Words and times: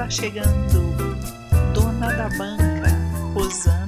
está 0.00 0.08
chegando, 0.08 0.94
dona 1.74 2.10
da 2.14 2.28
banca, 2.30 2.90
Rosana 3.34 3.79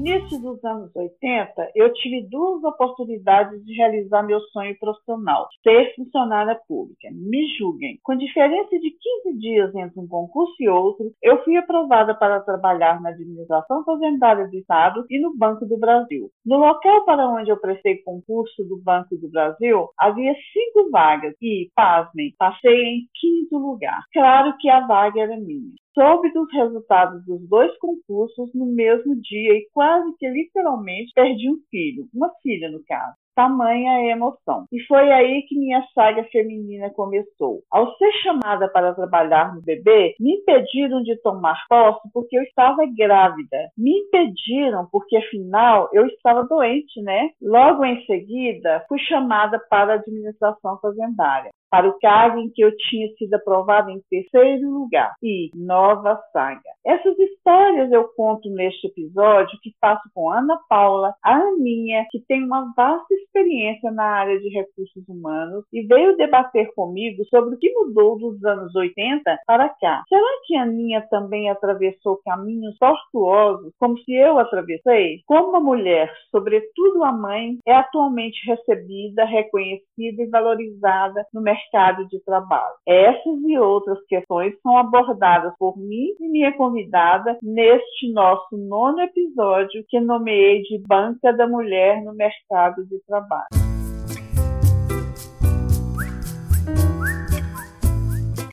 início 0.00 0.40
dos 0.40 0.64
anos 0.64 0.90
80, 0.96 1.72
eu 1.74 1.92
tive 1.92 2.26
duas 2.28 2.64
oportunidades 2.64 3.62
de 3.64 3.74
realizar 3.74 4.22
meu 4.22 4.40
sonho 4.52 4.76
profissional, 4.78 5.46
ser 5.62 5.94
funcionária 5.94 6.58
pública. 6.66 7.08
Me 7.12 7.46
julguem. 7.58 7.98
Com 8.02 8.16
diferença 8.16 8.70
de 8.70 8.90
15 9.24 9.38
dias 9.38 9.74
entre 9.74 10.00
um 10.00 10.08
concurso 10.08 10.54
e 10.60 10.68
outro, 10.68 11.12
eu 11.22 11.42
fui 11.44 11.56
aprovada 11.56 12.14
para 12.14 12.40
trabalhar 12.40 13.00
na 13.00 13.10
administração 13.10 13.84
fazendária 13.84 14.48
do 14.48 14.56
Estado 14.56 15.04
e 15.10 15.20
no 15.20 15.36
Banco 15.36 15.66
do 15.66 15.78
Brasil. 15.78 16.30
No 16.44 16.56
local 16.56 17.04
para 17.04 17.28
onde 17.28 17.50
eu 17.50 17.60
prestei 17.60 17.98
concurso 17.98 18.64
do 18.64 18.78
Banco 18.82 19.16
do 19.16 19.28
Brasil, 19.30 19.88
havia 19.98 20.34
cinco 20.52 20.90
vagas 20.90 21.34
e, 21.42 21.70
pasmem, 21.74 22.34
passei 22.38 22.72
em 22.72 23.00
quinto 23.20 23.58
lugar. 23.58 24.00
Claro 24.12 24.54
que 24.58 24.68
a 24.68 24.86
vaga 24.86 25.20
era 25.20 25.36
minha. 25.36 25.74
Soube 25.94 26.32
dos 26.32 26.48
resultados 26.52 27.24
dos 27.24 27.48
dois 27.48 27.76
concursos 27.78 28.50
no 28.54 28.66
mesmo 28.66 29.20
dia 29.20 29.54
e 29.54 29.68
quase 29.72 30.14
que 30.18 30.28
literalmente 30.28 31.12
perdi 31.14 31.50
um 31.50 31.60
filho, 31.68 32.08
uma 32.14 32.30
filha 32.42 32.70
no 32.70 32.82
caso. 32.84 33.16
Tamanha 33.40 34.12
emoção. 34.12 34.66
E 34.70 34.82
foi 34.84 35.10
aí 35.10 35.42
que 35.48 35.58
minha 35.58 35.82
saga 35.94 36.24
feminina 36.24 36.90
começou. 36.90 37.62
Ao 37.70 37.96
ser 37.96 38.12
chamada 38.22 38.68
para 38.68 38.92
trabalhar 38.92 39.54
no 39.54 39.62
bebê, 39.62 40.14
me 40.20 40.34
impediram 40.34 41.02
de 41.02 41.16
tomar 41.22 41.56
posse 41.66 42.06
porque 42.12 42.36
eu 42.36 42.42
estava 42.42 42.82
grávida. 42.94 43.70
Me 43.78 43.92
impediram 44.00 44.86
porque, 44.92 45.16
afinal, 45.16 45.88
eu 45.94 46.06
estava 46.06 46.44
doente, 46.44 47.00
né? 47.00 47.30
Logo 47.40 47.82
em 47.82 48.04
seguida, 48.04 48.84
fui 48.86 48.98
chamada 48.98 49.58
para 49.70 49.94
a 49.94 49.96
administração 49.96 50.78
fazendária 50.82 51.50
para 51.70 51.88
o 51.88 51.98
cargo 52.00 52.40
em 52.40 52.50
que 52.50 52.62
eu 52.62 52.76
tinha 52.76 53.06
sido 53.16 53.32
aprovada 53.34 53.90
em 53.92 54.02
terceiro 54.10 54.68
lugar. 54.68 55.14
E 55.22 55.50
nova 55.54 56.20
saga. 56.32 56.60
Essas 56.84 57.16
histórias 57.16 57.92
eu 57.92 58.08
conto 58.16 58.50
neste 58.50 58.88
episódio 58.88 59.58
que 59.62 59.72
faço 59.80 60.02
com 60.12 60.30
Ana 60.30 60.58
Paula, 60.68 61.14
a 61.22 61.36
Aninha, 61.36 62.06
que 62.10 62.20
tem 62.26 62.42
uma 62.42 62.72
vasta 62.76 63.14
experiência 63.30 63.90
na 63.90 64.04
área 64.04 64.38
de 64.38 64.48
recursos 64.48 65.08
humanos 65.08 65.64
e 65.72 65.82
veio 65.86 66.16
debater 66.16 66.72
comigo 66.74 67.24
sobre 67.26 67.54
o 67.54 67.58
que 67.58 67.72
mudou 67.72 68.18
dos 68.18 68.44
anos 68.44 68.74
80 68.74 69.38
para 69.46 69.68
cá. 69.68 70.02
Será 70.08 70.28
que 70.46 70.56
a 70.56 70.62
Aninha 70.62 71.06
também 71.08 71.48
atravessou 71.48 72.20
caminhos 72.24 72.76
tortuosos 72.78 73.72
como 73.78 73.96
se 73.98 74.12
eu 74.12 74.38
atravessei? 74.38 75.20
Como 75.26 75.56
a 75.56 75.60
mulher, 75.60 76.12
sobretudo 76.30 77.04
a 77.04 77.12
mãe, 77.12 77.58
é 77.66 77.72
atualmente 77.72 78.38
recebida, 78.46 79.24
reconhecida 79.24 80.22
e 80.22 80.28
valorizada 80.28 81.24
no 81.32 81.40
mercado 81.40 82.06
de 82.08 82.22
trabalho. 82.24 82.74
Essas 82.86 83.40
e 83.46 83.58
outras 83.58 83.98
questões 84.06 84.54
são 84.62 84.76
abordadas 84.76 85.52
por 85.58 85.76
mim 85.78 86.14
e 86.20 86.28
minha 86.28 86.52
convidada 86.56 87.38
neste 87.42 88.12
nosso 88.12 88.56
nono 88.56 89.00
episódio 89.00 89.84
que 89.88 90.00
nomeei 90.00 90.62
de 90.62 90.78
Banca 90.86 91.32
da 91.32 91.46
Mulher 91.46 92.02
no 92.02 92.14
Mercado 92.14 92.84
de 92.86 92.98
Trabalho. 93.06 93.19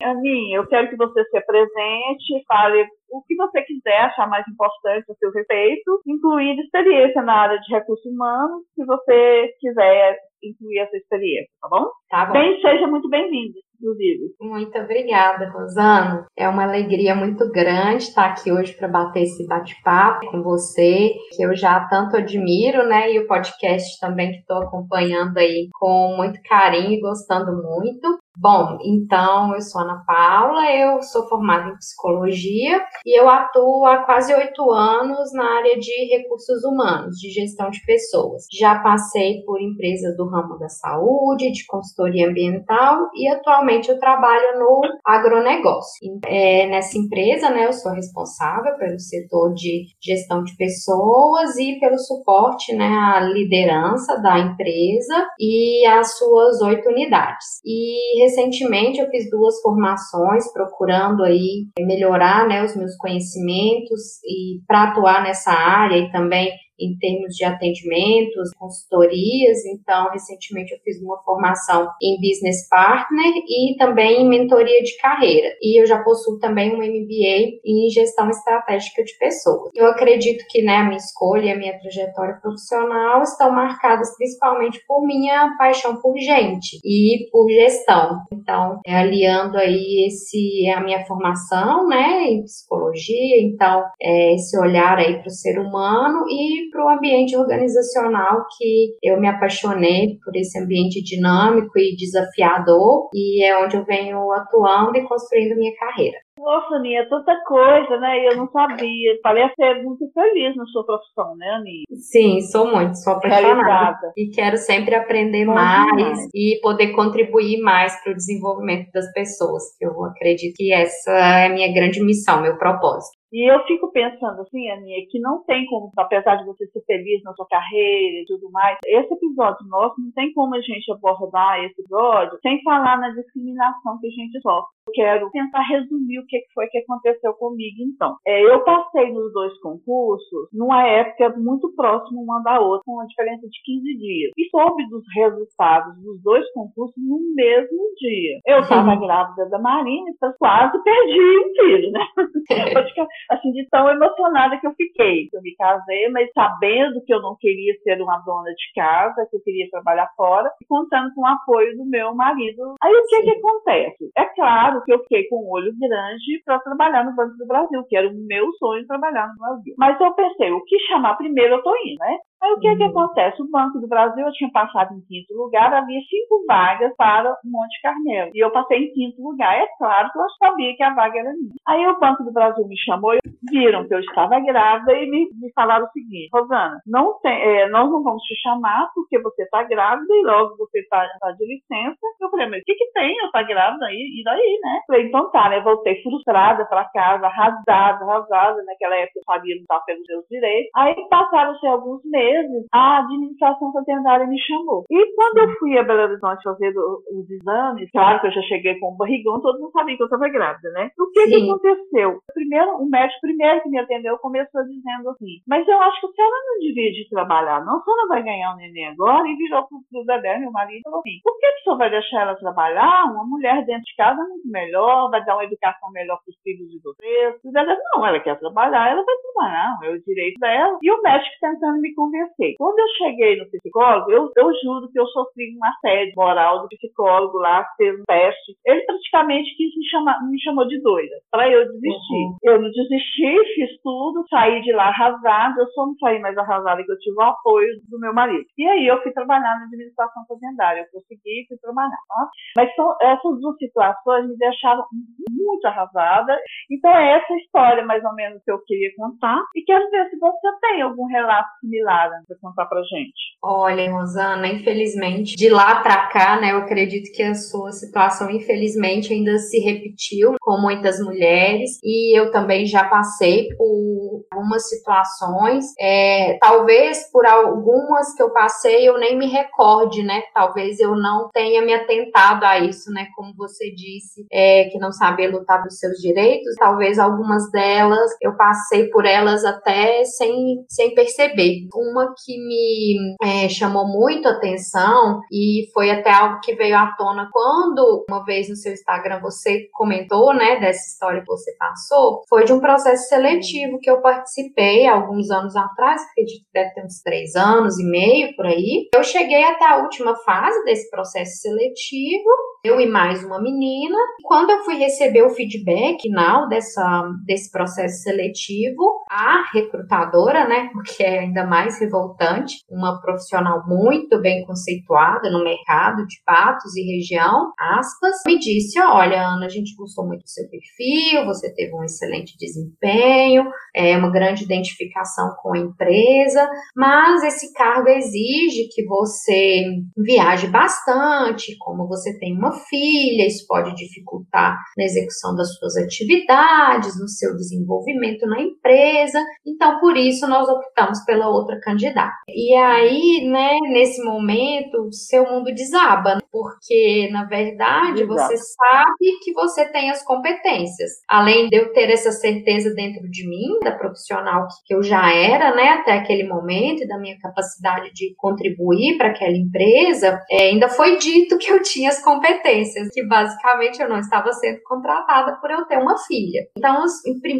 Aninha, 0.02 0.58
eu 0.58 0.68
quero 0.68 0.90
que 0.90 0.96
você 0.96 1.24
se 1.26 1.38
apresente, 1.38 2.46
fale 2.48 2.88
o 3.10 3.22
que 3.24 3.36
você 3.36 3.62
quiser 3.64 4.00
achar 4.02 4.28
mais 4.30 4.48
importante 4.48 5.12
a 5.12 5.16
seu 5.16 5.32
respeito, 5.32 6.02
incluindo 6.06 6.62
experiência 6.62 7.22
na 7.22 7.34
área 7.34 7.60
de 7.60 7.74
recursos 7.74 8.06
humanos, 8.06 8.64
se 8.76 8.86
você 8.86 9.54
quiser 9.60 10.18
incluir 10.44 10.80
essa 10.80 10.98
experiência, 10.98 11.50
tá 11.62 11.68
bom? 11.70 11.86
Tá 12.10 12.26
bom. 12.26 12.34
Bem, 12.34 12.60
seja 12.62 12.88
muito 12.88 13.10
bem-vinda, 13.10 13.60
inclusive. 13.76 14.34
Muito 14.40 14.78
obrigada, 14.78 15.50
Rosano. 15.50 16.26
É 16.38 16.48
uma 16.48 16.64
alegria 16.64 17.16
muito 17.16 17.50
grande 17.52 18.04
estar 18.04 18.26
aqui 18.26 18.52
hoje 18.52 18.74
para 18.74 18.88
bater 18.88 19.24
esse 19.24 19.46
bate-papo 19.48 20.32
com 20.32 20.42
você, 20.42 21.12
que 21.36 21.44
eu 21.44 21.56
já 21.56 21.88
tanto 21.90 22.18
admiro, 22.18 22.88
né? 22.88 23.12
E 23.12 23.20
o 23.20 23.28
podcast 23.28 24.00
também 24.00 24.32
que 24.32 24.40
estou 24.40 24.58
acompanhando 24.58 25.38
aí 25.38 25.68
com 25.74 26.16
muito 26.16 26.40
carinho 26.44 26.94
e 26.94 27.02
gostando 27.02 27.52
muito. 27.62 28.18
Bom, 28.40 28.78
então 28.86 29.56
eu 29.56 29.62
sou 29.62 29.82
Ana 29.82 30.04
Paula, 30.06 30.72
eu 30.72 31.02
sou 31.02 31.28
formada 31.28 31.70
em 31.70 31.78
psicologia 31.78 32.80
e 33.04 33.20
eu 33.20 33.28
atuo 33.28 33.84
há 33.84 34.04
quase 34.04 34.32
oito 34.32 34.70
anos 34.72 35.34
na 35.34 35.58
área 35.58 35.80
de 35.80 36.16
recursos 36.16 36.64
humanos, 36.64 37.16
de 37.16 37.32
gestão 37.32 37.72
de 37.72 37.84
pessoas. 37.84 38.44
Já 38.54 38.78
passei 38.78 39.42
por 39.44 39.60
empresas 39.60 40.16
do 40.16 40.30
ramo 40.30 40.56
da 40.60 40.70
saúde, 40.70 41.52
de 41.52 41.66
consultoria 41.66 42.30
ambiental 42.30 43.10
e 43.16 43.28
atualmente 43.28 43.90
eu 43.90 43.98
trabalho 43.98 44.60
no 44.60 44.82
agronegócio. 45.04 46.20
É, 46.28 46.68
nessa 46.68 46.96
empresa, 46.96 47.50
né, 47.50 47.66
eu 47.66 47.74
sou 47.74 47.92
responsável 47.92 48.78
pelo 48.78 49.00
setor 49.00 49.52
de 49.56 49.88
gestão 50.00 50.44
de 50.44 50.56
pessoas 50.56 51.58
e 51.58 51.80
pelo 51.80 51.98
suporte, 51.98 52.76
né, 52.76 52.86
à 52.86 53.20
liderança 53.20 54.22
da 54.22 54.38
empresa 54.38 55.26
e 55.40 55.84
às 55.88 56.16
suas 56.20 56.62
oito 56.62 56.88
unidades. 56.88 57.62
E 57.66 58.27
recentemente 58.28 59.00
eu 59.00 59.10
fiz 59.10 59.30
duas 59.30 59.62
formações 59.62 60.52
procurando 60.52 61.24
aí 61.24 61.68
melhorar 61.80 62.48
né, 62.48 62.64
os 62.64 62.76
meus 62.76 62.96
conhecimentos 62.98 64.20
e 64.26 64.62
para 64.68 64.90
atuar 64.90 65.24
nessa 65.24 65.52
área 65.52 65.98
e 65.98 66.12
também 66.12 66.52
em 66.80 66.98
termos 66.98 67.36
de 67.36 67.44
atendimentos, 67.44 68.52
consultorias. 68.58 69.66
Então, 69.66 70.10
recentemente 70.12 70.74
eu 70.74 70.80
fiz 70.84 71.02
uma 71.02 71.22
formação 71.24 71.90
em 72.02 72.16
Business 72.22 72.68
Partner 72.70 73.34
e 73.48 73.76
também 73.78 74.22
em 74.22 74.30
mentoria 74.30 74.82
de 74.84 74.98
carreira. 74.98 75.50
E 75.62 75.82
eu 75.82 75.86
já 75.86 76.02
possuo 76.04 76.40
também 76.40 76.74
um 76.74 76.78
MBA 76.78 77.60
em 77.66 77.90
gestão 77.90 78.30
estratégica 78.30 79.04
de 79.04 79.18
pessoas. 79.18 79.72
Eu 79.76 79.88
acredito 79.88 80.46
que 80.50 80.62
né, 80.62 80.78
a 80.78 80.84
minha 80.84 80.98
escolha 80.98 81.58
a 81.58 81.58
minha 81.58 81.78
trajetória 81.80 82.40
profissional 82.42 83.22
estão 83.24 83.52
marcadas 83.52 84.16
principalmente 84.16 84.80
por 84.88 85.06
minha 85.06 85.56
paixão 85.58 86.00
por 86.02 86.18
gente 86.18 86.80
e 86.84 87.30
por 87.32 87.50
gestão. 87.50 88.22
Então, 88.32 88.80
é, 88.86 88.96
aliando 88.96 89.58
aí 89.58 90.08
esse 90.08 90.70
a 90.70 90.82
minha 90.82 91.06
formação, 91.06 91.88
né, 91.88 92.24
em 92.24 92.44
psicologia, 92.44 93.42
então 93.42 93.84
é, 94.02 94.36
esse 94.36 94.58
olhar 94.60 94.98
aí 94.98 95.20
para 95.20 95.28
o 95.28 95.32
ser 95.32 95.60
humano 95.60 96.26
e 96.30 96.67
para 96.70 96.86
o 96.86 96.90
ambiente 96.90 97.36
organizacional 97.36 98.46
que 98.58 98.96
eu 99.04 99.20
me 99.20 99.28
apaixonei 99.28 100.18
por 100.24 100.36
esse 100.36 100.60
ambiente 100.60 101.02
dinâmico 101.04 101.78
e 101.78 101.96
desafiador 101.96 103.10
e 103.14 103.44
é 103.44 103.58
onde 103.58 103.78
eu 103.78 103.86
venho 103.86 104.32
atuando 104.34 104.98
e 104.98 105.08
construindo 105.08 105.58
minha 105.58 105.76
carreira. 105.76 106.18
Nossa, 106.38 106.76
Aninha, 106.76 107.02
é 107.02 107.10
tanta 107.10 107.34
coisa, 107.46 107.98
né? 108.00 108.28
Eu 108.28 108.38
não 108.38 108.48
sabia. 108.52 109.18
Parece 109.24 109.54
ser 109.56 109.84
muito 109.84 110.06
feliz 110.14 110.56
na 110.56 110.66
sua 110.68 110.86
profissão, 110.86 111.36
né, 111.36 111.50
Aninha? 111.50 111.84
Sim, 111.96 112.42
sou 112.42 112.72
muito, 112.72 112.96
sou 112.96 113.14
apaixonada. 113.14 113.56
Realizada. 113.56 114.14
E 114.16 114.30
quero 114.30 114.58
sempre 114.58 114.96
aprender 114.96 115.46
mais, 115.46 115.92
mais 115.92 116.28
e 116.34 116.60
poder 116.62 116.94
contribuir 116.94 117.60
mais 117.62 118.02
para 118.04 118.14
o 118.14 118.16
desenvolvimento 118.16 118.92
das 118.92 119.12
pessoas. 119.14 119.64
Eu 119.82 120.06
acredito 120.06 120.54
que 120.56 120.72
essa 120.72 121.12
é 121.12 121.48
a 121.48 121.50
minha 121.50 121.74
grande 121.74 122.04
missão, 122.04 122.42
meu 122.42 122.58
propósito. 122.58 123.17
E 123.32 123.52
eu 123.52 123.64
fico 123.66 123.92
pensando 123.92 124.42
assim, 124.42 124.70
Aninha, 124.70 125.06
que 125.10 125.20
não 125.20 125.44
tem 125.44 125.66
como, 125.66 125.92
apesar 125.98 126.36
de 126.36 126.46
você 126.46 126.66
ser 126.68 126.82
feliz 126.86 127.22
na 127.24 127.34
sua 127.34 127.48
carreira 127.48 128.22
e 128.22 128.26
tudo 128.26 128.50
mais, 128.52 128.78
esse 128.86 129.14
episódio 129.14 129.68
nosso 129.68 129.96
não 130.00 130.12
tem 130.14 130.34
como 130.34 130.56
a 130.56 130.62
gente 130.62 130.92
abordar 130.92 131.64
esse 131.64 131.82
episódio 131.82 132.40
sem 132.42 132.62
falar 132.64 132.98
na 133.00 133.10
discriminação 133.10 134.00
que 134.00 134.08
a 134.08 134.12
gente 134.12 134.40
sofre. 134.42 134.78
Eu 134.88 134.94
quero 134.94 135.30
tentar 135.32 135.62
resumir 135.64 136.20
o 136.20 136.26
que 136.26 136.40
foi 136.54 136.68
que 136.68 136.78
aconteceu 136.78 137.34
comigo, 137.34 137.76
então. 137.82 138.16
É, 138.26 138.42
eu 138.42 138.64
passei 138.64 139.12
nos 139.12 139.34
dois 139.34 139.58
concursos 139.60 140.48
numa 140.54 140.88
época 140.88 141.38
muito 141.38 141.74
próxima 141.76 142.22
uma 142.22 142.42
da 142.42 142.60
outra, 142.62 142.84
com 142.86 142.94
uma 142.94 143.06
diferença 143.08 143.46
de 143.48 143.62
15 143.64 143.98
dias. 143.98 144.32
E 144.38 144.50
soube 144.50 144.88
dos 144.90 145.04
resultados 145.14 146.02
dos 146.02 146.22
dois 146.24 146.50
concursos 146.54 146.96
no 146.98 147.20
mesmo 147.36 147.78
dia. 148.00 148.40
Eu 148.48 148.60
estava 148.60 148.96
grávida 148.96 149.50
da 149.50 149.60
Marina, 149.60 150.10
então 150.10 150.34
quase 150.40 150.82
perdi 150.82 151.40
um 151.40 151.54
filho, 151.56 151.92
né? 151.92 152.08
assim, 153.30 153.52
de 153.52 153.68
tão 153.70 153.90
emocionada 153.90 154.58
que 154.60 154.68
eu 154.68 154.74
fiquei. 154.74 155.30
Eu 155.34 155.42
me 155.42 155.56
casei, 155.56 156.10
mas 156.10 156.32
sabendo 156.34 157.04
que 157.06 157.14
eu 157.14 157.22
não 157.22 157.36
queria 157.40 157.74
ser 157.84 158.02
uma 158.02 158.18
dona 158.20 158.52
de 158.52 158.74
casa, 158.76 159.28
que 159.30 159.38
eu 159.38 159.42
queria 159.42 159.70
trabalhar 159.70 160.10
fora, 160.16 160.50
e 160.62 160.66
contando 160.66 161.14
com 161.14 161.22
o 161.22 161.28
apoio 161.28 161.76
do 161.78 161.86
meu 161.86 162.14
marido. 162.16 162.76
Aí 162.82 162.94
o 162.94 163.06
que 163.08 163.22
que 163.24 163.32
acontece? 163.32 164.12
É 164.18 164.26
claro 164.36 164.84
que 164.84 164.94
eu 164.94 165.00
fiquei 165.00 165.28
com 165.28 165.44
um 165.44 165.52
olho 165.52 165.74
grande 165.80 166.42
para 166.46 166.60
trabalhar 166.60 167.04
no 167.04 167.16
Banco 167.16 167.38
do 167.38 167.48
Brasil, 167.48 167.84
que 167.88 167.98
era 167.98 168.08
o 168.08 168.14
meu 168.14 168.52
sonho 168.54 168.88
trabalhar 168.88 169.28
no 169.28 169.36
Brasil. 169.36 169.76
Mas 169.78 170.00
eu 170.00 170.14
pensei, 170.14 170.52
o 170.52 170.64
que 170.64 170.80
chamar 170.88 171.16
primeiro 171.16 171.56
eu 171.56 171.64
tô 171.64 171.74
indo, 171.86 172.00
né? 172.00 172.18
Aí 172.42 172.52
o 172.54 172.60
que, 172.60 172.70
uhum. 172.70 172.78
que 172.78 172.84
acontece? 172.84 173.42
O 173.42 173.50
Banco 173.50 173.80
do 173.80 173.88
Brasil, 173.88 174.26
eu 174.26 174.32
tinha 174.34 174.52
passado 174.52 174.94
em 174.94 175.02
quinto 175.02 175.34
lugar, 175.34 175.74
havia 175.74 176.00
cinco 176.02 176.46
vagas 176.48 176.94
para 176.96 177.36
Monte 177.44 177.82
Carmelo. 177.82 178.32
E 178.34 178.44
eu 178.44 178.52
passei 178.52 178.78
em 178.78 178.94
quinto 178.94 179.22
lugar. 179.22 179.58
É 179.58 179.66
claro 179.78 180.12
que 180.12 180.20
eu 180.20 180.30
sabia 180.40 180.76
que 180.76 180.84
a 180.84 180.94
vaga 180.94 181.20
era 181.20 181.34
minha. 181.34 181.56
Aí 181.68 181.88
o 181.88 182.00
Banco 182.00 182.24
do 182.24 182.32
Brasil 182.32 182.68
me 182.68 182.78
chamou, 182.78 183.14
viram 183.50 183.88
que 183.88 183.94
eu 183.94 184.00
estava 184.00 184.40
grávida 184.40 184.94
e 184.94 185.10
me, 185.10 185.28
me 185.34 185.52
falaram 185.54 185.86
o 185.86 185.90
seguinte: 185.90 186.30
Rosana, 186.32 186.80
não 186.86 187.20
tem, 187.22 187.34
é, 187.34 187.70
nós 187.70 187.90
não 187.90 188.04
vamos 188.04 188.22
te 188.24 188.36
chamar 188.42 188.90
porque 188.94 189.20
você 189.20 189.44
está 189.44 189.64
grávida 189.64 190.14
e 190.14 190.24
logo 190.24 190.58
você 190.58 190.80
está 190.80 191.08
tá 191.20 191.32
de 191.32 191.46
licença. 191.46 191.98
Eu 192.22 192.30
falei, 192.30 192.48
mas 192.48 192.62
o 192.62 192.66
que, 192.66 192.76
que 192.76 192.92
tem? 192.94 193.18
Eu 193.18 193.26
estou 193.26 193.32
tá 193.32 193.44
grávida 193.44 193.86
aí? 193.86 194.20
E 194.20 194.24
daí, 194.24 194.60
né? 194.64 194.82
Falei, 194.86 195.08
então 195.08 195.32
tá, 195.32 195.50
né? 195.50 195.60
Voltei 195.62 196.02
frustrada 196.04 196.66
para 196.66 196.86
casa, 196.86 197.26
arrasada, 197.26 198.06
arrasada. 198.06 198.64
Naquela 198.64 198.96
época 198.96 199.20
eu 199.20 199.24
sabia 199.24 199.56
não 199.56 199.62
estava 199.62 199.84
pelos 199.86 200.04
meus 200.08 200.26
direitos. 200.30 200.72
Aí 200.76 200.96
passaram-se 201.10 201.66
alguns 201.66 202.04
meses 202.06 202.27
meses, 202.28 202.66
a 202.74 203.00
administração 203.00 203.72
fazendária 203.72 204.28
me 204.28 204.40
chamou. 204.40 204.84
E 204.90 205.16
quando 205.16 205.38
eu 205.38 205.56
fui 205.58 205.78
a 205.78 205.84
Belo 205.84 206.04
Horizonte 206.04 206.44
fazer 206.44 206.74
os 206.78 207.30
exames, 207.30 207.90
claro 207.92 208.20
que 208.20 208.28
eu 208.28 208.32
já 208.32 208.42
cheguei 208.42 208.80
com 208.80 208.94
um 208.94 208.98
barrigão, 208.98 209.42
todo 209.42 209.60
mundo 209.60 209.72
sabia 209.72 209.96
que 209.96 210.04
eu 210.04 210.08
estava 210.08 210.30
grávida, 210.30 210.70
né? 210.72 210.92
O 211.00 211.12
que, 211.12 211.28
que 211.28 211.36
aconteceu? 211.36 212.20
Primeiro, 212.34 212.78
o 212.78 212.90
médico 212.90 213.22
primeiro 213.22 213.62
que 213.62 213.70
me 213.70 213.80
atendeu 213.80 214.18
começou 214.20 214.64
dizendo 214.64 215.10
assim, 215.10 215.42
mas 215.48 215.68
eu 215.68 215.80
acho 215.82 216.00
que 216.02 216.08
a 216.08 216.12
senhora 216.12 216.36
não 216.48 216.60
divide 216.60 217.04
de 217.04 217.10
trabalhar, 217.10 217.66
não, 217.66 217.78
a 217.78 217.84
senhora 217.84 218.08
vai 218.08 218.24
ganhar 218.24 218.54
um 218.54 218.58
neném 218.58 218.88
agora, 218.88 219.28
e 219.28 219.36
virou 219.36 219.68
pro, 219.68 219.80
pro 219.90 220.06
Dedé, 220.06 220.40
meu 220.40 220.52
marido, 220.52 220.80
e 220.80 220.84
falou 220.84 221.00
assim, 221.00 221.20
por 221.24 221.38
que 221.40 221.46
a 221.46 221.64
senhora 221.64 221.80
vai 221.80 221.90
deixar 221.90 222.22
ela 222.22 222.36
trabalhar? 222.36 223.12
Uma 223.12 223.26
mulher 223.26 223.66
dentro 223.66 223.84
de 223.84 223.96
casa 223.96 224.22
é 224.22 224.28
muito 224.28 224.48
melhor, 224.50 225.10
vai 225.10 225.24
dar 225.26 225.36
uma 225.36 225.46
educação 225.46 225.92
melhor 225.92 226.18
para 226.24 226.32
os 226.32 226.42
filhos 226.44 226.70
de 226.70 226.80
vocês. 226.82 227.36
O 227.44 227.52
Dedé, 227.52 227.78
não, 227.94 228.06
ela 228.06 228.20
quer 228.20 228.38
trabalhar, 228.40 228.90
ela 228.90 229.04
vai 229.04 229.16
trabalhar, 229.34 229.78
é 229.84 229.90
o 229.90 230.02
direito 230.04 230.40
dela. 230.40 230.78
E 230.82 230.92
o 230.92 231.02
médico 231.02 231.36
tentando 231.40 231.80
me 231.80 231.94
convencer 231.94 232.17
conversei. 232.18 232.56
Quando 232.58 232.80
eu 232.80 232.88
cheguei 232.98 233.38
no 233.38 233.50
psicólogo, 233.50 234.12
eu, 234.12 234.32
eu 234.36 234.52
juro 234.64 234.90
que 234.92 235.00
eu 235.00 235.06
sofri 235.08 235.56
um 235.56 235.66
assédio 235.66 236.14
moral 236.16 236.62
do 236.62 236.68
psicólogo 236.70 237.38
lá, 237.38 237.66
fez 237.78 238.00
um 238.00 238.04
teste. 238.06 238.56
Ele 238.66 238.82
praticamente 238.82 239.56
quis 239.56 239.76
me 239.76 239.86
chamar, 239.90 240.20
me 240.28 240.42
chamou 240.42 240.68
de 240.68 240.82
doida, 240.82 241.16
para 241.32 241.50
eu 241.50 241.66
desistir. 241.66 242.24
Uhum. 242.26 242.38
Eu 242.44 242.62
não 242.62 242.70
desisti, 242.70 243.54
fiz 243.56 243.82
tudo, 243.84 244.26
saí 244.30 244.62
de 244.62 244.72
lá 244.72 244.88
arrasada. 244.88 245.62
Eu 245.62 245.68
só 245.68 245.86
não 245.86 245.96
saí 245.96 246.20
mais 246.20 246.38
arrasada 246.38 246.84
que 246.84 246.92
eu 246.92 247.00
tive 247.00 247.18
o 247.18 247.22
apoio 247.22 247.70
do 247.90 248.00
meu 248.00 248.14
marido. 248.14 248.46
E 248.58 248.68
aí 248.68 248.88
eu 248.88 249.02
fui 249.02 249.12
trabalhar 249.12 249.60
na 249.60 249.66
administração 249.66 250.24
fazendária. 250.28 250.82
Eu 250.82 251.02
consegui 251.02 251.46
fui 251.48 251.58
trabalhar. 251.58 251.98
Tá? 252.08 252.30
Mas 252.58 252.76
são, 252.76 252.96
essas 253.02 253.40
duas 253.40 253.58
situações 253.58 254.28
me 254.28 254.38
deixaram 254.38 254.84
muito 255.30 255.66
arrasada. 255.66 256.38
Então 256.72 256.92
é 256.92 257.18
essa 257.18 257.34
história 257.36 257.86
mais 257.86 258.04
ou 258.04 258.14
menos 258.14 258.42
que 258.44 258.52
eu 258.52 258.60
queria 258.66 258.90
contar. 258.96 259.42
E 259.56 259.64
quero 259.64 259.90
ver 259.90 260.10
se 260.10 260.18
você 260.18 260.48
tem 260.62 260.82
algum 260.82 261.06
relato 261.06 261.50
similar 261.60 262.07
Rosana, 262.08 262.24
para 262.28 262.38
contar 262.42 262.66
para 262.66 262.82
gente? 262.84 263.38
Olha, 263.42 263.92
Rosana, 263.92 264.48
infelizmente, 264.48 265.36
de 265.36 265.50
lá 265.50 265.82
para 265.82 266.08
cá, 266.08 266.40
né, 266.40 266.52
eu 266.52 266.58
acredito 266.58 267.12
que 267.14 267.24
a 267.24 267.36
sua 267.36 267.72
situação, 267.72 268.30
infelizmente, 268.30 269.14
ainda 269.14 269.38
se 269.38 269.60
repetiu 269.60 270.36
com 270.40 270.60
muitas 270.60 271.00
mulheres 271.00 271.78
e 271.84 272.18
eu 272.18 272.32
também 272.32 272.66
já 272.66 272.84
passei 272.86 273.48
por 273.56 274.26
algumas 274.32 274.68
situações, 274.68 275.66
é, 275.80 276.38
talvez 276.40 277.10
por 277.12 277.26
algumas 277.26 278.14
que 278.16 278.24
eu 278.24 278.32
passei 278.32 278.88
eu 278.88 278.98
nem 278.98 279.18
me 279.18 279.28
recorde, 279.28 280.04
né, 280.04 280.24
talvez 280.34 280.80
eu 280.80 280.96
não 280.96 281.30
tenha 281.32 281.62
me 281.62 281.74
atentado 281.74 282.44
a 282.44 282.60
isso, 282.60 282.92
né, 282.92 283.08
como 283.16 283.34
você 283.36 283.72
disse, 283.72 284.26
é, 284.32 284.66
que 284.66 284.80
não 284.80 284.92
sabia 284.92 285.30
lutar 285.30 285.60
pelos 285.60 285.78
seus 285.78 285.98
direitos, 285.98 286.56
talvez 286.58 287.00
algumas 287.00 287.50
delas 287.52 288.12
eu 288.22 288.36
passei 288.36 288.88
por 288.90 289.06
elas 289.06 289.46
até 289.46 290.04
sem, 290.06 290.66
sem 290.70 290.94
perceber. 290.94 291.68
Uma 291.74 291.97
que 292.24 292.38
me 292.38 293.16
é, 293.22 293.50
chamou 293.50 293.88
muito 293.88 294.28
atenção 294.28 295.22
e 295.32 295.70
foi 295.74 295.92
até 295.92 296.12
algo 296.12 296.40
que 296.42 296.56
veio 296.56 296.78
à 296.78 296.94
tona 296.98 297.30
quando 297.32 298.06
uma 298.10 298.24
vez 298.24 298.50
no 298.50 298.56
seu 298.56 298.74
Instagram 298.74 299.20
você 299.22 299.68
comentou, 299.74 300.34
né, 300.34 300.60
dessa 300.60 300.86
história 300.92 301.22
que 301.22 301.28
você 301.28 301.56
passou, 301.58 302.22
foi 302.30 302.46
de 302.46 302.54
um 302.54 302.60
processo 302.60 303.08
seletivo 303.10 303.80
que 303.80 303.90
eu 303.90 304.02
participei 304.02 304.88
alguns 304.88 305.30
anos 305.30 305.56
atrás, 305.56 306.02
acredito 306.12 306.44
que 306.46 306.54
deve 306.54 306.74
ter 306.74 306.86
uns 306.86 307.02
três 307.02 307.36
anos 307.36 307.80
e 307.80 307.84
meio 307.84 308.36
por 308.36 308.46
aí. 308.46 308.88
Eu 308.94 309.04
cheguei 309.04 309.44
até 309.44 309.66
a 309.66 309.78
última 309.78 310.16
fase 310.24 310.64
desse 310.64 310.90
processo 310.90 311.42
seletivo 311.42 312.30
eu 312.64 312.80
e 312.80 312.86
mais 312.86 313.24
uma 313.24 313.42
menina. 313.42 313.98
Quando 314.24 314.50
eu 314.50 314.64
fui 314.64 314.76
receber 314.76 315.24
o 315.24 315.30
feedback 315.30 316.02
final 316.02 316.48
dessa, 316.48 317.04
desse 317.26 317.52
processo 317.52 318.04
seletivo, 318.04 319.06
a 319.10 319.44
recrutadora, 319.54 320.48
né, 320.48 320.70
o 320.76 320.82
que 320.84 321.04
é 321.04 321.20
ainda 321.20 321.46
mais 321.46 321.78
revoltante, 321.88 322.56
uma 322.70 323.00
profissional 323.02 323.64
muito 323.66 324.20
bem 324.22 324.46
conceituada 324.46 325.32
no 325.32 325.44
mercado 325.44 326.06
de 326.06 326.22
Patos 326.26 326.76
e 326.76 326.82
região, 326.82 327.52
aspas, 327.58 328.16
me 328.28 328.38
disse, 328.38 328.80
olha, 328.80 329.22
Ana, 329.22 329.46
a 329.46 329.50
gente 329.50 329.76
gostou 329.76 330.06
muito 330.06 330.24
do 330.24 330.30
seu 330.30 330.44
perfil, 330.50 331.26
você 331.26 331.54
teve 331.54 331.74
um 331.74 331.84
excelente 331.84 332.38
desempenho, 332.38 333.46
é 333.76 333.98
uma 333.98 334.12
grande 334.12 334.44
identificação 334.44 335.36
com 335.42 335.56
a 335.56 335.60
empresa, 335.60 336.50
mas 336.76 337.24
esse 337.24 337.54
cargo 337.54 337.88
exige 337.90 338.68
que 338.72 338.86
você 338.86 339.64
viaje 339.98 340.48
bastante, 340.48 341.56
como 341.60 341.88
você 341.88 342.18
tem 342.20 342.38
uma 342.38 342.52
filha, 342.52 343.26
isso 343.26 343.46
pode 343.48 343.74
dificultar 343.76 344.58
na 344.78 344.84
execução 344.84 345.36
das 345.36 345.54
suas 345.56 345.78
atividades, 345.78 347.00
no 347.00 347.08
seu 347.08 347.36
desenvolvimento 347.36 348.26
na 348.28 348.42
empresa. 348.42 349.24
Então, 349.46 349.80
por 349.80 349.96
isso, 349.96 350.28
nós 350.28 350.48
optamos 350.48 351.04
pela 351.06 351.30
outra 351.30 351.60
candidata. 351.78 352.14
E 352.28 352.56
aí, 352.56 353.30
né, 353.30 353.56
nesse 353.70 354.04
momento, 354.04 354.92
seu 354.92 355.24
mundo 355.24 355.54
desaba, 355.54 356.16
né? 356.16 356.22
porque, 356.32 357.10
na 357.12 357.26
verdade, 357.26 358.04
Exato. 358.04 358.14
você 358.14 358.38
sabe 358.38 359.20
que 359.24 359.34
você 359.34 359.66
tem 359.72 359.90
as 359.90 360.04
competências. 360.04 360.92
Além 361.08 361.48
de 361.48 361.58
eu 361.58 361.72
ter 361.72 361.90
essa 361.90 362.12
certeza 362.12 362.74
dentro 362.74 363.10
de 363.10 363.28
mim, 363.28 363.60
da 363.64 363.72
profissional 363.72 364.48
que 364.66 364.74
eu 364.74 364.84
já 364.84 365.14
era, 365.14 365.56
né, 365.56 365.70
até 365.70 365.94
aquele 365.94 366.28
momento, 366.28 366.84
e 366.84 366.88
da 366.88 367.00
minha 367.00 367.18
capacidade 367.20 367.92
de 367.94 368.14
contribuir 368.18 368.98
para 368.98 369.10
aquela 369.10 369.36
empresa, 369.36 370.20
é, 370.30 370.50
ainda 370.50 370.70
foi 370.70 370.98
dito 370.98 371.38
que 371.38 371.52
eu 371.52 371.62
tinha 371.62 371.90
as 371.90 372.04
competências 372.04 372.90
que 372.92 373.06
basicamente 373.06 373.82
eu 373.82 373.90
não 373.90 374.00
estava 374.00 374.32
sendo 374.34 374.60
contratada 374.64 375.38
por 375.40 375.50
eu 375.50 375.66
ter 375.66 375.78
uma 375.78 375.98
filha. 376.06 376.42
Então, 376.58 376.84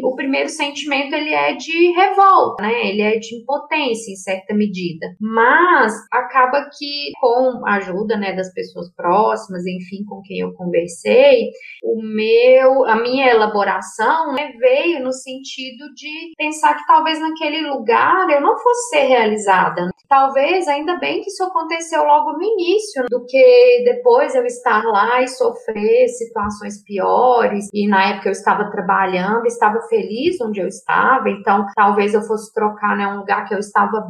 o 0.02 0.14
primeiro 0.14 0.48
sentimento 0.48 1.14
ele 1.14 1.32
é 1.32 1.54
de 1.54 1.92
revolta, 1.92 2.62
né? 2.62 2.88
Ele 2.88 3.02
é 3.02 3.18
de 3.18 3.36
impotência 3.36 4.12
certa 4.28 4.54
medida. 4.54 5.06
Mas 5.18 5.94
acaba 6.12 6.68
que 6.76 7.12
com 7.18 7.66
a 7.66 7.76
ajuda, 7.76 8.16
né, 8.18 8.34
das 8.34 8.52
pessoas 8.52 8.92
próximas, 8.94 9.64
enfim, 9.66 10.04
com 10.06 10.20
quem 10.22 10.40
eu 10.40 10.52
conversei, 10.52 11.50
o 11.82 12.02
meu, 12.02 12.84
a 12.84 12.96
minha 12.96 13.30
elaboração, 13.30 14.34
né, 14.34 14.52
veio 14.58 15.02
no 15.02 15.12
sentido 15.12 15.94
de 15.94 16.32
pensar 16.36 16.74
que 16.76 16.86
talvez 16.86 17.18
naquele 17.20 17.66
lugar 17.70 18.28
eu 18.28 18.40
não 18.42 18.58
fosse 18.58 18.90
ser 18.90 19.06
realizada. 19.06 19.88
Talvez 20.08 20.66
ainda 20.68 20.96
bem 20.98 21.20
que 21.20 21.28
isso 21.28 21.44
aconteceu 21.44 22.02
logo 22.02 22.32
no 22.32 22.42
início, 22.42 23.04
do 23.10 23.26
que 23.26 23.82
depois 23.84 24.34
eu 24.34 24.44
estar 24.46 24.82
lá 24.84 25.22
e 25.22 25.28
sofrer 25.28 26.08
situações 26.08 26.82
piores. 26.82 27.68
E 27.74 27.86
na 27.86 28.10
época 28.10 28.28
eu 28.28 28.32
estava 28.32 28.70
trabalhando, 28.70 29.46
estava 29.46 29.80
feliz 29.82 30.40
onde 30.40 30.60
eu 30.60 30.66
estava, 30.66 31.28
então 31.28 31.66
talvez 31.74 32.14
eu 32.14 32.22
fosse 32.22 32.52
trocar 32.54 32.96
né, 32.96 33.06
um 33.06 33.18
lugar 33.18 33.46
que 33.46 33.54
eu 33.54 33.58
estava 33.58 34.00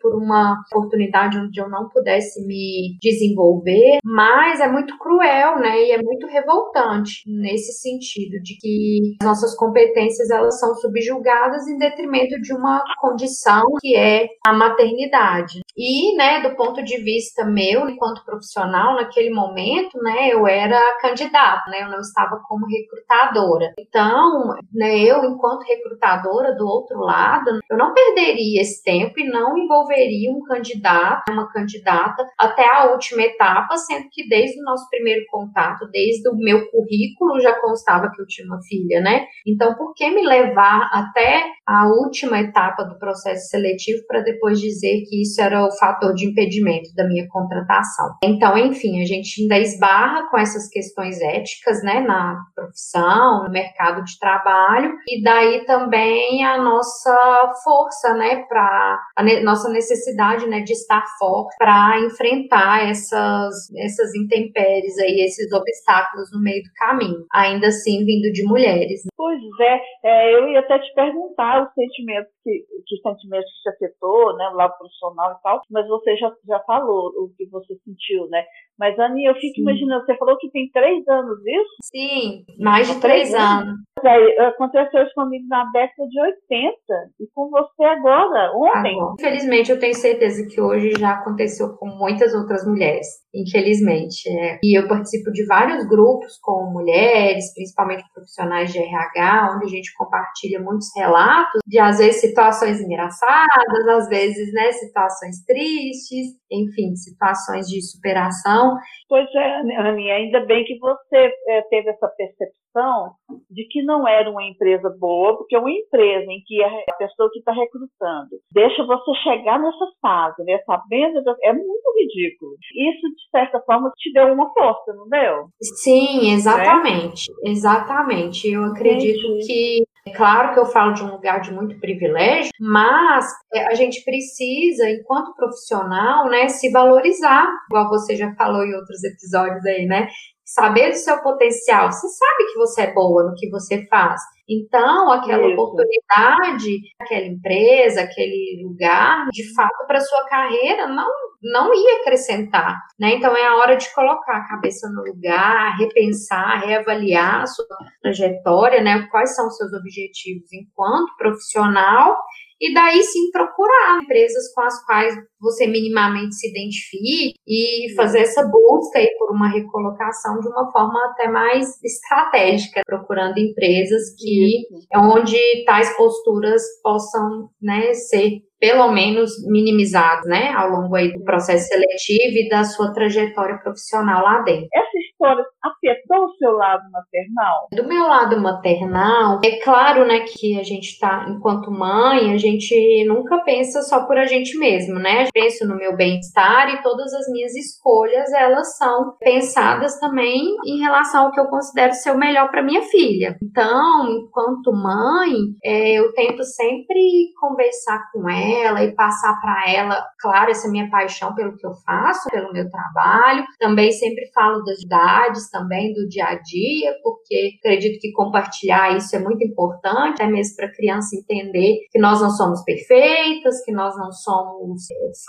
por 0.00 0.14
uma 0.14 0.56
oportunidade 0.72 1.38
onde 1.38 1.60
eu 1.60 1.68
não 1.68 1.88
pudesse 1.88 2.44
me 2.46 2.96
desenvolver. 3.00 3.98
Mas 4.04 4.60
é 4.60 4.68
muito 4.68 4.96
cruel, 4.98 5.58
né? 5.58 5.82
E 5.82 5.90
é 5.92 6.02
muito 6.02 6.26
revoltante 6.26 7.22
nesse 7.26 7.72
sentido 7.72 8.40
de 8.42 8.56
que 8.58 9.16
as 9.20 9.26
nossas 9.26 9.56
competências 9.56 10.30
elas 10.30 10.58
são 10.58 10.74
subjugadas 10.76 11.66
em 11.68 11.78
detrimento 11.78 12.40
de 12.40 12.52
uma 12.54 12.82
condição 13.00 13.62
que 13.80 13.96
é 13.96 14.26
a 14.44 14.52
maternidade. 14.52 15.60
E, 15.76 16.14
né, 16.16 16.40
do 16.40 16.54
ponto 16.54 16.82
de 16.82 16.98
vista 17.02 17.44
meu, 17.44 17.88
enquanto 17.88 18.24
profissional, 18.24 18.94
naquele 18.96 19.30
momento, 19.30 19.98
né, 20.02 20.28
eu 20.32 20.46
era 20.46 20.78
candidata, 21.00 21.70
né? 21.70 21.82
Eu 21.82 21.88
não 21.88 22.00
estava 22.00 22.40
como 22.46 22.66
recrutadora. 22.66 23.72
Então, 23.78 24.54
né, 24.72 24.98
eu, 24.98 25.24
enquanto 25.24 25.66
recrutadora 25.66 26.54
do 26.54 26.66
outro 26.66 26.98
lado, 27.00 27.58
eu 27.70 27.76
não 27.76 27.94
perderia 27.94 28.60
esse 28.60 28.82
tempo 28.82 29.18
e 29.18 29.28
não 29.28 29.41
não 29.42 29.58
envolveria 29.58 30.30
um 30.30 30.42
candidato, 30.42 31.32
uma 31.32 31.50
candidata, 31.50 32.24
até 32.38 32.64
a 32.64 32.92
última 32.92 33.22
etapa, 33.22 33.76
sendo 33.76 34.06
que 34.10 34.28
desde 34.28 34.60
o 34.60 34.64
nosso 34.64 34.88
primeiro 34.88 35.24
contato, 35.30 35.88
desde 35.90 36.28
o 36.28 36.36
meu 36.36 36.70
currículo, 36.70 37.40
já 37.40 37.58
constava 37.60 38.10
que 38.10 38.22
eu 38.22 38.26
tinha 38.26 38.46
uma 38.46 38.62
filha, 38.62 39.00
né? 39.00 39.24
Então, 39.46 39.74
por 39.74 39.92
que 39.94 40.08
me 40.10 40.24
levar 40.24 40.88
até 40.92 41.42
a 41.66 41.88
última 41.88 42.40
etapa 42.40 42.84
do 42.84 42.98
processo 42.98 43.48
seletivo 43.48 44.02
para 44.06 44.20
depois 44.20 44.60
dizer 44.60 45.04
que 45.08 45.22
isso 45.22 45.40
era 45.40 45.64
o 45.64 45.72
fator 45.78 46.14
de 46.14 46.26
impedimento 46.26 46.94
da 46.94 47.06
minha 47.06 47.26
contratação? 47.28 48.16
Então, 48.22 48.56
enfim, 48.56 49.00
a 49.00 49.06
gente 49.06 49.42
ainda 49.42 49.58
esbarra 49.58 50.28
com 50.30 50.38
essas 50.38 50.68
questões 50.68 51.20
éticas, 51.20 51.82
né, 51.82 52.00
na 52.00 52.38
profissão, 52.54 53.44
no 53.44 53.50
mercado 53.50 54.04
de 54.04 54.18
trabalho, 54.18 54.94
e 55.08 55.22
daí 55.22 55.64
também 55.64 56.44
a 56.44 56.58
nossa 56.58 57.16
força, 57.64 58.14
né, 58.14 58.44
para 58.48 58.98
a 59.16 59.22
nossa 59.40 59.70
necessidade, 59.70 60.46
né, 60.46 60.60
de 60.60 60.72
estar 60.72 61.02
forte 61.18 61.56
para 61.58 62.00
enfrentar 62.00 62.88
essas 62.88 63.54
essas 63.76 64.14
intempéries 64.14 64.98
aí, 64.98 65.20
esses 65.20 65.52
obstáculos 65.52 66.30
no 66.32 66.42
meio 66.42 66.62
do 66.62 66.70
caminho, 66.76 67.24
ainda 67.32 67.68
assim 67.68 68.04
vindo 68.04 68.30
de 68.32 68.44
mulheres. 68.44 69.04
Né? 69.04 69.10
Pois 69.16 69.40
é, 69.60 69.80
é, 70.04 70.34
eu 70.34 70.48
ia 70.48 70.60
até 70.60 70.78
te 70.78 70.92
perguntar 70.94 71.62
os 71.62 71.72
sentimentos 71.74 72.32
que, 72.42 72.64
que 72.86 72.96
sentimentos 73.02 73.50
que 73.50 73.70
te 73.70 73.74
afetou, 73.74 74.36
né, 74.36 74.48
o 74.48 74.56
lado 74.56 74.76
profissional 74.78 75.32
e 75.32 75.42
tal, 75.42 75.62
mas 75.70 75.86
você 75.88 76.16
já, 76.16 76.32
já 76.46 76.60
falou 76.60 77.08
o 77.16 77.30
que 77.36 77.46
você 77.46 77.74
sentiu, 77.84 78.28
né? 78.28 78.44
Mas, 78.78 78.98
Aninha, 78.98 79.30
eu 79.30 79.34
fico 79.34 79.54
Sim. 79.54 79.62
imaginando, 79.62 80.04
você 80.04 80.16
falou 80.16 80.36
que 80.38 80.50
tem 80.50 80.68
três 80.72 81.06
anos 81.06 81.38
isso? 81.46 81.76
Sim, 81.84 82.44
mais 82.58 82.88
de 82.88 83.00
três, 83.00 83.30
três 83.30 83.34
anos. 83.34 83.68
anos. 83.68 83.80
Aí, 84.04 84.38
aconteceu 84.40 85.04
isso 85.04 85.14
comigo 85.14 85.46
na 85.46 85.64
década 85.70 86.08
de 86.08 86.20
80 86.20 86.76
e 87.20 87.26
com 87.32 87.48
você 87.50 87.84
agora, 87.84 88.52
ontem. 88.56 88.96
Agora. 88.96 89.14
Infelizmente, 89.18 89.70
eu 89.70 89.78
tenho 89.78 89.94
certeza 89.94 90.44
que 90.48 90.60
hoje 90.60 90.92
já 90.98 91.12
aconteceu 91.12 91.76
com 91.76 91.86
muitas 91.86 92.34
outras 92.34 92.66
mulheres, 92.66 93.06
infelizmente. 93.32 94.28
É. 94.28 94.58
E 94.64 94.76
eu 94.76 94.88
participo 94.88 95.30
de 95.30 95.46
vários 95.46 95.86
grupos 95.86 96.36
com 96.42 96.72
mulheres, 96.72 97.54
principalmente 97.54 98.04
profissionais 98.12 98.72
de 98.72 98.78
RH, 98.78 99.54
onde 99.54 99.66
a 99.66 99.68
gente 99.68 99.94
compartilha 99.96 100.60
muitos 100.60 100.88
relatos 100.96 101.60
de, 101.64 101.78
às 101.78 101.98
vezes, 101.98 102.20
situações 102.32 102.80
engraçadas, 102.80 103.88
às 103.88 104.08
vezes, 104.08 104.52
né, 104.54 104.72
situações 104.72 105.44
tristes, 105.44 106.28
enfim, 106.50 106.96
situações 106.96 107.66
de 107.66 107.80
superação. 107.82 108.76
Pois 109.08 109.28
é, 109.34 109.56
Aninha, 109.78 110.14
ainda 110.14 110.40
bem 110.46 110.64
que 110.64 110.78
você 110.78 111.32
é, 111.48 111.62
teve 111.62 111.90
essa 111.90 112.08
percepção 112.08 113.12
de 113.50 113.66
que 113.68 113.82
não 113.82 114.08
era 114.08 114.30
uma 114.30 114.44
empresa 114.44 114.88
boa, 114.98 115.36
porque 115.36 115.56
uma 115.56 115.70
empresa 115.70 116.24
em 116.30 116.42
que 116.46 116.62
a 116.62 116.94
pessoa 116.96 117.28
que 117.30 117.38
está 117.38 117.52
recrutando 117.52 118.30
deixa 118.50 118.82
você 118.84 119.14
chegar 119.22 119.60
nessa 119.60 119.86
fase, 120.00 120.42
né, 120.44 120.58
sabendo, 120.64 121.22
é 121.42 121.52
muito 121.52 121.92
ridículo. 121.98 122.52
Isso, 122.74 123.08
de 123.08 123.30
certa 123.30 123.60
forma, 123.60 123.92
te 123.96 124.10
deu 124.12 124.32
uma 124.32 124.50
força, 124.54 124.94
não 124.94 125.06
deu? 125.08 125.48
Sim, 125.60 126.32
exatamente. 126.32 127.30
É? 127.44 127.50
Exatamente. 127.50 128.50
Eu 128.50 128.64
acredito 128.64 129.26
Entendi. 129.26 129.46
que 129.46 129.91
é 130.04 130.10
claro 130.10 130.52
que 130.52 130.58
eu 130.58 130.66
falo 130.66 130.94
de 130.94 131.04
um 131.04 131.12
lugar 131.12 131.40
de 131.40 131.52
muito 131.52 131.78
privilégio, 131.78 132.50
mas 132.58 133.24
é, 133.54 133.66
a 133.66 133.74
gente 133.74 134.02
precisa, 134.04 134.90
enquanto 134.90 135.34
profissional, 135.34 136.28
né, 136.28 136.48
se 136.48 136.70
valorizar, 136.72 137.46
igual 137.70 137.88
você 137.88 138.16
já 138.16 138.34
falou 138.34 138.64
em 138.64 138.74
outros 138.74 139.02
episódios 139.04 139.64
aí, 139.64 139.86
né? 139.86 140.08
Saber 140.44 140.90
do 140.90 140.96
seu 140.96 141.22
potencial. 141.22 141.90
Você 141.90 142.08
sabe 142.08 142.52
que 142.52 142.58
você 142.58 142.82
é 142.82 142.92
boa 142.92 143.22
no 143.22 143.34
que 143.36 143.48
você 143.48 143.86
faz. 143.86 144.20
Então, 144.48 145.10
aquela 145.12 145.46
Isso. 145.46 145.52
oportunidade, 145.52 146.78
aquela 147.00 147.26
empresa, 147.26 148.02
aquele 148.02 148.60
lugar, 148.64 149.28
de 149.30 149.54
fato, 149.54 149.86
para 149.86 150.00
sua 150.00 150.28
carreira, 150.28 150.88
não, 150.88 151.08
não 151.42 151.74
ia 151.74 152.00
acrescentar. 152.00 152.78
Né? 152.98 153.14
Então, 153.16 153.36
é 153.36 153.46
a 153.46 153.56
hora 153.56 153.76
de 153.76 153.92
colocar 153.94 154.36
a 154.36 154.48
cabeça 154.48 154.88
no 154.90 155.02
lugar, 155.02 155.76
repensar, 155.76 156.60
reavaliar 156.64 157.42
a 157.42 157.46
sua 157.46 157.66
trajetória, 158.00 158.80
né? 158.82 159.06
quais 159.10 159.34
são 159.34 159.46
os 159.46 159.56
seus 159.56 159.72
objetivos 159.72 160.52
enquanto 160.52 161.16
profissional 161.16 162.16
e 162.62 162.72
daí 162.72 163.02
sim 163.02 163.28
procurar 163.32 163.98
empresas 164.00 164.54
com 164.54 164.60
as 164.60 164.86
quais 164.86 165.16
você 165.40 165.66
minimamente 165.66 166.36
se 166.36 166.48
identifique 166.48 167.34
e 167.44 167.92
fazer 167.96 168.20
essa 168.20 168.46
busca 168.46 169.00
aí 169.00 169.08
por 169.18 169.32
uma 169.32 169.48
recolocação 169.48 170.38
de 170.38 170.46
uma 170.46 170.70
forma 170.70 171.10
até 171.10 171.26
mais 171.26 171.82
estratégica, 171.82 172.82
procurando 172.86 173.36
empresas 173.38 174.14
que 174.16 174.64
é 174.92 174.98
onde 174.98 175.36
tais 175.66 175.96
posturas 175.96 176.62
possam 176.84 177.50
né, 177.60 177.92
ser 177.94 178.42
pelo 178.60 178.92
menos 178.92 179.32
minimizadas, 179.48 180.24
né, 180.24 180.52
ao 180.52 180.70
longo 180.70 180.94
aí 180.94 181.12
do 181.12 181.24
processo 181.24 181.66
seletivo 181.66 182.36
e 182.36 182.48
da 182.48 182.62
sua 182.62 182.92
trajetória 182.92 183.58
profissional 183.58 184.22
lá 184.22 184.40
dentro. 184.42 184.68
Essa 184.72 184.98
história 184.98 185.44
afetou 185.62 186.24
o 186.24 186.34
seu 186.36 186.52
lado 186.52 186.82
maternal? 186.90 187.68
Do 187.72 187.84
meu 187.86 188.06
lado 188.06 188.40
maternal, 188.40 189.40
é 189.44 189.58
claro, 189.62 190.04
né, 190.04 190.20
que 190.20 190.58
a 190.58 190.62
gente 190.62 190.98
tá, 190.98 191.26
enquanto 191.28 191.70
mãe, 191.70 192.32
a 192.32 192.38
gente 192.38 193.04
nunca 193.06 193.38
pensa 193.44 193.82
só 193.82 194.06
por 194.06 194.18
a 194.18 194.26
gente 194.26 194.58
mesmo, 194.58 194.98
né? 194.98 195.24
Eu 195.24 195.28
penso 195.32 195.66
no 195.66 195.76
meu 195.76 195.96
bem-estar 195.96 196.68
e 196.70 196.82
todas 196.82 197.12
as 197.14 197.30
minhas 197.30 197.54
escolhas, 197.54 198.32
elas 198.32 198.76
são 198.76 199.16
pensadas 199.20 199.98
também 199.98 200.56
em 200.66 200.80
relação 200.80 201.26
ao 201.26 201.32
que 201.32 201.40
eu 201.40 201.46
considero 201.46 201.92
ser 201.94 202.10
o 202.10 202.18
melhor 202.18 202.50
para 202.50 202.62
minha 202.62 202.82
filha. 202.82 203.36
Então, 203.42 204.08
enquanto 204.10 204.72
mãe, 204.72 205.30
é, 205.62 205.92
eu 205.92 206.12
tento 206.14 206.42
sempre 206.42 207.32
conversar 207.40 208.10
com 208.12 208.28
ela 208.28 208.82
e 208.82 208.94
passar 208.94 209.40
para 209.40 209.70
ela, 209.70 210.04
claro, 210.20 210.50
essa 210.50 210.68
minha 210.70 210.90
paixão 210.90 211.34
pelo 211.34 211.56
que 211.56 211.66
eu 211.66 211.72
faço, 211.86 212.28
pelo 212.30 212.52
meu 212.52 212.68
trabalho. 212.68 213.44
Também 213.58 213.92
sempre 213.92 214.30
falo 214.34 214.62
das 214.64 214.80
idades 214.80 215.51
também 215.52 215.92
do 215.92 216.08
dia 216.08 216.24
a 216.24 216.34
dia, 216.34 216.96
porque 217.02 217.52
acredito 217.58 218.00
que 218.00 218.10
compartilhar 218.12 218.96
isso 218.96 219.14
é 219.14 219.18
muito 219.18 219.44
importante, 219.44 220.22
até 220.22 220.26
mesmo 220.26 220.56
para 220.56 220.66
a 220.66 220.72
criança 220.72 221.14
entender 221.16 221.76
que 221.90 222.00
nós 222.00 222.20
não 222.20 222.30
somos 222.30 222.64
perfeitas, 222.64 223.62
que 223.64 223.72
nós 223.72 223.96
não 223.96 224.10
somos 224.10 224.82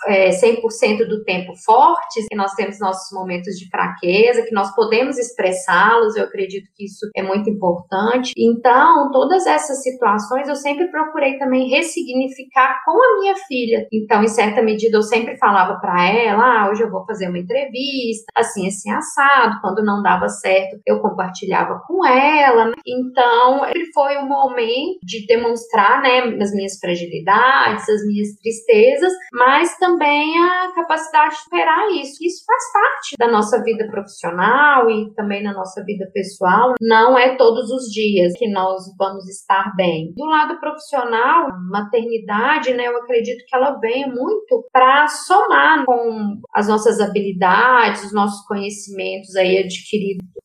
é, 0.07 0.29
100% 0.29 1.07
do 1.07 1.23
tempo 1.23 1.53
fortes, 1.65 2.25
que 2.29 2.35
nós 2.35 2.53
temos 2.53 2.79
nossos 2.79 3.11
momentos 3.11 3.55
de 3.55 3.69
fraqueza, 3.69 4.43
que 4.43 4.53
nós 4.53 4.73
podemos 4.73 5.17
expressá-los, 5.17 6.15
eu 6.15 6.23
acredito 6.23 6.69
que 6.75 6.85
isso 6.85 7.05
é 7.15 7.21
muito 7.21 7.49
importante. 7.49 8.31
Então, 8.37 9.11
todas 9.11 9.45
essas 9.45 9.83
situações 9.83 10.47
eu 10.47 10.55
sempre 10.55 10.89
procurei 10.89 11.37
também 11.37 11.69
ressignificar 11.69 12.79
com 12.85 12.91
a 12.91 13.19
minha 13.19 13.35
filha. 13.47 13.87
Então, 13.91 14.23
em 14.23 14.27
certa 14.27 14.61
medida, 14.61 14.97
eu 14.97 15.03
sempre 15.03 15.37
falava 15.37 15.79
para 15.79 16.09
ela: 16.09 16.43
ah, 16.43 16.69
hoje 16.69 16.83
eu 16.83 16.89
vou 16.89 17.05
fazer 17.05 17.27
uma 17.27 17.39
entrevista, 17.39 18.25
assim, 18.35 18.67
assim, 18.67 18.91
assado, 18.91 19.59
quando 19.61 19.83
não 19.83 20.01
dava 20.13 20.29
certo, 20.29 20.79
eu 20.85 20.99
compartilhava 20.99 21.81
com 21.87 22.05
ela. 22.05 22.71
Então, 22.85 23.65
ele 23.65 23.85
foi 23.93 24.17
um 24.17 24.27
momento 24.27 24.99
de 25.03 25.25
demonstrar, 25.25 26.01
né, 26.01 26.37
as 26.41 26.53
minhas 26.53 26.77
fragilidades, 26.79 27.87
as 27.89 28.05
minhas 28.05 28.35
tristezas, 28.41 29.11
mas 29.33 29.77
também 29.77 30.37
a 30.37 30.71
capacidade 30.75 31.35
de 31.35 31.41
superar 31.41 31.89
isso. 31.91 32.23
Isso 32.23 32.43
faz 32.45 32.63
parte 32.73 33.15
da 33.17 33.27
nossa 33.31 33.61
vida 33.63 33.87
profissional 33.87 34.89
e 34.89 35.13
também 35.15 35.43
na 35.43 35.53
nossa 35.53 35.83
vida 35.83 36.09
pessoal. 36.13 36.73
Não 36.81 37.17
é 37.17 37.35
todos 37.35 37.69
os 37.71 37.91
dias 37.91 38.33
que 38.37 38.49
nós 38.49 38.83
vamos 38.97 39.27
estar 39.27 39.75
bem. 39.75 40.13
Do 40.15 40.25
lado 40.25 40.59
profissional, 40.59 41.47
maternidade, 41.69 42.73
né, 42.73 42.87
eu 42.87 42.97
acredito 42.97 43.43
que 43.47 43.55
ela 43.55 43.79
vem 43.79 44.07
muito 44.09 44.67
para 44.71 45.07
somar 45.07 45.85
com 45.85 46.41
as 46.53 46.67
nossas 46.67 46.99
habilidades, 46.99 48.03
os 48.03 48.13
nossos 48.13 48.45
conhecimentos 48.45 49.35
aí 49.35 49.57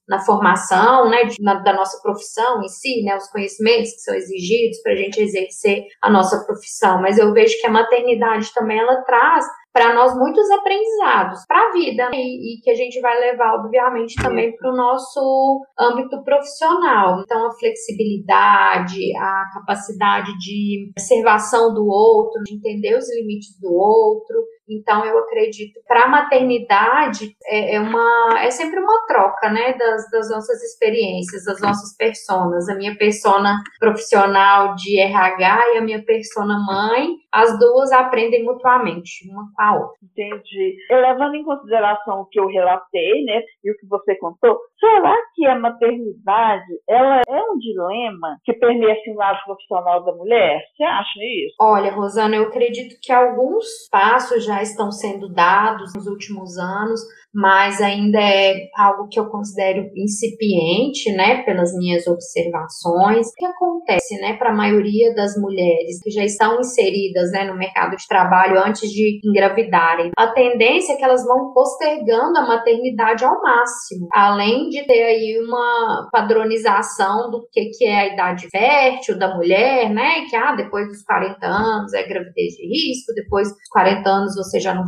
na 0.08 0.18
formação, 0.20 1.10
né, 1.10 1.24
de, 1.24 1.36
na, 1.42 1.54
da 1.54 1.74
nossa 1.74 2.00
profissão 2.02 2.62
em 2.62 2.68
si, 2.68 3.02
né, 3.04 3.14
os 3.16 3.30
conhecimentos 3.30 3.92
que 3.92 4.00
são 4.00 4.14
exigidos 4.14 4.80
para 4.82 4.92
a 4.92 4.96
gente 4.96 5.20
exercer 5.20 5.84
a 6.02 6.10
nossa 6.10 6.44
profissão. 6.46 7.00
Mas 7.02 7.18
eu 7.18 7.32
vejo 7.32 7.60
que 7.60 7.66
a 7.66 7.70
maternidade 7.70 8.52
também 8.54 8.78
ela 8.78 9.02
traz 9.02 9.44
para 9.70 9.94
nós 9.94 10.16
muitos 10.16 10.50
aprendizados 10.50 11.44
para 11.46 11.68
a 11.68 11.72
vida 11.72 12.08
né, 12.10 12.16
e, 12.16 12.56
e, 12.56 12.60
que 12.62 12.70
a 12.70 12.74
gente 12.74 13.00
vai 13.00 13.20
levar, 13.20 13.54
obviamente, 13.56 14.20
também 14.20 14.56
para 14.56 14.72
o 14.72 14.76
nosso 14.76 15.60
âmbito 15.78 16.22
profissional. 16.24 17.20
Então, 17.20 17.46
a 17.46 17.52
flexibilidade, 17.52 18.98
a 19.16 19.44
capacidade 19.54 20.36
de 20.38 20.90
observação 20.96 21.74
do 21.74 21.86
outro, 21.86 22.42
de 22.44 22.56
entender 22.56 22.96
os 22.96 23.14
limites 23.14 23.60
do 23.60 23.72
outro 23.72 24.36
Então, 24.68 25.04
eu 25.04 25.18
acredito 25.18 25.80
para 25.86 26.04
a 26.04 26.08
maternidade 26.08 27.34
é, 27.46 27.76
é, 27.76 27.80
uma 27.80 28.38
é 28.40 28.50
sempre 28.50 28.78
uma 28.78 29.06
troca, 29.06 29.50
né, 29.50 29.72
das, 29.74 30.10
das 30.10 30.30
nossas 30.30 30.62
experiências, 30.62 31.44
das 31.44 31.60
nossas 31.60 31.96
personas. 31.96 32.68
A 32.68 32.74
minha 32.74 32.96
persona 32.96 33.56
profissional 33.78 34.74
de 34.74 35.00
RH 35.00 35.74
e 35.74 35.78
a 35.78 35.80
minha 35.80 36.02
persona 36.04 36.58
mãe, 36.58 37.08
as 37.32 37.58
duas 37.58 37.92
aprendem 37.92 38.44
mutuamente, 38.44 39.28
uma 39.30 39.48
com 39.54 39.62
a 39.62 39.74
outra. 39.76 39.98
Entendi. 40.02 40.76
Levando 40.90 41.34
em 41.34 41.44
consideração 41.44 42.20
o 42.20 42.26
que 42.26 42.38
eu 42.38 42.46
relatei, 42.46 43.24
né, 43.24 43.42
e 43.64 43.70
o 43.70 43.76
que 43.76 43.86
você 43.86 44.14
contou, 44.16 44.58
será 44.78 45.14
que 45.34 45.46
a 45.46 45.58
maternidade 45.58 46.64
ela 46.88 47.22
é 47.28 47.42
um 47.52 47.58
dilema 47.58 48.36
que 48.44 48.52
permeia 48.54 48.92
assim, 48.92 49.12
o 49.12 49.16
lado 49.16 49.38
profissional 49.44 50.04
da 50.04 50.12
mulher? 50.12 50.60
Você 50.76 50.84
acha 50.84 51.18
isso? 51.46 51.54
Olha, 51.60 51.92
Rosana, 51.92 52.36
eu 52.36 52.44
acredito 52.44 52.96
que 53.02 53.12
alguns 53.12 53.64
passos 53.90 54.44
já 54.44 54.62
estão 54.62 54.90
sendo 54.90 55.28
dados 55.32 55.92
nos 55.94 56.06
últimos 56.06 56.56
anos, 56.58 57.00
mas 57.34 57.80
ainda 57.80 58.18
é 58.18 58.54
algo 58.76 59.08
que 59.08 59.20
eu 59.20 59.28
considero 59.28 59.88
incipiente, 59.96 61.12
né, 61.12 61.42
pelas 61.44 61.72
minhas 61.76 62.06
observações. 62.06 63.28
O 63.28 63.34
que 63.36 63.44
acontece, 63.44 64.20
né, 64.20 64.36
para 64.36 64.50
a 64.50 64.56
maioria 64.56 65.14
das 65.14 65.36
mulheres 65.40 66.00
que 66.02 66.10
já 66.10 66.24
estão 66.24 66.58
inseridas, 66.58 67.30
né, 67.32 67.44
no 67.44 67.56
mercado 67.56 67.96
de 67.96 68.06
trabalho 68.08 68.58
antes 68.58 68.90
de 68.90 69.20
engravidarem? 69.24 70.10
A 70.16 70.28
tendência 70.28 70.94
é 70.94 70.96
que 70.96 71.04
elas 71.04 71.24
vão 71.24 71.52
postergando 71.52 72.38
a 72.38 72.46
maternidade 72.46 73.24
ao 73.24 73.40
máximo, 73.42 74.08
além 74.12 74.67
de 74.68 74.84
ter 74.86 75.02
aí 75.02 75.40
uma 75.44 76.08
padronização 76.12 77.30
do 77.30 77.46
que, 77.52 77.70
que 77.70 77.84
é 77.84 78.00
a 78.00 78.12
idade 78.12 78.48
fértil 78.50 79.18
da 79.18 79.34
mulher, 79.34 79.90
né, 79.90 80.26
que 80.28 80.36
ah, 80.36 80.54
depois 80.54 80.88
dos 80.88 81.02
40 81.02 81.46
anos 81.46 81.92
é 81.94 82.06
gravidez 82.06 82.54
de 82.54 82.66
risco, 82.66 83.14
depois 83.14 83.48
dos 83.48 83.68
40 83.70 84.08
anos 84.08 84.34
você 84.34 84.60
já 84.60 84.74
não 84.74 84.84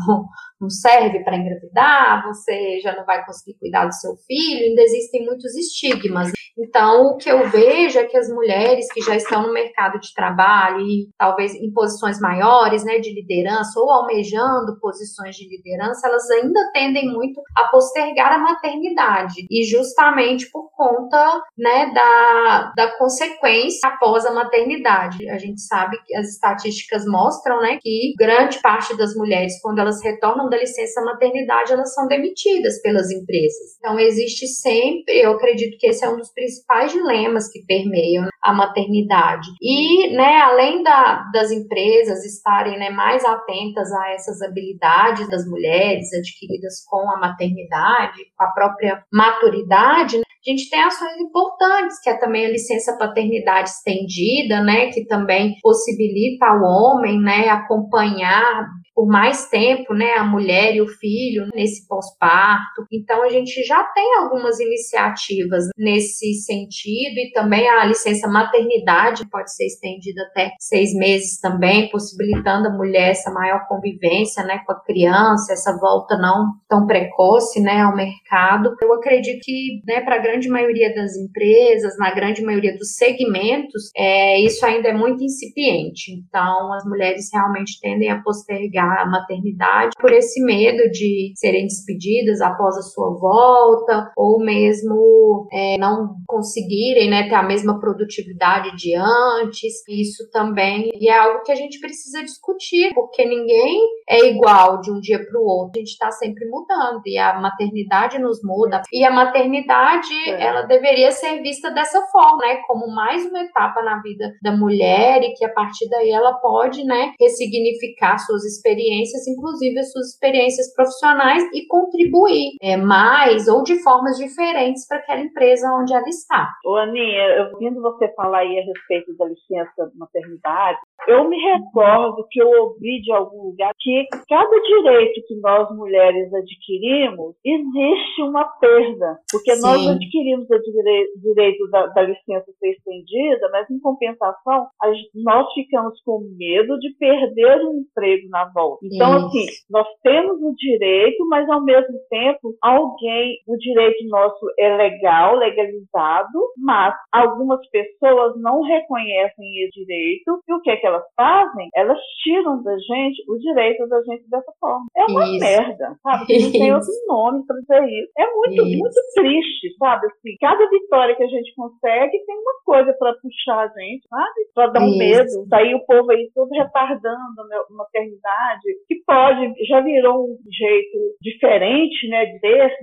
não 0.60 0.68
serve 0.68 1.24
para 1.24 1.36
engravidar, 1.36 2.24
você 2.26 2.80
já 2.80 2.94
não 2.94 3.04
vai 3.04 3.24
conseguir 3.24 3.58
cuidar 3.58 3.86
do 3.86 3.94
seu 3.94 4.14
filho, 4.26 4.66
ainda 4.66 4.82
existem 4.82 5.24
muitos 5.24 5.54
estigmas. 5.56 6.30
Então, 6.58 7.06
o 7.06 7.16
que 7.16 7.30
eu 7.30 7.48
vejo 7.48 7.98
é 7.98 8.04
que 8.04 8.16
as 8.16 8.28
mulheres 8.28 8.86
que 8.92 9.00
já 9.00 9.16
estão 9.16 9.46
no 9.46 9.52
mercado 9.52 9.98
de 9.98 10.12
trabalho 10.14 10.80
e 10.80 11.08
talvez 11.16 11.54
em 11.54 11.72
posições 11.72 12.20
maiores, 12.20 12.84
né, 12.84 12.98
de 12.98 13.14
liderança 13.14 13.80
ou 13.80 13.90
almejando 13.90 14.78
posições 14.80 15.36
de 15.36 15.48
liderança, 15.48 16.06
elas 16.06 16.28
ainda 16.30 16.70
tendem 16.74 17.10
muito 17.10 17.40
a 17.56 17.68
postergar 17.68 18.32
a 18.32 18.38
maternidade 18.38 19.46
e 19.50 19.64
justamente 19.64 20.50
por 20.50 20.70
conta, 20.76 21.42
né, 21.56 21.90
da, 21.94 22.72
da 22.76 22.98
consequência 22.98 23.88
após 23.88 24.26
a 24.26 24.32
maternidade. 24.32 25.28
A 25.30 25.38
gente 25.38 25.62
sabe 25.62 25.96
que 26.04 26.14
as 26.14 26.28
estatísticas 26.28 27.06
mostram, 27.06 27.60
né, 27.62 27.78
que 27.80 28.12
grande 28.18 28.60
parte 28.60 28.94
das 28.98 29.14
mulheres 29.14 29.58
quando 29.62 29.78
elas 29.78 30.02
retornam 30.02 30.49
da 30.50 30.58
licença 30.58 31.00
maternidade, 31.02 31.72
elas 31.72 31.94
são 31.94 32.06
demitidas 32.06 32.82
pelas 32.82 33.10
empresas. 33.10 33.76
Então, 33.78 33.98
existe 33.98 34.46
sempre, 34.46 35.18
eu 35.18 35.32
acredito 35.32 35.78
que 35.78 35.86
esse 35.86 36.04
é 36.04 36.08
um 36.08 36.16
dos 36.16 36.32
principais 36.32 36.92
dilemas 36.92 37.50
que 37.50 37.64
permeiam 37.64 38.28
a 38.42 38.52
maternidade. 38.52 39.48
E, 39.60 40.14
né, 40.14 40.40
além 40.40 40.82
da, 40.82 41.24
das 41.32 41.50
empresas 41.50 42.24
estarem 42.24 42.78
né, 42.78 42.90
mais 42.90 43.24
atentas 43.24 43.92
a 43.92 44.10
essas 44.12 44.42
habilidades 44.42 45.28
das 45.28 45.46
mulheres 45.46 46.12
adquiridas 46.12 46.84
com 46.88 47.10
a 47.10 47.18
maternidade, 47.18 48.18
com 48.36 48.44
a 48.44 48.52
própria 48.52 49.04
maturidade, 49.12 50.20
a 50.46 50.50
gente 50.50 50.70
tem 50.70 50.82
ações 50.82 51.18
importantes, 51.18 52.00
que 52.02 52.08
é 52.08 52.16
também 52.16 52.46
a 52.46 52.50
licença 52.50 52.96
paternidade 52.96 53.68
estendida, 53.68 54.62
né, 54.62 54.88
que 54.88 55.04
também 55.04 55.56
possibilita 55.60 56.46
ao 56.46 56.62
homem, 56.62 57.20
né, 57.20 57.50
acompanhar 57.50 58.66
por 59.00 59.08
mais 59.08 59.48
tempo, 59.48 59.94
né, 59.94 60.12
a 60.18 60.24
mulher 60.24 60.74
e 60.74 60.82
o 60.82 60.86
filho 60.86 61.46
nesse 61.54 61.88
pós-parto. 61.88 62.84
Então 62.92 63.22
a 63.22 63.30
gente 63.30 63.64
já 63.64 63.82
tem 63.94 64.16
algumas 64.18 64.60
iniciativas 64.60 65.64
nesse 65.74 66.34
sentido 66.34 67.16
e 67.16 67.32
também 67.32 67.66
a 67.66 67.86
licença 67.86 68.28
maternidade 68.28 69.26
pode 69.30 69.56
ser 69.56 69.64
estendida 69.64 70.20
até 70.30 70.50
seis 70.60 70.92
meses 70.92 71.40
também, 71.40 71.88
possibilitando 71.88 72.68
a 72.68 72.76
mulher 72.76 73.12
essa 73.12 73.30
maior 73.30 73.66
convivência, 73.68 74.44
né, 74.44 74.60
com 74.66 74.72
a 74.72 74.84
criança, 74.84 75.54
essa 75.54 75.74
volta 75.80 76.18
não 76.18 76.48
tão 76.68 76.86
precoce, 76.86 77.58
né, 77.58 77.80
ao 77.80 77.96
mercado. 77.96 78.76
Eu 78.82 78.92
acredito 78.92 79.40
que, 79.42 79.80
né, 79.86 80.02
para 80.02 80.16
a 80.16 80.22
grande 80.22 80.46
maioria 80.50 80.94
das 80.94 81.16
empresas, 81.16 81.96
na 81.96 82.12
grande 82.12 82.44
maioria 82.44 82.76
dos 82.76 82.96
segmentos, 82.96 83.90
é, 83.96 84.38
isso 84.40 84.66
ainda 84.66 84.88
é 84.88 84.92
muito 84.92 85.24
incipiente. 85.24 86.12
Então 86.12 86.70
as 86.74 86.84
mulheres 86.84 87.30
realmente 87.32 87.80
tendem 87.80 88.10
a 88.10 88.20
postergar 88.20 88.89
a 88.98 89.06
maternidade 89.06 89.90
por 90.00 90.12
esse 90.12 90.42
medo 90.44 90.90
de 90.90 91.32
serem 91.36 91.66
despedidas 91.66 92.40
após 92.40 92.76
a 92.76 92.82
sua 92.82 93.16
volta 93.18 94.10
ou 94.16 94.38
mesmo 94.38 95.46
é, 95.52 95.76
não 95.78 96.14
conseguirem 96.26 97.10
né, 97.10 97.28
ter 97.28 97.34
a 97.34 97.42
mesma 97.42 97.78
produtividade 97.78 98.76
de 98.76 98.94
antes. 98.94 99.82
Isso 99.88 100.30
também 100.30 100.90
e 100.94 101.08
é 101.08 101.16
algo 101.16 101.42
que 101.42 101.52
a 101.52 101.56
gente 101.56 101.78
precisa 101.80 102.22
discutir, 102.22 102.92
porque 102.94 103.24
ninguém 103.24 103.80
é 104.08 104.26
igual 104.26 104.80
de 104.80 104.90
um 104.90 105.00
dia 105.00 105.18
para 105.24 105.40
o 105.40 105.44
outro. 105.44 105.72
A 105.76 105.78
gente 105.78 105.92
está 105.92 106.10
sempre 106.10 106.46
mudando 106.48 107.02
e 107.06 107.18
a 107.18 107.40
maternidade 107.40 108.18
nos 108.18 108.42
muda. 108.42 108.82
E 108.92 109.04
a 109.04 109.10
maternidade, 109.10 110.12
é. 110.26 110.42
ela 110.42 110.62
deveria 110.62 111.12
ser 111.12 111.40
vista 111.42 111.70
dessa 111.70 112.00
forma, 112.06 112.38
né, 112.38 112.56
como 112.66 112.92
mais 112.94 113.24
uma 113.26 113.42
etapa 113.42 113.82
na 113.82 114.00
vida 114.02 114.32
da 114.42 114.56
mulher 114.56 115.22
e 115.22 115.34
que 115.34 115.44
a 115.44 115.52
partir 115.52 115.88
daí 115.88 116.10
ela 116.10 116.34
pode, 116.34 116.84
né, 116.84 117.12
ressignificar 117.20 118.18
suas 118.18 118.44
experiências 118.44 118.69
experiências, 118.70 119.26
inclusive 119.26 119.78
as 119.78 119.90
suas 119.92 120.08
experiências 120.08 120.72
profissionais, 120.74 121.42
e 121.54 121.66
contribuir 121.66 122.56
é, 122.62 122.76
mais 122.76 123.48
ou 123.48 123.62
de 123.62 123.82
formas 123.82 124.16
diferentes 124.16 124.86
para 124.86 124.98
aquela 124.98 125.20
empresa 125.20 125.68
onde 125.72 125.92
ela 125.92 126.08
está. 126.08 126.48
Ô, 126.64 126.76
Aninha, 126.76 127.22
eu 127.36 127.52
ouvindo 127.52 127.80
você 127.82 128.08
falar 128.14 128.40
aí 128.40 128.58
a 128.58 128.64
respeito 128.64 129.16
da 129.16 129.26
licença 129.26 129.90
de 129.90 129.98
maternidade, 129.98 130.78
eu 131.08 131.28
me 131.28 131.36
recordo 131.36 132.26
que 132.30 132.40
eu 132.40 132.48
ouvi 132.48 133.00
de 133.00 133.12
algum 133.12 133.50
lugar 133.50 133.72
que 133.78 134.06
cada 134.28 134.60
direito 134.60 135.22
que 135.26 135.34
nós 135.40 135.68
mulheres 135.74 136.32
adquirimos, 136.32 137.34
existe 137.44 138.22
uma 138.22 138.44
perda. 138.58 139.18
Porque 139.30 139.54
Sim. 139.56 139.62
nós 139.62 139.86
adquirimos 139.88 140.46
o 140.50 141.20
direito 141.20 141.68
da, 141.70 141.86
da, 141.86 142.02
licença 142.02 142.52
ser 142.58 142.70
estendida, 142.70 143.48
mas 143.50 143.70
em 143.70 143.80
compensação, 143.80 144.66
nós 145.14 145.52
ficamos 145.52 146.00
com 146.02 146.20
medo 146.36 146.78
de 146.78 146.94
perder 146.98 147.64
o 147.64 147.74
emprego 147.74 148.28
na 148.28 148.44
volta. 148.46 148.59
Então, 148.82 149.16
Isso. 149.16 149.26
assim, 149.26 149.46
nós 149.70 149.86
temos 150.02 150.40
o 150.42 150.54
direito, 150.56 151.26
mas 151.28 151.48
ao 151.48 151.62
mesmo 151.62 151.98
tempo, 152.08 152.54
alguém, 152.62 153.38
o 153.46 153.56
direito 153.56 154.06
nosso 154.08 154.46
é 154.58 154.76
legal, 154.76 155.36
legalizado, 155.36 156.38
mas 156.56 156.94
algumas 157.12 157.60
pessoas 157.70 158.40
não 158.40 158.62
reconhecem 158.62 159.64
esse 159.64 159.80
direito. 159.80 160.40
E 160.48 160.54
o 160.54 160.60
que 160.60 160.70
é 160.70 160.76
que 160.76 160.86
elas 160.86 161.04
fazem? 161.16 161.68
Elas 161.74 161.98
tiram 162.22 162.62
da 162.62 162.76
gente 162.78 163.22
o 163.28 163.38
direito 163.38 163.86
da 163.88 164.02
gente 164.02 164.28
dessa 164.28 164.52
forma. 164.58 164.86
É 164.96 165.04
uma 165.04 165.24
isso. 165.24 165.40
merda, 165.40 165.96
sabe? 166.02 166.40
Não 166.40 166.52
tem 166.52 166.74
outro 166.74 166.92
nome 167.06 167.44
para 167.46 167.56
dizer 167.60 167.88
isso. 167.88 168.12
É 168.18 168.26
muito, 168.34 168.66
isso. 168.66 168.78
muito 168.78 169.00
triste, 169.14 169.76
sabe? 169.78 170.06
Assim, 170.06 170.36
cada 170.40 170.68
vitória 170.68 171.16
que 171.16 171.22
a 171.22 171.28
gente 171.28 171.54
consegue 171.54 172.24
tem 172.26 172.36
uma 172.36 172.54
coisa 172.64 172.92
para 172.98 173.14
puxar 173.14 173.60
a 173.60 173.68
gente, 173.68 174.06
sabe? 174.08 174.40
Para 174.54 174.66
dar 174.68 174.80
um 174.80 174.88
isso. 174.88 174.98
medo. 174.98 175.48
Daí 175.48 175.74
o 175.74 175.84
povo 175.86 176.10
aí 176.10 176.30
todo 176.34 176.50
retardando 176.50 177.40
a 177.40 177.74
maternidade, 177.74 178.49
que 178.86 178.96
pode, 179.06 179.52
já 179.66 179.80
virou 179.80 180.24
um 180.24 180.36
jeito 180.50 180.98
diferente, 181.20 182.08
né? 182.08 182.26
Desse. 182.40 182.76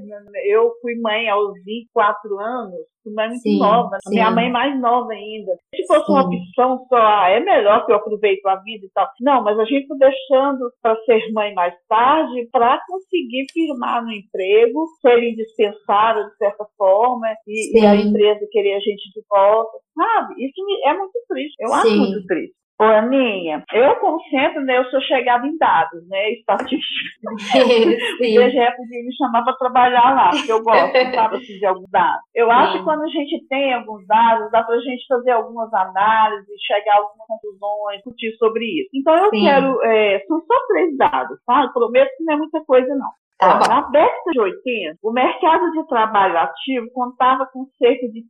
Eu 0.46 0.72
fui 0.82 0.96
mãe 1.00 1.28
aos 1.30 1.54
24 1.64 2.40
anos, 2.40 2.76
fui 3.04 3.14
mãe 3.14 3.28
muito 3.30 3.42
sim, 3.42 3.60
nova, 3.60 3.98
sim. 4.04 4.16
minha 4.16 4.32
mãe 4.32 4.52
mais 4.52 4.80
nova 4.80 5.12
ainda. 5.12 5.52
Se 5.76 5.86
fosse 5.88 6.06
sim. 6.06 6.12
uma 6.12 6.24
opção 6.24 6.86
só, 6.88 6.96
ah, 6.96 7.30
é 7.30 7.40
melhor 7.40 7.86
que 7.86 7.92
eu 7.92 7.96
aproveito 7.96 8.46
a 8.46 8.56
vida 8.58 8.86
e 8.86 8.90
tal. 8.94 9.08
Não, 9.22 9.44
mas 9.44 9.58
a 9.60 9.66
gente 9.66 9.88
foi 9.88 9.98
deixando 9.98 10.72
para 10.82 10.96
ser 11.04 11.32
mãe 11.34 11.54
mais 11.54 11.74
tarde 11.88 12.48
para 12.52 12.80
conseguir 12.88 13.46
firmar 13.52 14.04
no 14.04 14.12
emprego, 14.12 14.86
ser 15.02 15.24
indispensável 15.24 16.26
de 16.26 16.38
certa 16.38 16.66
forma 16.78 17.28
e, 17.48 17.80
e, 17.80 17.86
a 17.86 17.96
empresa 17.96 18.48
querer 18.52 18.76
a 18.76 18.80
gente 18.80 19.12
de 19.14 19.22
volta, 19.30 19.78
sabe? 19.96 20.46
Isso 20.46 20.54
é 20.86 20.94
muito 20.94 21.20
triste. 21.28 21.56
Eu 21.60 21.74
acho 21.74 21.98
muito 21.98 22.26
triste. 22.28 22.56
Ô, 22.80 22.84
Aninha, 22.84 23.64
eu, 23.74 23.96
sempre, 24.30 24.64
né, 24.64 24.78
eu 24.78 24.86
sou 24.92 25.02
chegada 25.02 25.48
em 25.48 25.58
dados, 25.58 26.08
né, 26.08 26.32
estatística. 26.34 27.32
o 28.22 28.24
IBGE 28.24 28.78
podia 28.78 29.04
me 29.04 29.16
chamar 29.18 29.44
para 29.44 29.58
trabalhar 29.58 30.14
lá, 30.14 30.30
porque 30.30 30.52
eu 30.52 30.62
gosto, 30.62 30.94
sabe, 31.16 31.38
assim, 31.38 31.58
de 31.58 31.66
alguns 31.66 31.90
dados. 31.90 32.22
Eu 32.36 32.52
acho 32.52 32.74
Sim. 32.74 32.78
que 32.78 32.84
quando 32.84 33.04
a 33.04 33.08
gente 33.08 33.48
tem 33.48 33.74
alguns 33.74 34.06
dados, 34.06 34.52
dá 34.52 34.62
para 34.62 34.76
a 34.76 34.82
gente 34.82 35.08
fazer 35.08 35.32
algumas 35.32 35.74
análises, 35.74 36.62
chegar 36.68 36.94
a 36.94 36.98
algumas 36.98 37.28
conclusões, 37.28 37.98
discutir 37.98 38.36
sobre 38.38 38.64
isso. 38.64 38.90
Então, 38.94 39.16
eu 39.16 39.30
Sim. 39.32 39.44
quero, 39.44 39.84
é, 39.84 40.20
são 40.28 40.40
só 40.42 40.68
três 40.68 40.96
dados, 40.98 41.40
tá? 41.48 41.68
prometo 41.74 42.12
que 42.16 42.24
não 42.26 42.34
é 42.36 42.38
muita 42.38 42.64
coisa, 42.64 42.94
não. 42.94 43.10
Tá 43.40 43.60
na 43.70 43.82
década 43.90 44.32
de 44.32 44.40
80, 44.40 44.98
o 45.04 45.12
mercado 45.12 45.72
de 45.72 45.88
trabalho 45.88 46.40
ativo 46.40 46.90
contava 46.92 47.46
com 47.46 47.68
cerca 47.78 48.08
de 48.08 48.22
30% 48.22 48.26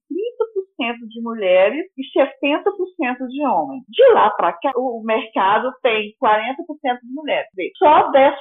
de 0.78 1.22
mulheres 1.22 1.86
e 1.98 2.04
60% 2.20 3.28
de 3.28 3.46
homens. 3.46 3.84
De 3.90 4.13
lá 4.13 4.30
para 4.32 4.54
cá, 4.54 4.72
o 4.76 5.02
mercado 5.04 5.72
tem 5.82 6.13
40% 6.22 6.56
de 7.02 7.13
mulheres. 7.13 7.48
Só 7.78 8.12
10% 8.12 8.36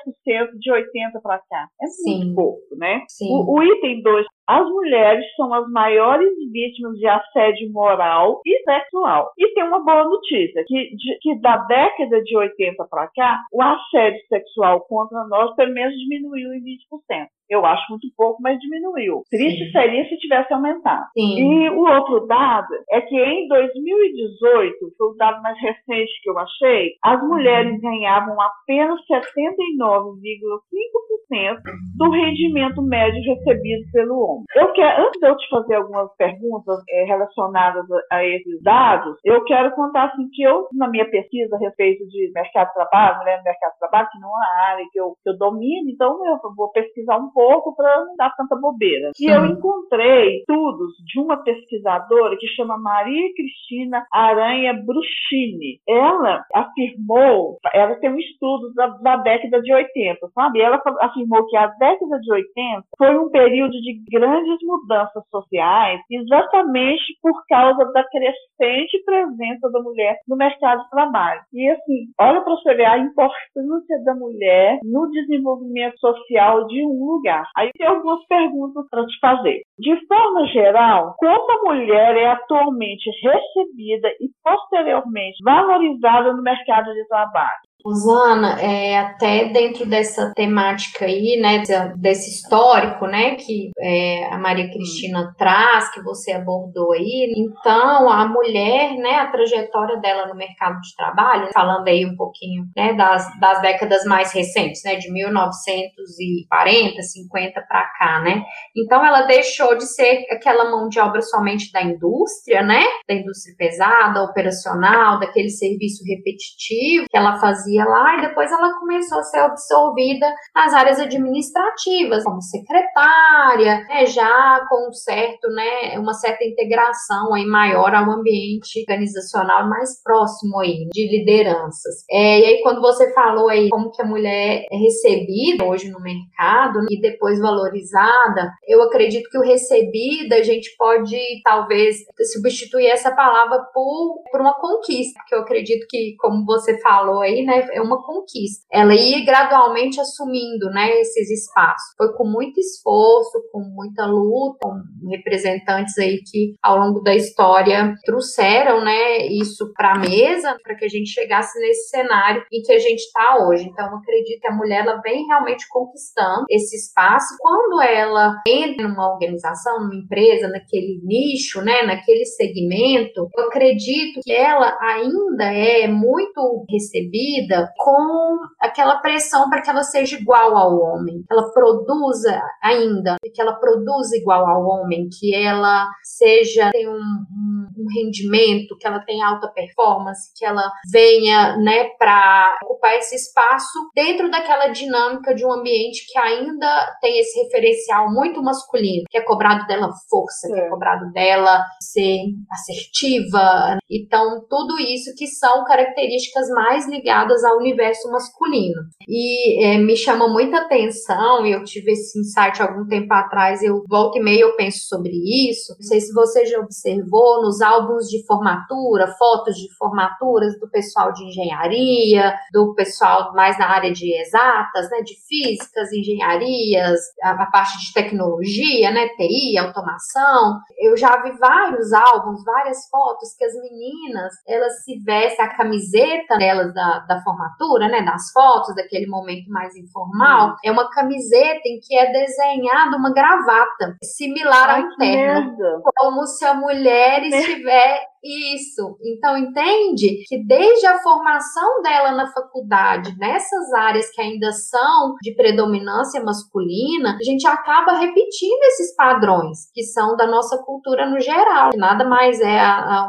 de 0.58 0.70
80 0.70 1.20
para 1.20 1.38
cá. 1.38 1.68
É 1.80 1.86
Sim. 1.86 2.18
muito 2.18 2.34
pouco, 2.34 2.76
né? 2.76 3.02
O, 3.22 3.58
o, 3.58 3.62
item 3.62 4.02
2 4.02 4.26
as 4.48 4.68
mulheres 4.68 5.24
são 5.36 5.52
as 5.52 5.68
maiores 5.70 6.30
vítimas 6.52 6.96
de 6.98 7.06
assédio 7.06 7.72
moral 7.72 8.40
e 8.46 8.62
sexual. 8.62 9.32
E 9.36 9.52
tem 9.54 9.64
uma 9.64 9.84
boa 9.84 10.04
notícia, 10.04 10.62
que, 10.66 10.96
de, 10.96 11.18
que 11.20 11.40
da 11.40 11.56
década 11.56 12.22
de 12.22 12.36
80 12.36 12.84
para 12.88 13.08
cá, 13.08 13.40
o 13.52 13.60
assédio 13.62 14.20
sexual 14.28 14.86
contra 14.88 15.26
nós 15.28 15.54
pelo 15.56 15.72
menos 15.72 15.96
diminuiu 15.96 16.52
em 16.54 16.62
20%. 16.62 17.26
Eu 17.48 17.64
acho 17.64 17.84
muito 17.90 18.08
pouco, 18.16 18.42
mas 18.42 18.58
diminuiu. 18.58 19.22
Triste 19.30 19.66
Sim. 19.66 19.70
seria 19.70 20.04
se 20.08 20.18
tivesse 20.18 20.52
aumentado. 20.52 21.06
Sim. 21.16 21.38
E 21.38 21.70
o 21.70 21.78
outro 21.80 22.26
dado 22.26 22.74
é 22.90 23.00
que 23.00 23.16
em 23.16 23.46
2018, 23.46 24.76
foi 24.98 25.08
o 25.08 25.14
dado 25.14 25.40
mais 25.42 25.56
recente 25.60 26.10
que 26.22 26.30
eu 26.30 26.36
achei, 26.38 26.94
as 27.04 27.22
mulheres 27.22 27.80
ganhavam 27.80 28.36
apenas 28.40 29.00
79,5% 29.06 31.60
do 31.96 32.10
rendimento 32.10 32.82
médio 32.82 33.22
recebido 33.22 33.84
pelo 33.92 34.18
homem. 34.18 34.35
Eu 34.54 34.72
quero, 34.72 35.06
antes 35.06 35.20
de 35.20 35.26
eu 35.26 35.36
te 35.36 35.48
fazer 35.48 35.74
algumas 35.74 36.14
perguntas 36.16 36.82
é, 36.90 37.04
relacionadas 37.04 37.84
a, 38.10 38.16
a, 38.16 38.24
esses 38.24 38.62
dados, 38.62 39.18
eu 39.24 39.44
quero 39.44 39.70
contar 39.72 40.06
assim 40.06 40.28
que 40.32 40.42
eu, 40.42 40.68
na 40.72 40.88
minha 40.88 41.08
pesquisa 41.10 41.56
a 41.56 41.58
respeito 41.58 42.06
de 42.08 42.30
mercado 42.34 42.68
de 42.68 42.74
trabalho, 42.74 43.18
mulher 43.18 43.38
no 43.38 43.44
mercado 43.44 43.72
de 43.72 43.78
trabalho, 43.78 44.08
que 44.10 44.20
não 44.20 44.28
é 44.28 44.32
uma 44.32 44.72
área 44.72 44.84
que 44.90 45.00
eu, 45.00 45.16
que 45.22 45.30
eu 45.30 45.38
domino, 45.38 45.90
então 45.90 46.18
eu 46.26 46.38
vou 46.54 46.70
pesquisar 46.72 47.16
um 47.16 47.30
pouco 47.30 47.74
para 47.74 48.04
não 48.04 48.16
dar 48.16 48.34
tanta 48.36 48.56
bobeira. 48.56 49.10
E 49.20 49.26
eu 49.26 49.46
encontrei 49.46 50.38
estudos 50.38 50.92
de 51.04 51.20
uma 51.20 51.42
pesquisadora 51.42 52.36
que 52.38 52.46
chama 52.48 52.78
Maria 52.78 53.34
Cristina 53.34 54.04
Aranha 54.12 54.74
Bruchini. 54.74 55.80
Ela 55.88 56.44
afirmou, 56.54 57.58
ela 57.72 57.94
tem 57.96 58.10
um 58.10 58.18
estudo 58.18 58.72
da, 58.74 58.86
da 58.88 59.16
década 59.16 59.60
de 59.60 59.72
80, 59.72 60.28
sabe? 60.34 60.60
Ela 60.60 60.80
afirmou 61.00 61.46
que 61.46 61.56
a 61.56 61.66
década 61.66 62.18
de 62.20 62.32
80 62.32 62.84
foi 62.96 63.18
um 63.18 63.30
período 63.30 63.72
de 63.72 64.04
grandes 64.26 64.58
mudanças 64.62 65.22
sociais, 65.30 66.00
exatamente 66.10 67.04
por 67.22 67.46
causa 67.48 67.84
da 67.92 68.04
crescente 68.04 69.02
presença 69.04 69.70
da 69.70 69.80
mulher 69.80 70.16
no 70.26 70.36
mercado 70.36 70.82
de 70.82 70.90
trabalho. 70.90 71.40
E 71.52 71.70
assim, 71.70 72.06
olha 72.20 72.40
para 72.42 72.54
você 72.54 72.74
ver 72.74 72.86
a 72.86 72.98
importância 72.98 74.04
da 74.04 74.14
mulher 74.14 74.80
no 74.82 75.08
desenvolvimento 75.10 75.98
social 75.98 76.66
de 76.66 76.84
um 76.84 77.06
lugar. 77.06 77.44
Aí 77.56 77.70
tem 77.76 77.86
algumas 77.86 78.24
perguntas 78.26 78.84
para 78.90 79.06
te 79.06 79.18
fazer. 79.20 79.62
De 79.78 80.06
forma 80.06 80.46
geral, 80.46 81.14
como 81.18 81.52
a 81.52 81.74
mulher 81.74 82.16
é 82.16 82.26
atualmente 82.26 83.08
recebida 83.22 84.08
e 84.20 84.28
posteriormente 84.42 85.42
valorizada 85.44 86.32
no 86.32 86.42
mercado 86.42 86.92
de 86.92 87.06
trabalho? 87.06 87.65
Rosana, 87.86 88.60
é, 88.60 88.98
até 88.98 89.44
dentro 89.44 89.86
dessa 89.86 90.32
temática 90.34 91.04
aí, 91.04 91.38
né, 91.40 91.62
desse 91.96 92.30
histórico, 92.30 93.06
né, 93.06 93.36
que 93.36 93.70
é, 93.78 94.26
a 94.26 94.38
Maria 94.38 94.68
Cristina 94.68 95.32
traz, 95.38 95.88
que 95.92 96.02
você 96.02 96.32
abordou 96.32 96.92
aí, 96.92 97.32
então 97.36 98.10
a 98.10 98.26
mulher, 98.26 98.96
né, 98.96 99.20
a 99.20 99.30
trajetória 99.30 99.98
dela 99.98 100.26
no 100.26 100.34
mercado 100.34 100.80
de 100.80 100.96
trabalho, 100.96 101.48
falando 101.52 101.86
aí 101.86 102.04
um 102.04 102.16
pouquinho, 102.16 102.64
né, 102.76 102.92
das, 102.94 103.24
das 103.38 103.62
décadas 103.62 104.04
mais 104.04 104.32
recentes, 104.32 104.82
né, 104.84 104.96
de 104.96 105.08
1940, 105.12 107.00
50 107.00 107.60
para 107.68 107.84
cá, 107.96 108.20
né, 108.20 108.42
então 108.76 109.06
ela 109.06 109.22
deixou 109.22 109.76
de 109.76 109.84
ser 109.84 110.26
aquela 110.32 110.72
mão 110.72 110.88
de 110.88 110.98
obra 110.98 111.22
somente 111.22 111.70
da 111.70 111.82
indústria, 111.82 112.62
né, 112.62 112.82
da 113.08 113.14
indústria 113.14 113.54
pesada, 113.56 114.24
operacional, 114.24 115.20
daquele 115.20 115.50
serviço 115.50 116.02
repetitivo 116.04 117.06
que 117.08 117.16
ela 117.16 117.38
fazia 117.38 117.75
fazia 117.76 117.84
lá 117.84 118.16
e 118.16 118.28
depois 118.28 118.50
ela 118.50 118.78
começou 118.78 119.18
a 119.18 119.22
ser 119.22 119.38
absorvida 119.38 120.26
nas 120.54 120.72
áreas 120.72 120.98
administrativas, 120.98 122.24
como 122.24 122.40
secretária, 122.40 123.84
né, 123.88 124.06
já 124.06 124.64
com 124.68 124.88
um 124.88 124.92
certo, 124.92 125.48
né, 125.48 125.98
uma 125.98 126.14
certa 126.14 126.44
integração 126.44 127.34
aí 127.34 127.44
maior 127.44 127.94
ao 127.94 128.10
ambiente 128.10 128.80
organizacional 128.80 129.68
mais 129.68 130.02
próximo 130.02 130.60
aí 130.60 130.86
de 130.92 131.08
lideranças. 131.08 132.04
É, 132.10 132.40
e 132.40 132.44
aí 132.44 132.62
quando 132.62 132.80
você 132.80 133.12
falou 133.12 133.48
aí 133.48 133.68
como 133.68 133.90
que 133.90 134.02
a 134.02 134.06
mulher 134.06 134.64
é 134.70 134.76
recebida 134.76 135.64
hoje 135.64 135.90
no 135.90 136.00
mercado 136.00 136.80
e 136.90 137.00
depois 137.00 137.40
valorizada, 137.40 138.52
eu 138.66 138.82
acredito 138.82 139.28
que 139.30 139.38
o 139.38 139.42
recebida 139.42 140.36
a 140.36 140.42
gente 140.42 140.74
pode 140.76 141.18
talvez 141.44 141.96
substituir 142.32 142.86
essa 142.86 143.14
palavra 143.14 143.58
por, 143.72 144.22
por 144.30 144.40
uma 144.40 144.54
conquista, 144.54 145.20
que 145.26 145.34
eu 145.34 145.40
acredito 145.40 145.86
que 145.88 146.14
como 146.18 146.44
você 146.44 146.78
falou 146.80 147.20
aí, 147.20 147.44
né, 147.44 147.65
é 147.72 147.80
uma 147.80 148.02
conquista. 148.02 148.64
Ela 148.70 148.94
ia 148.94 149.24
gradualmente 149.24 150.00
assumindo, 150.00 150.70
né, 150.70 151.00
esses 151.00 151.30
espaços. 151.30 151.94
Foi 151.96 152.12
com 152.14 152.24
muito 152.24 152.58
esforço, 152.58 153.42
com 153.52 153.60
muita 153.60 154.06
luta, 154.06 154.58
com 154.62 155.08
representantes 155.10 155.96
aí 155.98 156.22
que 156.24 156.54
ao 156.62 156.78
longo 156.78 157.00
da 157.00 157.14
história 157.14 157.94
trouxeram, 158.04 158.84
né, 158.84 159.26
isso 159.26 159.72
para 159.74 159.92
a 159.92 159.98
mesa 159.98 160.56
para 160.62 160.74
que 160.74 160.84
a 160.84 160.88
gente 160.88 161.10
chegasse 161.10 161.58
nesse 161.60 161.88
cenário 161.88 162.42
em 162.52 162.62
que 162.62 162.72
a 162.72 162.78
gente 162.78 163.00
está 163.00 163.46
hoje. 163.46 163.64
Então, 163.64 163.86
eu 163.86 163.96
acredito 163.96 164.40
que 164.40 164.48
a 164.48 164.54
mulher 164.54 164.84
ela 164.86 165.00
vem 165.00 165.26
realmente 165.26 165.66
conquistando 165.68 166.44
esse 166.50 166.76
espaço. 166.76 167.36
Quando 167.40 167.80
ela 167.82 168.42
entra 168.46 168.88
numa 168.88 169.12
organização, 169.12 169.80
numa 169.80 169.94
empresa, 169.94 170.48
naquele 170.48 171.00
nicho, 171.02 171.62
né, 171.62 171.82
naquele 171.82 172.24
segmento, 172.24 173.28
eu 173.36 173.44
acredito 173.44 174.20
que 174.22 174.32
ela 174.32 174.76
ainda 174.80 175.44
é 175.44 175.88
muito 175.88 176.64
recebida 176.68 177.55
com 177.76 178.38
aquela 178.60 178.98
pressão 179.00 179.48
para 179.48 179.62
que 179.62 179.70
ela 179.70 179.82
seja 179.82 180.16
igual 180.16 180.56
ao 180.56 180.76
homem, 180.78 181.24
ela 181.30 181.50
produza 181.52 182.40
ainda, 182.62 183.16
que 183.22 183.40
ela 183.40 183.54
produza 183.54 184.16
igual 184.16 184.46
ao 184.46 184.62
homem, 184.62 185.08
que 185.18 185.34
ela 185.34 185.88
seja 186.02 186.70
tenha 186.70 186.90
um, 186.90 186.94
um, 186.94 187.66
um 187.78 187.86
rendimento, 187.94 188.76
que 188.78 188.86
ela 188.86 189.00
tenha 189.00 189.26
alta 189.26 189.48
performance, 189.48 190.32
que 190.36 190.44
ela 190.44 190.70
venha, 190.90 191.56
né, 191.58 191.90
para 191.98 192.58
ocupar 192.64 192.96
esse 192.96 193.14
espaço 193.14 193.90
dentro 193.94 194.30
daquela 194.30 194.68
dinâmica 194.68 195.34
de 195.34 195.44
um 195.44 195.52
ambiente 195.52 196.06
que 196.10 196.18
ainda 196.18 196.96
tem 197.00 197.18
esse 197.18 197.42
referencial 197.44 198.12
muito 198.12 198.42
masculino, 198.42 199.04
que 199.10 199.18
é 199.18 199.22
cobrado 199.22 199.66
dela 199.66 199.90
força, 200.08 200.48
é. 200.48 200.52
que 200.52 200.60
é 200.60 200.68
cobrado 200.68 201.12
dela 201.12 201.62
ser 201.80 202.18
assertiva. 202.50 203.78
Então, 203.90 204.44
tudo 204.48 204.78
isso 204.80 205.14
que 205.16 205.26
são 205.26 205.64
características 205.64 206.48
mais 206.50 206.88
ligadas 206.88 207.35
ao 207.44 207.58
universo 207.58 208.10
masculino. 208.10 208.82
E 209.08 209.64
é, 209.64 209.78
me 209.78 209.96
chama 209.96 210.28
muita 210.28 210.58
atenção, 210.58 211.46
eu 211.46 211.62
tive 211.64 211.92
esse 211.92 212.18
insight 212.18 212.60
algum 212.62 212.86
tempo 212.86 213.12
atrás, 213.12 213.62
eu 213.62 213.82
volto 213.88 214.18
e 214.18 214.22
meio 214.22 214.46
eu 214.46 214.56
penso 214.56 214.86
sobre 214.86 215.12
isso. 215.50 215.74
Não 215.74 215.86
sei 215.86 216.00
se 216.00 216.12
você 216.12 216.44
já 216.46 216.58
observou 216.60 217.42
nos 217.42 217.60
álbuns 217.60 218.06
de 218.06 218.24
formatura, 218.26 219.14
fotos 219.18 219.56
de 219.56 219.72
formaturas 219.76 220.58
do 220.60 220.68
pessoal 220.70 221.12
de 221.12 221.24
engenharia, 221.24 222.34
do 222.52 222.74
pessoal 222.74 223.32
mais 223.34 223.58
na 223.58 223.68
área 223.68 223.92
de 223.92 224.14
exatas, 224.20 224.90
né, 224.90 225.02
de 225.02 225.14
físicas, 225.26 225.92
engenharias, 225.92 227.00
a, 227.22 227.30
a 227.30 227.50
parte 227.50 227.78
de 227.86 227.92
tecnologia, 227.92 228.90
né, 228.90 229.08
TI, 229.08 229.58
automação. 229.58 230.60
Eu 230.78 230.96
já 230.96 231.22
vi 231.22 231.32
vários 231.38 231.92
álbuns, 231.92 232.44
várias 232.44 232.88
fotos 232.88 233.34
que 233.36 233.44
as 233.44 233.54
meninas, 233.54 234.32
elas 234.46 234.84
se 234.84 234.98
vestem 235.04 235.44
a 235.44 235.56
camiseta 235.56 236.36
delas 236.38 236.72
da, 236.74 237.00
da 237.00 237.22
formatura 237.26 237.88
né, 237.88 238.02
das 238.02 238.30
fotos, 238.30 238.74
daquele 238.76 239.06
momento 239.06 239.50
mais 239.50 239.74
informal, 239.74 240.50
hum. 240.50 240.56
é 240.64 240.70
uma 240.70 240.88
camiseta 240.88 241.62
em 241.66 241.80
que 241.80 241.98
é 241.98 242.12
desenhada 242.12 242.96
uma 242.96 243.12
gravata, 243.12 243.96
similar 244.02 244.70
Ai, 244.70 244.82
ao 244.82 244.96
terno, 244.96 245.82
como 245.96 246.24
se 246.26 246.44
a 246.44 246.54
mulher 246.54 247.24
estiver 247.26 248.00
isso. 248.26 248.96
Então, 249.02 249.36
entende 249.36 250.22
que 250.26 250.44
desde 250.44 250.86
a 250.86 250.98
formação 250.98 251.82
dela 251.82 252.12
na 252.12 252.26
faculdade, 252.32 253.16
nessas 253.18 253.72
áreas 253.72 254.10
que 254.10 254.20
ainda 254.20 254.52
são 254.52 255.14
de 255.22 255.34
predominância 255.34 256.22
masculina, 256.22 257.16
a 257.20 257.24
gente 257.24 257.46
acaba 257.46 257.98
repetindo 257.98 258.62
esses 258.64 258.94
padrões 258.94 259.70
que 259.72 259.82
são 259.82 260.16
da 260.16 260.26
nossa 260.26 260.58
cultura 260.62 261.08
no 261.08 261.20
geral. 261.20 261.70
Nada 261.76 262.04
mais 262.04 262.40
é 262.40 262.60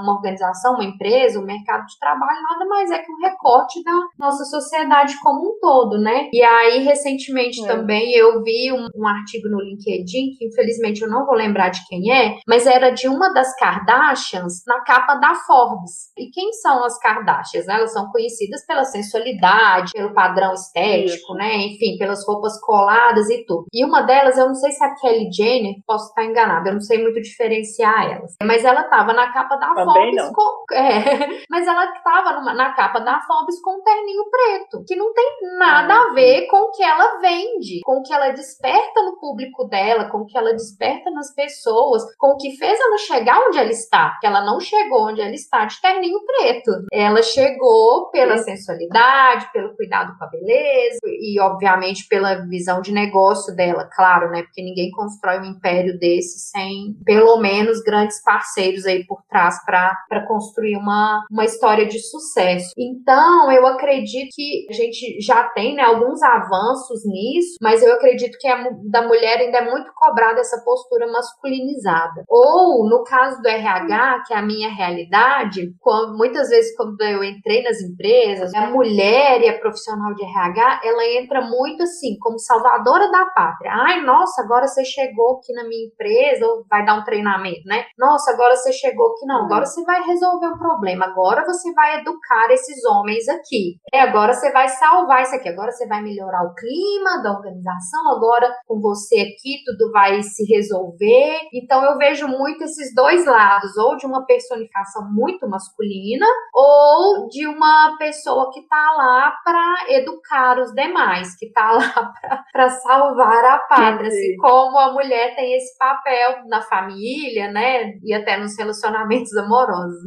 uma 0.01 0.15
organização, 0.15 0.75
uma 0.75 0.84
empresa, 0.84 1.39
um 1.39 1.45
mercado 1.45 1.86
de 1.86 1.97
trabalho, 1.99 2.41
nada 2.49 2.65
mais 2.65 2.91
é 2.91 2.99
que 2.99 3.12
um 3.12 3.17
recorte 3.21 3.84
da 3.84 3.91
nossa 4.17 4.43
sociedade 4.45 5.15
como 5.21 5.49
um 5.49 5.60
todo, 5.60 5.97
né? 5.97 6.30
E 6.32 6.43
aí, 6.43 6.84
recentemente 6.84 7.63
é. 7.63 7.67
também, 7.67 8.13
eu 8.13 8.41
vi 8.43 8.71
um, 8.71 8.88
um 8.95 9.08
artigo 9.08 9.49
no 9.49 9.62
LinkedIn, 9.62 10.36
que 10.38 10.45
infelizmente 10.45 11.01
eu 11.01 11.10
não 11.10 11.25
vou 11.25 11.36
lembrar 11.36 11.69
de 11.69 11.86
quem 11.88 12.12
é, 12.12 12.38
mas 12.47 12.65
era 12.65 12.89
de 12.89 13.08
uma 13.08 13.34
das 13.34 13.56
Kardashians, 13.56 14.63
na 14.65 14.82
capa 14.84 15.07
capa 15.08 15.15
da 15.15 15.34
Forbes. 15.36 16.12
E 16.17 16.30
quem 16.30 16.52
são 16.54 16.84
as 16.84 17.00
Kardashians? 17.00 17.65
Né? 17.65 17.76
Elas 17.76 17.93
são 17.93 18.12
conhecidas 18.12 18.65
pela 18.65 18.84
sensualidade, 18.84 19.93
pelo 19.93 20.13
padrão 20.13 20.54
estético, 20.54 21.15
Isso. 21.15 21.34
né? 21.36 21.56
Enfim, 21.56 21.98
pelas 21.98 22.28
roupas 22.28 22.60
coladas 22.60 23.30
e 23.30 23.46
tudo. 23.46 23.65
E 23.72 23.86
uma 23.86 24.02
delas, 24.02 24.38
eu 24.38 24.48
não 24.48 24.56
sei 24.56 24.72
se 24.72 24.84
é 24.84 24.88
a 24.88 24.96
Kelly 24.96 25.32
Jenner, 25.32 25.76
posso 25.86 26.10
estar 26.10 26.26
enganada, 26.26 26.70
eu 26.70 26.74
não 26.74 26.82
sei 26.82 27.02
muito 27.02 27.22
diferenciar 27.22 28.12
elas. 28.12 28.36
Mas 28.43 28.65
ela 28.65 28.82
estava 28.82 29.13
na 29.13 29.32
capa 29.32 29.56
da 29.56 29.74
Também 29.74 30.15
Forbes 30.15 30.36
com. 30.36 30.58
É, 30.78 31.43
mas 31.50 31.65
ela 31.65 31.86
estava 31.91 32.41
na 32.54 32.74
capa 32.74 33.00
da 33.00 33.20
Forbes 33.22 33.62
com 33.62 33.80
um 33.80 33.84
terninho 33.84 34.24
preto, 34.30 34.84
que 34.86 34.96
não 34.96 35.13
tem 35.13 35.26
nada 35.58 35.93
a 35.93 36.13
ver 36.13 36.48
com 36.48 36.58
o 36.58 36.72
que 36.72 36.84
ela 36.84 37.20
vende, 37.20 37.80
com 37.84 38.00
o 38.00 38.04
que 38.04 38.13
ela 38.13 38.30
desperta 38.30 39.02
no 39.04 39.17
público 39.20 39.65
dela, 39.65 40.10
com 40.10 40.20
o 40.20 40.26
que 40.26 40.38
ela 40.38 40.52
desperta 40.52 41.10
nas 41.12 41.34
pessoas, 41.34 42.04
com 42.17 42.32
o 42.34 42.38
que 42.38 42.58
fez 42.58 42.80
ela 42.80 42.98
chegar 42.98 43.39
onde 43.48 43.58
ela 43.58 43.72
está. 43.72 44.10
Porque 44.10 44.28
ela 44.28 44.41
não 44.41 44.60
chegou 44.60 44.87
onde 44.93 45.21
ela 45.21 45.34
está 45.34 45.65
de 45.65 45.80
terninho 45.82 46.19
preto. 46.26 46.71
Ela 46.91 47.21
chegou 47.21 48.10
pela 48.10 48.38
sensualidade, 48.38 49.52
pelo 49.52 49.76
cuidado 49.76 50.17
com 50.17 50.23
a 50.23 50.30
beleza 50.30 51.00
e, 51.06 51.39
obviamente, 51.39 52.08
pela 52.08 52.45
visão 52.47 52.82
de 52.82 52.91
negócio 52.91 53.56
dela, 53.56 53.89
claro, 53.93 54.30
né? 54.32 54.43
Porque 54.43 54.62
ninguém 54.62 54.91
constrói 54.91 55.39
um 55.39 55.45
império 55.45 55.97
desse 55.97 56.39
sem, 56.39 56.95
pelo 57.06 57.38
menos, 57.38 57.82
grandes 57.82 58.21
parceiros 58.23 58.86
aí 58.86 59.06
por 59.06 59.23
trás 59.30 59.63
para 59.65 60.26
construir 60.28 60.76
uma, 60.78 61.26
uma 61.32 61.45
história 61.45 61.86
de 61.86 62.00
sucesso. 62.00 62.71
Então, 62.78 63.52
eu 63.52 63.65
acredito 63.67 64.30
que 64.34 64.67
a 64.69 64.73
gente 64.73 65.21
já 65.21 65.43
tem 65.50 65.76
né, 65.76 65.84
alguns 65.84 66.21
avanços 66.21 67.06
nisso, 67.06 67.58
mas 67.62 67.82
eu 67.82 67.93
acredito 67.93 68.38
que 68.39 68.47
a, 68.47 68.69
da 68.84 69.08
mulher 69.08 69.39
ainda 69.39 69.60
é 69.60 69.69
muito 69.69 69.91
cobrada 69.95 70.39
essa 70.39 70.62
postura 70.63 71.08
masculinizada. 71.12 72.23
Ou, 72.28 72.88
no 72.89 73.04
caso 73.04 73.41
do 73.41 73.47
RH, 73.47 74.23
que 74.28 74.34
é 74.34 74.38
a 74.38 74.41
minha 74.41 74.69
realidade, 74.78 75.74
quando, 75.80 76.16
muitas 76.16 76.50
vezes 76.50 76.76
quando 76.76 77.02
eu 77.02 77.24
entrei 77.24 77.63
nas 77.63 77.82
empresas, 77.82 78.54
a 78.54 78.70
mulher 78.70 79.42
e 79.42 79.50
a 79.50 79.60
profissional 79.60 80.13
de 80.13 80.24
RH, 80.24 80.82
ela 80.84 81.06
entra 81.20 81.42
muito 81.42 81.84
assim, 81.84 82.18
como 82.20 82.38
salvadora 82.38 83.10
da 83.12 83.26
pátria. 83.26 83.72
Ai, 83.72 84.02
nossa, 84.02 84.42
agora 84.44 84.68
você 84.68 84.86
chegou 84.86 85.38
aqui 85.38 85.54
na 85.54 85.68
minha 85.68 85.88
empresa, 85.88 86.46
ou 86.46 86.63
vai 86.70 86.86
dar 86.86 87.00
um 87.00 87.04
treinamento, 87.04 87.66
né? 87.66 87.86
Nossa, 87.98 88.32
agora 88.32 88.56
você 88.56 88.72
chegou 88.72 89.08
aqui, 89.08 89.26
não, 89.26 89.46
agora 89.46 89.66
você 89.66 89.84
vai 89.84 90.02
resolver 90.04 90.48
um 90.48 90.58
problema, 90.58 91.06
agora 91.06 91.44
você 91.46 91.74
vai 91.74 92.00
educar 92.02 92.52
esses 92.52 92.86
homens 92.86 93.28
aqui. 93.28 93.78
E 93.94 93.98
agora 93.98 94.34
você 94.34 94.52
vai 94.52 94.68
salvar 94.68 95.24
isso 95.24 95.36
aqui, 95.36 95.50
agora 95.50 95.72
você 95.72 95.88
vai 95.88 96.02
melhorar 96.04 96.44
o 96.44 96.54
clima 96.54 97.24
da 97.24 97.32
organização, 97.32 98.12
agora 98.16 98.54
com 98.68 98.80
você 98.80 99.16
aqui 99.16 99.63
tudo 99.66 99.92
vai 99.92 100.22
se 100.22 100.44
resolver. 100.46 101.40
Então 101.54 101.84
eu 101.84 101.98
vejo 101.98 102.28
muito 102.28 102.63
esses 102.63 102.94
dois 102.94 103.26
lados, 103.26 103.76
ou 103.78 103.98
de 103.98 104.06
uma 104.06 104.26
personificação 104.26 104.66
muito 105.12 105.47
masculina, 105.47 106.25
ou 106.53 107.27
de 107.30 107.45
uma 107.47 107.95
pessoa 107.97 108.51
que 108.53 108.62
tá 108.67 108.93
lá 108.97 109.34
para 109.43 109.86
educar 109.89 110.60
os 110.60 110.73
demais, 110.73 111.36
que 111.38 111.51
tá 111.51 111.71
lá 111.73 112.13
para 112.51 112.69
salvar 112.69 113.45
a 113.45 113.60
pátria, 113.60 114.08
assim 114.08 114.36
como 114.38 114.77
a 114.77 114.93
mulher 114.93 115.36
tem 115.36 115.56
esse 115.56 115.77
papel 115.77 116.43
na 116.47 116.62
família, 116.62 117.51
né, 117.51 117.93
e 118.03 118.13
até 118.13 118.38
nos 118.38 118.58
relacionamentos 118.58 119.36
amorosos, 119.38 120.06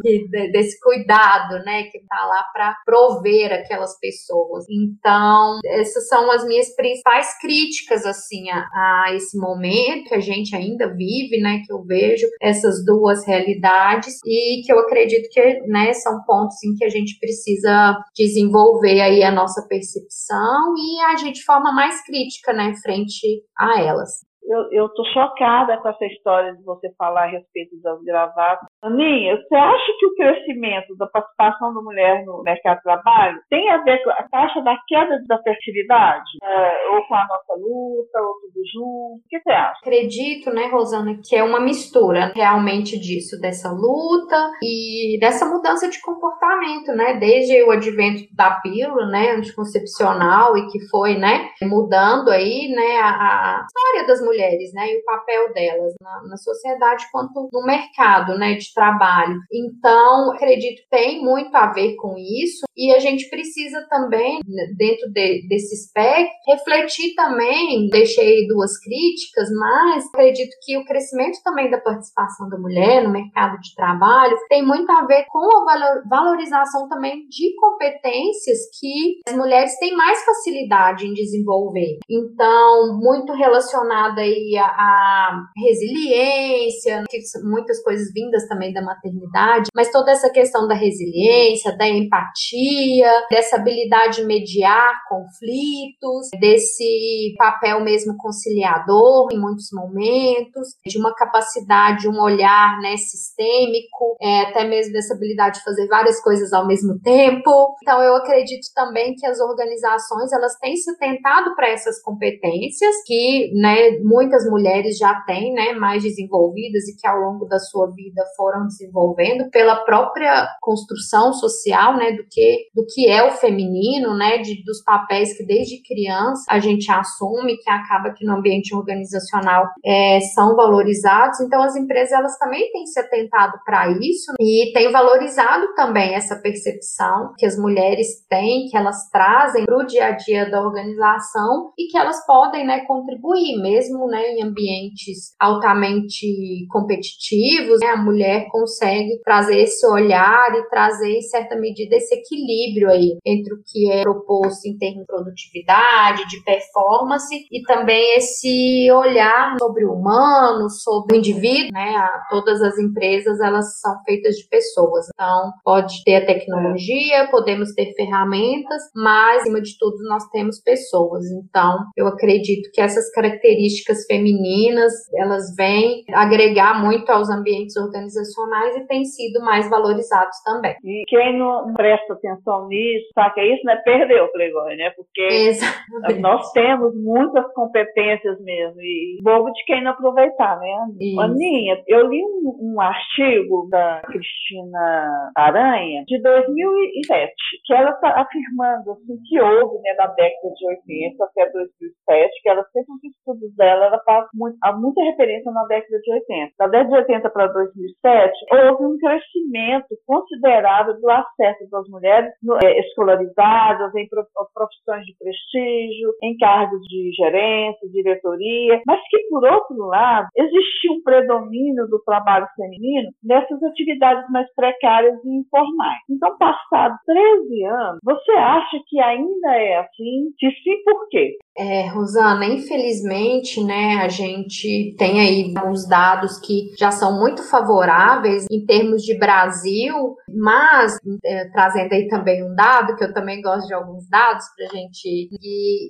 desse 0.52 0.78
cuidado, 0.80 1.62
né, 1.64 1.84
que 1.84 2.00
tá 2.06 2.26
lá 2.26 2.44
para 2.52 2.76
prover 2.84 3.52
aquelas 3.52 3.98
pessoas. 3.98 4.64
Então, 4.68 5.60
essas 5.64 6.08
são 6.08 6.30
as 6.30 6.44
minhas 6.44 6.74
principais 6.74 7.38
críticas 7.40 8.04
assim 8.04 8.50
a, 8.50 8.66
a 8.74 9.14
esse 9.14 9.38
momento 9.38 10.08
que 10.08 10.14
a 10.14 10.20
gente 10.20 10.54
ainda 10.54 10.88
vive, 10.94 11.40
né, 11.40 11.62
que 11.64 11.72
eu 11.72 11.82
vejo 11.84 12.26
essas 12.40 12.84
duas 12.84 13.26
realidades 13.26 14.18
e 14.24 14.49
que 14.64 14.72
eu 14.72 14.78
acredito 14.78 15.28
que, 15.30 15.40
né, 15.66 15.92
são 15.92 16.22
pontos 16.24 16.56
em 16.64 16.74
que 16.76 16.84
a 16.84 16.88
gente 16.88 17.18
precisa 17.18 17.96
desenvolver 18.16 19.00
aí 19.00 19.22
a 19.22 19.30
nossa 19.30 19.66
percepção 19.68 20.74
e 20.76 21.00
agir 21.12 21.32
de 21.32 21.44
forma 21.44 21.72
mais 21.72 22.02
crítica, 22.04 22.52
né, 22.52 22.72
frente 22.82 23.42
a 23.56 23.80
elas 23.80 24.29
eu 24.72 24.86
estou 24.86 25.04
chocada 25.06 25.78
com 25.78 25.88
essa 25.88 26.06
história 26.06 26.54
de 26.54 26.62
você 26.64 26.92
falar 26.98 27.24
a 27.24 27.30
respeito 27.30 27.80
das 27.82 28.02
gravatas. 28.02 28.68
Aninha, 28.82 29.36
você 29.36 29.54
acha 29.54 29.92
que 29.98 30.06
o 30.06 30.14
crescimento 30.14 30.96
da 30.96 31.06
participação 31.06 31.72
da 31.72 31.80
mulher 31.80 32.24
no 32.24 32.42
mercado 32.42 32.78
de 32.78 32.82
trabalho 32.82 33.40
tem 33.48 33.70
a 33.70 33.78
ver 33.82 34.02
com 34.02 34.10
a 34.10 34.28
taxa 34.28 34.60
da 34.62 34.76
queda 34.88 35.22
da 35.28 35.38
fertilidade? 35.42 36.30
É, 36.42 36.88
ou 36.90 37.06
com 37.06 37.14
a 37.14 37.26
nossa 37.26 37.54
luta, 37.60 38.20
ou 38.20 38.34
tudo 38.40 38.62
junto? 38.72 39.20
O 39.20 39.28
que 39.28 39.40
você 39.40 39.50
acha? 39.50 39.78
Acredito, 39.80 40.50
né, 40.52 40.66
Rosana, 40.66 41.18
que 41.24 41.36
é 41.36 41.42
uma 41.42 41.60
mistura 41.60 42.32
realmente 42.34 42.98
disso, 42.98 43.40
dessa 43.40 43.70
luta 43.70 44.50
e 44.62 45.18
dessa 45.20 45.46
mudança 45.46 45.88
de 45.88 46.00
comportamento, 46.00 46.92
né? 46.92 47.14
Desde 47.14 47.62
o 47.62 47.70
advento 47.70 48.22
da 48.34 48.60
pílula, 48.60 49.06
né, 49.06 49.32
anticoncepcional 49.32 50.56
e 50.56 50.66
que 50.68 50.80
foi, 50.88 51.16
né, 51.16 51.50
mudando 51.62 52.30
aí, 52.30 52.68
né, 52.74 52.98
a, 53.00 53.10
a 53.10 53.66
história 53.66 54.06
das 54.06 54.20
mulheres 54.20 54.39
mulheres, 54.40 54.72
né, 54.72 54.92
e 54.92 54.98
o 54.98 55.05
papel 55.05 55.53
delas 55.53 55.94
na, 56.00 56.22
na 56.29 56.37
sociedade 56.37 57.05
quanto 57.12 57.48
no 57.53 57.64
mercado, 57.64 58.38
né, 58.38 58.55
de 58.55 58.72
trabalho. 58.72 59.37
Então, 59.53 60.33
acredito 60.33 60.83
que 60.83 60.88
tem 60.90 61.22
muito 61.22 61.55
a 61.55 61.72
ver 61.72 61.94
com 61.96 62.16
isso 62.16 62.64
e 62.76 62.94
a 62.94 62.98
gente 62.98 63.29
precisa 63.29 63.87
também, 63.88 64.40
né, 64.46 64.66
dentro 64.76 65.11
de, 65.12 65.46
desse 65.48 65.74
espectro, 65.74 66.33
refletir 66.48 67.14
também, 67.14 67.88
deixei 67.90 68.46
duas 68.46 68.79
críticas, 68.81 69.48
mas 69.59 70.07
acredito 70.07 70.57
que 70.62 70.79
o 70.79 70.85
crescimento 70.85 71.38
também 71.44 71.70
da 71.70 71.79
participação 71.79 72.48
da 72.48 72.59
mulher 72.59 73.03
no 73.03 73.12
mercado 73.12 73.59
de 73.61 73.74
trabalho 73.74 74.37
tem 74.48 74.64
muito 74.64 74.90
a 74.90 75.05
ver 75.07 75.24
com 75.29 75.68
a 75.68 76.03
valorização 76.09 76.88
também 76.88 77.26
de 77.29 77.55
competências 77.57 78.59
que 78.79 79.20
as 79.29 79.37
mulheres 79.37 79.79
têm 79.79 79.94
mais 79.96 80.24
facilidade 80.24 81.07
em 81.07 81.12
desenvolver. 81.12 81.98
Então, 82.09 82.98
muito 82.98 83.33
relacionada 83.33 84.20
aí 84.30 84.56
a, 84.56 84.66
a 84.66 85.44
resiliência, 85.56 87.04
muitas 87.44 87.82
coisas 87.82 88.12
vindas 88.12 88.46
também 88.48 88.72
da 88.72 88.82
maternidade, 88.82 89.70
mas 89.74 89.90
toda 89.90 90.10
essa 90.10 90.30
questão 90.30 90.66
da 90.66 90.74
resiliência, 90.74 91.76
da 91.76 91.88
empatia, 91.88 93.10
dessa 93.30 93.56
habilidade 93.56 94.16
de 94.16 94.24
mediar 94.24 94.92
conflitos, 95.08 96.28
desse 96.40 97.34
papel 97.38 97.82
mesmo 97.82 98.16
conciliador 98.16 99.28
em 99.32 99.38
muitos 99.38 99.68
momentos, 99.72 100.68
de 100.86 100.98
uma 100.98 101.14
capacidade, 101.14 102.08
um 102.08 102.20
olhar 102.20 102.80
né, 102.80 102.96
sistêmico, 102.96 104.16
é, 104.20 104.42
até 104.42 104.64
mesmo 104.64 104.92
dessa 104.92 105.14
habilidade 105.14 105.58
de 105.58 105.64
fazer 105.64 105.86
várias 105.86 106.20
coisas 106.22 106.52
ao 106.52 106.66
mesmo 106.66 106.98
tempo. 107.00 107.74
Então 107.82 108.02
eu 108.02 108.14
acredito 108.16 108.66
também 108.74 109.14
que 109.14 109.26
as 109.26 109.40
organizações 109.40 110.32
elas 110.32 110.56
têm 110.60 110.76
se 110.76 110.96
tentado 110.98 111.54
para 111.54 111.68
essas 111.68 112.00
competências 112.02 112.94
que 113.06 113.52
né, 113.54 113.98
muitas 114.20 114.44
mulheres 114.50 114.98
já 114.98 115.14
têm, 115.26 115.54
né, 115.54 115.72
mais 115.72 116.02
desenvolvidas 116.02 116.87
e 116.88 116.96
que 116.96 117.06
ao 117.06 117.18
longo 117.18 117.46
da 117.46 117.59
sua 117.59 117.90
vida 117.90 118.22
foram 118.37 118.66
desenvolvendo 118.66 119.48
pela 119.50 119.76
própria 119.85 120.46
construção 120.61 121.33
social, 121.33 121.96
né, 121.96 122.12
do 122.12 122.24
que 122.30 122.68
do 122.74 122.85
que 122.87 123.09
é 123.09 123.26
o 123.26 123.30
feminino, 123.33 124.14
né, 124.16 124.38
de, 124.38 124.62
dos 124.62 124.83
papéis 124.85 125.37
que 125.37 125.44
desde 125.44 125.83
criança 125.83 126.44
a 126.50 126.59
gente 126.59 126.90
assume, 126.92 127.56
que 127.56 127.70
acaba 127.70 128.12
que 128.14 128.26
no 128.26 128.37
ambiente 128.37 128.74
organizacional 128.74 129.64
é, 129.85 130.20
são 130.35 130.54
valorizados. 130.54 131.40
Então 131.40 131.62
as 131.62 131.74
empresas 131.76 132.12
elas 132.12 132.37
também 132.38 132.70
têm 132.72 132.85
se 132.87 133.00
atentado 133.00 133.59
para 133.64 133.90
isso 133.90 134.33
e 134.38 134.70
têm 134.74 134.92
valorizado 134.92 135.74
também 135.74 136.14
essa 136.14 136.37
percepção 136.37 137.33
que 137.38 137.46
as 137.46 137.56
mulheres 137.56 138.26
têm, 138.28 138.66
que 138.68 138.76
elas 138.76 139.09
trazem 139.11 139.64
para 139.64 139.78
o 139.78 139.87
dia 139.87 140.06
a 140.06 140.11
dia 140.12 140.50
da 140.50 140.61
organização 140.61 141.72
e 141.78 141.87
que 141.90 141.96
elas 141.96 142.24
podem, 142.26 142.66
né, 142.66 142.85
contribuir 142.87 143.61
mesmo 143.62 143.99
né, 144.06 144.34
em 144.34 144.42
ambientes 144.42 145.34
altamente 145.38 146.66
competitivos, 146.70 147.80
né, 147.80 147.88
a 147.88 147.96
mulher 147.96 148.46
consegue 148.50 149.20
trazer 149.24 149.62
esse 149.62 149.86
olhar 149.86 150.54
e 150.54 150.68
trazer, 150.68 151.16
em 151.16 151.22
certa 151.22 151.56
medida, 151.56 151.96
esse 151.96 152.14
equilíbrio 152.14 152.90
aí 152.90 153.18
entre 153.24 153.54
o 153.54 153.62
que 153.64 153.90
é 153.90 154.02
proposto 154.02 154.66
em 154.66 154.76
termos 154.76 155.00
de 155.00 155.06
produtividade, 155.06 156.28
de 156.28 156.42
performance 156.44 157.34
e 157.50 157.62
também 157.62 158.16
esse 158.16 158.90
olhar 158.92 159.56
sobre 159.58 159.84
o 159.84 159.92
humano, 159.92 160.68
sobre 160.70 161.16
o 161.16 161.18
indivíduo, 161.18 161.72
né? 161.72 162.08
todas 162.28 162.62
as 162.62 162.78
empresas, 162.78 163.40
elas 163.40 163.80
são 163.80 163.94
feitas 164.04 164.36
de 164.36 164.48
pessoas. 164.48 165.06
Então, 165.14 165.52
pode 165.64 166.02
ter 166.04 166.16
a 166.16 166.26
tecnologia, 166.26 167.28
podemos 167.30 167.72
ter 167.74 167.92
ferramentas, 167.94 168.82
mas, 168.94 169.42
acima 169.42 169.60
de 169.60 169.76
tudo, 169.78 169.96
nós 170.08 170.24
temos 170.30 170.60
pessoas. 170.60 171.24
Então, 171.30 171.78
eu 171.96 172.06
acredito 172.06 172.70
que 172.72 172.80
essas 172.80 173.10
características 173.12 173.89
femininas, 174.07 174.92
elas 175.14 175.55
vêm 175.57 176.05
agregar 176.12 176.83
muito 176.83 177.11
aos 177.11 177.31
ambientes 177.31 177.76
organizacionais 177.76 178.76
e 178.76 178.87
têm 178.87 179.05
sido 179.05 179.40
mais 179.40 179.68
valorizados 179.68 180.37
também. 180.44 180.76
E 180.85 181.05
quem 181.07 181.38
não 181.38 181.72
presta 181.74 182.14
atenção 182.14 182.68
nisso, 182.68 183.07
sabe 183.14 183.35
que 183.35 183.40
é 183.40 183.55
isso, 183.55 183.64
né? 183.64 183.76
Perdeu 183.85 184.24
o 184.24 184.33
Playboy, 184.33 184.76
né? 184.76 184.90
Porque 184.90 185.20
Exatamente. 185.20 186.20
nós 186.20 186.50
temos 186.53 186.94
muitas 186.96 187.53
competências 187.55 188.40
mesmo, 188.40 188.81
e 188.81 189.18
bobo 189.22 189.50
de 189.53 189.64
quem 189.64 189.83
não 189.83 189.92
aproveitar, 189.92 190.59
né? 190.59 190.70
Isso. 191.00 191.20
Aninha, 191.20 191.83
eu 191.87 192.09
li 192.09 192.22
um, 192.22 192.74
um 192.74 192.81
artigo 192.81 193.68
da 193.70 194.00
Cristina 194.07 195.31
Aranha 195.37 196.05
de 196.07 196.20
2007, 196.20 197.33
que 197.64 197.74
ela 197.74 197.90
está 197.90 198.20
afirmando 198.20 198.92
assim, 198.92 199.18
que 199.29 199.40
houve 199.40 199.81
né, 199.83 199.94
na 199.96 200.07
década 200.09 200.55
de 200.55 200.66
80 200.66 201.24
até 201.24 201.50
2007, 201.50 202.42
que 202.42 202.48
ela 202.48 202.64
sempre 202.72 202.94
os 202.94 203.05
estudos 203.05 203.57
dela, 203.57 203.79
ela 203.84 204.00
faz 204.04 204.26
muito, 204.34 204.56
há 204.62 204.72
muita 204.72 205.02
referência 205.02 205.50
na 205.52 205.64
década 205.66 205.98
de 205.98 206.12
80. 206.12 206.52
Da 206.58 206.66
década 206.66 206.90
de 206.90 207.12
80 207.12 207.30
para 207.30 207.46
2007, 207.48 208.32
houve 208.52 208.84
um 208.84 208.98
crescimento 208.98 209.88
considerável 210.06 211.00
do 211.00 211.10
acesso 211.10 211.68
das 211.70 211.88
mulheres 211.88 212.32
no, 212.42 212.56
é, 212.62 212.80
escolarizadas 212.80 213.94
em 213.94 214.08
profissões 214.54 215.04
de 215.04 215.14
prestígio, 215.18 216.14
em 216.22 216.36
cargos 216.36 216.80
de 216.82 217.10
gerência, 217.12 217.88
diretoria, 217.90 218.80
mas 218.86 219.00
que, 219.08 219.18
por 219.28 219.44
outro 219.44 219.76
lado, 219.86 220.28
existia 220.36 220.92
um 220.92 221.02
predomínio 221.02 221.86
do 221.88 222.02
trabalho 222.04 222.46
feminino 222.56 223.10
nessas 223.22 223.62
atividades 223.62 224.28
mais 224.30 224.46
precárias 224.54 225.16
e 225.24 225.38
informais. 225.38 226.00
Então, 226.08 226.36
passados 226.38 226.98
13 227.06 227.64
anos, 227.64 227.98
você 228.02 228.32
acha 228.32 228.78
que 228.86 229.00
ainda 229.00 229.56
é 229.56 229.78
assim? 229.78 230.30
Se 230.38 230.50
sim, 230.62 230.82
por 230.84 231.08
quê? 231.08 231.36
É, 231.62 231.88
Rosana, 231.90 232.46
infelizmente, 232.46 233.62
né, 233.62 233.96
a 234.02 234.08
gente 234.08 234.94
tem 234.96 235.20
aí 235.20 235.52
alguns 235.54 235.86
dados 235.86 236.38
que 236.38 236.70
já 236.78 236.90
são 236.90 237.20
muito 237.20 237.42
favoráveis 237.42 238.46
em 238.50 238.64
termos 238.64 239.02
de 239.02 239.18
Brasil, 239.18 240.16
mas 240.26 240.96
é, 241.22 241.50
trazendo 241.50 241.92
aí 241.92 242.08
também 242.08 242.42
um 242.42 242.54
dado, 242.54 242.96
que 242.96 243.04
eu 243.04 243.12
também 243.12 243.42
gosto 243.42 243.66
de 243.66 243.74
alguns 243.74 244.08
dados 244.08 244.46
para 244.56 244.68
a 244.68 244.68
gente 244.70 245.28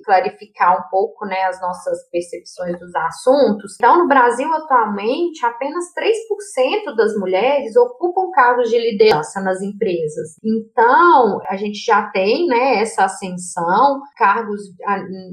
clarificar 0.03 0.77
um 0.77 0.89
pouco, 0.89 1.25
né, 1.25 1.41
as 1.43 1.61
nossas 1.61 1.99
percepções 2.11 2.77
dos 2.77 2.93
assuntos. 2.93 3.75
Então, 3.75 3.97
no 3.97 4.09
Brasil, 4.09 4.53
atualmente, 4.53 5.45
apenas 5.45 5.85
3% 5.97 6.93
das 6.97 7.15
mulheres 7.15 7.77
ocupam 7.77 8.29
cargos 8.31 8.69
de 8.69 8.77
liderança 8.77 9.39
nas 9.39 9.61
empresas. 9.61 10.35
Então, 10.43 11.39
a 11.47 11.55
gente 11.55 11.79
já 11.79 12.09
tem, 12.09 12.45
né, 12.47 12.81
essa 12.81 13.05
ascensão, 13.05 14.01
cargos 14.17 14.59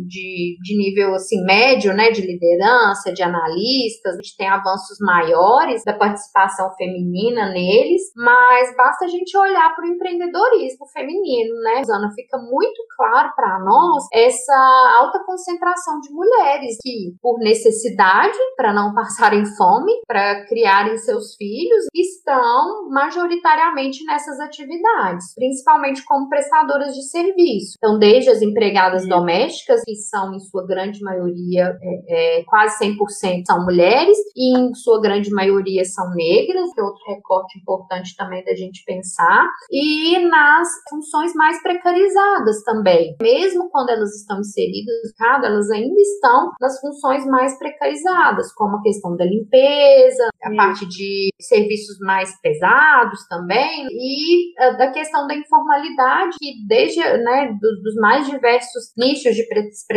de 0.06 0.27
de, 0.60 0.76
nível 0.76 1.14
assim 1.14 1.42
médio, 1.44 1.92
né, 1.94 2.10
de 2.10 2.22
liderança, 2.22 3.12
de 3.12 3.22
analistas, 3.22 4.14
a 4.14 4.16
gente 4.16 4.36
tem 4.36 4.48
avanços 4.48 4.98
maiores 5.00 5.82
da 5.84 5.92
participação 5.92 6.70
feminina 6.76 7.50
neles, 7.50 8.02
mas 8.16 8.74
basta 8.76 9.04
a 9.04 9.08
gente 9.08 9.36
olhar 9.36 9.74
para 9.74 9.84
o 9.84 9.88
empreendedorismo 9.88 10.86
feminino, 10.92 11.54
né? 11.62 11.82
Ana, 11.88 12.10
fica 12.14 12.38
muito 12.38 12.82
claro 12.96 13.32
para 13.34 13.58
nós 13.60 14.04
essa 14.12 14.96
alta 15.00 15.22
concentração 15.24 16.00
de 16.00 16.12
mulheres 16.12 16.76
que, 16.82 17.14
por 17.20 17.38
necessidade, 17.38 18.36
para 18.56 18.72
não 18.72 18.94
passarem 18.94 19.44
fome, 19.56 19.92
para 20.06 20.46
criarem 20.46 20.96
seus 20.98 21.34
filhos, 21.36 21.86
estão 21.94 22.88
majoritariamente 22.90 24.04
nessas 24.04 24.38
atividades, 24.40 25.34
principalmente 25.34 26.04
como 26.04 26.28
prestadoras 26.28 26.94
de 26.94 27.02
serviço. 27.08 27.74
Então, 27.78 27.98
desde 27.98 28.30
as 28.30 28.42
empregadas 28.42 29.06
domésticas, 29.06 29.82
que 29.84 29.94
são, 30.08 30.34
em 30.34 30.40
sua 30.40 30.66
grande 30.66 31.00
maioria, 31.02 31.76
é, 31.82 32.38
é, 32.40 32.44
quase 32.44 32.84
100% 32.84 33.42
são 33.46 33.64
mulheres, 33.64 34.16
e 34.36 34.58
em 34.58 34.74
sua 34.74 35.00
grande 35.00 35.30
maioria 35.30 35.84
são 35.84 36.10
negras, 36.14 36.72
que 36.72 36.80
é 36.80 36.84
outro 36.84 37.02
recorte 37.06 37.58
importante 37.58 38.16
também 38.16 38.44
da 38.44 38.54
gente 38.54 38.84
pensar, 38.84 39.46
e 39.70 40.18
nas 40.26 40.68
funções 40.88 41.34
mais 41.34 41.60
precarizadas 41.62 42.62
também. 42.64 43.16
Mesmo 43.20 43.68
quando 43.70 43.90
elas 43.90 44.14
estão 44.14 44.40
inseridas 44.40 44.94
no 45.04 45.44
elas 45.44 45.70
ainda 45.70 46.00
estão 46.00 46.52
nas 46.60 46.80
funções 46.80 47.24
mais 47.26 47.58
precarizadas, 47.58 48.52
como 48.52 48.76
a 48.76 48.82
questão 48.82 49.16
da 49.16 49.24
limpeza, 49.24 50.28
a 50.42 50.54
parte 50.54 50.86
de 50.86 51.30
serviços 51.40 51.98
mais 52.00 52.38
pesados 52.40 53.26
também, 53.28 53.86
e 53.90 54.54
a, 54.58 54.70
da 54.70 54.90
questão 54.90 55.26
da 55.26 55.34
informalidade, 55.34 56.36
que 56.38 56.66
desde 56.66 57.00
né, 57.00 57.56
dos, 57.60 57.82
dos 57.82 57.94
mais 57.96 58.26
diversos 58.26 58.92
nichos 58.96 59.34
de 59.34 59.46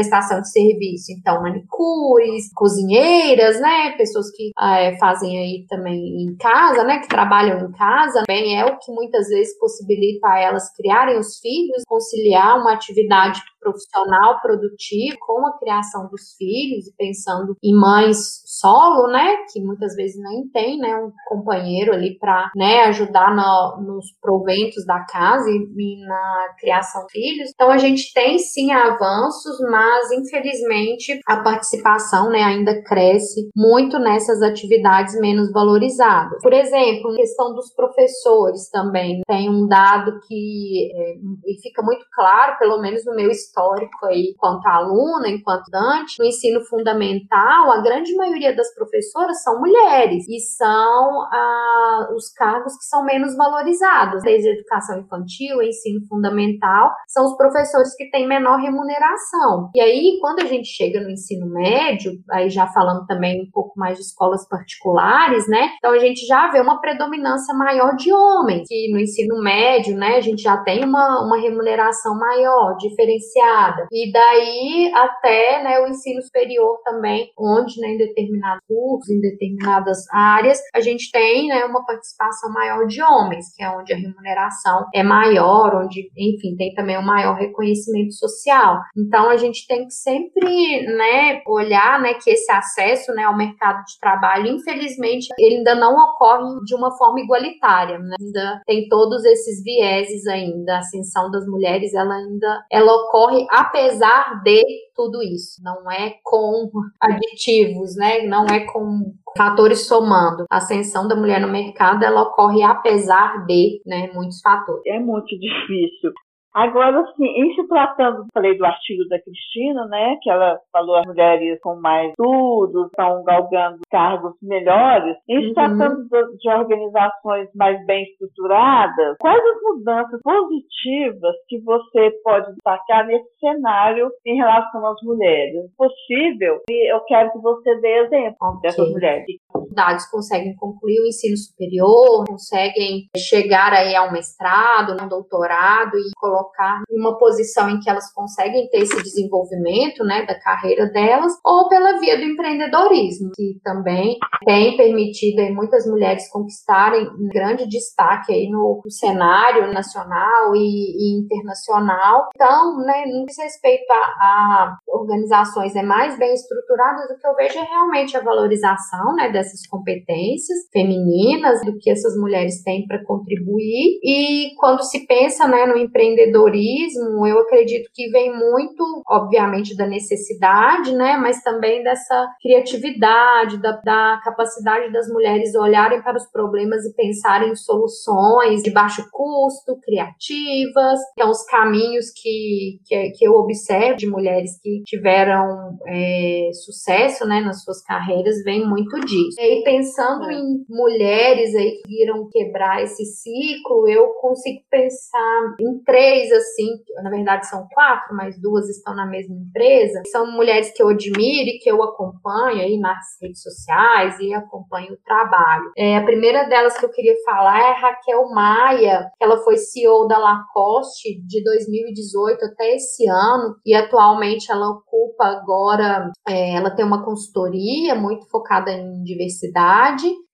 prestação 0.02 0.42
de 0.42 0.52
serviço. 0.52 1.12
Então, 1.12 1.42
manicures, 1.42 2.52
cozinheiras, 2.56 3.60
né? 3.62 3.92
Pessoas 3.98 4.32
que 4.32 4.52
é, 4.60 4.98
fazem 4.98 5.38
aí 5.38 5.66
também 5.70 6.24
em 6.24 6.36
casa, 6.38 6.84
né? 6.84 7.00
Que 7.00 7.08
trabalham 7.08 7.60
em 7.60 7.72
casa, 7.72 8.24
também 8.26 8.60
é 8.60 8.66
o 8.66 8.78
que 8.80 8.92
muitas 8.92 9.28
vezes 9.28 9.58
possibilita 9.60 10.28
a 10.28 10.40
elas 10.40 10.74
criarem 10.76 11.20
os 11.20 11.40
filhos, 11.40 11.84
conciliar 11.88 12.60
uma 12.60 12.74
atividade 12.74 13.42
profissional 13.62 14.41
produtivo 14.41 15.17
com 15.19 15.47
a 15.47 15.58
criação 15.58 16.10
dos 16.10 16.34
filhos 16.38 16.88
e 16.88 16.95
pensando 16.97 17.56
em 17.63 17.74
mães 17.74 18.41
solo, 18.45 19.08
né, 19.12 19.38
que 19.52 19.62
muitas 19.62 19.95
vezes 19.95 20.21
nem 20.21 20.47
tem, 20.50 20.78
né, 20.78 20.95
um 20.97 21.12
companheiro 21.28 21.93
ali 21.93 22.17
para, 22.17 22.52
né, 22.56 22.86
ajudar 22.86 23.36
no, 23.36 23.82
nos 23.86 24.06
proventos 24.21 24.86
da 24.86 25.06
casa 25.06 25.50
e, 25.50 25.54
e, 25.56 26.06
na 26.06 26.56
criação 26.60 27.06
de 27.06 27.13
filhos. 27.13 27.52
Então 27.54 27.69
a 27.69 27.78
gente 27.78 28.13
tem 28.13 28.38
sim 28.38 28.71
avanços, 28.71 29.58
mas 29.69 30.12
infelizmente 30.12 31.19
a 31.28 31.38
participação, 31.38 32.30
né, 32.30 32.43
ainda 32.43 32.82
cresce 32.84 33.50
muito 33.56 34.00
nessas 34.00 34.41
atividades 34.41 35.19
menos 35.19 35.52
valorizadas. 35.52 36.41
Por 36.41 36.54
exemplo, 36.54 37.15
questão 37.15 37.54
dos 37.54 37.74
professores 37.74 38.69
também 38.69 39.21
tem 39.28 39.50
um 39.50 39.67
dado 39.67 40.19
que 40.28 40.91
é, 40.95 41.62
fica 41.62 41.82
muito 41.82 42.06
claro, 42.13 42.58
pelo 42.58 42.82
menos 42.82 43.06
no 43.06 43.15
meu 43.15 43.30
histórico 43.52 44.06
aí, 44.06 44.34
enquanto 44.34 44.66
aluna, 44.66 45.28
enquanto 45.30 45.70
dante, 45.70 46.18
no 46.20 46.26
ensino 46.26 46.62
fundamental, 46.62 47.72
a 47.72 47.82
grande 47.82 48.16
maioria 48.16 48.56
das 48.56 48.74
professoras 48.74 49.44
são 49.44 49.60
mulheres 49.60 50.28
e 50.28 50.40
são 50.40 51.22
ah, 51.22 52.08
os 52.16 52.32
cargos 52.34 52.78
que 52.78 52.86
são 52.86 53.04
menos 53.04 53.36
valorizados. 53.36 54.24
Desde 54.24 54.50
a 54.50 54.54
educação 54.54 55.00
infantil, 55.00 55.62
ensino 55.62 56.02
fundamental, 56.08 56.92
são 57.08 57.26
os 57.26 57.36
professores 57.36 57.96
que 57.96 58.10
têm 58.10 58.28
menor 58.28 58.58
remuneração. 58.60 59.70
E 59.76 59.82
aí, 59.82 60.18
quando 60.22 60.40
a 60.40 60.46
gente 60.46 60.68
chega 60.68 61.02
no 61.02 61.10
ensino 61.10 61.48
médio, 61.48 62.14
aí 62.32 62.50
já 62.50 62.68
falando 62.68 63.06
também 63.06 63.42
um 63.42 63.52
pouco 63.52 63.78
mais 63.78 63.98
de 63.98 64.04
escolas 64.04 64.48
particulares, 64.48 65.48
né? 65.48 65.72
Então 65.78 65.92
a 65.92 66.00
gente 66.00 66.26
já 66.26 66.50
vê 66.52 66.62
uma 66.62 66.80
predominância 66.80 67.54
maior 67.54 67.96
de 67.96 68.14
homens, 68.14 68.68
que 68.68 68.92
no 68.92 69.00
ensino 69.00 69.42
médio, 69.42 69.96
né, 69.96 70.16
a 70.16 70.22
gente 70.22 70.42
já 70.42 70.58
tem 70.58 70.84
uma, 70.84 71.26
uma 71.26 71.38
remuneração 71.38 72.18
maior, 72.18 72.76
diferenciada 72.78 73.40
diferenciada. 73.41 73.88
E 73.91 74.12
daí 74.12 74.91
até 74.93 75.63
né, 75.63 75.80
o 75.80 75.88
ensino 75.88 76.21
superior 76.21 76.80
também, 76.84 77.32
onde 77.38 77.80
né, 77.82 77.89
em 77.89 77.97
determinados 77.97 78.62
cursos, 78.67 79.10
em 79.10 79.19
determinadas 79.19 79.99
áreas, 80.12 80.60
a 80.73 80.80
gente 80.80 81.12
tem 81.12 81.47
né, 81.47 81.65
uma 81.65 81.86
participação 81.86 82.51
maior 82.54 82.86
de 82.86 83.01
homens, 83.01 83.54
que 83.56 83.63
é 83.63 83.69
onde 83.69 83.93
a 83.93 83.97
remuneração 83.97 84.86
é 84.93 85.04
maior, 85.04 85.84
onde, 85.84 86.10
enfim, 86.17 86.56
tem 86.56 86.73
também 86.73 86.97
um 86.97 87.06
maior 87.06 87.36
reconhecimento 87.36 88.13
social. 88.13 88.80
Então 88.95 89.30
a 89.30 89.38
gente 89.38 89.65
tem 89.67 89.86
que 89.86 89.93
sempre 89.93 90.86
né, 90.86 91.41
olhar 91.47 91.99
né, 92.01 92.13
que 92.13 92.30
esse 92.30 92.51
acesso 92.51 93.13
né, 93.13 93.23
ao 93.23 93.38
mercado 93.38 93.84
de 93.86 93.99
trabalho, 93.99 94.47
infelizmente, 94.47 95.27
ele 95.38 95.58
ainda 95.58 95.75
não 95.75 95.95
ocorre 95.95 96.63
de 96.65 96.75
uma 96.75 96.95
forma 96.97 97.19
igualitária, 97.19 97.97
né? 97.97 98.15
ainda 98.19 98.62
tem 98.65 98.88
todos 98.88 99.23
esses 99.25 99.63
vieses 99.63 100.27
ainda, 100.27 100.75
a 100.75 100.80
ascensão 100.80 101.30
das 101.32 101.45
mulheres, 101.47 101.93
ela 101.93 102.13
ainda 102.13 102.65
ela 102.71 102.93
ocorre 102.93 103.31
ocorre 103.32 103.48
apesar 103.50 104.41
de 104.44 104.63
tudo 104.96 105.22
isso. 105.24 105.62
Não 105.63 105.89
é 105.89 106.15
com 106.24 106.70
aditivos, 107.00 107.96
né? 107.96 108.24
Não 108.28 108.46
é 108.46 108.65
com 108.65 109.13
fatores 109.38 109.88
somando. 109.88 110.46
A 110.50 110.58
ascensão 110.58 111.08
da 111.08 111.15
mulher 111.15 111.39
no 111.39 111.48
mercado, 111.48 112.04
ela 112.04 112.22
ocorre 112.24 112.62
apesar 112.63 113.46
de, 113.46 113.82
né, 113.86 114.12
muitos 114.13 114.41
fatores. 114.41 114.84
É 114.86 115.00
muito 115.00 115.28
difícil. 115.39 116.12
Agora, 116.54 117.00
assim, 117.00 117.26
em 117.26 117.54
se 117.56 117.66
tratando, 117.68 118.26
falei 118.34 118.58
do 118.58 118.66
artigo 118.66 119.08
da 119.08 119.20
Cristina, 119.22 119.86
né, 119.86 120.18
que 120.22 120.30
ela 120.30 120.60
falou 120.72 120.98
as 120.98 121.06
mulheres 121.06 121.60
com 121.62 121.76
mais 121.76 122.10
estudos, 122.10 122.88
estão 122.88 123.24
galgando 123.24 123.80
cargos 123.90 124.34
melhores, 124.42 125.16
em 125.30 125.42
se 125.42 125.48
uhum. 125.48 125.54
tratando 125.54 126.08
de 126.38 126.50
organizações 126.50 127.48
mais 127.56 127.86
bem 127.86 128.04
estruturadas, 128.04 129.16
quais 129.20 129.42
as 129.42 129.62
mudanças 129.62 130.20
positivas 130.22 131.36
que 131.48 131.60
você 131.62 132.12
pode 132.24 132.48
destacar 132.54 133.08
nesse 133.08 133.30
cenário 133.40 134.10
em 134.26 134.36
relação 134.36 134.86
às 134.86 135.02
mulheres? 135.04 135.72
Possível, 135.78 136.60
eu 136.70 137.00
quero 137.06 137.32
que 137.32 137.40
você 137.40 137.80
dê 137.80 138.06
exemplo 138.06 138.60
dessas 138.62 138.92
mulheres. 138.92 139.26
Dificuldades 139.72 140.10
conseguem 140.10 140.56
concluir 140.56 141.00
o 141.00 141.08
ensino 141.08 141.38
superior, 141.38 142.26
conseguem 142.28 143.08
chegar 143.16 143.74
aí 143.74 143.96
a 143.96 144.04
um 144.04 144.12
mestrado, 144.12 145.02
um 145.02 145.08
doutorado 145.08 145.98
e 145.98 146.12
colocar 146.16 146.82
em 146.90 147.00
uma 147.00 147.18
posição 147.18 147.70
em 147.70 147.80
que 147.80 147.90
elas 147.90 148.12
conseguem 148.14 148.70
ter 148.70 148.80
esse 148.80 149.02
desenvolvimento, 149.02 150.04
né, 150.04 150.26
da 150.26 150.38
carreira 150.40 150.88
delas, 150.88 151.34
ou 151.44 151.70
pela 151.70 152.00
via 152.00 152.18
do 152.18 152.24
empreendedorismo, 152.24 153.32
que 153.34 153.60
também 153.64 154.18
tem 154.46 154.76
permitido 154.76 155.40
aí 155.40 155.52
muitas 155.52 155.86
mulheres 155.88 156.30
conquistarem 156.30 157.08
um 157.08 157.28
grande 157.28 157.68
destaque 157.68 158.34
aí 158.34 158.50
no, 158.50 158.82
no 158.84 158.92
cenário 158.92 159.74
nacional 159.74 160.56
e, 160.56 160.60
e, 160.60 161.20
internacional. 161.20 162.30
Então, 162.36 162.78
né, 162.80 163.06
no 163.06 163.26
que 163.26 163.32
diz 163.32 163.38
respeito 163.38 163.90
a, 163.92 163.96
a 163.96 164.78
organizações 164.88 165.76
é 165.76 165.84
mais 165.84 166.18
bem 166.18 166.34
estruturadas, 166.34 167.10
o 167.10 167.18
que 167.18 167.28
eu 167.28 167.36
vejo 167.36 167.60
é 167.60 167.64
realmente 167.64 168.18
a 168.18 168.22
valorização 168.22 169.16
né, 169.16 169.32
dessas 169.32 169.61
competências 169.67 170.60
femininas, 170.71 171.62
do 171.65 171.78
que 171.78 171.89
essas 171.89 172.15
mulheres 172.17 172.63
têm 172.63 172.86
para 172.88 173.04
contribuir. 173.04 174.00
E 174.04 174.56
quando 174.58 174.84
se 174.84 175.06
pensa 175.06 175.47
né, 175.47 175.65
no 175.65 175.78
empreendedorismo, 175.78 177.26
eu 177.28 177.39
acredito 177.39 177.89
que 177.93 178.10
vem 178.10 178.32
muito, 178.32 178.84
obviamente, 179.08 179.76
da 179.76 179.88
necessidade, 179.88 180.93
né, 180.93 181.17
mas 181.17 181.41
também 181.41 181.84
dessa 181.84 182.28
criatividade, 182.41 183.62
da, 183.62 183.71
da 183.84 184.21
capacidade 184.24 184.91
das 184.91 185.08
mulheres 185.08 185.56
olharem 185.56 186.02
para 186.02 186.17
os 186.17 186.30
problemas 186.32 186.86
e 186.86 186.93
pensarem 186.95 187.52
em 187.52 187.56
soluções 187.56 188.62
de 188.62 188.71
baixo 188.71 189.04
custo, 189.12 189.80
criativas. 189.82 191.00
Então, 191.13 191.29
os 191.29 191.44
caminhos 191.46 192.12
que, 192.12 192.79
que, 192.86 193.12
que 193.12 193.27
eu 193.27 193.33
observo 193.33 193.98
de 193.98 194.08
mulheres 194.08 194.60
que 194.62 194.81
tiveram 194.86 195.77
é, 195.88 196.50
sucesso 196.54 197.25
né, 197.27 197.42
nas 197.42 197.63
suas 197.63 197.81
carreiras 197.83 198.44
vem 198.44 198.67
muito 198.67 199.00
disso. 199.02 199.40
E 199.52 199.63
pensando 199.65 200.29
é. 200.29 200.33
em 200.33 200.65
mulheres 200.69 201.54
aí 201.54 201.81
que 201.81 201.89
viram 201.89 202.29
quebrar 202.29 202.81
esse 202.81 203.04
ciclo, 203.04 203.85
eu 203.85 204.13
consigo 204.21 204.62
pensar 204.69 205.56
em 205.60 205.83
três, 205.83 206.31
assim, 206.31 206.67
na 207.04 207.10
verdade 207.10 207.45
são 207.47 207.67
quatro, 207.73 208.15
mas 208.15 208.39
duas 208.39 208.69
estão 208.69 208.95
na 208.95 209.06
mesma 209.06 209.35
empresa. 209.35 210.04
São 210.10 210.31
mulheres 210.31 210.71
que 210.73 210.81
eu 210.81 210.87
admiro 210.87 211.49
e 211.49 211.60
que 211.60 211.69
eu 211.69 211.83
acompanho 211.83 212.62
aí 212.62 212.79
nas 212.79 213.04
redes 213.21 213.41
sociais 213.41 214.17
e 214.21 214.33
acompanho 214.33 214.93
o 214.93 215.04
trabalho. 215.04 215.69
É, 215.77 215.97
a 215.97 216.06
primeira 216.06 216.45
delas 216.45 216.77
que 216.77 216.85
eu 216.85 216.91
queria 216.91 217.15
falar 217.25 217.60
é 217.60 217.71
a 217.71 217.79
Raquel 217.79 218.29
Maia, 218.29 219.12
que 219.17 219.23
ela 219.25 219.37
foi 219.39 219.58
CEO 219.58 220.08
da 220.08 220.17
Lacoste 220.17 221.21
de 221.27 221.43
2018 221.43 222.45
até 222.45 222.75
esse 222.75 223.06
ano 223.10 223.56
e 223.65 223.73
atualmente 223.73 224.49
ela 224.49 224.69
ocupa 224.69 225.25
agora, 225.25 226.10
é, 226.25 226.56
ela 226.56 226.69
tem 226.69 226.85
uma 226.85 227.04
consultoria 227.04 227.95
muito 227.95 228.29
focada 228.29 228.71
em 228.71 229.04
diversidade 229.04 229.40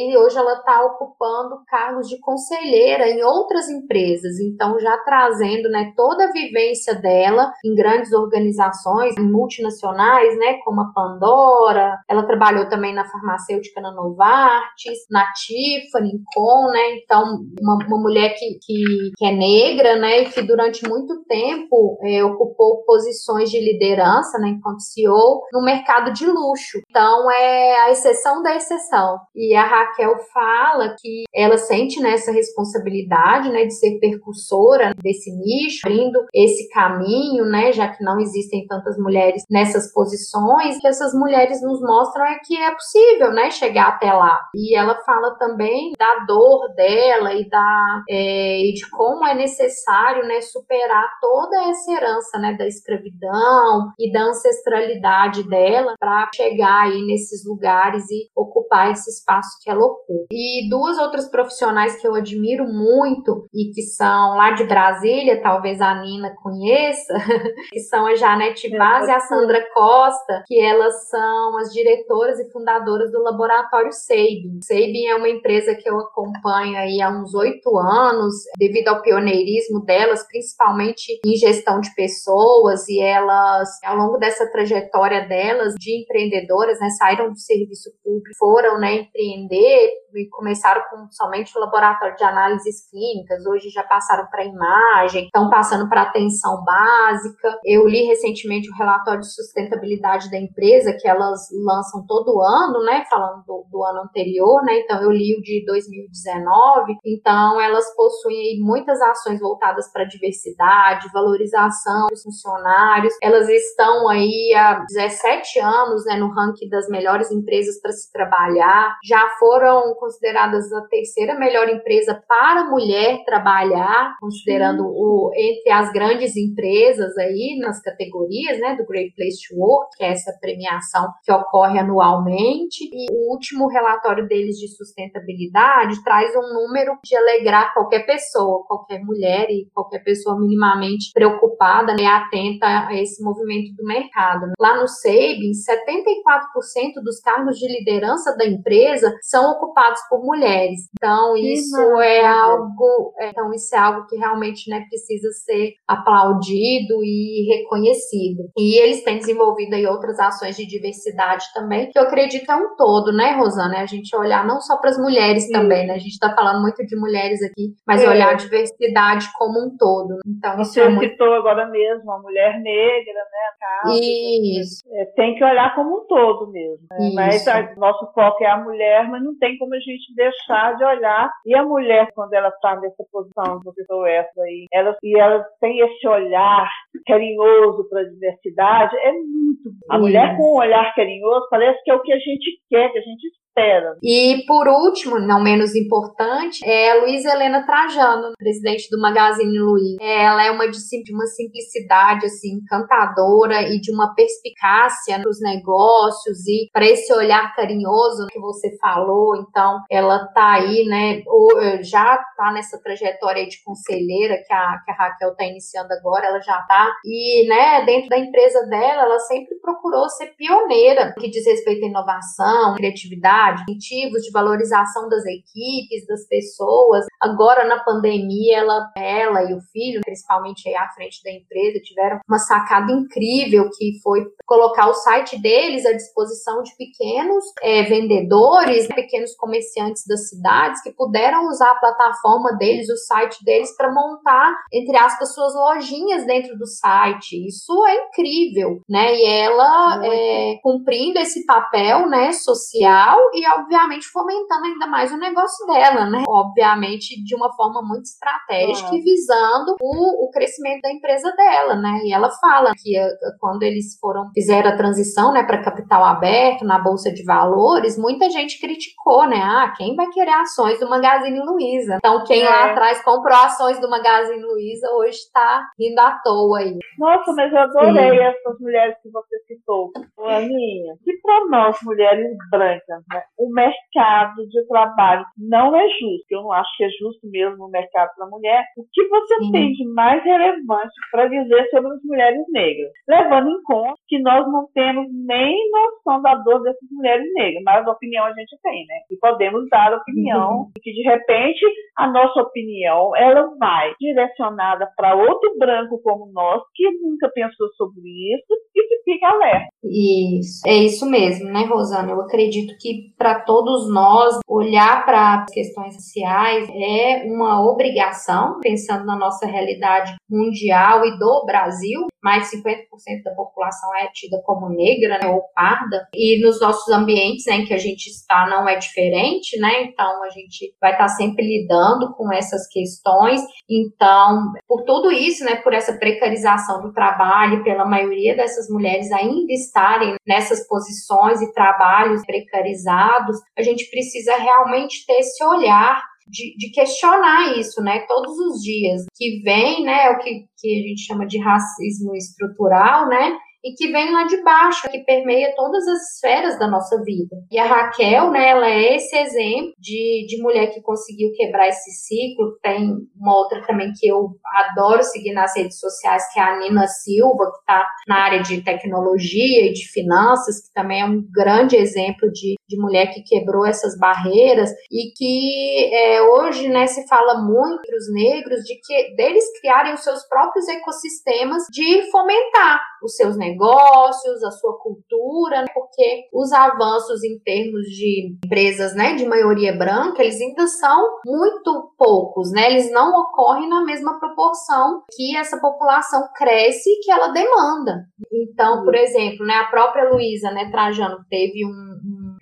e 0.01 0.17
hoje 0.17 0.37
ela 0.37 0.53
está 0.53 0.83
ocupando 0.85 1.61
cargos 1.67 2.07
de 2.07 2.19
conselheira 2.19 3.09
em 3.09 3.23
outras 3.23 3.69
empresas, 3.69 4.39
então 4.39 4.79
já 4.79 4.97
trazendo 4.99 5.69
né, 5.69 5.93
toda 5.95 6.25
a 6.25 6.31
vivência 6.31 6.95
dela 6.95 7.51
em 7.65 7.75
grandes 7.75 8.11
organizações, 8.11 9.15
multinacionais, 9.17 10.37
né, 10.37 10.59
como 10.63 10.81
a 10.81 10.91
Pandora, 10.93 11.97
ela 12.09 12.25
trabalhou 12.25 12.67
também 12.69 12.93
na 12.93 13.05
farmacêutica 13.05 13.81
na 13.81 13.91
Novartis, 13.91 14.99
na 15.09 15.25
Tiffany, 15.33 16.21
Com, 16.33 16.71
né, 16.71 16.97
então 16.97 17.23
uma, 17.59 17.75
uma 17.85 18.01
mulher 18.01 18.35
que, 18.37 18.59
que, 18.61 19.11
que, 19.15 19.25
é 19.25 19.31
negra, 19.31 19.95
né, 19.97 20.21
e 20.21 20.29
que 20.29 20.41
durante 20.41 20.87
muito 20.87 21.23
tempo 21.25 21.97
é, 22.03 22.23
ocupou 22.23 22.83
posições 22.85 23.49
de 23.49 23.59
liderança, 23.59 24.37
né, 24.39 24.49
enquanto 24.49 24.81
CEO, 24.81 25.43
no 25.51 25.63
mercado 25.63 26.11
de 26.13 26.25
luxo. 26.25 26.79
Então, 26.89 27.29
é 27.31 27.81
a 27.81 27.91
exceção 27.91 28.41
da 28.41 28.55
exceção. 28.55 28.96
E 29.35 29.55
a 29.55 29.65
Raquel 29.65 30.15
fala 30.33 30.95
que 30.99 31.23
ela 31.33 31.57
sente 31.57 31.99
né, 31.99 32.13
essa 32.13 32.31
responsabilidade 32.31 33.49
né, 33.49 33.65
de 33.65 33.73
ser 33.73 33.99
percursora 33.99 34.93
desse 35.01 35.31
nicho, 35.31 35.85
abrindo 35.85 36.25
esse 36.33 36.69
caminho, 36.69 37.45
né, 37.45 37.71
já 37.71 37.89
que 37.89 38.03
não 38.03 38.19
existem 38.19 38.65
tantas 38.67 38.97
mulheres 38.97 39.43
nessas 39.49 39.91
posições, 39.93 40.79
que 40.79 40.87
essas 40.87 41.13
mulheres 41.13 41.61
nos 41.61 41.81
mostram 41.81 42.25
é 42.25 42.39
que 42.43 42.57
é 42.57 42.71
possível 42.71 43.31
né, 43.31 43.51
chegar 43.51 43.89
até 43.89 44.11
lá. 44.11 44.37
E 44.55 44.75
ela 44.75 44.95
fala 45.05 45.35
também 45.37 45.93
da 45.97 46.25
dor 46.25 46.73
dela 46.75 47.33
e, 47.33 47.47
da, 47.49 48.03
é, 48.09 48.61
e 48.61 48.73
de 48.73 48.89
como 48.89 49.25
é 49.25 49.33
necessário 49.35 50.25
né, 50.27 50.41
superar 50.41 51.07
toda 51.21 51.69
essa 51.69 51.91
herança 51.91 52.39
né, 52.39 52.53
da 52.57 52.67
escravidão 52.67 53.91
e 53.99 54.11
da 54.11 54.23
ancestralidade 54.23 55.47
dela 55.47 55.93
para 55.99 56.29
chegar 56.33 56.83
aí 56.83 57.05
nesses 57.05 57.45
lugares 57.45 58.03
e 58.09 58.29
ocupar 58.35 58.86
esse 58.91 59.09
espaço 59.09 59.57
que 59.61 59.69
ela 59.69 59.85
ocupa. 59.85 60.27
E 60.31 60.69
duas 60.69 60.97
outras 60.97 61.29
profissionais 61.29 61.99
que 61.99 62.07
eu 62.07 62.15
admiro 62.15 62.65
muito 62.65 63.47
e 63.53 63.71
que 63.73 63.81
são 63.81 64.35
lá 64.35 64.51
de 64.51 64.63
Brasília, 64.65 65.41
talvez 65.41 65.81
a 65.81 65.95
Nina 66.01 66.35
conheça, 66.41 67.13
que 67.71 67.79
são 67.81 68.05
a 68.05 68.15
Janete 68.15 68.69
Vaz 68.75 69.07
e 69.07 69.11
a 69.11 69.19
Sandra 69.19 69.65
Costa, 69.73 70.43
que 70.45 70.59
elas 70.59 71.09
são 71.09 71.57
as 71.57 71.71
diretoras 71.71 72.39
e 72.39 72.51
fundadoras 72.51 73.11
do 73.11 73.21
laboratório 73.21 73.91
Sabin. 73.91 74.59
Sabin 74.61 75.07
é 75.07 75.15
uma 75.15 75.29
empresa 75.29 75.75
que 75.75 75.89
eu 75.89 75.99
acompanho 75.99 76.77
aí 76.77 77.01
há 77.01 77.09
uns 77.09 77.33
oito 77.33 77.77
anos, 77.77 78.33
devido 78.57 78.89
ao 78.89 79.01
pioneirismo 79.01 79.83
delas, 79.83 80.25
principalmente 80.27 81.19
em 81.25 81.35
gestão 81.35 81.79
de 81.79 81.93
pessoas, 81.95 82.87
e 82.87 82.99
elas, 83.01 83.69
ao 83.83 83.95
longo 83.95 84.17
dessa 84.17 84.49
trajetória 84.51 85.27
delas 85.27 85.73
de 85.77 86.01
empreendedoras, 86.01 86.79
né, 86.79 86.89
saíram 86.97 87.29
do 87.29 87.39
serviço 87.39 87.91
público, 88.03 88.37
foram, 88.37 88.76
né, 88.79 89.01
empreender 89.01 89.91
e 90.15 90.29
começaram 90.29 90.81
com 90.89 91.07
somente 91.11 91.55
o 91.55 91.61
laboratório 91.61 92.15
de 92.15 92.23
análises 92.23 92.89
clínicas, 92.89 93.45
hoje 93.45 93.69
já 93.69 93.83
passaram 93.83 94.27
para 94.27 94.45
imagem, 94.45 95.25
estão 95.25 95.49
passando 95.49 95.87
para 95.89 96.03
atenção 96.03 96.63
básica. 96.63 97.59
Eu 97.63 97.87
li 97.87 98.05
recentemente 98.05 98.69
o 98.69 98.75
relatório 98.75 99.21
de 99.21 99.33
sustentabilidade 99.33 100.31
da 100.31 100.37
empresa 100.37 100.95
que 100.99 101.07
elas 101.07 101.47
lançam 101.65 102.05
todo 102.07 102.41
ano, 102.41 102.83
né, 102.83 103.03
falando 103.09 103.43
do, 103.45 103.65
do 103.69 103.83
ano 103.83 104.01
anterior, 104.01 104.63
né? 104.63 104.79
Então 104.79 105.01
eu 105.01 105.11
li 105.11 105.37
o 105.37 105.41
de 105.41 105.63
2019. 105.65 106.95
Então 107.05 107.59
elas 107.61 107.85
possuem 107.95 108.59
muitas 108.61 108.99
ações 109.01 109.39
voltadas 109.39 109.91
para 109.91 110.05
diversidade, 110.05 111.11
valorização 111.13 112.07
dos 112.09 112.23
funcionários. 112.23 113.13
Elas 113.21 113.47
estão 113.49 114.09
aí 114.09 114.53
há 114.55 114.83
17 114.87 115.59
anos, 115.59 116.05
né, 116.05 116.15
no 116.15 116.29
ranking 116.29 116.69
das 116.69 116.87
melhores 116.89 117.31
empresas 117.31 117.79
para 117.81 117.91
se 117.91 118.11
trabalhar. 118.11 118.66
Já 119.03 119.27
foram 119.39 119.93
consideradas 119.95 120.71
a 120.73 120.81
terceira 120.87 121.37
melhor 121.37 121.69
empresa 121.69 122.21
para 122.27 122.69
mulher 122.69 123.23
trabalhar, 123.25 124.15
considerando 124.19 124.83
o 124.85 125.31
entre 125.35 125.71
as 125.71 125.91
grandes 125.91 126.35
empresas 126.35 127.17
aí 127.17 127.57
nas 127.59 127.81
categorias, 127.81 128.59
né, 128.59 128.75
do 128.75 128.85
Great 128.85 129.13
Place 129.15 129.47
to 129.47 129.55
Work, 129.59 129.97
que 129.97 130.03
é 130.03 130.11
essa 130.11 130.35
premiação 130.39 131.07
que 131.23 131.31
ocorre 131.31 131.79
anualmente. 131.79 132.83
E 132.91 133.11
o 133.11 133.31
último 133.31 133.67
relatório 133.67 134.27
deles 134.27 134.57
de 134.57 134.67
sustentabilidade 134.67 136.03
traz 136.03 136.35
um 136.35 136.53
número 136.53 136.97
de 137.03 137.15
alegrar 137.15 137.73
qualquer 137.73 138.05
pessoa, 138.05 138.63
qualquer 138.65 138.99
mulher 139.03 139.47
e 139.49 139.69
qualquer 139.73 140.03
pessoa 140.03 140.39
minimamente 140.39 141.11
preocupada, 141.13 141.56
né, 141.95 142.05
atenta 142.05 142.87
a 142.87 142.93
esse 142.95 143.23
movimento 143.23 143.75
do 143.75 143.83
mercado. 143.83 144.51
Lá 144.59 144.79
no 144.79 144.87
Sabin, 144.87 145.51
74% 145.51 147.03
dos 147.03 147.19
cargos 147.19 147.57
de 147.57 147.67
liderança 147.67 148.35
da 148.37 148.45
empresa 148.45 149.13
são 149.21 149.51
ocupados 149.51 149.99
por 150.09 150.23
mulheres. 150.23 150.81
Então, 150.97 151.35
isso 151.35 151.77
é 151.99 152.25
algo, 152.25 153.13
é, 153.19 153.29
então 153.29 153.51
isso 153.53 153.75
é 153.75 153.79
algo 153.79 154.05
que 154.07 154.15
realmente, 154.17 154.69
né, 154.69 154.85
precisa 154.89 155.29
ser 155.31 155.73
aplaudido 155.87 157.03
e 157.03 157.45
reconhecido. 157.55 158.49
E 158.57 158.79
eles 158.81 159.03
têm 159.03 159.17
desenvolvido 159.17 159.73
aí 159.73 159.85
outras 159.85 160.19
ações 160.19 160.55
de 160.55 160.65
diversidade 160.65 161.45
também, 161.53 161.89
que 161.89 161.97
eu 161.97 162.03
acredito 162.03 162.51
é 162.51 162.55
um 162.55 162.75
todo, 162.75 163.11
né, 163.11 163.35
Rosana? 163.37 163.77
É 163.77 163.81
a 163.81 163.85
gente 163.85 164.15
olhar 164.15 164.45
não 164.45 164.59
só 164.61 164.77
para 164.77 164.89
as 164.89 164.97
mulheres 164.97 165.45
Sim. 165.45 165.53
também, 165.53 165.87
né? 165.87 165.93
A 165.93 165.99
gente 165.99 166.13
está 166.13 166.33
falando 166.33 166.61
muito 166.61 166.85
de 166.85 166.95
mulheres 166.95 167.41
aqui, 167.41 167.73
mas 167.85 168.01
é. 168.01 168.09
olhar 168.09 168.29
a 168.29 168.33
diversidade 168.33 169.27
como 169.37 169.65
um 169.65 169.77
todo. 169.77 170.17
Então, 170.25 170.57
Você 170.57 170.81
é 170.81 170.89
muito... 170.89 171.11
citou 171.11 171.27
agora 171.47 171.67
mesmo 171.67 172.11
a 172.11 172.19
mulher 172.19 172.59
negra, 172.59 173.13
né? 173.13 173.47
Casa, 173.59 173.99
Isso. 173.99 174.83
É, 174.93 175.05
tem 175.15 175.35
que 175.35 175.43
olhar 175.43 175.73
como 175.75 176.01
um 176.01 176.07
todo 176.07 176.51
mesmo. 176.51 176.85
Né? 176.91 177.11
Mas 177.15 177.47
a, 177.47 177.73
nosso 177.75 178.11
foco 178.13 178.43
é 178.43 178.47
a 178.47 178.57
mulher, 178.57 179.07
mas 179.09 179.23
não 179.23 179.37
tem 179.37 179.57
como 179.57 179.73
a 179.73 179.79
gente 179.79 180.13
deixar 180.15 180.75
de 180.75 180.83
olhar. 180.83 181.31
E 181.45 181.55
a 181.55 181.63
mulher, 181.63 182.11
quando 182.13 182.33
ela 182.33 182.49
está 182.49 182.75
nessa 182.79 183.03
posição, 183.11 183.61
você 183.63 183.85
falou 183.85 184.05
essa 184.05 184.41
aí, 184.41 184.65
ela, 184.71 184.95
e 185.03 185.19
ela 185.19 185.43
tem 185.61 185.79
esse 185.79 186.07
olhar 186.07 186.69
carinhoso 187.05 187.87
para 187.89 188.01
a 188.01 188.09
diversidade, 188.09 188.95
é 188.97 189.11
muito. 189.11 189.69
A 189.89 189.99
mulher 189.99 190.35
com 190.37 190.55
um 190.55 190.59
olhar 190.59 190.93
carinhoso 190.95 191.47
parece 191.49 191.81
que 191.83 191.91
é 191.91 191.95
o 191.95 192.01
que 192.01 192.13
a 192.13 192.19
gente 192.19 192.61
quer, 192.69 192.91
que 192.91 192.99
a 192.99 193.01
gente 193.01 193.27
espera. 193.57 193.97
E 194.03 194.43
por 194.45 194.67
último, 194.67 195.19
não 195.19 195.41
menos 195.41 195.75
importante, 195.75 196.63
é 196.63 196.91
a 196.91 197.01
Luísa 197.01 197.31
Helena 197.31 197.65
Trajano, 197.65 198.33
presidente 198.37 198.87
do 198.91 199.01
Magazine 199.01 199.57
Luiza. 199.57 199.97
Ela 200.01 200.45
é 200.45 200.51
uma 200.51 200.69
de, 200.69 200.77
de 200.77 201.13
uma 201.13 201.25
simplicidade 201.25 202.25
assim 202.27 202.55
encantadora 202.57 203.63
e 203.63 203.79
de 203.81 203.91
uma 203.91 204.13
perspicácia 204.13 205.17
nos 205.17 205.41
negócios 205.41 206.47
e 206.47 206.69
para 206.71 206.85
esse 206.85 207.11
olhar 207.13 207.55
carinhoso 207.55 208.27
que 208.31 208.39
você 208.39 208.77
falou. 208.77 209.35
Então, 209.37 209.79
ela 209.89 210.27
tá 210.27 210.53
aí, 210.53 210.85
né? 210.85 211.23
Ou, 211.25 211.47
já 211.83 212.17
tá 212.37 212.51
nessa 212.51 212.79
trajetória 212.81 213.47
de 213.47 213.61
conselheira 213.63 214.37
que 214.45 214.53
a, 214.53 214.77
que 214.85 214.91
a 214.91 214.95
Raquel 214.95 215.35
tá 215.35 215.45
iniciando 215.45 215.89
agora, 215.93 216.27
ela 216.27 216.39
já 216.41 216.61
tá. 216.63 216.86
E, 217.05 217.47
né, 217.47 217.85
dentro 217.85 218.09
da 218.09 218.17
empresa 218.17 218.65
dela, 218.67 219.03
ela 219.03 219.19
sempre 219.19 219.55
procurou 219.59 220.09
ser 220.09 220.27
pioneira 220.37 221.07
no 221.07 221.15
que 221.15 221.29
diz 221.29 221.45
respeito 221.45 221.85
à 221.85 221.87
inovação, 221.87 222.75
criatividade, 222.75 223.63
incentivos 223.69 224.23
de 224.23 224.31
valorização 224.31 225.09
das 225.09 225.23
equipes, 225.25 226.05
das 226.07 226.27
pessoas. 226.27 227.05
Agora, 227.21 227.65
na 227.65 227.83
pandemia, 227.83 228.59
ela, 228.59 228.91
ela 228.95 229.43
e 229.43 229.53
o 229.53 229.61
filho, 229.71 230.01
principalmente 230.01 230.73
à 230.75 230.89
frente 230.89 231.23
da 231.23 231.31
empresa, 231.31 231.79
tiveram 231.83 232.19
uma 232.27 232.39
sacada 232.39 232.91
incrível 232.91 233.69
que 233.77 233.99
foi 234.01 234.25
colocar 234.45 234.87
o 234.87 234.93
site 234.93 235.41
deles 235.41 235.85
à 235.85 235.91
disposição 235.93 236.61
de 236.61 236.75
pequenos 236.75 237.43
é, 237.61 237.83
vendedores, 237.83 238.87
pequenos 238.87 239.35
comerciantes 239.35 240.03
das 240.07 240.29
cidades 240.29 240.81
que 240.81 240.91
puderam 240.91 241.47
usar 241.47 241.71
a 241.71 241.79
plataforma 241.79 242.55
deles, 242.57 242.89
o 242.89 242.97
site 242.97 243.43
deles, 243.43 243.75
para 243.75 243.93
montar, 243.93 244.55
entre 244.71 244.97
aspas, 244.97 245.33
suas 245.33 245.53
lojinhas 245.53 246.25
dentro 246.25 246.57
do 246.57 246.65
site. 246.79 247.47
Isso 247.47 247.73
é 247.85 248.07
incrível, 248.07 248.81
né? 248.89 249.15
E 249.15 249.25
ela 249.25 250.05
é, 250.05 250.59
cumprindo 250.61 251.19
esse 251.19 251.45
papel, 251.45 252.07
né, 252.07 252.31
social 252.31 253.17
e, 253.33 253.47
obviamente, 253.47 254.07
fomentando 254.07 254.65
ainda 254.65 254.87
mais 254.87 255.11
o 255.11 255.17
negócio 255.17 255.65
dela, 255.67 256.09
né? 256.09 256.23
Obviamente, 256.27 257.21
de 257.23 257.35
uma 257.35 257.53
forma 257.53 257.81
muito 257.81 258.05
estratégica 258.05 258.95
e 258.95 259.01
visando 259.01 259.75
o, 259.81 260.25
o 260.25 260.31
crescimento 260.31 260.81
da 260.81 260.91
empresa 260.91 261.31
dela, 261.35 261.75
né? 261.75 262.01
E 262.03 262.13
ela 262.13 262.29
fala 262.31 262.71
que 262.75 262.97
eh, 262.97 263.09
quando 263.39 263.63
eles 263.63 263.97
foram, 263.99 264.29
fizeram 264.33 264.69
a 264.69 264.77
transição, 264.77 265.31
né, 265.31 265.43
para 265.43 265.63
capital 265.63 266.03
aberto 266.03 266.65
na 266.65 266.79
Bolsa 266.79 267.11
de 267.11 267.23
Valores, 267.23 267.97
muita 267.97 268.29
gente 268.29 268.59
criticou, 268.59 269.27
né? 269.27 269.41
Ah, 269.41 269.73
quem 269.75 269.95
vai 269.95 270.07
querer 270.07 270.31
ações 270.31 270.79
do 270.79 270.89
Magazine 270.89 271.39
Luiza? 271.39 271.97
Então, 271.97 272.23
quem 272.23 272.43
é. 272.43 272.49
lá 272.49 272.71
atrás 272.71 273.03
comprou 273.03 273.35
ações 273.37 273.79
do 273.79 273.89
Magazine 273.89 274.41
Luiza 274.43 274.87
hoje 274.93 275.17
está 275.17 275.63
rindo 275.79 275.99
à 275.99 276.11
toa 276.23 276.56
Nossa, 276.97 277.33
mas 277.33 277.51
eu 277.51 277.59
adorei 277.59 278.11
Sim. 278.11 278.19
essas 278.19 278.59
mulheres 278.59 278.95
que 279.01 279.09
você 279.09 279.39
citou. 279.47 279.91
Aninha, 280.19 280.95
que 281.03 281.13
para 281.21 281.45
nós, 281.47 281.77
mulheres 281.83 282.35
brancas, 282.51 283.03
né, 283.11 283.21
o 283.37 283.49
mercado 283.51 284.47
de 284.47 284.67
trabalho 284.67 285.25
não 285.37 285.75
é 285.75 285.87
justo. 285.89 286.25
Eu 286.29 286.43
não 286.43 286.51
acho 286.51 286.69
que 286.77 286.83
é 286.83 286.89
justo 286.89 287.27
mesmo 287.29 287.65
o 287.65 287.69
mercado 287.69 288.09
da 288.17 288.25
mulher. 288.27 288.63
O 288.77 288.83
que 288.91 289.07
você 289.07 289.35
Sim. 289.39 289.51
tem 289.51 289.71
de 289.73 289.85
mais 289.93 290.23
relevante 290.23 290.93
para 291.11 291.27
dizer 291.27 291.69
sobre 291.69 291.93
as 291.93 292.03
mulheres 292.03 292.43
negras? 292.49 292.91
Levando 293.07 293.49
em 293.49 293.63
conta 293.63 293.95
que 294.07 294.19
nós 294.19 294.45
não 294.51 294.67
temos 294.73 295.07
nem 295.25 295.55
noção 295.71 296.21
da 296.21 296.35
dor 296.35 296.61
dessas 296.63 296.89
mulheres 296.91 297.25
negras, 297.33 297.63
mas 297.63 297.87
a 297.87 297.91
opinião 297.91 298.25
a 298.25 298.33
gente 298.33 298.57
tem, 298.61 298.85
né? 298.85 298.95
E 299.11 299.17
podemos 299.17 299.67
dar 299.69 299.93
opinião, 299.93 300.59
uhum. 300.59 300.71
que 300.81 300.91
de 300.91 301.03
repente 301.03 301.65
a 301.97 302.11
nossa 302.11 302.41
opinião 302.41 303.15
ela 303.15 303.49
vai 303.57 303.93
direcionada 303.99 304.87
para 304.95 305.15
outro 305.15 305.57
branco 305.57 305.99
como 306.03 306.31
nós, 306.31 306.61
que 306.75 306.83
nunca 307.01 307.29
pensou 307.33 307.67
sobre 307.75 308.01
isso 308.01 308.53
e 308.75 308.87
que 308.87 309.03
fica 309.03 309.27
alerta. 309.27 309.67
Isso, 309.83 310.61
é 310.67 310.75
isso 310.75 311.09
mesmo, 311.09 311.49
né, 311.51 311.63
Rosana? 311.65 312.11
Eu 312.11 312.21
acredito 312.21 312.73
que 312.79 313.13
para 313.17 313.41
todos 313.41 313.91
nós, 313.91 314.37
olhar 314.47 315.05
para 315.05 315.43
as 315.43 315.51
questões 315.51 315.95
sociais 315.95 316.69
é 316.69 317.23
uma 317.25 317.65
obrigação, 317.67 318.59
pensando 318.61 319.05
na 319.05 319.15
nossa 319.15 319.47
realidade 319.47 320.15
mundial 320.29 321.05
e 321.05 321.17
do 321.17 321.45
Brasil, 321.45 322.07
mais 322.27 322.49
de 322.49 322.57
50% 322.57 323.23
da 323.23 323.31
população 323.31 323.95
é 323.95 324.09
tida 324.13 324.41
como 324.45 324.67
negra 324.67 325.17
né, 325.17 325.29
ou 325.29 325.43
parda, 325.55 326.09
e 326.13 326.43
nos 326.43 326.59
nossos 326.59 326.93
ambientes 326.93 327.45
né, 327.45 327.55
em 327.55 327.65
que 327.65 327.73
a 327.73 327.77
gente 327.77 328.07
está 328.07 328.45
não 328.49 328.67
é 328.67 328.75
diferente, 328.75 329.57
né? 329.57 329.83
Então 329.83 330.23
a 330.25 330.29
gente 330.29 330.75
vai 330.81 330.91
estar 330.91 331.07
sempre 331.07 331.45
lidando 331.47 332.13
com 332.15 332.33
essas 332.33 332.67
questões. 332.67 333.39
Então, 333.69 334.51
por 334.67 334.83
tudo 334.83 335.09
isso, 335.09 335.45
né, 335.45 335.55
por 335.55 335.73
essa 335.73 335.97
precarização 335.97 336.81
do 336.81 336.91
trabalho, 336.91 337.63
pela 337.63 337.85
maioria 337.85 338.35
dessas 338.35 338.69
mulheres 338.69 339.09
ainda 339.13 339.53
estarem 339.53 340.15
nessas 340.27 340.67
posições 340.67 341.41
e 341.41 341.53
trabalhos 341.53 342.25
precarizados, 342.25 343.37
a 343.57 343.61
gente 343.61 343.89
precisa 343.89 344.35
realmente 344.35 345.05
ter 345.05 345.19
esse 345.19 345.41
olhar 345.45 346.03
de, 346.27 346.55
de, 346.57 346.71
questionar 346.71 347.57
isso, 347.57 347.81
né, 347.81 347.99
todos 348.07 348.37
os 348.37 348.61
dias, 348.61 349.05
que 349.15 349.41
vem, 349.43 349.83
né, 349.83 350.09
o 350.11 350.19
que, 350.19 350.45
que 350.57 350.79
a 350.79 350.87
gente 350.87 351.05
chama 351.05 351.25
de 351.25 351.39
racismo 351.39 352.15
estrutural, 352.15 353.07
né, 353.07 353.37
e 353.67 353.73
que 353.75 353.91
vem 353.91 354.13
lá 354.13 354.23
de 354.23 354.41
baixo, 354.43 354.89
que 354.89 354.99
permeia 354.99 355.53
todas 355.55 355.85
as 355.85 356.13
esferas 356.13 356.57
da 356.57 356.67
nossa 356.67 357.03
vida. 357.03 357.35
E 357.51 357.59
a 357.59 357.65
Raquel, 357.65 358.31
né, 358.31 358.49
ela 358.49 358.69
é 358.69 358.95
esse 358.95 359.15
exemplo 359.15 359.73
de, 359.77 360.25
de 360.25 360.41
mulher 360.41 360.73
que 360.73 360.81
conseguiu 360.81 361.31
quebrar 361.35 361.67
esse 361.67 361.91
ciclo. 361.91 362.57
Tem 362.61 362.95
uma 363.19 363.37
outra 363.37 363.61
também 363.67 363.91
que 363.99 364.07
eu 364.07 364.29
adoro 364.55 365.03
seguir 365.03 365.33
nas 365.33 365.55
redes 365.55 365.77
sociais, 365.79 366.23
que 366.33 366.39
é 366.39 366.43
a 366.43 366.59
Nina 366.59 366.87
Silva, 366.87 367.51
que 367.51 367.59
está 367.59 367.85
na 368.07 368.23
área 368.23 368.41
de 368.41 368.63
tecnologia 368.63 369.69
e 369.69 369.73
de 369.73 369.85
finanças, 369.91 370.65
que 370.65 370.73
também 370.73 371.01
é 371.01 371.05
um 371.05 371.21
grande 371.29 371.75
exemplo 371.75 372.31
de, 372.31 372.55
de 372.67 372.77
mulher 372.77 373.13
que 373.13 373.21
quebrou 373.23 373.65
essas 373.65 373.97
barreiras 373.97 374.69
e 374.89 375.11
que 375.13 375.93
é, 375.93 376.21
hoje, 376.21 376.69
né, 376.69 376.87
se 376.87 377.05
fala 377.07 377.41
muito 377.41 377.81
para 377.81 377.97
os 377.97 378.13
negros 378.13 378.61
de 378.61 378.75
que 378.79 379.15
deles 379.15 379.43
criarem 379.59 379.93
os 379.93 380.03
seus 380.03 380.25
próprios 380.29 380.67
ecossistemas 380.69 381.63
de 381.71 382.09
fomentar 382.11 382.79
os 383.03 383.15
seus 383.15 383.37
negócios, 383.37 383.56
a 383.65 384.51
sua 384.51 384.77
cultura, 384.79 385.61
né? 385.61 385.67
porque 385.73 386.27
os 386.33 386.51
avanços 386.51 387.23
em 387.23 387.39
termos 387.39 387.83
de 387.83 388.37
empresas, 388.45 388.95
né, 388.95 389.15
de 389.15 389.25
maioria 389.25 389.75
branca, 389.75 390.21
eles 390.21 390.39
ainda 390.39 390.67
são 390.67 391.19
muito 391.25 391.93
poucos, 391.97 392.51
né? 392.51 392.69
Eles 392.71 392.91
não 392.91 393.11
ocorrem 393.21 393.69
na 393.69 393.83
mesma 393.83 394.19
proporção 394.19 395.03
que 395.15 395.35
essa 395.35 395.59
população 395.59 396.27
cresce 396.35 396.89
e 396.89 396.99
que 397.03 397.11
ela 397.11 397.29
demanda. 397.29 398.05
Então, 398.31 398.83
por 398.83 398.95
exemplo, 398.95 399.45
né, 399.45 399.55
a 399.55 399.69
própria 399.69 400.09
Luísa, 400.09 400.51
né, 400.51 400.69
Trajano 400.71 401.17
teve 401.29 401.65
um 401.65 401.97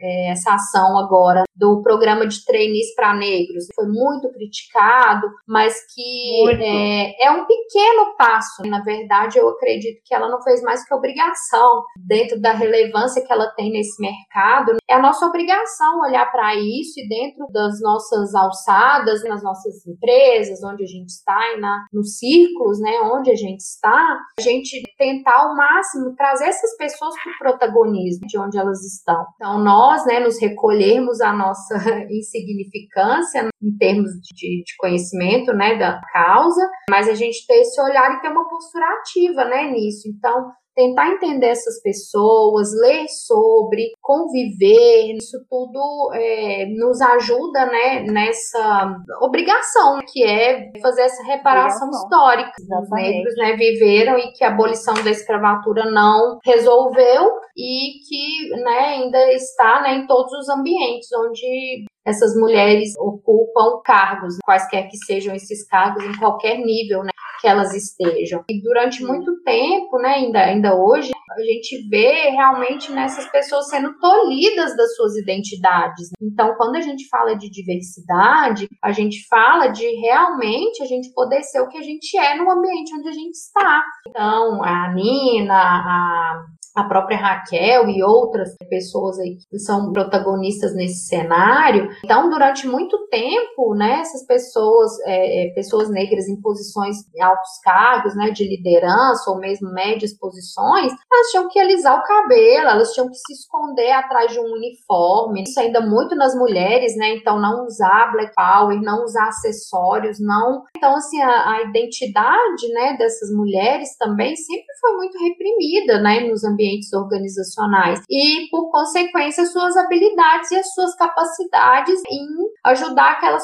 é, 0.06 0.32
essa 0.32 0.54
ação 0.54 0.98
agora 1.00 1.44
do 1.56 1.82
programa 1.82 2.28
de 2.28 2.44
trainees 2.44 2.94
para 2.96 3.16
negros. 3.16 3.66
Foi 3.74 3.88
muito 3.88 4.30
criticado, 4.32 5.28
mas 5.48 5.74
que 5.94 6.50
é, 6.62 7.26
é, 7.26 7.32
um 7.32 7.46
pequeno 7.46 8.16
passo. 8.18 8.62
Na 8.66 8.84
verdade, 8.84 9.40
eu 9.40 9.48
acredito 9.50 10.02
que 10.04 10.14
ela 10.14 10.30
não 10.30 10.42
fez 10.42 10.62
mais 10.62 10.86
que 10.86 10.94
obrigação, 10.94 11.84
dentro 12.06 12.40
da 12.40 12.52
relevância 12.52 13.26
que 13.26 13.32
ela 13.32 13.48
tem 13.56 13.72
nesse 13.72 14.02
mercado. 14.02 14.78
É 14.88 14.96
a 14.96 15.02
nossa 15.02 15.26
obrigação 15.26 16.02
olhar 16.02 16.30
para 16.32 16.56
isso 16.56 17.00
e 17.00 17.08
dentro 17.08 17.48
das 17.52 17.82
nossas 17.82 18.36
alçadas, 18.36 19.24
nas 19.24 19.42
nossas 19.42 19.86
empresas, 19.88 20.64
onde 20.64 20.84
a 20.84 20.88
gente 20.88 21.10
está 21.10 21.54
e 21.54 21.60
na, 21.60 21.86
nos 21.92 22.18
círculos, 22.18 22.80
né, 22.80 23.00
onde 23.04 23.32
a 23.32 23.36
gente 23.36 23.62
está, 23.62 24.20
a 24.38 24.42
gente 24.42 24.84
tentar 24.98 25.36
ao 25.36 25.56
máximo 25.56 26.16
trazer 26.16 26.46
essas 26.46 26.76
pessoas 26.78 27.16
para 27.24 27.32
o 27.32 27.38
protagonismo 27.38 28.28
de 28.28 28.38
onde 28.38 28.58
elas 28.58 28.84
estão. 28.84 29.26
Então, 29.36 29.60
nós, 29.60 29.95
né, 30.06 30.20
nos 30.20 30.42
recolhermos 30.42 31.22
a 31.22 31.32
nossa 31.32 31.76
insignificância 32.10 33.48
em 33.62 33.78
termos 33.78 34.12
de, 34.22 34.64
de, 34.64 34.76
conhecimento, 34.78 35.54
né, 35.54 35.78
da 35.78 36.02
causa, 36.12 36.68
mas 36.90 37.08
a 37.08 37.14
gente 37.14 37.46
ter 37.46 37.62
esse 37.62 37.80
olhar 37.82 38.12
e 38.12 38.22
ter 38.22 38.30
uma 38.30 38.48
postura 38.50 38.86
ativa, 39.00 39.46
né, 39.46 39.72
nisso. 39.72 40.10
Então, 40.10 40.52
tentar 40.76 41.10
entender 41.12 41.48
essas 41.48 41.82
pessoas, 41.82 42.70
ler 42.82 43.08
sobre, 43.08 43.92
conviver, 44.02 45.16
isso 45.16 45.38
tudo 45.50 46.12
é, 46.14 46.66
nos 46.78 47.02
ajuda 47.02 47.66
né, 47.66 48.02
nessa 48.02 48.98
obrigação 49.22 50.00
que 50.12 50.24
é 50.24 50.72
fazer 50.82 51.04
essa 51.04 51.24
reparação 51.24 51.88
obrigação. 51.88 52.04
histórica. 52.04 52.52
Os 52.60 52.92
negros 52.92 53.36
né, 53.38 53.56
viveram 53.56 54.18
e 54.18 54.34
que 54.34 54.44
a 54.44 54.50
abolição 54.50 54.94
da 54.96 55.10
escravatura 55.10 55.90
não 55.90 56.40
resolveu 56.44 57.32
e 57.58 58.00
que 58.08 58.50
né, 58.64 58.80
ainda 58.80 59.32
está 59.32 59.82
né, 59.82 59.96
em 59.96 60.08
todos 60.08 60.32
os 60.34 60.50
ambientes 60.50 61.08
onde 61.14 61.86
essas 62.06 62.36
mulheres 62.36 62.94
ocupam 62.98 63.82
cargos, 63.84 64.38
quaisquer 64.44 64.88
que 64.90 64.98
sejam 65.06 65.34
esses 65.36 65.68
cargos, 65.68 66.04
em 66.04 66.18
qualquer 66.18 66.58
nível 66.58 67.04
né, 67.04 67.12
que 67.42 67.48
elas 67.48 67.74
estejam. 67.74 68.44
E 68.50 68.62
durante 68.62 69.04
muito 69.04 69.42
tempo, 69.44 69.98
né, 69.98 70.16
ainda, 70.16 70.40
ainda 70.40 70.76
hoje, 70.76 71.12
a 71.32 71.42
gente 71.42 71.88
vê 71.90 72.30
realmente 72.30 72.92
nessas 72.92 73.30
pessoas 73.30 73.68
sendo 73.70 73.98
tolhidas 74.00 74.76
das 74.78 74.96
suas 74.96 75.16
identidades. 75.18 76.10
Então, 76.22 76.56
quando 76.56 76.76
a 76.76 76.82
gente 76.82 77.08
fala 77.10 77.36
de 77.36 77.50
diversidade, 77.50 78.68
a 78.82 78.92
gente 78.92 79.28
fala 79.28 79.68
de 79.68 79.86
realmente 80.02 80.82
a 80.82 80.86
gente 80.86 81.12
poder 81.14 81.42
ser 81.44 81.62
o 81.62 81.68
que 81.68 81.78
a 81.78 81.82
gente 81.82 82.18
é 82.18 82.38
no 82.38 82.50
ambiente 82.50 82.96
onde 82.96 83.10
a 83.10 83.14
gente 83.14 83.34
está. 83.34 83.84
Então, 84.08 84.64
a 84.64 84.94
Nina, 84.94 85.56
a 85.56 86.46
a 86.76 86.84
própria 86.84 87.18
Raquel 87.18 87.90
e 87.90 88.04
outras 88.04 88.54
pessoas 88.70 89.18
aí 89.20 89.38
que 89.50 89.58
são 89.60 89.94
protagonistas 89.94 90.76
nesse 90.76 91.08
cenário. 91.08 91.90
Então, 92.04 92.30
durante 92.30 92.68
muito 92.68 93.08
tempo, 93.08 93.74
né, 93.76 94.02
essas 94.02 94.26
pessoas, 94.28 94.92
é, 95.06 95.48
é 95.48 95.54
pessoas 95.54 95.90
negras 95.90 96.28
em 96.28 96.40
posições 96.42 96.98
altos 97.22 97.60
cargos, 97.64 98.16
né, 98.16 98.32
de 98.32 98.44
liderança 98.44 99.32
ou 99.32 99.40
mesmo 99.40 99.72
médias 99.72 100.14
posições, 100.18 100.92
elas 101.12 101.28
tinham 101.32 101.48
que 101.48 101.60
alisar 101.60 101.98
o 101.98 102.04
cabelo, 102.04 102.68
elas 102.68 102.92
tinham 102.92 103.08
que 103.08 103.16
se 103.16 103.34
esconder 103.34 103.92
atrás 103.92 104.34
de 104.34 104.40
um 104.40 104.52
uniforme. 104.52 105.44
Isso 105.44 105.60
ainda 105.60 105.80
muito 105.80 106.14
nas 106.16 106.36
mulheres, 106.36 106.98
né? 106.98 107.16
Então, 107.16 107.40
não 107.40 107.66
usar 107.66 108.12
black 108.12 108.34
power, 108.36 108.82
não 108.82 109.04
usar 109.04 109.30
acessórios, 109.30 110.18
não. 110.20 110.64
Então, 110.76 110.96
assim, 110.96 111.22
a, 111.22 111.52
a 111.52 111.62
identidade, 111.64 112.68
né, 112.74 112.98
dessas 112.98 113.30
mulheres 113.32 113.96
também 113.98 114.36
sempre 114.36 114.66
foi 114.82 114.96
muito 114.98 115.18
reprimida, 115.20 116.02
né, 116.02 116.20
nos 116.22 116.44
ambientes 116.44 116.65
organizacionais. 116.94 118.02
E, 118.10 118.50
por 118.50 118.72
consequência, 118.72 119.46
suas 119.46 119.76
habilidades 119.78 120.52
e 120.52 120.56
as 120.56 120.74
suas 120.74 120.96
capacidades 120.96 122.02
em 122.10 122.26
ajudar 122.66 123.12
aquela, 123.12 123.38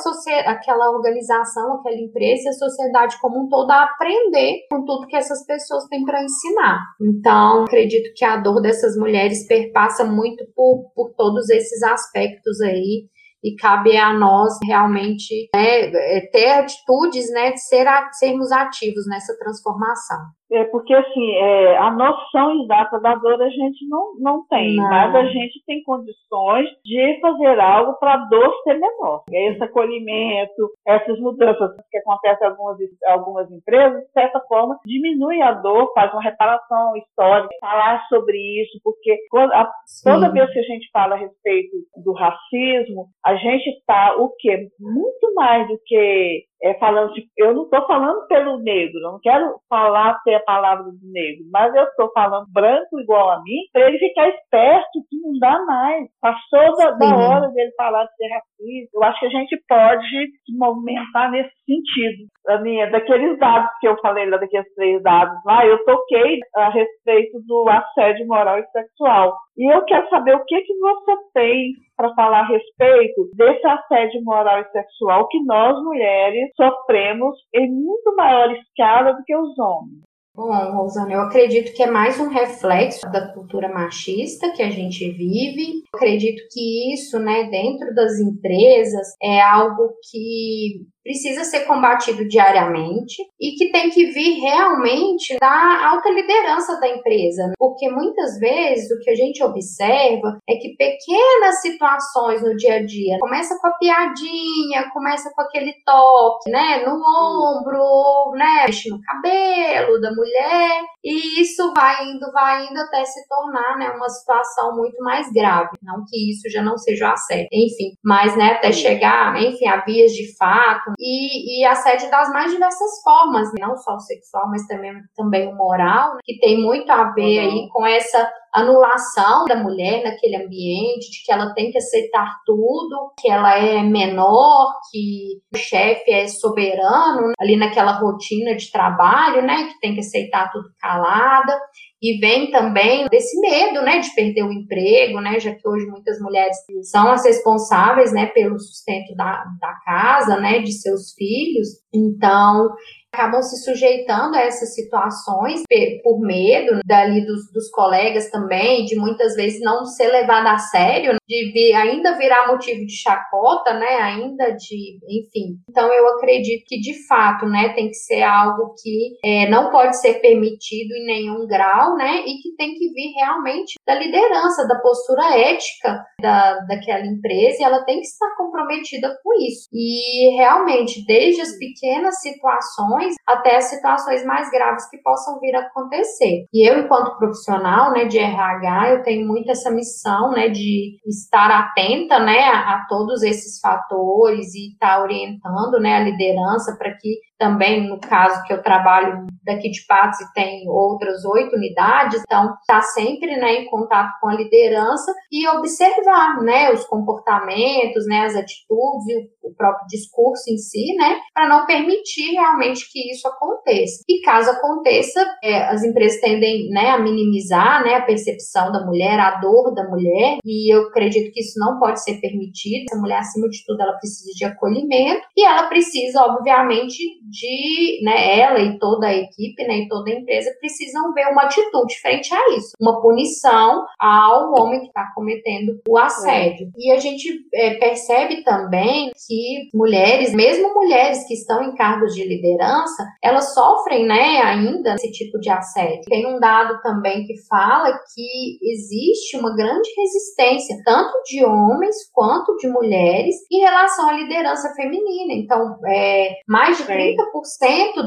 aquela 0.47 0.91
organização, 0.91 1.75
aquela 1.75 1.97
empresa 1.97 2.43
e 2.45 2.49
a 2.49 2.53
sociedade 2.53 3.19
como 3.21 3.45
um 3.45 3.49
todo 3.49 3.69
a 3.71 3.83
aprender 3.83 4.61
com 4.71 4.83
tudo 4.85 5.07
que 5.07 5.15
essas 5.15 5.45
pessoas 5.45 5.85
têm 5.87 6.03
para 6.03 6.23
ensinar. 6.23 6.79
Então, 6.99 7.63
acredito 7.63 8.11
que 8.15 8.25
a 8.25 8.37
dor 8.37 8.61
dessas 8.61 8.97
mulheres 8.97 9.47
perpassa 9.47 10.03
muito 10.03 10.43
por, 10.55 10.91
por 10.95 11.13
todos 11.15 11.49
esses 11.49 11.83
aspectos 11.83 12.59
aí 12.61 13.09
e 13.43 13.55
cabe 13.55 13.97
a 13.97 14.13
nós 14.13 14.53
realmente 14.63 15.49
né, 15.53 15.89
ter 16.31 16.51
atitudes, 16.51 17.29
né, 17.31 17.55
ser, 17.57 17.87
sermos 18.13 18.51
ativos 18.51 19.07
nessa 19.07 19.35
transformação. 19.37 20.19
É 20.51 20.65
porque, 20.65 20.93
assim, 20.93 21.31
é, 21.35 21.77
a 21.77 21.91
noção 21.91 22.61
exata 22.61 22.99
da 22.99 23.15
dor 23.15 23.41
a 23.41 23.49
gente 23.49 23.87
não, 23.87 24.13
não 24.19 24.45
tem, 24.47 24.75
não. 24.75 24.89
mas 24.89 25.15
a 25.15 25.25
gente 25.25 25.63
tem 25.65 25.81
condições 25.83 26.67
de 26.83 27.19
fazer 27.21 27.59
algo 27.59 27.93
para 27.99 28.13
a 28.13 28.25
dor 28.25 28.53
ser 28.63 28.77
menor. 28.77 29.23
Esse 29.31 29.63
acolhimento, 29.63 30.71
essas 30.85 31.19
mudanças 31.19 31.71
que 31.89 31.97
acontecem 31.97 32.47
em 32.47 32.49
algumas, 32.49 32.77
algumas 33.07 33.51
empresas, 33.51 34.03
de 34.03 34.11
certa 34.11 34.41
forma, 34.41 34.77
diminui 34.85 35.41
a 35.41 35.53
dor, 35.53 35.91
faz 35.93 36.11
uma 36.11 36.21
reparação 36.21 36.97
histórica, 36.97 37.55
falar 37.61 38.05
sobre 38.09 38.37
isso, 38.61 38.79
porque 38.83 39.17
a, 39.53 39.69
toda 40.03 40.31
vez 40.31 40.51
que 40.51 40.59
a 40.59 40.63
gente 40.63 40.89
fala 40.91 41.15
a 41.15 41.19
respeito 41.19 41.77
do 42.03 42.11
racismo, 42.13 43.07
a 43.25 43.35
gente 43.35 43.69
está, 43.69 44.15
o 44.17 44.29
quê? 44.37 44.67
Muito 44.79 45.33
mais 45.33 45.67
do 45.67 45.79
que 45.85 46.43
é, 46.63 46.73
falando, 46.75 47.13
de, 47.13 47.27
eu 47.37 47.53
não 47.53 47.63
estou 47.63 47.85
falando 47.87 48.27
pelo 48.27 48.59
negro, 48.59 48.99
eu 48.99 49.11
não 49.13 49.19
quero 49.19 49.55
falar 49.67 50.21
ter 50.23 50.35
a 50.41 50.45
palavra 50.45 50.83
do 50.83 51.11
negro, 51.11 51.45
mas 51.51 51.73
eu 51.75 51.83
estou 51.83 52.11
falando 52.13 52.45
branco 52.51 52.99
igual 52.99 53.29
a 53.29 53.41
mim, 53.43 53.59
para 53.71 53.87
ele 53.87 53.97
ficar 53.99 54.27
esperto 54.29 54.99
que 55.09 55.17
não 55.21 55.37
dá 55.39 55.63
mais. 55.65 56.07
Passou 56.19 56.75
da, 56.77 56.91
da, 56.91 57.15
hora 57.15 57.47
dele 57.49 57.71
falar 57.77 58.03
de 58.05 58.15
ser 58.15 58.27
racista. 58.27 58.89
Eu 58.93 59.03
acho 59.03 59.19
que 59.19 59.25
a 59.25 59.29
gente 59.29 59.63
pode 59.67 60.07
se 60.45 60.57
movimentar 60.57 61.31
nesse 61.31 61.51
sentido. 61.65 62.27
A 62.47 62.57
minha, 62.59 62.89
daqueles 62.89 63.37
dados 63.39 63.69
que 63.79 63.87
eu 63.87 63.97
falei 64.01 64.29
lá, 64.29 64.37
daqueles 64.37 64.73
três 64.75 65.01
dados 65.03 65.37
lá, 65.45 65.65
eu 65.65 65.83
toquei 65.85 66.39
a 66.55 66.69
respeito 66.69 67.39
do 67.45 67.65
assédio 67.69 68.27
moral 68.27 68.59
e 68.59 68.67
sexual. 68.71 69.35
E 69.57 69.71
eu 69.71 69.83
quero 69.85 70.09
saber 70.09 70.35
o 70.35 70.45
que, 70.45 70.61
que 70.61 70.73
você 70.79 71.11
tem 71.33 71.73
para 71.95 72.13
falar 72.15 72.39
a 72.39 72.47
respeito 72.47 73.29
desse 73.35 73.67
assédio 73.67 74.23
moral 74.23 74.59
e 74.61 74.71
sexual 74.71 75.27
que 75.27 75.43
nós 75.43 75.79
mulheres 75.83 76.49
sofremos 76.55 77.37
em 77.53 77.71
muito 77.71 78.15
maior 78.15 78.51
escala 78.51 79.13
do 79.13 79.23
que 79.23 79.35
os 79.35 79.57
homens. 79.59 80.01
Bom, 80.33 80.49
Rosana, 80.49 81.11
eu 81.11 81.21
acredito 81.21 81.73
que 81.73 81.83
é 81.83 81.91
mais 81.91 82.17
um 82.17 82.29
reflexo 82.29 83.01
da 83.11 83.33
cultura 83.33 83.67
machista 83.67 84.51
que 84.53 84.63
a 84.63 84.69
gente 84.69 85.11
vive. 85.11 85.83
Eu 85.93 85.97
acredito 85.97 86.41
que 86.49 86.93
isso, 86.93 87.19
né, 87.19 87.49
dentro 87.49 87.93
das 87.93 88.17
empresas, 88.17 89.07
é 89.21 89.41
algo 89.41 89.93
que 90.09 90.87
precisa 91.03 91.43
ser 91.43 91.61
combatido 91.61 92.27
diariamente 92.27 93.21
e 93.39 93.51
que 93.51 93.71
tem 93.71 93.89
que 93.89 94.05
vir 94.07 94.39
realmente 94.39 95.37
da 95.39 95.89
alta 95.89 96.09
liderança 96.09 96.79
da 96.79 96.87
empresa, 96.87 97.47
né? 97.47 97.53
porque 97.57 97.89
muitas 97.89 98.39
vezes 98.39 98.89
o 98.91 98.99
que 99.01 99.09
a 99.09 99.15
gente 99.15 99.43
observa 99.43 100.37
é 100.49 100.55
que 100.55 100.75
pequenas 100.75 101.61
situações 101.61 102.41
no 102.41 102.55
dia 102.55 102.75
a 102.75 102.85
dia 102.85 103.17
começa 103.19 103.57
com 103.59 103.67
a 103.67 103.77
piadinha, 103.77 104.89
começa 104.93 105.31
com 105.35 105.41
aquele 105.41 105.73
toque, 105.85 106.49
né, 106.49 106.83
no 106.85 106.93
ombro, 106.93 108.31
né, 108.37 108.61
mexe 108.61 108.89
no 108.89 109.01
cabelo 109.01 109.99
da 109.99 110.11
mulher 110.11 110.83
e 111.03 111.41
isso 111.41 111.73
vai 111.73 112.05
indo, 112.05 112.31
vai 112.31 112.65
indo 112.65 112.79
até 112.79 113.03
se 113.05 113.27
tornar, 113.27 113.77
né, 113.77 113.89
uma 113.95 114.09
situação 114.09 114.75
muito 114.75 115.01
mais 115.03 115.31
grave, 115.31 115.69
não 115.81 116.03
que 116.07 116.31
isso 116.31 116.49
já 116.49 116.61
não 116.61 116.77
seja 116.77 117.11
assédio, 117.11 117.47
enfim, 117.51 117.95
mas 118.03 118.35
né, 118.37 118.53
até 118.53 118.71
chegar, 118.71 119.41
enfim, 119.41 119.67
a 119.67 119.83
vias 119.83 120.11
de 120.11 120.35
fato 120.37 120.90
e, 120.99 121.61
e 121.61 121.65
assédio 121.65 122.09
das 122.09 122.29
mais 122.29 122.51
diversas 122.51 123.01
formas, 123.03 123.49
não 123.59 123.75
só 123.77 123.95
o 123.95 123.99
sexual, 123.99 124.49
mas 124.49 124.65
também, 124.67 124.93
também 125.15 125.47
o 125.47 125.55
moral, 125.55 126.17
que 126.23 126.39
tem 126.39 126.61
muito 126.61 126.89
a 126.91 127.11
ver 127.11 127.39
aí 127.39 127.69
com 127.71 127.85
essa 127.85 128.29
anulação 128.53 129.45
da 129.45 129.55
mulher 129.55 130.03
naquele 130.03 130.35
ambiente, 130.35 131.09
de 131.09 131.23
que 131.23 131.31
ela 131.31 131.53
tem 131.53 131.71
que 131.71 131.77
aceitar 131.77 132.27
tudo, 132.45 133.13
que 133.17 133.29
ela 133.29 133.57
é 133.57 133.81
menor, 133.81 134.73
que 134.91 135.39
o 135.53 135.57
chefe 135.57 136.11
é 136.11 136.27
soberano 136.27 137.31
ali 137.39 137.55
naquela 137.55 137.93
rotina 137.93 138.55
de 138.55 138.69
trabalho, 138.69 139.41
né, 139.41 139.67
que 139.67 139.79
tem 139.79 139.93
que 139.93 140.01
aceitar 140.01 140.51
tudo 140.51 140.67
calada. 140.79 141.57
E 142.01 142.17
vem 142.19 142.49
também 142.49 143.07
desse 143.09 143.39
medo, 143.39 143.83
né, 143.83 143.99
de 143.99 144.13
perder 144.15 144.43
o 144.43 144.51
emprego, 144.51 145.21
né, 145.21 145.39
já 145.39 145.53
que 145.53 145.67
hoje 145.67 145.85
muitas 145.85 146.19
mulheres 146.19 146.57
são 146.83 147.11
as 147.11 147.23
responsáveis, 147.23 148.11
né, 148.11 148.25
pelo 148.27 148.59
sustento 148.59 149.15
da, 149.15 149.43
da 149.59 149.73
casa, 149.85 150.39
né, 150.39 150.59
de 150.59 150.71
seus 150.71 151.13
filhos. 151.13 151.67
Então, 151.93 152.69
acabam 153.13 153.41
se 153.41 153.63
sujeitando 153.63 154.37
a 154.37 154.41
essas 154.41 154.73
situações 154.73 155.61
por 156.01 156.19
medo 156.21 156.79
dali 156.85 157.25
dos, 157.25 157.51
dos 157.51 157.69
colegas 157.69 158.29
também, 158.29 158.85
de 158.85 158.95
muitas 158.95 159.35
vezes 159.35 159.59
não 159.61 159.85
ser 159.85 160.07
levada 160.07 160.51
a 160.51 160.57
sério, 160.57 161.15
de 161.27 161.51
vir, 161.51 161.73
ainda 161.73 162.17
virar 162.17 162.47
motivo 162.47 162.85
de 162.85 162.95
chacota, 162.95 163.73
né? 163.73 163.97
Ainda 164.01 164.51
de, 164.51 164.97
enfim. 165.07 165.57
Então 165.69 165.91
eu 165.93 166.07
acredito 166.15 166.63
que 166.65 166.79
de 166.79 167.05
fato, 167.07 167.45
né, 167.45 167.73
tem 167.73 167.87
que 167.87 167.95
ser 167.95 168.23
algo 168.23 168.73
que 168.81 169.17
é, 169.23 169.49
não 169.49 169.69
pode 169.69 169.99
ser 169.99 170.15
permitido 170.15 170.93
em 170.93 171.05
nenhum 171.05 171.45
grau, 171.45 171.95
né? 171.95 172.23
E 172.25 172.41
que 172.41 172.55
tem 172.57 172.73
que 172.75 172.89
vir 172.93 173.13
realmente 173.15 173.75
da 173.85 173.95
liderança, 173.95 174.67
da 174.67 174.79
postura 174.79 175.37
ética 175.37 176.01
da, 176.21 176.59
daquela 176.61 177.05
empresa, 177.05 177.57
e 177.59 177.63
ela 177.63 177.83
tem 177.83 177.99
que 177.99 178.07
estar 178.07 178.35
comprometida 178.37 179.13
com 179.21 179.33
isso. 179.41 179.67
E 179.73 180.35
realmente, 180.37 181.05
desde 181.05 181.41
as 181.41 181.57
pequenas 181.57 182.19
situações 182.21 183.00
situações 183.09 183.31
até 183.31 183.59
situações 183.61 184.25
mais 184.25 184.49
graves 184.51 184.89
que 184.89 184.97
possam 184.97 185.39
vir 185.39 185.55
a 185.55 185.61
acontecer. 185.61 186.45
E 186.53 186.69
eu, 186.69 186.79
enquanto 186.79 187.17
profissional, 187.17 187.91
né, 187.91 188.05
de 188.05 188.17
RH, 188.17 188.89
eu 188.91 189.03
tenho 189.03 189.27
muito 189.27 189.49
essa 189.49 189.71
missão, 189.71 190.31
né, 190.31 190.49
de 190.49 190.97
estar 191.05 191.49
atenta, 191.49 192.19
né, 192.19 192.39
a, 192.39 192.75
a 192.75 192.85
todos 192.87 193.23
esses 193.23 193.59
fatores 193.59 194.53
e 194.53 194.73
estar 194.73 194.97
tá 194.97 195.01
orientando, 195.01 195.79
né, 195.79 195.95
a 195.95 196.03
liderança 196.03 196.75
para 196.77 196.91
que 196.91 197.19
também, 197.41 197.89
no 197.89 197.99
caso 197.99 198.43
que 198.43 198.53
eu 198.53 198.61
trabalho 198.61 199.25
daqui 199.43 199.71
de 199.71 199.83
Patos 199.87 200.21
e 200.21 200.33
tem 200.33 200.69
outras 200.69 201.25
oito 201.25 201.55
unidades, 201.55 202.21
então 202.21 202.53
está 202.61 202.79
sempre 202.83 203.35
né, 203.35 203.63
em 203.63 203.65
contato 203.65 204.11
com 204.21 204.29
a 204.29 204.35
liderança 204.35 205.11
e 205.31 205.47
observar 205.47 206.39
né, 206.43 206.71
os 206.71 206.85
comportamentos, 206.85 208.05
né, 208.05 208.25
as 208.25 208.35
atitudes, 208.35 209.27
o 209.41 209.55
próprio 209.55 209.87
discurso 209.87 210.43
em 210.51 210.57
si, 210.57 210.95
né, 210.95 211.17
para 211.33 211.49
não 211.49 211.65
permitir 211.65 212.33
realmente 212.33 212.87
que 212.91 213.11
isso 213.11 213.27
aconteça. 213.27 214.03
E 214.07 214.21
caso 214.21 214.51
aconteça, 214.51 215.25
é, 215.43 215.63
as 215.63 215.83
empresas 215.83 216.21
tendem 216.21 216.69
né, 216.69 216.91
a 216.91 216.99
minimizar 216.99 217.83
né, 217.83 217.95
a 217.95 218.05
percepção 218.05 218.71
da 218.71 218.85
mulher, 218.85 219.19
a 219.19 219.39
dor 219.39 219.73
da 219.73 219.89
mulher, 219.89 220.37
e 220.45 220.71
eu 220.71 220.83
acredito 220.89 221.31
que 221.33 221.41
isso 221.41 221.57
não 221.57 221.79
pode 221.79 222.03
ser 222.03 222.21
permitido. 222.21 222.85
A 222.93 222.99
mulher, 222.99 223.17
acima 223.17 223.49
de 223.49 223.65
tudo, 223.65 223.81
ela 223.81 223.97
precisa 223.97 224.31
de 224.35 224.45
acolhimento 224.45 225.25
e 225.35 225.43
ela 225.43 225.67
precisa, 225.67 226.21
obviamente, 226.21 227.01
de, 227.31 228.03
né, 228.03 228.39
ela 228.39 228.59
e 228.59 228.77
toda 228.77 229.07
a 229.07 229.15
equipe, 229.15 229.63
né, 229.65 229.79
e 229.79 229.87
toda 229.87 230.11
a 230.11 230.13
empresa 230.13 230.53
precisam 230.59 231.13
ver 231.13 231.27
uma 231.27 231.43
atitude 231.43 231.99
frente 232.01 232.33
a 232.33 232.55
isso, 232.57 232.75
uma 232.79 233.01
punição 233.01 233.85
ao 233.99 234.53
homem 234.53 234.81
que 234.81 234.87
está 234.87 235.07
cometendo 235.15 235.79
o 235.87 235.97
assédio. 235.97 236.67
É. 236.67 236.71
E 236.77 236.91
a 236.91 236.99
gente 236.99 237.29
é, 237.53 237.75
percebe 237.75 238.43
também 238.43 239.11
que 239.27 239.69
mulheres, 239.73 240.33
mesmo 240.33 240.73
mulheres 240.73 241.25
que 241.25 241.33
estão 241.33 241.63
em 241.63 241.75
cargos 241.75 242.13
de 242.13 242.27
liderança, 242.27 243.03
elas 243.23 243.53
sofrem, 243.53 244.05
né, 244.05 244.41
ainda 244.41 244.95
esse 244.95 245.11
tipo 245.11 245.39
de 245.39 245.49
assédio. 245.49 246.01
Tem 246.09 246.25
um 246.27 246.39
dado 246.39 246.81
também 246.81 247.25
que 247.25 247.35
fala 247.47 247.91
que 248.13 248.59
existe 248.61 249.37
uma 249.37 249.55
grande 249.55 249.89
resistência, 249.97 250.75
tanto 250.83 251.13
de 251.25 251.43
homens 251.45 251.95
quanto 252.11 252.55
de 252.57 252.67
mulheres, 252.67 253.35
em 253.51 253.59
relação 253.59 254.09
à 254.09 254.13
liderança 254.13 254.73
feminina. 254.75 255.33
Então, 255.33 255.77
é, 255.87 256.33
mais 256.47 256.77
de 256.77 256.83
30% 256.83 257.20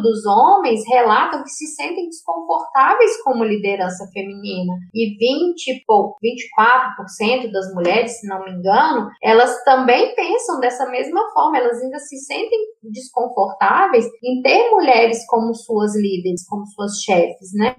dos 0.02 0.24
homens 0.26 0.82
relatam 0.88 1.42
que 1.42 1.50
se 1.50 1.66
sentem 1.66 2.08
desconfortáveis 2.08 3.22
como 3.22 3.44
liderança 3.44 4.06
feminina 4.12 4.74
e 4.94 5.16
20 5.16 5.84
ou 5.88 6.16
24% 6.22 7.50
das 7.52 7.72
mulheres, 7.74 8.20
se 8.20 8.26
não 8.26 8.44
me 8.44 8.52
engano, 8.52 9.10
elas 9.22 9.62
também 9.64 10.14
pensam 10.14 10.60
dessa 10.60 10.88
mesma 10.90 11.20
forma, 11.32 11.58
elas 11.58 11.80
ainda 11.82 11.98
se 11.98 12.16
sentem 12.18 12.58
desconfortáveis 12.82 14.06
em 14.22 14.42
ter 14.42 14.70
mulheres 14.70 15.26
como 15.26 15.54
suas 15.54 15.94
líderes, 15.96 16.46
como 16.48 16.66
suas 16.66 17.02
chefes, 17.02 17.52
né? 17.54 17.74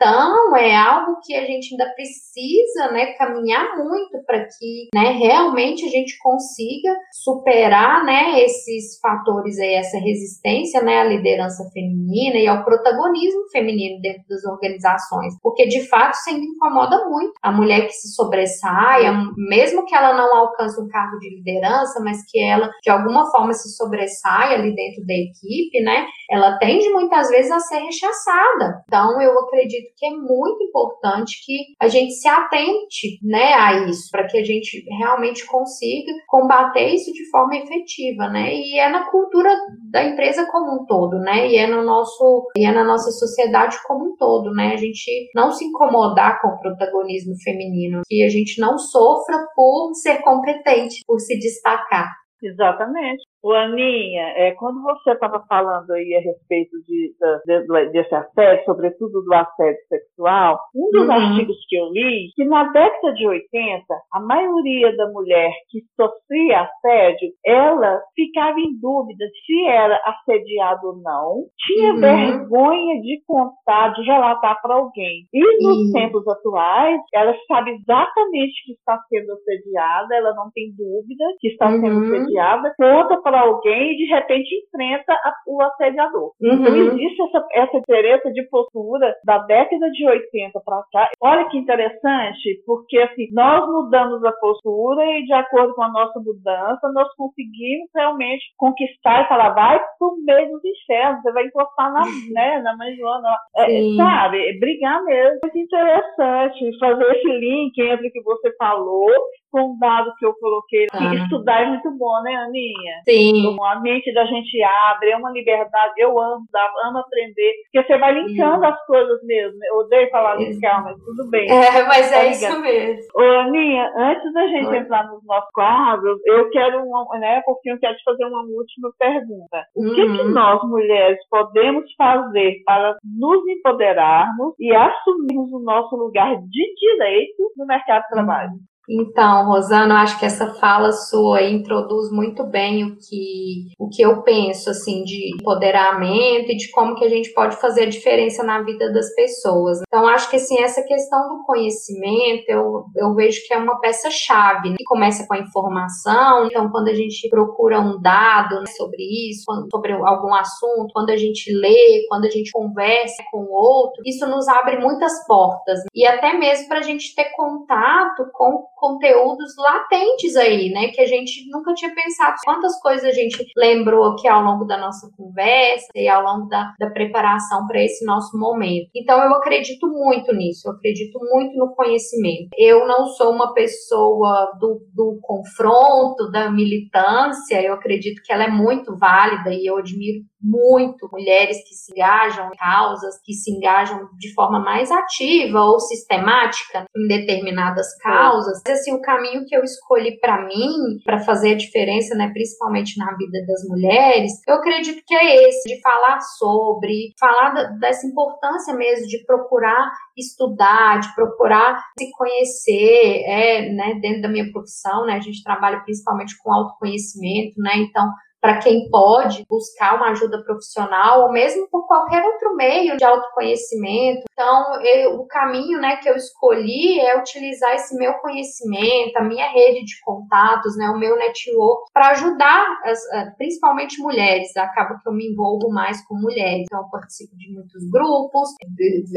Então, 0.00 0.56
é 0.56 0.74
algo 0.74 1.20
que 1.22 1.34
a 1.34 1.44
gente 1.44 1.74
ainda 1.74 1.92
precisa 1.92 2.90
né, 2.90 3.12
caminhar 3.18 3.76
muito 3.76 4.24
para 4.24 4.46
que 4.46 4.88
né, 4.94 5.10
realmente 5.10 5.84
a 5.84 5.90
gente 5.90 6.16
consiga 6.20 6.96
superar 7.12 8.02
né, 8.02 8.40
esses 8.42 8.98
fatores 8.98 9.58
aí, 9.58 9.74
essa 9.74 9.98
resistência 9.98 10.80
né, 10.80 11.00
à 11.00 11.04
liderança 11.04 11.68
feminina 11.74 12.36
e 12.38 12.48
ao 12.48 12.64
protagonismo 12.64 13.42
feminino 13.52 14.00
dentro 14.00 14.22
das 14.26 14.42
organizações. 14.46 15.34
Porque, 15.42 15.66
de 15.66 15.86
fato, 15.86 16.14
isso 16.14 16.30
ainda 16.30 16.46
incomoda 16.46 17.06
muito 17.06 17.34
a 17.42 17.52
mulher 17.52 17.86
que 17.86 17.92
se 17.92 18.14
sobressai, 18.14 19.02
mesmo 19.36 19.84
que 19.84 19.94
ela 19.94 20.16
não 20.16 20.34
alcance 20.34 20.80
um 20.80 20.88
cargo 20.88 21.18
de 21.18 21.28
liderança, 21.28 22.00
mas 22.02 22.24
que 22.26 22.42
ela, 22.42 22.70
de 22.82 22.88
alguma 22.88 23.30
forma, 23.30 23.52
se 23.52 23.76
sobressai 23.76 24.54
ali 24.54 24.74
dentro 24.74 25.04
da 25.04 25.12
equipe, 25.12 25.82
né? 25.82 26.06
Ela 26.30 26.56
tende 26.56 26.88
muitas 26.88 27.28
vezes 27.28 27.50
a 27.50 27.60
ser 27.60 27.80
rechaçada. 27.80 28.82
Então, 28.86 29.20
eu 29.20 29.38
acredito 29.40 29.89
que 29.96 30.06
é 30.06 30.10
muito 30.10 30.62
importante 30.62 31.40
que 31.44 31.74
a 31.80 31.88
gente 31.88 32.12
se 32.12 32.28
atente, 32.28 33.18
né, 33.22 33.54
a 33.54 33.86
isso, 33.88 34.08
para 34.10 34.26
que 34.26 34.38
a 34.38 34.44
gente 34.44 34.84
realmente 34.98 35.46
consiga 35.46 36.12
combater 36.28 36.88
isso 36.88 37.12
de 37.12 37.28
forma 37.30 37.56
efetiva, 37.56 38.28
né? 38.28 38.54
E 38.54 38.78
é 38.78 38.88
na 38.88 39.10
cultura 39.10 39.50
da 39.90 40.04
empresa 40.04 40.46
como 40.50 40.82
um 40.82 40.86
todo, 40.86 41.18
né? 41.18 41.48
E 41.48 41.56
é 41.56 41.66
no 41.66 41.82
nosso 41.82 42.48
e 42.56 42.64
é 42.64 42.72
na 42.72 42.84
nossa 42.84 43.10
sociedade 43.10 43.76
como 43.86 44.12
um 44.12 44.16
todo, 44.16 44.52
né? 44.52 44.72
A 44.72 44.76
gente 44.76 45.30
não 45.34 45.50
se 45.50 45.64
incomodar 45.64 46.40
com 46.40 46.48
o 46.48 46.58
protagonismo 46.58 47.34
feminino, 47.42 48.02
que 48.06 48.24
a 48.24 48.28
gente 48.28 48.60
não 48.60 48.78
sofra 48.78 49.38
por 49.54 49.94
ser 49.94 50.22
competente, 50.22 51.02
por 51.06 51.18
se 51.20 51.38
destacar. 51.38 52.08
Exatamente. 52.42 53.29
O 53.42 53.52
Aninha, 53.52 54.34
é, 54.36 54.52
quando 54.52 54.82
você 54.82 55.12
estava 55.12 55.42
falando 55.48 55.90
aí 55.92 56.14
a 56.14 56.20
respeito 56.20 56.76
de, 56.86 57.14
de, 57.46 57.66
de, 57.66 57.90
desse 57.90 58.14
assédio, 58.14 58.64
sobretudo 58.66 59.22
do 59.22 59.34
assédio 59.34 59.80
sexual, 59.88 60.58
um 60.74 60.90
dos 60.90 61.06
uhum. 61.06 61.12
artigos 61.12 61.56
que 61.66 61.76
eu 61.76 61.90
li, 61.90 62.30
que 62.36 62.44
na 62.44 62.64
década 62.64 63.14
de 63.14 63.26
80, 63.26 63.84
a 64.12 64.20
maioria 64.20 64.94
da 64.94 65.08
mulher 65.08 65.50
que 65.70 65.80
sofria 65.96 66.60
assédio, 66.60 67.30
ela 67.44 68.00
ficava 68.14 68.60
em 68.60 68.78
dúvida 68.78 69.24
se 69.46 69.66
era 69.66 69.98
assediada 70.04 70.86
ou 70.86 70.96
não, 70.96 71.44
tinha 71.66 71.94
uhum. 71.94 72.00
vergonha 72.00 73.00
de 73.00 73.22
contar, 73.26 73.94
de 73.94 74.02
relatar 74.02 74.60
para 74.60 74.74
alguém. 74.74 75.26
E 75.32 75.62
nos 75.62 75.78
uhum. 75.78 75.92
tempos 75.92 76.28
atuais, 76.28 77.00
ela 77.14 77.34
sabe 77.48 77.70
exatamente 77.70 78.66
que 78.66 78.72
está 78.72 78.98
sendo 79.08 79.32
assediada, 79.32 80.14
ela 80.14 80.34
não 80.34 80.50
tem 80.52 80.74
dúvida 80.76 81.24
que 81.40 81.48
está 81.48 81.70
sendo 81.70 81.86
uhum. 81.86 82.14
assediada, 82.14 82.74
conta 82.76 83.20
para 83.22 83.29
alguém 83.34 83.92
e 83.92 83.96
de 83.96 84.04
repente 84.06 84.48
enfrenta 84.64 85.12
a, 85.12 85.32
o 85.46 85.62
assediador. 85.62 86.32
Uhum. 86.40 86.52
Então 86.52 86.74
existe 86.74 87.22
essa, 87.22 87.46
essa 87.52 87.80
diferença 87.80 88.30
de 88.32 88.42
postura 88.48 89.14
da 89.24 89.38
década 89.38 89.90
de 89.90 90.06
80 90.06 90.60
para 90.64 90.82
cá. 90.92 91.10
Olha 91.20 91.48
que 91.48 91.58
interessante, 91.58 92.62
porque 92.66 92.98
assim, 92.98 93.28
nós 93.32 93.66
mudamos 93.66 94.24
a 94.24 94.32
postura 94.32 95.04
e 95.04 95.24
de 95.24 95.32
acordo 95.32 95.74
com 95.74 95.82
a 95.82 95.92
nossa 95.92 96.18
mudança, 96.20 96.90
nós 96.92 97.08
conseguimos 97.16 97.88
realmente 97.94 98.44
conquistar 98.56 99.24
e 99.24 99.28
falar, 99.28 99.50
vai 99.50 99.80
pro 99.98 100.16
meio 100.24 100.50
dos 100.50 100.64
infernos, 100.64 101.22
você 101.22 101.32
vai 101.32 101.44
encostar 101.44 101.92
na, 101.92 102.00
né, 102.32 102.58
na 102.60 102.76
manjoana. 102.76 103.28
É, 103.56 103.66
sabe, 103.96 104.58
brigar 104.58 105.02
mesmo. 105.04 105.38
É 105.44 105.46
muito 105.46 105.58
interessante 105.58 106.78
fazer 106.78 107.04
esse 107.16 107.28
link 107.28 107.78
entre 107.78 108.08
o 108.08 108.12
que 108.12 108.22
você 108.22 108.54
falou 108.56 109.10
com 109.50 109.72
um 109.72 109.78
dado 109.78 110.12
que 110.18 110.24
eu 110.24 110.32
coloquei. 110.34 110.86
Ah. 110.92 111.14
Estudar 111.14 111.62
é 111.62 111.66
muito 111.66 111.90
bom, 111.98 112.22
né, 112.22 112.34
Aninha? 112.34 113.02
Sim. 113.08 113.19
A 113.64 113.80
mente 113.80 114.12
da 114.12 114.24
gente 114.24 114.62
abre, 114.62 115.10
é 115.10 115.16
uma 115.16 115.30
liberdade. 115.30 115.94
Eu 115.98 116.18
amo, 116.20 116.44
amo 116.84 116.98
aprender, 116.98 117.52
porque 117.64 117.86
você 117.86 117.98
vai 117.98 118.12
linkando 118.12 118.60
Sim. 118.60 118.66
as 118.66 118.86
coisas 118.86 119.22
mesmo. 119.24 119.58
Eu 119.64 119.76
odeio 119.78 120.10
falar 120.10 120.36
linkar, 120.36 120.82
mas 120.84 120.96
tudo 121.04 121.28
bem. 121.30 121.50
É, 121.50 121.82
mas 121.86 122.12
é 122.12 122.16
tá 122.16 122.24
isso 122.26 122.60
mesmo. 122.60 123.10
Ô, 123.14 123.22
Aninha, 123.40 123.92
antes 123.96 124.32
da 124.32 124.46
gente 124.48 124.68
Oi. 124.68 124.78
entrar 124.78 125.06
nos 125.06 125.24
nossos 125.24 125.50
quadros, 125.52 126.18
eu 126.26 126.50
quero, 126.50 126.84
uma, 126.84 127.18
né, 127.18 127.42
porque 127.44 127.70
eu 127.70 127.78
quero 127.78 127.96
te 127.96 128.04
fazer 128.04 128.24
uma 128.24 128.42
última 128.42 128.90
pergunta. 128.98 129.64
O 129.74 129.82
uhum. 129.82 129.94
que, 129.94 130.02
que 130.02 130.22
uhum. 130.22 130.30
nós, 130.30 130.62
mulheres, 130.68 131.18
podemos 131.28 131.84
fazer 131.96 132.62
para 132.64 132.96
nos 133.04 133.46
empoderarmos 133.48 134.54
e 134.58 134.74
assumirmos 134.74 135.52
o 135.52 135.60
nosso 135.60 135.96
lugar 135.96 136.36
de 136.36 136.74
direito 136.74 137.52
no 137.56 137.66
mercado 137.66 138.02
de 138.02 138.08
trabalho? 138.08 138.50
Então, 138.88 139.46
Rosana, 139.46 139.94
eu 139.94 139.98
acho 139.98 140.18
que 140.18 140.26
essa 140.26 140.54
fala 140.54 140.90
sua 140.92 141.42
introduz 141.42 142.10
muito 142.10 142.44
bem 142.44 142.84
o 142.84 142.96
que, 142.96 143.68
o 143.78 143.88
que 143.88 144.02
eu 144.02 144.22
penso, 144.22 144.70
assim, 144.70 145.04
de 145.04 145.34
empoderamento 145.34 146.50
e 146.50 146.56
de 146.56 146.70
como 146.70 146.94
que 146.94 147.04
a 147.04 147.08
gente 147.08 147.32
pode 147.32 147.56
fazer 147.56 147.82
a 147.82 147.88
diferença 147.88 148.42
na 148.42 148.62
vida 148.62 148.92
das 148.92 149.14
pessoas. 149.14 149.80
Então, 149.86 150.06
acho 150.08 150.28
que, 150.28 150.36
assim, 150.36 150.60
essa 150.60 150.82
questão 150.82 151.20
do 151.28 151.44
conhecimento, 151.44 152.44
eu, 152.48 152.84
eu 152.96 153.14
vejo 153.14 153.40
que 153.46 153.54
é 153.54 153.58
uma 153.58 153.78
peça-chave, 153.80 154.70
né? 154.70 154.76
que 154.78 154.84
começa 154.84 155.26
com 155.26 155.34
a 155.34 155.38
informação. 155.38 156.46
Então, 156.46 156.70
quando 156.70 156.88
a 156.88 156.94
gente 156.94 157.28
procura 157.28 157.80
um 157.80 158.00
dado 158.00 158.56
né, 158.56 158.66
sobre 158.76 159.02
isso, 159.30 159.44
sobre 159.70 159.92
algum 159.92 160.34
assunto, 160.34 160.92
quando 160.92 161.10
a 161.10 161.16
gente 161.16 161.52
lê, 161.52 162.06
quando 162.08 162.24
a 162.24 162.30
gente 162.30 162.50
conversa 162.50 163.22
com 163.30 163.38
o 163.38 163.52
outro, 163.52 164.02
isso 164.04 164.26
nos 164.26 164.48
abre 164.48 164.78
muitas 164.78 165.24
portas. 165.26 165.80
E 165.94 166.06
até 166.06 166.32
mesmo 166.36 166.68
para 166.68 166.78
a 166.78 166.82
gente 166.82 167.14
ter 167.14 167.30
contato 167.36 168.30
com 168.32 168.64
conteúdos 168.80 169.54
latentes 169.56 170.34
aí, 170.36 170.70
né? 170.70 170.88
Que 170.88 171.02
a 171.02 171.06
gente 171.06 171.48
nunca 171.50 171.74
tinha 171.74 171.94
pensado. 171.94 172.36
Quantas 172.44 172.80
coisas 172.80 173.04
a 173.04 173.12
gente 173.12 173.44
lembrou 173.56 174.12
aqui 174.12 174.26
ao 174.26 174.42
longo 174.42 174.64
da 174.64 174.78
nossa 174.78 175.08
conversa 175.16 175.86
e 175.94 176.08
ao 176.08 176.22
longo 176.22 176.48
da, 176.48 176.72
da 176.78 176.90
preparação 176.90 177.66
para 177.66 177.82
esse 177.82 178.04
nosso 178.04 178.38
momento. 178.38 178.88
Então, 178.96 179.22
eu 179.22 179.34
acredito 179.34 179.86
muito 179.86 180.32
nisso, 180.34 180.66
eu 180.66 180.72
acredito 180.72 181.18
muito 181.20 181.56
no 181.56 181.74
conhecimento. 181.74 182.48
Eu 182.56 182.86
não 182.86 183.06
sou 183.06 183.32
uma 183.32 183.52
pessoa 183.52 184.52
do, 184.58 184.80
do 184.94 185.20
confronto, 185.22 186.30
da 186.30 186.50
militância, 186.50 187.62
eu 187.62 187.74
acredito 187.74 188.22
que 188.24 188.32
ela 188.32 188.44
é 188.44 188.50
muito 188.50 188.96
válida 188.96 189.52
e 189.52 189.66
eu 189.66 189.76
admiro 189.76 190.24
muito 190.42 191.08
mulheres 191.12 191.58
que 191.68 191.74
se 191.74 191.92
engajam 191.92 192.48
em 192.48 192.56
causas, 192.56 193.20
que 193.22 193.32
se 193.32 193.50
engajam 193.50 194.08
de 194.18 194.32
forma 194.34 194.58
mais 194.58 194.90
ativa 194.90 195.60
ou 195.60 195.78
sistemática 195.80 196.84
em 196.96 197.06
determinadas 197.06 197.96
causas. 197.98 198.60
Mas, 198.66 198.80
assim, 198.80 198.94
o 198.94 199.02
caminho 199.02 199.44
que 199.46 199.56
eu 199.56 199.62
escolhi 199.62 200.18
para 200.18 200.46
mim, 200.46 200.98
para 201.04 201.20
fazer 201.20 201.52
a 201.52 201.56
diferença, 201.56 202.14
né, 202.14 202.30
principalmente 202.32 202.98
na 202.98 203.14
vida 203.16 203.44
das 203.46 203.68
mulheres, 203.68 204.32
eu 204.46 204.54
acredito 204.54 205.02
que 205.06 205.14
é 205.14 205.48
esse, 205.48 205.68
de 205.68 205.80
falar 205.80 206.20
sobre, 206.20 207.12
falar 207.18 207.50
da, 207.50 207.64
dessa 207.78 208.06
importância 208.06 208.74
mesmo 208.74 209.06
de 209.06 209.24
procurar 209.24 209.90
estudar, 210.16 211.00
de 211.00 211.14
procurar 211.14 211.82
se 211.98 212.10
conhecer, 212.12 213.22
é, 213.26 213.72
né, 213.72 213.98
dentro 214.00 214.22
da 214.22 214.28
minha 214.28 214.50
profissão, 214.52 215.06
né, 215.06 215.14
a 215.14 215.20
gente 215.20 215.42
trabalha 215.42 215.80
principalmente 215.80 216.36
com 216.42 216.52
autoconhecimento, 216.52 217.54
né, 217.58 217.72
então 217.76 218.06
para 218.40 218.58
quem 218.58 218.88
pode 218.88 219.44
buscar 219.48 219.96
uma 219.96 220.10
ajuda 220.10 220.42
profissional 220.42 221.22
ou 221.22 221.32
mesmo 221.32 221.68
por 221.68 221.86
qualquer 221.86 222.24
outro 222.24 222.56
meio 222.56 222.96
de 222.96 223.04
autoconhecimento. 223.04 224.22
Então, 224.32 224.82
eu, 224.82 225.20
o 225.20 225.26
caminho 225.26 225.78
né, 225.78 225.96
que 225.96 226.08
eu 226.08 226.16
escolhi 226.16 226.98
é 226.98 227.18
utilizar 227.18 227.74
esse 227.74 227.94
meu 227.96 228.14
conhecimento, 228.14 229.16
a 229.16 229.22
minha 229.22 229.46
rede 229.50 229.84
de 229.84 230.00
contatos, 230.02 230.76
né, 230.78 230.88
o 230.88 230.98
meu 230.98 231.16
network, 231.16 231.90
para 231.92 232.10
ajudar 232.10 232.66
as, 232.84 232.98
principalmente 233.36 234.00
mulheres. 234.00 234.56
Acaba 234.56 234.98
que 235.02 235.08
eu 235.08 235.12
me 235.12 235.30
envolvo 235.30 235.68
mais 235.70 236.02
com 236.06 236.14
mulheres. 236.14 236.64
Então, 236.64 236.80
eu 236.80 236.90
participo 236.90 237.36
de 237.36 237.52
muitos 237.52 237.90
grupos, 237.90 238.48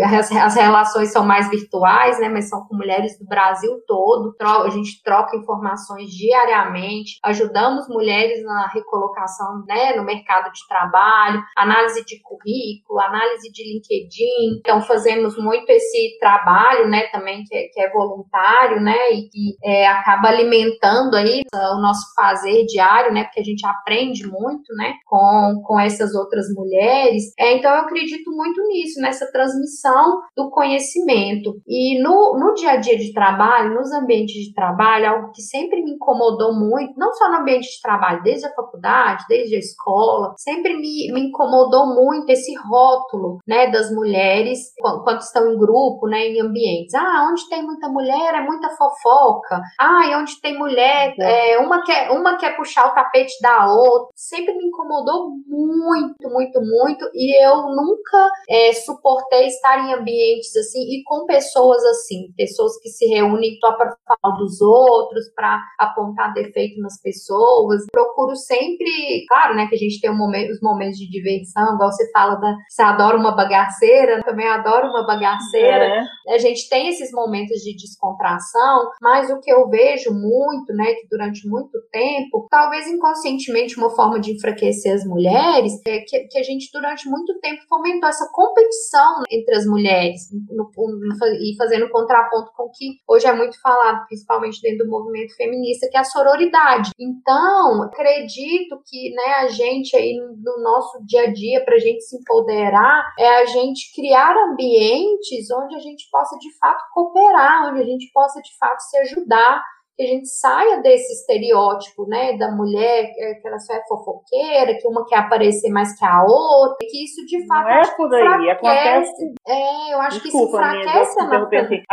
as, 0.03 0.31
as 0.31 0.55
relações 0.55 1.11
são 1.11 1.25
mais 1.25 1.49
virtuais, 1.49 2.19
né, 2.19 2.27
mas 2.27 2.49
são 2.49 2.65
com 2.67 2.75
mulheres 2.75 3.17
do 3.17 3.25
Brasil 3.25 3.71
todo. 3.87 4.35
A 4.41 4.69
gente 4.69 5.01
troca 5.01 5.37
informações 5.37 6.09
diariamente, 6.09 7.19
ajudamos 7.23 7.87
mulheres 7.87 8.43
na 8.43 8.67
recolocação 8.67 9.12
colocação 9.13 9.63
né, 9.67 9.95
no 9.95 10.03
mercado 10.03 10.51
de 10.51 10.67
trabalho, 10.67 11.41
análise 11.55 12.03
de 12.03 12.19
currículo, 12.21 12.99
análise 12.99 13.51
de 13.51 13.63
LinkedIn. 13.63 14.59
Então, 14.59 14.81
fazemos 14.81 15.37
muito 15.37 15.69
esse 15.69 16.17
trabalho 16.19 16.89
né, 16.89 17.03
também, 17.11 17.43
que 17.43 17.55
é, 17.55 17.67
que 17.71 17.79
é 17.79 17.91
voluntário, 17.91 18.81
né, 18.81 19.11
e 19.11 19.29
que 19.29 19.55
é, 19.63 19.87
acaba 19.87 20.29
alimentando 20.29 21.15
aí 21.15 21.43
o 21.53 21.81
nosso 21.81 22.13
fazer 22.15 22.65
diário, 22.65 23.13
né, 23.13 23.23
porque 23.23 23.39
a 23.39 23.43
gente 23.43 23.65
aprende 23.65 24.27
muito 24.27 24.73
né, 24.75 24.93
com, 25.05 25.61
com 25.65 25.79
essas 25.79 26.13
outras 26.15 26.45
mulheres. 26.53 27.33
É, 27.37 27.57
então, 27.57 27.71
eu 27.71 27.81
acredito 27.81 28.31
muito 28.31 28.61
nisso, 28.67 28.99
nessa 28.99 29.31
transmissão 29.31 30.21
do 30.35 30.49
conhecimento. 30.49 31.53
E 31.67 32.01
no, 32.01 32.37
no 32.37 32.53
dia 32.55 32.71
a 32.71 32.77
dia 32.77 32.97
de 32.97 33.13
trabalho, 33.13 33.75
nos 33.75 33.91
ambientes 33.91 34.35
de 34.35 34.53
trabalho, 34.53 35.09
algo 35.09 35.31
que 35.31 35.41
sempre 35.41 35.83
me 35.83 35.91
incomodou 35.91 36.53
muito, 36.53 36.93
não 36.97 37.13
só 37.13 37.29
no 37.29 37.37
ambiente 37.37 37.67
de 37.67 37.81
trabalho, 37.81 38.23
desde 38.23 38.45
a 38.45 38.53
faculdade, 38.53 39.02
faculdade, 39.03 39.25
desde 39.27 39.55
a 39.55 39.59
escola, 39.59 40.33
sempre 40.37 40.75
me, 40.75 41.11
me 41.11 41.27
incomodou 41.27 41.87
muito 41.87 42.29
esse 42.29 42.53
rótulo, 42.55 43.39
né, 43.47 43.69
das 43.69 43.91
mulheres 43.91 44.59
quando, 44.79 45.03
quando 45.03 45.19
estão 45.19 45.51
em 45.51 45.57
grupo, 45.57 46.07
né, 46.07 46.27
em 46.27 46.41
ambientes. 46.41 46.93
Ah, 46.93 47.27
onde 47.29 47.47
tem 47.49 47.63
muita 47.63 47.89
mulher 47.89 48.33
é 48.33 48.41
muita 48.41 48.69
fofoca. 48.69 49.61
Ah, 49.79 50.05
e 50.07 50.15
onde 50.15 50.39
tem 50.41 50.57
mulher, 50.57 51.13
é, 51.19 51.57
uma, 51.59 51.83
quer, 51.83 52.11
uma 52.11 52.37
quer 52.37 52.55
puxar 52.55 52.87
o 52.87 52.95
tapete 52.95 53.33
da 53.41 53.67
outra. 53.67 54.09
Sempre 54.15 54.55
me 54.55 54.67
incomodou 54.67 55.31
muito, 55.47 56.29
muito, 56.29 56.59
muito. 56.61 57.09
E 57.13 57.45
eu 57.45 57.55
nunca 57.55 58.29
é, 58.49 58.73
suportei 58.73 59.47
estar 59.47 59.79
em 59.79 59.93
ambientes 59.93 60.55
assim 60.55 60.79
e 60.79 61.03
com 61.03 61.25
pessoas 61.25 61.83
assim, 61.85 62.31
pessoas 62.37 62.79
que 62.79 62.89
se 62.89 63.05
reúnem 63.05 63.57
só 63.59 63.73
para 63.73 63.95
falar 64.05 64.35
dos 64.37 64.61
outros, 64.61 65.29
para 65.35 65.59
apontar 65.79 66.33
defeito 66.33 66.79
nas 66.79 67.01
pessoas. 67.01 67.83
Procuro 67.91 68.35
sempre, 68.35 68.92
claro, 69.27 69.55
né, 69.55 69.67
que 69.67 69.75
a 69.75 69.77
gente 69.77 69.99
tem 69.99 70.11
um 70.11 70.17
momento, 70.17 70.51
os 70.51 70.61
momentos 70.61 70.97
de 70.97 71.09
diversão, 71.09 71.75
igual 71.75 71.91
você 71.91 72.09
fala 72.11 72.35
da, 72.35 72.55
você 72.67 72.81
adora 72.81 73.17
uma 73.17 73.35
bagaceira, 73.35 74.21
também 74.23 74.47
adoro 74.47 74.87
uma 74.87 75.05
bagaceira. 75.05 75.85
É. 76.27 76.33
A 76.33 76.37
gente 76.37 76.67
tem 76.69 76.87
esses 76.89 77.11
momentos 77.11 77.57
de 77.61 77.75
descontração, 77.75 78.89
mas 79.01 79.29
o 79.29 79.39
que 79.39 79.51
eu 79.51 79.69
vejo 79.69 80.11
muito, 80.11 80.73
né, 80.73 80.93
que 80.93 81.07
durante 81.09 81.47
muito 81.47 81.79
tempo, 81.91 82.47
talvez 82.49 82.87
inconscientemente 82.87 83.77
uma 83.77 83.89
forma 83.89 84.19
de 84.19 84.33
enfraquecer 84.33 84.93
as 84.93 85.05
mulheres, 85.05 85.73
é 85.85 85.99
que, 85.99 86.27
que 86.27 86.39
a 86.39 86.43
gente 86.43 86.69
durante 86.73 87.07
muito 87.09 87.39
tempo 87.39 87.61
fomentou 87.67 88.09
essa 88.09 88.27
competição 88.31 89.23
entre 89.29 89.55
as 89.55 89.65
mulheres 89.65 90.21
no, 90.49 90.69
no, 90.75 91.15
e 91.41 91.55
fazendo 91.57 91.89
contraponto 91.89 92.51
com 92.55 92.63
o 92.63 92.71
que 92.71 92.97
hoje 93.07 93.27
é 93.27 93.33
muito 93.33 93.59
falado, 93.61 94.05
principalmente 94.07 94.61
dentro 94.61 94.85
do 94.85 94.91
movimento 94.91 95.35
feminista, 95.35 95.87
que 95.89 95.97
é 95.97 95.99
a 95.99 96.03
sororidade. 96.03 96.91
Então, 96.99 97.83
acredito 97.83 98.81
que, 98.85 99.13
né, 99.13 99.33
a 99.39 99.47
gente 99.47 99.95
aí 99.95 100.15
no, 100.17 100.35
no 100.37 100.63
nosso 100.63 101.03
dia 101.05 101.23
a 101.23 101.33
dia, 101.33 101.63
para 101.63 101.75
a 101.75 101.79
gente 101.79 102.01
se 102.03 102.17
empoderar, 102.17 103.13
é 103.17 103.41
a 103.41 103.45
gente 103.45 103.93
criar 103.95 104.35
ambientes 104.49 105.49
onde 105.51 105.75
a 105.75 105.79
gente 105.79 106.07
possa 106.11 106.37
de 106.37 106.57
fato 106.57 106.83
cooperar, 106.93 107.69
onde 107.69 107.81
a 107.81 107.85
gente 107.85 108.11
possa 108.13 108.41
de 108.41 108.57
fato 108.57 108.79
se 108.79 108.97
ajudar, 108.97 109.63
que 109.95 110.03
a 110.03 110.07
gente 110.07 110.27
saia 110.27 110.81
desse 110.81 111.13
estereótipo, 111.13 112.07
né, 112.07 112.37
da 112.37 112.51
mulher 112.51 113.11
que 113.13 113.47
ela 113.47 113.59
só 113.59 113.73
é 113.73 113.81
fofoqueira, 113.87 114.77
que 114.77 114.87
uma 114.87 115.05
quer 115.05 115.17
aparecer 115.17 115.69
mais 115.71 115.97
que 115.97 116.05
a 116.05 116.23
outra, 116.23 116.77
que 116.79 117.03
isso 117.03 117.25
de 117.25 117.45
fato 117.47 117.63
não 117.63 117.71
é 117.71 117.95
por 117.95 118.13
aí, 118.13 118.49
acontece. 118.49 119.33
É, 119.47 119.93
eu 119.93 120.01
acho 120.01 120.21
Desculpa, 120.21 120.57
que 120.57 120.63
isso 120.63 120.79
enfraquece 120.79 121.19
a 121.19 121.59
assim, 121.59 121.83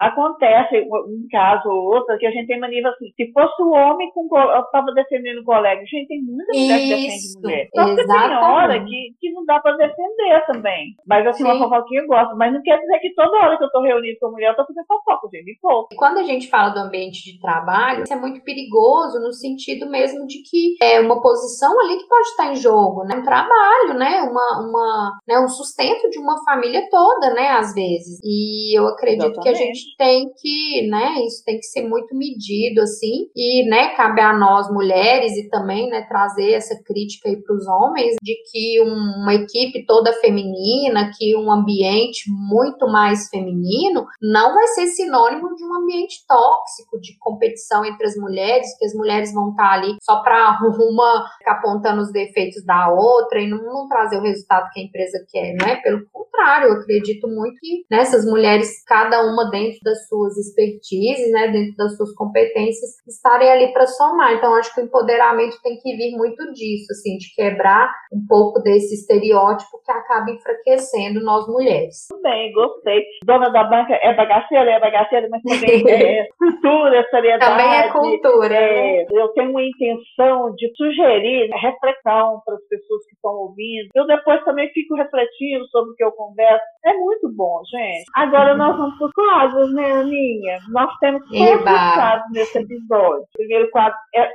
Acontece 0.00 0.88
um 0.90 1.26
caso 1.30 1.68
ou 1.68 1.84
outro 1.94 2.18
que 2.18 2.26
a 2.26 2.30
gente 2.30 2.46
tem 2.46 2.60
mania 2.60 2.88
assim, 2.88 3.12
se 3.16 3.32
fosse 3.32 3.62
o 3.62 3.70
homem 3.70 4.10
com 4.12 4.26
estava 4.26 4.92
defendendo 4.94 5.38
o 5.38 5.44
colega, 5.44 5.80
a 5.80 5.84
gente 5.84 6.08
tem 6.08 6.22
muita 6.22 6.52
mulher 6.52 6.78
isso, 6.78 6.88
que 6.88 6.94
defende 6.94 7.42
mulher. 7.42 7.68
Só 7.74 7.84
que 7.84 8.06
tem 8.06 8.36
hora 8.36 8.84
que, 8.84 9.14
que 9.20 9.32
não 9.32 9.44
dá 9.44 9.60
para 9.60 9.76
defender 9.76 10.46
também. 10.46 10.94
Mas 11.06 11.26
assim, 11.26 11.44
Sim. 11.44 11.50
uma 11.50 11.58
fofoquinha 11.58 12.02
eu 12.02 12.06
gosto, 12.06 12.36
mas 12.36 12.52
não 12.52 12.62
quer 12.62 12.78
dizer 12.78 12.98
que 12.98 13.14
toda 13.14 13.38
hora 13.38 13.58
que 13.58 13.64
eu 13.64 13.70
tô 13.70 13.82
reunido 13.82 14.18
com 14.20 14.30
mulher, 14.30 14.50
eu 14.50 14.56
tô 14.56 14.66
fazendo 14.66 14.86
fofoca, 14.86 15.28
gente, 15.32 15.44
me 15.44 15.58
pouco. 15.60 15.94
Quando 15.96 16.18
a 16.18 16.22
gente 16.22 16.48
fala 16.48 16.70
do 16.70 16.80
ambiente 16.80 17.24
de 17.24 17.38
trabalho, 17.42 18.04
isso 18.04 18.12
é 18.12 18.16
muito 18.16 18.42
perigoso 18.42 19.18
no 19.18 19.32
sentido 19.32 19.90
mesmo 19.90 20.26
de 20.26 20.42
que 20.48 20.76
é 20.80 21.00
uma 21.00 21.20
posição 21.20 21.78
ali 21.80 21.98
que 21.98 22.08
pode 22.08 22.28
estar 22.28 22.52
em 22.52 22.56
jogo, 22.56 23.04
né? 23.04 23.16
Um 23.16 23.24
trabalho, 23.24 23.94
né? 23.94 24.22
Uma, 24.22 24.66
uma, 24.66 25.18
né? 25.28 25.38
um 25.40 25.48
sustento 25.48 26.08
de 26.08 26.18
uma 26.18 26.42
família 26.44 26.88
toda, 26.90 27.34
né? 27.34 27.48
Às 27.50 27.74
vezes. 27.74 28.18
E 28.22 28.78
eu 28.78 28.86
acredito 28.86 29.32
Exatamente. 29.32 29.42
que 29.42 29.48
a 29.48 29.54
gente 29.54 29.96
tem 29.98 30.30
que, 30.40 30.88
né? 30.88 31.26
Isso 31.26 31.44
tem 31.44 31.58
que 31.58 31.66
ser 31.66 31.82
muito 31.88 32.16
medido, 32.16 32.80
assim. 32.80 33.28
E, 33.36 33.68
né? 33.68 33.94
Cabe 33.96 34.20
a 34.20 34.32
nós, 34.32 34.72
mulheres, 34.72 35.36
e 35.36 35.48
também, 35.50 35.88
né? 35.88 36.06
Trazer 36.08 36.52
essa 36.52 36.80
crítica 36.84 37.28
aí 37.28 37.36
para 37.42 37.54
os 37.54 37.66
homens 37.66 38.16
de 38.22 38.34
que 38.50 38.80
uma 38.80 39.34
equipe 39.34 39.84
toda 39.84 40.12
feminina, 40.14 41.10
que 41.18 41.36
um 41.36 41.50
ambiente 41.50 42.30
muito 42.30 42.86
mais 42.86 43.28
feminino, 43.28 44.06
não 44.20 44.54
vai 44.54 44.66
ser 44.68 44.86
sinônimo 44.86 45.54
de 45.54 45.64
um 45.64 45.74
ambiente 45.74 46.24
tóxico, 46.26 47.00
de 47.00 47.18
competição 47.32 47.84
entre 47.84 48.06
as 48.06 48.16
mulheres, 48.16 48.66
que 48.78 48.84
as 48.84 48.94
mulheres 48.94 49.32
vão 49.32 49.50
estar 49.50 49.72
ali 49.72 49.96
só 50.02 50.22
para 50.22 50.58
uma 50.62 51.28
ficar 51.38 51.52
apontando 51.52 52.02
os 52.02 52.12
defeitos 52.12 52.64
da 52.64 52.90
outra 52.90 53.40
e 53.40 53.48
não, 53.48 53.62
não, 53.62 53.88
trazer 53.88 54.18
o 54.18 54.22
resultado 54.22 54.68
que 54.72 54.80
a 54.80 54.84
empresa 54.84 55.24
quer, 55.30 55.54
não 55.58 55.66
é? 55.66 55.76
Pelo 55.76 56.04
contrário, 56.12 56.68
eu 56.68 56.74
acredito 56.74 57.28
muito 57.28 57.56
que 57.60 57.84
nessas 57.90 58.24
mulheres, 58.24 58.84
cada 58.84 59.22
uma 59.22 59.50
dentro 59.50 59.78
das 59.82 60.06
suas 60.08 60.36
expertises, 60.36 61.30
né, 61.32 61.48
dentro 61.48 61.76
das 61.76 61.96
suas 61.96 62.12
competências, 62.14 62.90
estarem 63.06 63.50
ali 63.50 63.72
para 63.72 63.86
somar. 63.86 64.34
Então, 64.34 64.54
acho 64.54 64.74
que 64.74 64.80
o 64.80 64.84
empoderamento 64.84 65.56
tem 65.62 65.78
que 65.78 65.96
vir 65.96 66.16
muito 66.16 66.52
disso, 66.52 66.92
assim, 66.92 67.16
de 67.16 67.34
quebrar 67.34 67.92
um 68.12 68.24
pouco 68.26 68.60
desse 68.60 68.94
estereótipo 68.94 69.80
que 69.84 69.92
acaba 69.92 70.30
enfraquecendo 70.30 71.22
nós 71.22 71.46
mulheres. 71.46 72.06
Tudo 72.08 72.22
bem, 72.22 72.52
gostei. 72.52 73.02
Dona 73.24 73.50
da 73.50 73.64
banca 73.64 73.94
é 73.94 74.14
bagaceira, 74.14 74.70
é 74.70 74.80
bagaceira, 74.80 75.28
mas 75.30 75.42
também 75.42 75.82
é 75.88 76.26
cultura, 76.38 77.06
Também 77.38 77.74
é 77.74 77.90
cultura. 77.90 78.54
É, 78.54 79.04
né? 79.04 79.06
Eu 79.10 79.28
tenho 79.28 79.50
uma 79.50 79.62
intenção 79.62 80.54
de 80.54 80.70
sugerir 80.76 81.50
reflexão 81.54 82.40
para 82.44 82.54
as 82.54 82.68
pessoas 82.68 83.06
que 83.06 83.14
estão 83.14 83.32
ouvindo. 83.32 83.88
Eu 83.94 84.06
depois 84.06 84.42
também 84.44 84.68
fico 84.72 84.94
refletindo 84.94 85.66
sobre 85.68 85.92
o 85.92 85.94
que 85.94 86.04
eu 86.04 86.12
converso. 86.12 86.64
É 86.84 86.92
muito 86.94 87.32
bom, 87.34 87.60
gente. 87.70 88.04
Agora 88.14 88.56
nós 88.56 88.76
vamos 88.76 88.96
para 88.98 89.06
os 89.06 89.12
quadros, 89.12 89.74
né, 89.74 89.92
Aninha? 89.92 90.58
Nós 90.70 90.90
temos 90.98 91.22
os 91.22 91.62
quadros 91.62 92.32
nesse 92.32 92.58
episódio. 92.58 93.22
O 93.22 93.38
primeiro 93.38 93.70
quadro 93.70 93.96
é, 94.14 94.28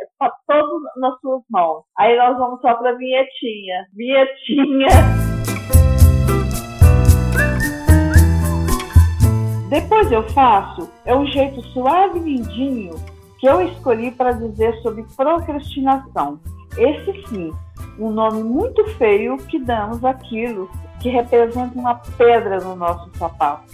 todo 0.47 0.81
nas 0.97 1.19
suas 1.19 1.41
mãos. 1.49 1.83
Aí 1.97 2.17
nós 2.17 2.37
vamos 2.37 2.61
só 2.61 2.73
para 2.75 2.91
a 2.91 2.95
vinhetinha. 2.95 3.85
Vinhetinha. 3.95 4.87
Depois 9.69 10.09
eu 10.09 10.23
faço, 10.29 10.89
é 11.03 11.13
um 11.13 11.25
jeito 11.25 11.61
suave 11.73 12.19
e 12.19 12.21
lindinho 12.21 12.95
que 13.37 13.45
eu 13.45 13.61
escolhi 13.61 14.11
para 14.11 14.31
dizer 14.31 14.73
sobre 14.81 15.05
procrastinação. 15.15 16.39
Esse 16.77 17.27
sim, 17.27 17.51
um 17.99 18.09
nome 18.09 18.43
muito 18.43 18.85
feio 18.97 19.35
que 19.35 19.59
damos 19.59 20.05
àquilo 20.05 20.69
que 21.01 21.09
representa 21.09 21.77
uma 21.77 21.95
pedra 22.17 22.59
no 22.59 22.77
nosso 22.77 23.11
sapato. 23.17 23.65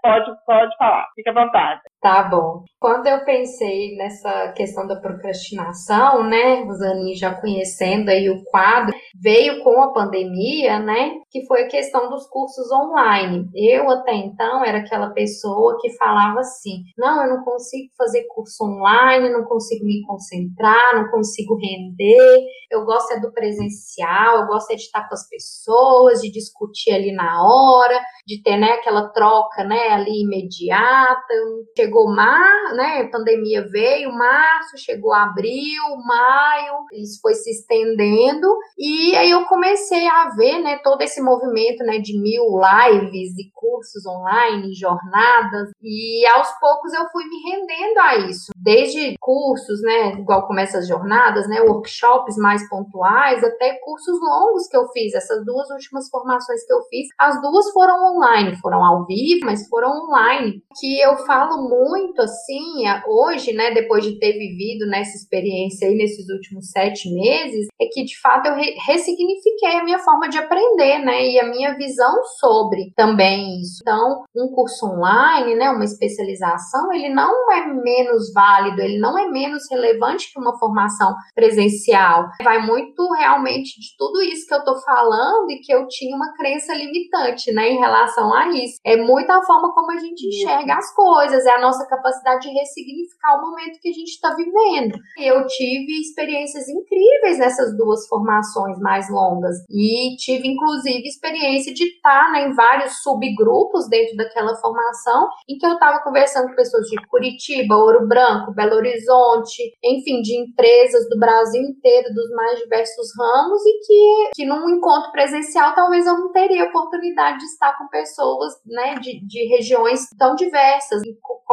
Pode, 0.00 0.30
pode 0.46 0.76
falar, 0.76 1.08
fica 1.16 1.30
à 1.30 1.34
vontade. 1.34 1.80
Tá 2.02 2.24
bom. 2.24 2.64
Quando 2.80 3.06
eu 3.06 3.24
pensei 3.24 3.94
nessa 3.96 4.52
questão 4.56 4.88
da 4.88 4.96
procrastinação, 4.96 6.24
né, 6.28 6.64
Rosani 6.64 7.14
já 7.14 7.32
conhecendo 7.32 8.08
aí 8.08 8.28
o 8.28 8.42
quadro, 8.50 8.92
veio 9.22 9.62
com 9.62 9.80
a 9.80 9.92
pandemia, 9.92 10.80
né, 10.80 11.12
que 11.30 11.46
foi 11.46 11.62
a 11.62 11.68
questão 11.68 12.10
dos 12.10 12.26
cursos 12.28 12.66
online. 12.72 13.44
Eu 13.54 13.88
até 13.88 14.14
então 14.16 14.64
era 14.64 14.78
aquela 14.78 15.10
pessoa 15.10 15.78
que 15.80 15.96
falava 15.96 16.40
assim: 16.40 16.82
"Não, 16.98 17.22
eu 17.22 17.36
não 17.36 17.44
consigo 17.44 17.88
fazer 17.96 18.24
curso 18.34 18.64
online, 18.64 19.30
não 19.30 19.44
consigo 19.44 19.84
me 19.84 20.02
concentrar, 20.04 20.96
não 20.96 21.08
consigo 21.08 21.54
render. 21.56 22.40
Eu 22.68 22.84
gosto 22.84 23.12
é 23.12 23.20
do 23.20 23.32
presencial, 23.32 24.40
eu 24.40 24.46
gosto 24.48 24.72
é 24.72 24.74
de 24.74 24.82
estar 24.82 25.06
com 25.08 25.14
as 25.14 25.28
pessoas, 25.28 26.20
de 26.20 26.32
discutir 26.32 26.90
ali 26.90 27.12
na 27.12 27.44
hora, 27.44 28.00
de 28.26 28.42
ter, 28.42 28.56
né, 28.56 28.72
aquela 28.72 29.08
troca, 29.12 29.62
né, 29.62 29.90
ali 29.90 30.22
imediata. 30.24 31.32
Eu 31.32 31.91
chegou 31.92 32.14
mar, 32.14 32.74
né? 32.74 33.06
Pandemia 33.12 33.68
veio, 33.68 34.10
março, 34.12 34.78
chegou 34.78 35.12
abril, 35.12 35.82
maio, 36.06 36.86
isso 36.94 37.20
foi 37.20 37.34
se 37.34 37.50
estendendo 37.50 38.48
e 38.78 39.14
aí 39.14 39.30
eu 39.30 39.44
comecei 39.44 40.08
a 40.08 40.30
ver, 40.30 40.58
né, 40.60 40.78
todo 40.82 41.02
esse 41.02 41.20
movimento, 41.20 41.84
né, 41.84 41.98
de 41.98 42.18
mil 42.18 42.44
lives 42.58 43.36
e 43.38 43.50
cursos 43.54 44.06
online, 44.06 44.72
jornadas 44.74 45.70
e 45.82 46.26
aos 46.28 46.48
poucos 46.58 46.92
eu 46.94 47.06
fui 47.10 47.24
me 47.24 47.50
rendendo 47.50 47.98
a 47.98 48.16
isso, 48.30 48.52
desde 48.56 49.14
cursos, 49.20 49.82
né, 49.82 50.12
igual 50.12 50.46
começa 50.46 50.78
as 50.78 50.88
jornadas, 50.88 51.46
né, 51.48 51.60
workshops 51.60 52.36
mais 52.38 52.66
pontuais, 52.68 53.44
até 53.44 53.78
cursos 53.84 54.18
longos 54.20 54.66
que 54.68 54.76
eu 54.76 54.88
fiz. 54.88 55.14
Essas 55.14 55.44
duas 55.44 55.68
últimas 55.70 56.08
formações 56.08 56.64
que 56.64 56.72
eu 56.72 56.82
fiz, 56.84 57.08
as 57.18 57.40
duas 57.42 57.70
foram 57.72 58.16
online, 58.16 58.56
foram 58.56 58.84
ao 58.84 59.04
vivo, 59.04 59.44
mas 59.44 59.68
foram 59.68 59.90
online. 60.06 60.62
Que 60.80 61.00
eu 61.00 61.16
falo 61.18 61.68
muito 61.68 61.81
muito 61.82 62.20
assim, 62.22 62.84
hoje, 63.08 63.52
né, 63.52 63.72
depois 63.72 64.04
de 64.04 64.18
ter 64.18 64.32
vivido 64.32 64.86
nessa 64.86 65.16
experiência 65.16 65.88
aí 65.88 65.94
nesses 65.94 66.28
últimos 66.28 66.70
sete 66.70 67.12
meses, 67.12 67.68
é 67.80 67.86
que 67.86 68.04
de 68.04 68.20
fato 68.20 68.46
eu 68.46 68.54
re 68.54 68.74
ressignifiquei 68.86 69.76
a 69.76 69.84
minha 69.84 69.98
forma 69.98 70.28
de 70.28 70.38
aprender, 70.38 70.98
né, 70.98 71.26
e 71.28 71.40
a 71.40 71.48
minha 71.48 71.76
visão 71.76 72.22
sobre 72.38 72.92
também 72.96 73.60
isso. 73.60 73.80
Então, 73.82 74.24
um 74.36 74.48
curso 74.54 74.86
online, 74.86 75.54
né, 75.54 75.70
uma 75.70 75.84
especialização, 75.84 76.92
ele 76.92 77.08
não 77.08 77.50
é 77.52 77.66
menos 77.66 78.32
válido 78.32 78.82
ele 78.82 78.98
não 78.98 79.18
é 79.18 79.28
menos 79.28 79.64
relevante 79.70 80.32
que 80.32 80.38
uma 80.38 80.58
formação 80.58 81.14
presencial. 81.34 82.26
Vai 82.42 82.64
muito 82.64 83.08
realmente 83.14 83.80
de 83.80 83.96
tudo 83.96 84.22
isso 84.22 84.46
que 84.46 84.54
eu 84.54 84.58
estou 84.58 84.80
falando 84.82 85.50
e 85.50 85.60
que 85.60 85.72
eu 85.72 85.86
tinha 85.88 86.14
uma 86.14 86.32
crença 86.34 86.74
limitante, 86.74 87.52
né, 87.52 87.70
em 87.70 87.78
relação 87.78 88.32
a 88.34 88.48
isso. 88.48 88.76
É 88.84 88.96
muito 88.96 89.30
a 89.30 89.42
forma 89.42 89.72
como 89.74 89.92
a 89.92 89.96
gente 89.96 90.26
enxerga 90.26 90.74
as 90.74 90.94
coisas, 90.94 91.44
é 91.46 91.50
a 91.50 91.60
nossa 91.60 91.71
capacidade 91.86 92.42
de 92.42 92.52
ressignificar 92.52 93.38
o 93.38 93.50
momento 93.50 93.80
que 93.80 93.88
a 93.88 93.92
gente 93.92 94.10
está 94.10 94.34
vivendo. 94.34 94.98
Eu 95.18 95.46
tive 95.46 96.00
experiências 96.00 96.68
incríveis 96.68 97.38
nessas 97.38 97.76
duas 97.76 98.06
formações 98.08 98.78
mais 98.78 99.10
longas 99.10 99.56
e 99.70 100.16
tive 100.16 100.48
inclusive 100.48 101.06
experiência 101.06 101.72
de 101.72 101.84
estar 101.84 102.32
né, 102.32 102.48
em 102.48 102.54
vários 102.54 103.02
subgrupos 103.02 103.88
dentro 103.88 104.16
daquela 104.16 104.54
formação 104.56 105.28
em 105.48 105.56
que 105.58 105.66
eu 105.66 105.74
estava 105.74 106.02
conversando 106.02 106.48
com 106.48 106.56
pessoas 106.56 106.86
de 106.86 106.96
Curitiba, 107.08 107.76
Ouro 107.76 108.06
Branco, 108.06 108.54
Belo 108.54 108.76
Horizonte, 108.76 109.62
enfim, 109.82 110.20
de 110.22 110.36
empresas 110.40 111.08
do 111.08 111.18
Brasil 111.18 111.62
inteiro, 111.62 112.14
dos 112.14 112.30
mais 112.30 112.58
diversos 112.58 113.06
ramos 113.18 113.62
e 113.64 113.78
que, 113.86 114.30
que 114.34 114.46
num 114.46 114.68
encontro 114.70 115.10
presencial 115.12 115.74
talvez 115.74 116.06
eu 116.06 116.18
não 116.18 116.32
teria 116.32 116.64
oportunidade 116.64 117.38
de 117.38 117.44
estar 117.44 117.76
com 117.78 117.88
pessoas 117.88 118.52
né, 118.66 118.94
de, 118.96 119.24
de 119.26 119.46
regiões 119.48 120.08
tão 120.18 120.34
diversas 120.34 121.02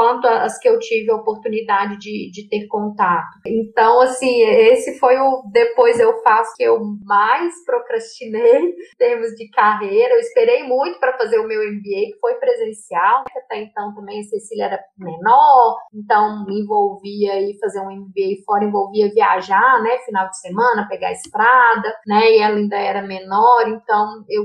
quanto 0.09 0.27
as 0.27 0.57
que 0.57 0.67
eu 0.67 0.79
tive 0.79 1.11
a 1.11 1.15
oportunidade 1.15 1.97
de, 1.97 2.31
de 2.31 2.49
ter 2.49 2.67
contato. 2.67 3.39
Então, 3.45 4.01
assim, 4.01 4.41
esse 4.41 4.97
foi 4.97 5.17
o 5.17 5.43
depois 5.51 5.99
eu 5.99 6.21
faço 6.23 6.53
que 6.55 6.63
eu 6.63 6.79
mais 7.03 7.53
procrastinei 7.65 8.57
em 8.73 8.75
termos 8.97 9.29
de 9.35 9.49
carreira. 9.51 10.15
Eu 10.15 10.19
esperei 10.19 10.63
muito 10.63 10.99
para 10.99 11.17
fazer 11.17 11.37
o 11.39 11.47
meu 11.47 11.61
MBA, 11.61 12.13
que 12.13 12.17
foi 12.19 12.35
presencial. 12.35 13.23
Até 13.35 13.61
então 13.61 13.93
também 13.93 14.19
a 14.19 14.23
Cecília 14.23 14.65
era 14.65 14.79
menor, 14.97 15.77
então 15.93 16.45
me 16.45 16.61
envolvia 16.61 17.33
aí 17.33 17.57
fazer 17.59 17.79
um 17.81 17.91
MBA 17.91 18.43
fora, 18.45 18.63
envolvia 18.63 19.11
viajar, 19.13 19.81
né, 19.81 19.97
final 20.05 20.29
de 20.29 20.39
semana, 20.39 20.87
pegar 20.87 21.09
a 21.09 21.13
estrada, 21.13 21.93
né, 22.05 22.31
e 22.31 22.41
ela 22.41 22.55
ainda 22.55 22.77
era 22.77 23.01
menor, 23.01 23.67
então 23.67 24.23
eu, 24.29 24.43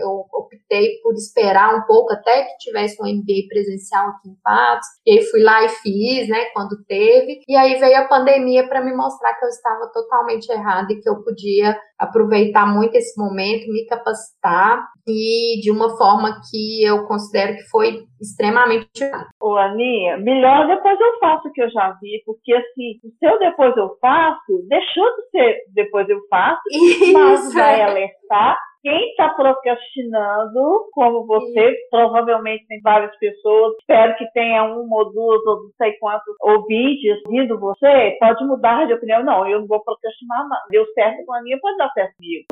eu 0.00 0.26
optei 0.32 1.00
por 1.02 1.14
esperar 1.14 1.74
um 1.74 1.82
pouco 1.86 2.12
até 2.12 2.44
que 2.44 2.58
tivesse 2.58 3.02
um 3.02 3.06
MBA 3.06 3.48
presencial 3.48 4.10
aqui 4.10 4.28
em 4.28 4.36
Patos, 4.42 4.85
e 5.06 5.12
aí 5.12 5.22
fui 5.24 5.40
lá 5.42 5.64
e 5.64 5.68
fiz, 5.68 6.28
né, 6.28 6.46
quando 6.52 6.76
teve, 6.86 7.40
e 7.48 7.56
aí 7.56 7.78
veio 7.78 7.98
a 7.98 8.08
pandemia 8.08 8.68
para 8.68 8.84
me 8.84 8.94
mostrar 8.94 9.34
que 9.34 9.44
eu 9.44 9.48
estava 9.48 9.90
totalmente 9.92 10.48
errada 10.50 10.92
e 10.92 11.00
que 11.00 11.08
eu 11.08 11.22
podia 11.22 11.78
aproveitar 11.98 12.66
muito 12.66 12.94
esse 12.96 13.18
momento, 13.20 13.72
me 13.72 13.86
capacitar. 13.86 14.84
E 15.08 15.60
de 15.60 15.70
uma 15.70 15.96
forma 15.96 16.40
que 16.50 16.84
eu 16.84 17.06
considero 17.06 17.54
que 17.54 17.62
foi 17.70 18.04
extremamente 18.20 19.04
Ô, 19.40 19.56
Aninha, 19.56 20.16
melhor 20.18 20.66
depois 20.66 20.98
eu 21.00 21.18
faço 21.20 21.50
que 21.52 21.62
eu 21.62 21.70
já 21.70 21.96
vi, 22.00 22.22
porque 22.26 22.52
assim, 22.52 22.98
o 23.04 23.10
seu 23.18 23.38
depois 23.38 23.76
eu 23.76 23.96
faço, 24.00 24.66
deixou 24.68 25.04
de 25.16 25.30
ser 25.30 25.56
depois 25.72 26.08
eu 26.08 26.18
faço, 26.28 26.60
Isso, 26.70 27.12
mas 27.12 27.54
vai 27.54 27.80
alertar 27.82 28.58
quem 28.86 29.10
está 29.10 29.30
procrastinando, 29.30 30.88
como 30.92 31.26
você, 31.26 31.70
Sim. 31.70 31.76
provavelmente 31.90 32.68
tem 32.68 32.80
várias 32.80 33.16
pessoas, 33.18 33.74
espero 33.80 34.14
que 34.14 34.24
tenha 34.32 34.62
uma 34.62 34.98
ou 34.98 35.12
duas 35.12 35.44
ou 35.44 35.64
não 35.64 35.70
sei 35.76 35.94
quantos 35.94 36.32
ouvintes 36.40 37.20
ouvindo 37.26 37.58
você, 37.58 38.16
pode 38.20 38.44
mudar 38.44 38.86
de 38.86 38.92
opinião. 38.92 39.24
Não, 39.24 39.44
eu 39.48 39.58
não 39.58 39.66
vou 39.66 39.82
procrastinar, 39.82 40.48
não. 40.48 40.56
Deu 40.70 40.86
certo 40.94 41.26
com 41.26 41.34
a 41.34 41.42
minha, 41.42 41.58
pode 41.60 41.76
dar 41.78 41.90
certo 41.94 42.14
comigo. 42.14 42.44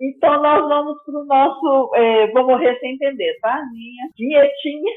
Então 0.00 0.40
nós 0.40 0.68
vamos 0.68 1.02
para 1.02 1.20
o 1.20 1.24
nosso. 1.24 1.90
É, 1.96 2.30
vou 2.30 2.46
morrer 2.46 2.78
sem 2.78 2.94
entender, 2.94 3.36
tá? 3.40 3.60
Minha 3.72 4.08
vinhetinha. 4.16 4.92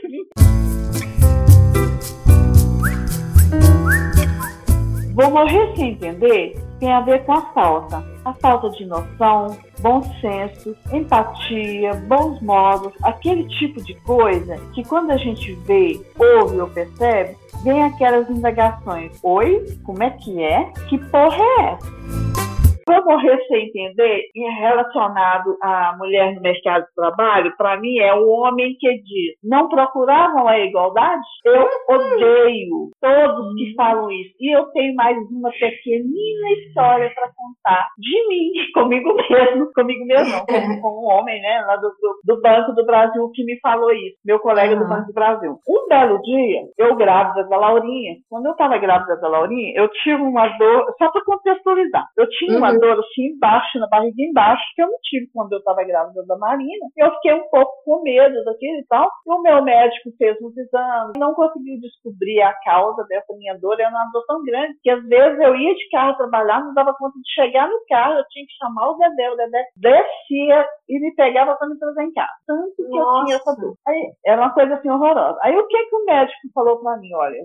Vou 5.16 5.32
morrer 5.32 5.76
sem 5.76 5.94
entender 5.94 6.69
tem 6.80 6.92
a 6.92 7.02
ver 7.02 7.24
com 7.26 7.34
a 7.34 7.42
falta. 7.54 8.04
A 8.26 8.34
falta 8.34 8.70
de 8.72 8.86
noção, 8.86 9.58
bom 9.80 10.02
senso, 10.22 10.76
empatia, 10.92 11.94
bons 12.08 12.42
modos, 12.42 12.94
aquele 13.04 13.48
tipo 13.58 13.82
de 13.84 13.94
coisa 14.02 14.58
que 14.74 14.84
quando 14.84 15.12
a 15.12 15.18
gente 15.18 15.54
vê, 15.66 16.00
ouve 16.18 16.60
ou 16.60 16.68
percebe, 16.68 17.38
vem 17.64 17.84
aquelas 17.84 18.30
indagações. 18.30 19.12
Oi, 19.24 19.66
como 19.84 20.04
é 20.04 20.10
que 20.12 20.42
é? 20.42 20.66
Que 20.90 20.98
porra 20.98 21.38
é 21.38 21.62
essa? 21.74 22.49
Para 22.90 23.04
morrer 23.04 23.40
sem 23.48 23.68
entender, 23.68 24.24
relacionado 24.60 25.56
à 25.62 25.96
mulher 25.96 26.34
no 26.34 26.42
mercado 26.42 26.86
de 26.86 26.96
trabalho, 26.96 27.54
para 27.56 27.80
mim 27.80 28.00
é 28.00 28.16
o 28.16 28.28
homem 28.28 28.76
que 28.80 28.92
diz: 29.04 29.36
não 29.44 29.70
procuravam 29.70 30.48
a 30.48 30.58
igualdade? 30.58 31.22
Eu 31.46 31.68
odeio 31.88 32.90
todos 33.00 33.54
que 33.54 33.76
falam 33.76 34.10
isso. 34.10 34.34
E 34.40 34.58
eu 34.58 34.66
tenho 34.72 34.96
mais 34.96 35.16
uma 35.30 35.52
pequenina 35.52 36.52
história 36.58 37.12
para 37.14 37.28
contar 37.28 37.86
de 37.96 38.28
mim, 38.28 38.50
comigo 38.74 39.14
mesmo, 39.14 39.72
comigo 39.72 40.06
mesmo, 40.06 40.32
não, 40.32 40.46
com, 40.48 40.82
com 40.82 41.06
um 41.06 41.12
homem, 41.12 41.40
né, 41.44 41.62
lá 41.68 41.76
do, 41.76 41.90
do, 41.90 42.36
do, 42.36 42.42
Banco 42.42 42.74
do 42.74 42.88
Brasil 42.88 43.30
que 43.36 43.44
me 43.44 43.60
falou 43.60 43.94
isso, 43.94 44.18
meu 44.26 44.40
colega 44.40 44.74
uhum. 44.74 44.80
do 44.80 44.90
Banco 44.90 45.06
do 45.06 45.14
Brasil. 45.14 45.60
Um 45.70 45.88
belo 45.88 46.20
dia, 46.24 46.62
eu 46.76 46.96
grávida 46.96 47.48
da 47.48 47.56
Laurinha, 47.56 48.16
quando 48.28 48.48
eu 48.48 48.54
estava 48.54 48.80
grávida 48.80 49.16
da 49.18 49.28
Laurinha, 49.28 49.74
eu 49.76 49.88
tive 49.90 50.24
uma 50.24 50.48
dor, 50.58 50.92
só 50.98 51.12
para 51.12 51.24
contextualizar, 51.24 52.06
eu 52.18 52.28
tinha 52.30 52.58
uma 52.58 52.72
uhum 52.72 52.79
dor 52.80 53.00
assim 53.00 53.36
embaixo, 53.36 53.80
na 53.80 53.88
barriga 53.88 54.22
embaixo, 54.22 54.64
que 54.76 54.82
eu 54.82 54.88
não 54.88 54.98
tive 55.04 55.30
quando 55.34 55.54
eu 55.54 55.60
estava 55.60 55.84
grávida 55.84 56.26
da 56.26 56.38
Marina. 56.38 56.86
Eu 56.98 57.12
fiquei 57.16 57.34
um 57.34 57.50
pouco 57.50 57.72
com 57.86 58.02
medo 58.02 58.44
daquilo 58.44 58.80
e 58.80 58.86
tal. 58.88 59.10
E 59.26 59.32
o 59.32 59.42
meu 59.42 59.64
médico 59.64 60.10
fez 60.18 60.38
uns 60.42 60.56
exames, 60.58 61.14
não 61.18 61.34
conseguiu 61.34 61.80
descobrir 61.80 62.42
a 62.42 62.54
causa 62.64 63.04
dessa 63.08 63.34
minha 63.36 63.58
dor. 63.58 63.80
Era 63.80 63.90
uma 63.90 64.10
dor 64.12 64.24
tão 64.28 64.44
grande 64.44 64.78
que 64.82 64.90
às 64.90 65.04
vezes 65.08 65.40
eu 65.40 65.56
ia 65.56 65.76
de 65.76 65.90
carro 65.90 66.18
trabalhar, 66.18 66.64
não 66.64 66.74
dava 66.74 66.94
conta 66.94 67.18
de 67.20 67.34
chegar 67.34 67.68
no 67.68 67.80
carro, 67.88 68.18
eu 68.18 68.26
tinha 68.30 68.46
que 68.46 68.54
chamar 68.54 68.90
o 68.90 68.98
Dedé. 68.98 69.30
O 69.30 69.36
Dedé 69.36 69.66
descia 69.76 70.66
e 70.90 71.00
me 71.00 71.14
pegava 71.16 71.56
para 71.56 71.68
me 71.68 71.78
trazer 71.78 72.04
em 72.04 72.14
casa. 72.14 72.32
Tanto 72.48 72.76
que 72.76 72.84
Nossa. 72.84 73.20
eu 73.20 73.26
tinha 73.26 73.36
essa 73.38 73.56
dor. 73.56 73.74
Aí, 73.88 74.12
era 74.26 74.42
uma 74.42 74.54
coisa 74.54 74.76
assim 74.76 74.90
horrorosa. 74.90 75.38
Aí 75.42 75.56
o 75.56 75.68
que 75.68 75.86
que 75.86 75.96
o 75.96 76.06
médico 76.06 76.40
falou 76.54 76.80
para 76.80 76.98
mim? 76.98 77.14
Olha, 77.14 77.40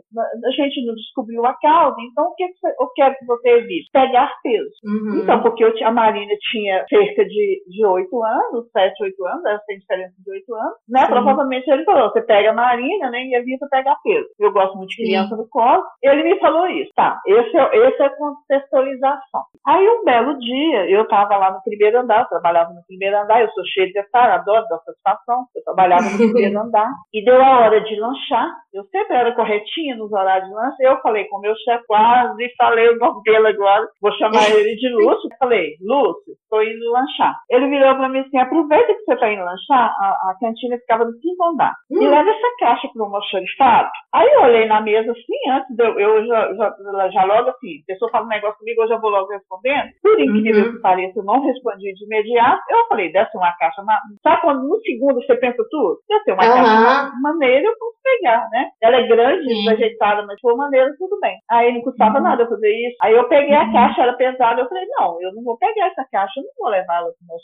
a 0.45 0.51
gente 0.51 0.85
não 0.87 0.95
descobriu 0.95 1.45
a 1.45 1.55
causa, 1.55 1.97
então 2.01 2.27
o 2.27 2.35
que, 2.35 2.49
que 2.49 2.67
eu 2.67 2.89
quero 2.95 3.15
que 3.17 3.27
você 3.27 3.49
evite? 3.49 3.91
Pegar 3.93 4.33
peso. 4.43 4.71
Uhum. 4.85 5.24
Então, 5.25 5.43
porque 5.43 5.65
eu, 5.65 5.73
a 5.85 5.91
Marina 5.91 6.33
tinha 6.51 6.85
cerca 6.89 7.25
de, 7.25 7.63
8 7.85 8.25
anos, 8.25 8.71
7, 8.73 9.03
8 9.03 9.27
anos, 9.27 9.45
ela 9.45 9.59
tem 9.67 9.79
diferença 9.79 10.15
de 10.19 10.31
8 10.31 10.55
anos, 10.55 10.75
né? 10.89 11.01
Sim. 11.01 11.13
Provavelmente 11.13 11.71
ele 11.71 11.85
falou, 11.85 12.11
você 12.11 12.23
pega 12.23 12.51
a 12.51 12.55
Marina, 12.55 13.11
né? 13.11 13.25
E 13.25 13.35
evita 13.35 13.67
pegar 13.71 13.97
peso. 14.03 14.29
Eu 14.39 14.53
gosto 14.53 14.77
muito 14.77 14.91
de 14.91 15.05
criança 15.05 15.37
no 15.37 15.49
colo. 15.49 15.83
Ele 16.03 16.23
me 16.23 16.39
falou 16.39 16.67
isso. 16.69 16.91
Tá, 16.95 17.21
esse 17.27 17.57
é, 17.57 17.89
esse 17.89 18.03
é 18.03 18.07
a 18.07 18.17
contextualização. 18.17 19.43
Aí 19.67 19.89
um 19.89 20.05
belo 20.05 20.39
dia, 20.39 20.91
eu 20.91 21.03
estava 21.03 21.37
lá 21.37 21.53
no 21.53 21.63
primeiro 21.63 22.01
andar, 22.01 22.29
trabalhava 22.29 22.73
no 22.73 22.85
primeiro 22.87 23.17
andar, 23.19 23.41
eu 23.41 23.51
sou 23.51 23.65
cheia 23.67 23.87
de 23.87 23.95
detalhe, 23.95 24.33
adoro 24.33 24.67
da 24.69 24.79
satisfação, 24.79 25.47
eu 25.55 25.65
trabalhava 25.65 26.03
no 26.03 26.19
primeiro 26.19 26.59
andar, 26.61 26.91
e 27.13 27.25
deu 27.25 27.43
a 27.43 27.61
hora 27.61 27.81
de 27.81 27.99
lanchar, 27.99 28.49
eu 28.73 28.85
sempre 28.85 29.17
era 29.17 29.35
corretinha 29.35 29.97
nos 29.97 30.13
horários 30.13 30.49
de 30.49 30.55
lanche, 30.55 30.77
eu 30.81 31.01
falei 31.01 31.25
com 31.25 31.39
o 31.39 31.41
meu 31.41 31.55
chefe, 31.57 31.85
quase 31.87 32.55
falei 32.57 32.89
o 32.89 32.99
nome 32.99 33.23
dele 33.23 33.49
agora, 33.49 33.89
vou 34.01 34.13
chamar 34.13 34.45
ele 34.51 34.77
de 34.77 34.89
Lúcio, 35.15 35.31
falei, 35.39 35.77
Lúcio, 35.81 36.35
estou 36.43 36.63
indo 36.63 36.93
lanchar. 36.93 37.35
Ele 37.51 37.69
virou 37.69 37.95
para 37.95 38.09
mim 38.09 38.21
assim, 38.21 38.39
aproveita 38.39 38.95
que 38.95 39.05
você 39.05 39.15
está 39.15 39.33
indo 39.33 39.45
lanchar, 39.45 39.95
a, 39.99 40.31
a, 40.31 40.37
cantina 40.41 40.77
ficava 40.79 41.05
no 41.05 41.13
quinto 41.19 41.45
andar, 41.45 41.75
hum. 41.91 42.03
e 42.03 42.09
leva 42.09 42.31
essa 42.31 42.57
caixa 42.59 42.89
para 42.93 43.03
o 43.03 43.05
almoxarifado. 43.05 43.91
Aí 44.13 44.29
eu 44.29 44.43
olhei 44.43 44.67
na 44.67 44.81
mesa 44.81 45.13
assim, 45.13 45.51
antes 45.51 45.77
de 45.77 45.85
eu, 45.85 45.99
eu 45.99 46.27
já, 46.27 46.55
já, 46.55 47.09
já 47.11 47.25
logo 47.25 47.51
assim, 47.51 47.81
a 47.83 47.87
pessoa 47.87 48.11
fala 48.11 48.27
um 48.27 48.29
negócio 48.29 48.59
comigo, 48.59 48.83
eu 48.83 48.89
já 48.89 48.99
vou 48.99 49.11
logo 49.11 49.31
respondendo. 49.31 49.89
Por 50.03 50.21
incrível 50.21 50.67
uhum. 50.67 50.73
que 50.73 50.81
pareça, 50.81 51.19
eu 51.19 51.25
não 51.25 51.43
respondi 51.43 51.93
de 51.93 52.05
imediato. 52.05 52.63
Eu 52.71 52.87
falei, 52.89 53.11
ser 53.11 53.29
uma 53.35 53.53
caixa, 53.57 53.83
uma... 53.83 53.99
sabe 54.23 54.43
quando 54.43 54.69
no 54.69 54.81
segundo 54.81 55.15
você 55.15 55.37
pensa 55.37 55.63
tudo? 55.71 55.99
Deve 56.09 56.25
ser 56.25 56.33
uma 56.33 56.45
uhum. 56.45 56.55
caixa 56.55 57.13
maneira, 57.21 57.67
eu 57.67 57.79
posso 57.79 57.97
pegar, 58.03 58.49
né? 58.51 58.69
Ela 58.83 58.97
é 58.97 59.07
grande, 59.07 59.47
desajeitada, 59.47 60.25
mas 60.27 60.41
foi 60.41 60.55
maneira, 60.55 60.95
tudo 60.99 61.19
bem. 61.21 61.37
Aí 61.51 61.73
não 61.73 61.83
custava 61.83 62.19
uhum. 62.19 62.25
nada 62.25 62.49
fazer 62.49 62.71
isso. 62.71 62.97
Aí 63.03 63.15
eu 63.15 63.29
peguei 63.29 63.55
a 63.55 63.65
uhum. 63.65 63.73
caixa, 63.73 64.03
era 64.03 64.13
pesada, 64.15 64.61
eu 64.61 64.69
falei, 64.69 64.85
não, 64.99 65.21
eu 65.21 65.33
não 65.35 65.43
vou 65.43 65.57
pegar 65.59 65.87
essa 65.87 66.07
caixa, 66.11 66.33
eu 66.39 66.45
não 66.45 66.51
vou 66.59 66.69
levar 66.71 66.97
ela 66.99 67.09
no 67.09 67.27
meu 67.27 67.39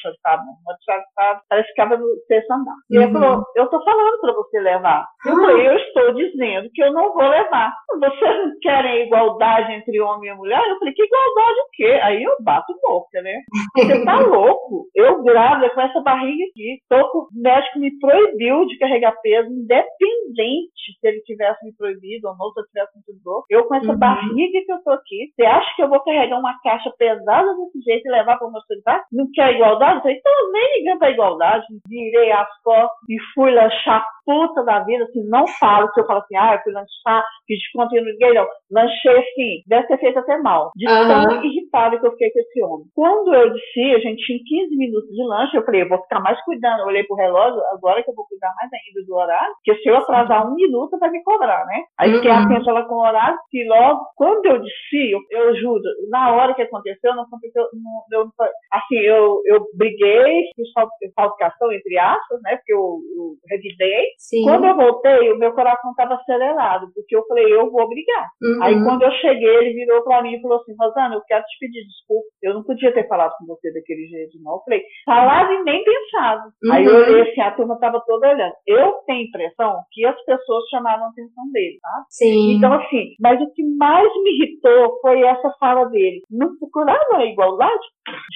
chorifado, 0.00 0.42
no 0.42 0.52
meu 0.64 0.76
chorifado. 0.84 1.40
Ela 1.50 1.64
ficava 1.64 1.96
no 1.96 2.06
sexto 2.26 2.50
andar. 2.50 2.74
E 2.90 2.96
ele 2.96 3.12
falou, 3.12 3.36
uhum. 3.38 3.44
eu 3.56 3.66
tô 3.68 3.84
falando 3.84 4.20
pra 4.20 4.32
você 4.32 4.60
levar. 4.60 5.06
Eu 5.26 5.34
falei, 5.34 5.68
eu 5.68 5.76
estou 5.76 6.14
dizendo 6.14 6.68
que 6.72 6.82
eu 6.82 6.92
não 6.92 7.12
vou 7.12 7.28
levar. 7.28 7.72
Vocês 7.98 8.20
não 8.20 8.58
querem 8.60 9.06
igualdade 9.06 9.72
entre 9.72 10.00
homem 10.00 10.30
e 10.30 10.34
mulher? 10.34 10.62
Eu 10.68 10.78
falei, 10.78 10.94
que 10.94 11.04
igualdade 11.04 11.60
o 11.60 11.68
quê? 11.72 12.00
Aí 12.02 12.22
eu 12.22 12.36
bato 12.40 12.74
boca, 12.82 13.22
né? 13.22 13.40
Você 13.76 14.04
tá 14.04 14.20
louco? 14.20 14.86
Eu 14.94 15.22
grávida 15.22 15.70
com 15.70 15.80
essa 15.80 16.00
barriga 16.00 16.44
aqui. 16.50 16.78
Tô, 16.88 16.96
o 16.96 17.28
médico 17.32 17.78
me 17.78 17.98
proibiu 17.98 18.66
de 18.66 18.78
carregar 18.78 19.14
peso, 19.22 19.48
independente 19.50 20.74
se 21.00 21.08
ele 21.08 21.20
tivesse 21.22 21.64
me 21.64 21.72
proibido 21.74 22.28
ou 22.28 22.36
não, 22.36 22.50
se 22.52 22.60
eu 22.60 22.66
tivesse 22.66 22.92
muito 22.94 23.22
dor. 23.22 23.44
Eu 23.50 23.64
com 23.64 23.74
essa 23.74 23.92
uhum. 23.92 23.98
barriga 23.98 24.64
que 24.64 24.72
eu 24.72 24.82
tô 24.82 24.90
aqui, 24.90 25.32
você 25.34 25.44
acha 25.44 25.74
que 25.76 25.82
eu 25.82 25.88
vou 25.88 26.02
carregar 26.02 26.38
uma 26.38 26.58
caixa 26.62 26.83
caixa 26.84 26.94
pesada 26.98 27.54
desse 27.54 27.80
jeito 27.84 28.06
e 28.06 28.10
levar 28.10 28.38
para 28.38 28.48
uma 28.48 28.60
sociedade? 28.60 29.04
Não 29.12 29.26
quer 29.32 29.54
igualdade? 29.54 29.96
Eu 29.96 30.02
falei, 30.02 30.16
então 30.18 30.52
nem 30.52 30.78
ligando 30.78 30.98
para 30.98 31.10
igualdade. 31.10 31.66
Virei 31.88 32.32
as 32.32 32.62
costas 32.62 32.98
e 33.08 33.16
fui 33.34 33.50
lanchar 33.50 34.04
puta 34.24 34.64
da 34.64 34.80
vida, 34.80 35.04
assim, 35.04 35.22
não 35.28 35.46
falo, 35.46 35.90
se 35.92 36.00
eu 36.00 36.06
falo 36.06 36.20
assim, 36.20 36.36
ah, 36.36 36.54
eu 36.54 36.62
fui 36.62 36.72
lanchar, 36.72 37.24
fiz 37.46 37.58
de 37.58 37.70
conta 37.72 37.94
no 37.96 38.06
ninguém, 38.06 38.34
não. 38.34 38.46
Lanchei 38.72 39.18
assim, 39.18 39.62
deve 39.66 39.86
ter 39.86 39.98
feito 39.98 40.18
até 40.18 40.38
mal. 40.38 40.72
De 40.74 40.88
uhum. 40.88 41.08
tão 41.08 41.44
irritado 41.44 42.00
que 42.00 42.06
eu 42.06 42.10
fiquei 42.12 42.30
com 42.30 42.40
esse 42.40 42.64
homem. 42.64 42.86
Quando 42.94 43.34
eu 43.34 43.52
disse, 43.52 43.94
a 43.94 43.98
gente 43.98 44.24
tinha 44.24 44.38
15 44.66 44.76
minutos 44.76 45.10
de 45.10 45.22
lanche, 45.22 45.56
eu 45.56 45.64
falei, 45.64 45.82
eu 45.82 45.88
vou 45.88 46.02
ficar 46.02 46.20
mais 46.20 46.42
cuidando. 46.44 46.80
Eu 46.80 46.86
olhei 46.86 47.04
pro 47.04 47.16
relógio, 47.16 47.60
agora 47.72 48.02
que 48.02 48.10
eu 48.10 48.14
vou 48.14 48.26
cuidar 48.26 48.52
mais 48.56 48.70
ainda 48.72 49.06
do 49.06 49.14
horário, 49.14 49.54
porque 49.56 49.80
se 49.82 49.88
eu 49.88 49.96
atrasar 49.96 50.50
um 50.50 50.54
minuto, 50.54 50.98
vai 50.98 51.10
me 51.10 51.22
cobrar, 51.22 51.64
né? 51.66 51.84
Aí 51.98 52.12
fiquei 52.12 52.30
uhum. 52.30 52.38
atenta 52.38 52.72
lá 52.72 52.82
com 52.84 52.94
o 52.94 53.06
horário, 53.06 53.38
e 53.52 53.68
logo, 53.68 54.00
quando 54.16 54.46
eu 54.46 54.58
disse, 54.58 55.12
eu, 55.12 55.20
eu 55.30 55.56
juro, 55.56 55.82
na 56.10 56.32
hora 56.32 56.54
que 56.54 56.62
aconteceu, 56.74 57.14
não 57.14 57.24
aconteceu, 57.24 57.62
não, 57.72 58.02
eu, 58.12 58.26
assim, 58.72 58.98
eu, 58.98 59.40
eu 59.46 59.64
briguei, 59.74 60.50
fiz 60.54 60.68
falsificação, 61.14 61.72
entre 61.72 61.98
aspas, 61.98 62.40
né? 62.42 62.56
Porque 62.56 62.72
eu, 62.72 62.98
eu 63.16 63.34
revidei, 63.48 64.14
Sim. 64.18 64.42
Quando 64.44 64.64
eu 64.64 64.76
voltei, 64.76 65.32
o 65.32 65.38
meu 65.38 65.52
coração 65.52 65.90
estava 65.90 66.14
acelerado, 66.14 66.88
porque 66.94 67.16
eu 67.16 67.24
falei, 67.26 67.52
eu 67.52 67.70
vou 67.70 67.88
brigar. 67.88 68.28
Uhum. 68.42 68.62
Aí 68.62 68.74
quando 68.82 69.02
eu 69.02 69.10
cheguei, 69.12 69.56
ele 69.56 69.74
virou 69.74 70.02
para 70.02 70.22
mim 70.22 70.34
e 70.34 70.40
falou 70.40 70.58
assim, 70.58 70.74
Rosana, 70.78 71.14
eu 71.14 71.22
quero 71.26 71.44
te 71.44 71.58
pedir 71.60 71.84
desculpa. 71.84 72.26
Eu 72.42 72.54
não 72.54 72.62
podia 72.62 72.92
ter 72.92 73.06
falado 73.06 73.32
com 73.38 73.46
você 73.46 73.72
daquele 73.72 74.06
jeito, 74.06 74.38
não. 74.42 74.54
Eu 74.54 74.60
falei, 74.64 74.82
falado 75.04 75.52
e 75.52 75.62
nem 75.64 75.84
pensado. 75.84 76.50
Uhum. 76.64 76.72
Aí 76.72 76.84
eu 76.84 76.96
olhei 76.96 77.22
assim, 77.22 77.40
a 77.40 77.50
turma 77.52 77.74
estava 77.74 78.02
toda 78.06 78.28
olhando. 78.28 78.54
Eu 78.66 78.92
tenho 79.06 79.20
a 79.20 79.24
impressão 79.24 79.76
que 79.92 80.04
as 80.04 80.24
pessoas 80.24 80.64
chamaram 80.70 81.04
a 81.04 81.08
atenção 81.08 81.44
dele, 81.52 81.78
tá? 81.80 82.04
Sim. 82.08 82.56
Então, 82.56 82.72
assim, 82.72 83.14
mas 83.20 83.40
o 83.40 83.52
que 83.52 83.62
mais 83.76 84.08
me 84.22 84.30
irritou 84.36 84.98
foi 85.00 85.22
essa 85.22 85.50
fala 85.58 85.84
dele. 85.86 86.22
Não 86.30 86.48
procurava 86.64 87.16
a 87.16 87.24
igualdade? 87.24 87.86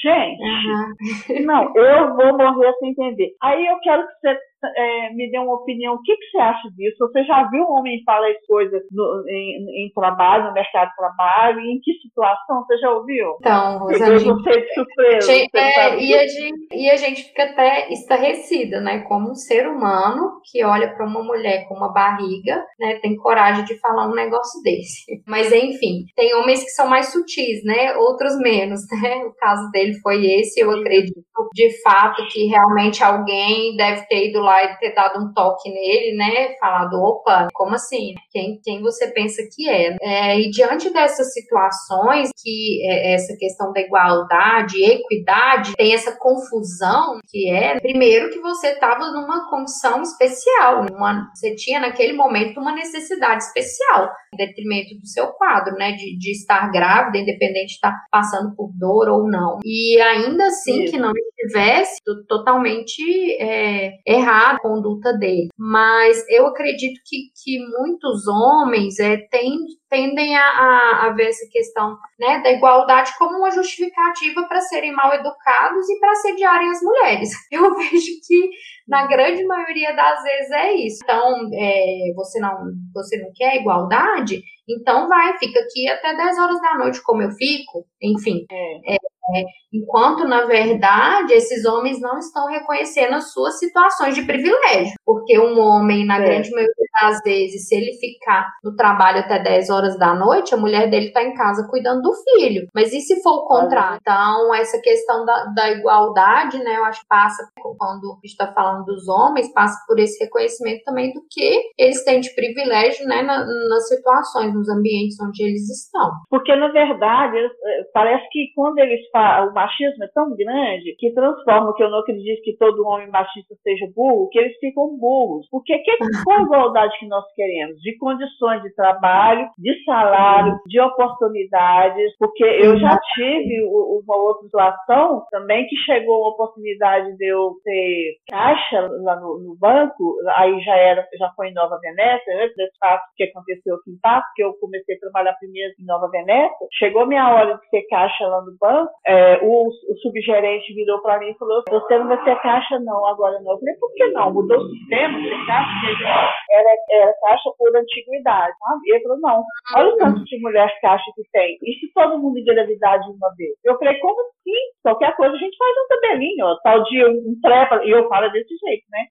Gente, 0.03 0.43
uhum. 0.43 1.45
não, 1.45 1.73
eu 1.77 2.15
vou 2.17 2.37
morrer 2.37 2.73
sem 2.81 2.91
entender. 2.91 3.31
Aí 3.43 3.67
eu 3.67 3.79
quero 3.81 4.07
que 4.07 4.13
você 4.21 4.39
é, 4.65 5.13
me 5.15 5.31
dê 5.31 5.39
uma 5.39 5.55
opinião. 5.55 5.95
O 5.95 6.03
que, 6.03 6.17
que, 6.17 6.31
você 6.31 6.39
acha 6.39 6.69
disso? 6.77 6.97
Você 6.99 7.25
já 7.25 7.49
viu 7.49 7.63
um 7.63 7.79
homem 7.79 8.03
falar 8.05 8.29
as 8.29 8.47
coisas 8.47 8.83
no, 8.91 9.25
em, 9.29 9.87
em, 9.87 9.93
trabalho, 9.95 10.49
no 10.49 10.53
mercado 10.53 10.89
de 10.89 10.97
trabalho? 10.97 11.61
Em 11.61 11.81
que 11.81 11.93
situação? 11.95 12.65
Você 12.65 12.79
já 12.79 12.91
ouviu? 12.91 13.37
Então, 13.41 13.79
Rosana, 13.79 14.15
eu 14.15 14.21
você 14.21 14.61
de 14.61 14.75
surpresa. 14.75 15.33
Gente, 15.33 15.57
é, 15.57 16.01
e, 16.01 16.15
a 16.15 16.27
gente, 16.27 16.67
e 16.73 16.91
a 16.91 16.97
gente 16.97 17.23
fica 17.25 17.45
até 17.45 17.93
estarrecida, 17.93 18.81
né? 18.81 19.01
Como 19.09 19.31
um 19.31 19.35
ser 19.35 19.69
humano 19.69 20.41
que 20.51 20.65
olha 20.65 20.93
para 20.95 21.07
uma 21.07 21.23
mulher 21.23 21.67
com 21.69 21.75
uma 21.75 21.93
barriga, 21.93 22.65
né? 22.79 22.99
Tem 23.01 23.17
coragem 23.17 23.65
de 23.65 23.79
falar 23.79 24.09
um 24.09 24.15
negócio 24.15 24.61
desse. 24.65 25.23
Mas, 25.27 25.53
enfim, 25.53 26.05
tem 26.17 26.35
homens 26.35 26.65
que 26.65 26.71
são 26.71 26.89
mais 26.89 27.13
sutis, 27.13 27.63
né? 27.65 27.97
Outros 27.97 28.37
menos, 28.39 28.81
né? 29.03 29.25
O 29.25 29.35
caso 29.35 29.71
dele 29.71 29.95
foi 30.01 30.27
esse. 30.27 30.61
Eu 30.61 30.71
acredito, 30.71 31.23
de 31.55 31.83
fato, 31.83 32.27
que 32.29 32.47
realmente 32.47 33.03
alguém 33.03 33.77
deve 33.77 34.07
ter 34.07 34.31
ido 34.31 34.41
lá 34.41 34.48
e 34.65 34.79
ter 34.79 34.95
dado 34.95 35.21
um 35.21 35.33
toque 35.33 35.71
nele, 35.71 36.17
né? 36.17 36.55
Falado, 36.59 36.95
opa, 36.95 37.49
como 37.53 37.75
assim? 37.75 38.15
Quem, 38.31 38.61
quem 38.63 38.83
você 38.83 39.09
pensa 39.13 39.43
que 39.55 39.69
é? 39.69 39.97
é 40.01 40.41
e 40.41 40.51
diante 40.51 40.93
dessas 40.93 41.33
situações, 41.33 42.31
que 42.43 42.87
é, 42.87 43.15
essa 43.15 43.37
questão 43.39 43.73
da 43.73 43.81
igualdade, 43.81 44.83
equidade, 44.83 45.75
tem 45.77 45.95
essa 45.95 46.17
confusão 46.19 47.19
que 47.29 47.51
é, 47.51 47.79
primeiro 47.81 48.31
que 48.31 48.41
você 48.41 48.69
estava 48.69 49.11
numa 49.11 49.49
condição 49.51 50.03
especial, 50.03 50.85
numa, 50.85 51.29
você 51.35 51.55
tinha 51.55 51.81
naquele 51.81 52.13
momento 52.13 52.61
uma 52.61 52.73
necessidade 52.73 53.45
especial, 53.45 54.11
em 54.33 54.37
detrimento 54.37 54.95
do 54.99 55.07
seu 55.07 55.29
quadro, 55.29 55.75
né? 55.75 55.93
De, 55.93 56.17
de 56.19 56.33
estar 56.33 56.71
grávida, 56.71 57.19
independente 57.19 57.67
de 57.69 57.73
estar 57.75 57.95
passando 58.11 58.55
por 58.55 58.71
dor 58.79 59.09
ou 59.09 59.29
não. 59.29 59.59
E 59.65 60.01
ainda 60.01 60.47
assim 60.47 60.85
que 60.87 60.99
não 60.99 61.13
estivesse 61.13 62.01
totalmente 62.29 63.03
é, 63.41 63.93
errado 64.07 64.38
a 64.39 64.59
conduta 64.61 65.13
dele. 65.13 65.49
Mas 65.57 66.25
eu 66.29 66.47
acredito 66.47 67.01
que, 67.05 67.31
que 67.43 67.59
muitos 67.79 68.27
homens 68.27 68.99
é, 68.99 69.17
têm 69.17 69.59
tendem 69.89 70.37
a, 70.37 70.43
a, 70.43 71.07
a, 71.07 71.13
ver 71.15 71.29
essa 71.29 71.49
questão 71.51 71.97
né, 72.19 72.43
da 72.43 72.53
igualdade 72.53 73.11
como 73.19 73.39
uma 73.39 73.51
justificativa 73.51 74.43
para 74.47 74.61
serem 74.61 74.93
mal 74.93 75.13
educados 75.15 75.89
e 75.89 75.99
para 75.99 76.15
sediarem 76.17 76.69
as 76.69 76.83
mulheres. 76.83 77.31
Eu 77.51 77.75
vejo 77.75 78.13
que 78.27 78.51
na 78.87 79.07
grande 79.07 79.45
maioria 79.47 79.95
das 79.95 80.23
vezes 80.23 80.51
é 80.51 80.73
isso. 80.75 80.99
Então, 81.03 81.49
é, 81.55 82.13
você 82.15 82.39
não 82.39 82.55
você 82.95 83.17
não 83.19 83.31
quer 83.35 83.57
igualdade? 83.57 84.43
Então 84.69 85.09
vai, 85.09 85.37
fica 85.39 85.59
aqui 85.61 85.89
até 85.89 86.15
10 86.15 86.39
horas 86.39 86.61
da 86.61 86.75
noite 86.77 87.03
como 87.03 87.23
eu 87.23 87.31
fico. 87.31 87.87
Enfim, 88.03 88.45
é. 88.51 88.95
É, 88.95 88.97
é, 88.97 89.45
enquanto, 89.73 90.27
na 90.27 90.47
verdade, 90.47 91.33
esses 91.35 91.65
homens 91.65 92.01
não 92.01 92.19
estão 92.19 92.47
reconhecendo 92.47 93.15
as 93.15 93.33
suas 93.33 93.59
situações 93.59 94.15
de 94.15 94.23
privilégio. 94.23 94.95
Porque 95.05 95.39
um 95.39 95.59
homem, 95.59 96.07
na 96.07 96.19
é. 96.19 96.25
grande 96.25 96.51
maioria 96.51 96.75
das 97.01 97.21
vezes, 97.23 97.69
se 97.69 97.75
ele 97.75 97.93
ficar 97.99 98.49
no 98.63 98.75
trabalho 98.75 99.21
até 99.21 99.39
10 99.39 99.71
horas 99.71 99.99
da 99.99 100.15
noite, 100.15 100.55
a 100.55 100.59
mulher 100.59 100.91
dele 100.91 101.09
está 101.09 101.23
em 101.23 101.35
casa 101.35 101.67
cuidando 101.69 102.03
do 102.03 102.13
filho. 102.15 102.67
Mas 102.75 102.93
e 102.93 103.01
se 103.01 103.23
for 103.23 103.43
o 103.43 103.47
contrário? 103.47 103.99
Então, 104.01 104.55
essa 104.55 104.81
questão 104.81 105.25
da, 105.25 105.45
da 105.55 105.71
igualdade, 105.71 106.59
né, 106.59 106.77
eu 106.77 106.85
acho 106.85 107.01
que 107.01 107.09
passa, 107.09 107.43
quando 107.79 108.19
está 108.25 108.53
falando 108.53 108.85
dos 108.85 109.09
homens, 109.09 109.53
passa 109.53 109.79
por 109.87 109.99
esse 109.99 110.23
reconhecimento 110.23 110.83
também 110.85 111.13
do 111.13 111.21
que 111.31 111.61
eles 111.79 112.05
têm 112.05 112.21
de 112.21 112.35
privilégio 112.35 113.07
né, 113.07 113.23
na, 113.23 113.45
nas 113.45 113.89
situações, 113.89 114.53
nos 114.55 114.69
ambientes 114.69 115.17
onde 115.21 115.43
eles 115.43 115.69
estão. 115.69 116.11
Porque, 116.29 116.55
na 116.55 116.69
verdade, 116.69 117.37
eh, 117.39 117.85
parece 117.93 118.27
que 118.31 118.47
quando 118.55 118.79
eles 118.79 119.01
falam, 119.13 119.53
machismo 119.59 120.05
é 120.05 120.09
tão 120.15 120.37
grande 120.37 120.95
que 120.99 121.13
transforma, 121.13 121.75
que 121.75 121.83
eu 121.83 121.91
não 121.91 121.99
acredito 121.99 122.43
que 122.43 122.57
todo 122.57 122.87
homem 122.87 123.11
machista 123.11 123.57
seja 123.65 123.87
burro, 123.95 124.29
que 124.31 124.39
eles 124.39 124.57
ficam 124.59 124.97
burros. 124.97 125.49
Porque 125.51 125.77
que, 125.79 125.97
qual 126.25 126.39
a 126.39 126.43
igualdade 126.43 126.99
que 127.01 127.09
nós 127.09 127.25
queremos? 127.35 127.81
De 127.81 127.97
condições 127.99 128.63
de 128.63 128.73
trabalho, 128.75 129.49
de 129.59 129.85
salário, 129.85 130.57
de 130.67 130.81
oportunidades, 130.81 132.17
porque 132.19 132.45
eu 132.45 132.79
já 132.79 132.97
tive 133.15 133.65
uma 133.65 134.17
outra 134.17 134.45
situação 134.45 135.25
também 135.31 135.67
que 135.67 135.77
chegou 135.79 136.21
uma 136.21 136.31
oportunidade 136.31 137.17
de 137.17 137.27
eu 137.27 137.55
ter 137.65 138.17
caixa 138.31 138.81
lá 139.03 139.17
no, 139.17 139.39
no 139.41 139.57
banco, 139.59 140.17
aí 140.37 140.61
já 140.61 140.77
era, 140.77 141.07
já 141.19 141.31
foi 141.35 141.49
em 141.49 141.55
Nova 141.55 141.79
Venécia, 141.81 142.45
antes 142.45 142.55
desse 142.55 142.79
fato 142.79 143.03
que 143.17 143.25
aconteceu 143.25 143.75
aqui 143.75 143.91
em 143.91 143.99
Passo, 144.01 144.27
que 144.37 144.43
eu 144.43 144.53
comecei 144.61 144.95
a 144.97 145.01
trabalhar 145.01 145.33
primeiro 145.35 145.73
em 145.81 145.85
Nova 145.85 146.09
Venécia, 146.09 146.67
chegou 146.79 147.07
minha 147.07 147.29
hora 147.35 147.55
de 147.55 147.71
ter 147.71 147.83
caixa 147.89 148.27
lá 148.27 148.43
no 148.43 148.57
banco, 148.61 148.91
é, 149.07 149.39
o, 149.49 149.69
o, 149.69 149.97
subgerente 149.99 150.75
virou 150.75 151.01
para 151.01 151.19
mim 151.19 151.31
e 151.31 151.39
falou: 151.39 151.63
Você 151.69 151.99
não 151.99 152.09
vai 152.09 152.23
ter 152.25 152.37
caixa, 152.43 152.79
não, 152.81 153.07
agora 153.07 153.41
não. 153.41 153.53
Eu 153.53 153.59
falei: 153.59 153.75
Por 153.77 153.93
que 153.95 154.07
não? 154.09 154.33
Mudou 154.33 154.59
o 154.59 154.69
sistema, 154.69 155.19
ter 155.19 155.47
caixa, 155.47 156.33
era, 156.51 156.71
era 156.91 157.15
caixa 157.21 157.51
por 157.57 157.75
antiguidade. 157.75 158.55
Sabe? 158.59 158.81
E 158.85 158.95
ele 158.95 159.03
falou: 159.03 159.21
Não, 159.21 159.45
olha 159.77 159.89
o 159.89 159.97
tanto 159.97 160.25
de 160.25 160.41
mulher 160.41 160.71
caixa 160.81 161.11
que 161.15 161.23
tem. 161.33 161.59
E 161.63 161.73
se 161.81 161.93
todo 161.95 162.19
mundo 162.19 162.39
engravidar 162.39 163.01
de 163.01 163.11
uma 163.11 163.35
vez? 163.37 163.55
Eu 163.65 163.79
falei: 163.79 163.99
Como 163.99 164.21
assim? 164.21 164.59
Qualquer 164.83 165.17
coisa 165.17 165.35
a 165.35 165.39
gente 165.39 165.57
faz 165.57 165.75
um 165.77 165.89
tabelinho, 165.89 166.47
ó, 166.47 166.57
tal 166.63 166.83
dia 166.85 167.09
um 167.09 167.39
trepa, 167.43 167.85
e 167.85 167.91
eu 167.91 168.09
falo 168.09 168.31
desse 168.31 168.55
jeito, 168.57 168.85
né? 168.91 169.05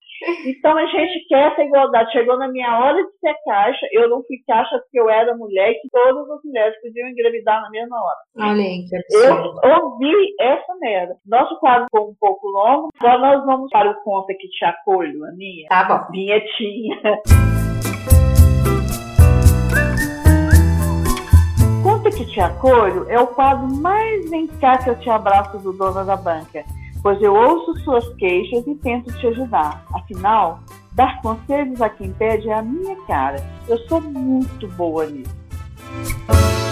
Então 0.46 0.78
a 0.78 0.86
gente 0.86 1.28
quer 1.28 1.52
essa 1.52 1.64
igualdade. 1.64 2.12
Chegou 2.12 2.38
na 2.38 2.48
minha 2.48 2.80
hora 2.80 3.04
de 3.04 3.12
ser 3.20 3.36
caixa, 3.46 3.88
eu 3.92 4.10
não 4.10 4.24
fui 4.24 4.38
caixa 4.48 4.78
porque 4.80 5.00
eu 5.00 5.10
era 5.10 5.36
mulher 5.36 5.72
e 5.72 5.76
que 5.76 5.90
todas 5.90 6.30
as 6.30 6.44
mulheres 6.44 6.82
podiam 6.82 7.10
engravidar 7.10 7.62
na 7.62 7.70
mesma 7.70 7.98
hora. 7.98 8.50
Olha 8.52 8.62
aí, 8.62 8.86
que 8.88 8.96
eu 8.96 9.84
ouvi 9.84 10.27
essa 10.40 10.76
merda. 10.80 11.18
Nosso 11.26 11.60
quadro 11.60 11.86
ficou 11.86 12.10
um 12.10 12.16
pouco 12.20 12.48
longo, 12.48 12.90
agora 13.00 13.20
nós 13.20 13.46
vamos 13.46 13.70
para 13.72 13.92
o 13.92 13.96
Conta 14.04 14.34
que 14.34 14.48
te 14.50 14.66
acolho, 14.66 15.26
Aninha. 15.26 15.68
Tá 15.70 15.84
bom. 15.84 16.12
Vinhetinha. 16.12 16.98
Conta 21.84 22.12
que 22.12 22.26
te 22.26 22.40
acolho 22.40 23.10
é 23.10 23.20
o 23.20 23.28
quadro 23.28 23.68
mais 23.76 24.30
vem 24.30 24.48
cá 24.48 24.78
que 24.78 24.90
eu 24.90 25.00
te 25.00 25.10
abraço 25.10 25.58
do 25.60 25.72
dono 25.72 26.06
da 26.06 26.16
banca, 26.18 26.64
pois 27.02 27.22
eu 27.22 27.34
ouço 27.34 27.74
suas 27.80 28.08
queixas 28.16 28.66
e 28.68 28.76
tento 28.76 29.12
te 29.18 29.28
ajudar. 29.28 29.86
Afinal, 29.94 30.60
dar 30.94 31.22
conselhos 31.22 31.82
a 31.82 31.90
quem 31.90 32.12
pede 32.14 32.50
é 32.50 32.54
a 32.54 32.62
minha 32.62 32.96
cara. 33.06 33.38
Eu 33.68 33.78
sou 33.88 34.02
muito 34.02 34.68
boa 34.70 35.06
nisso. 35.06 35.36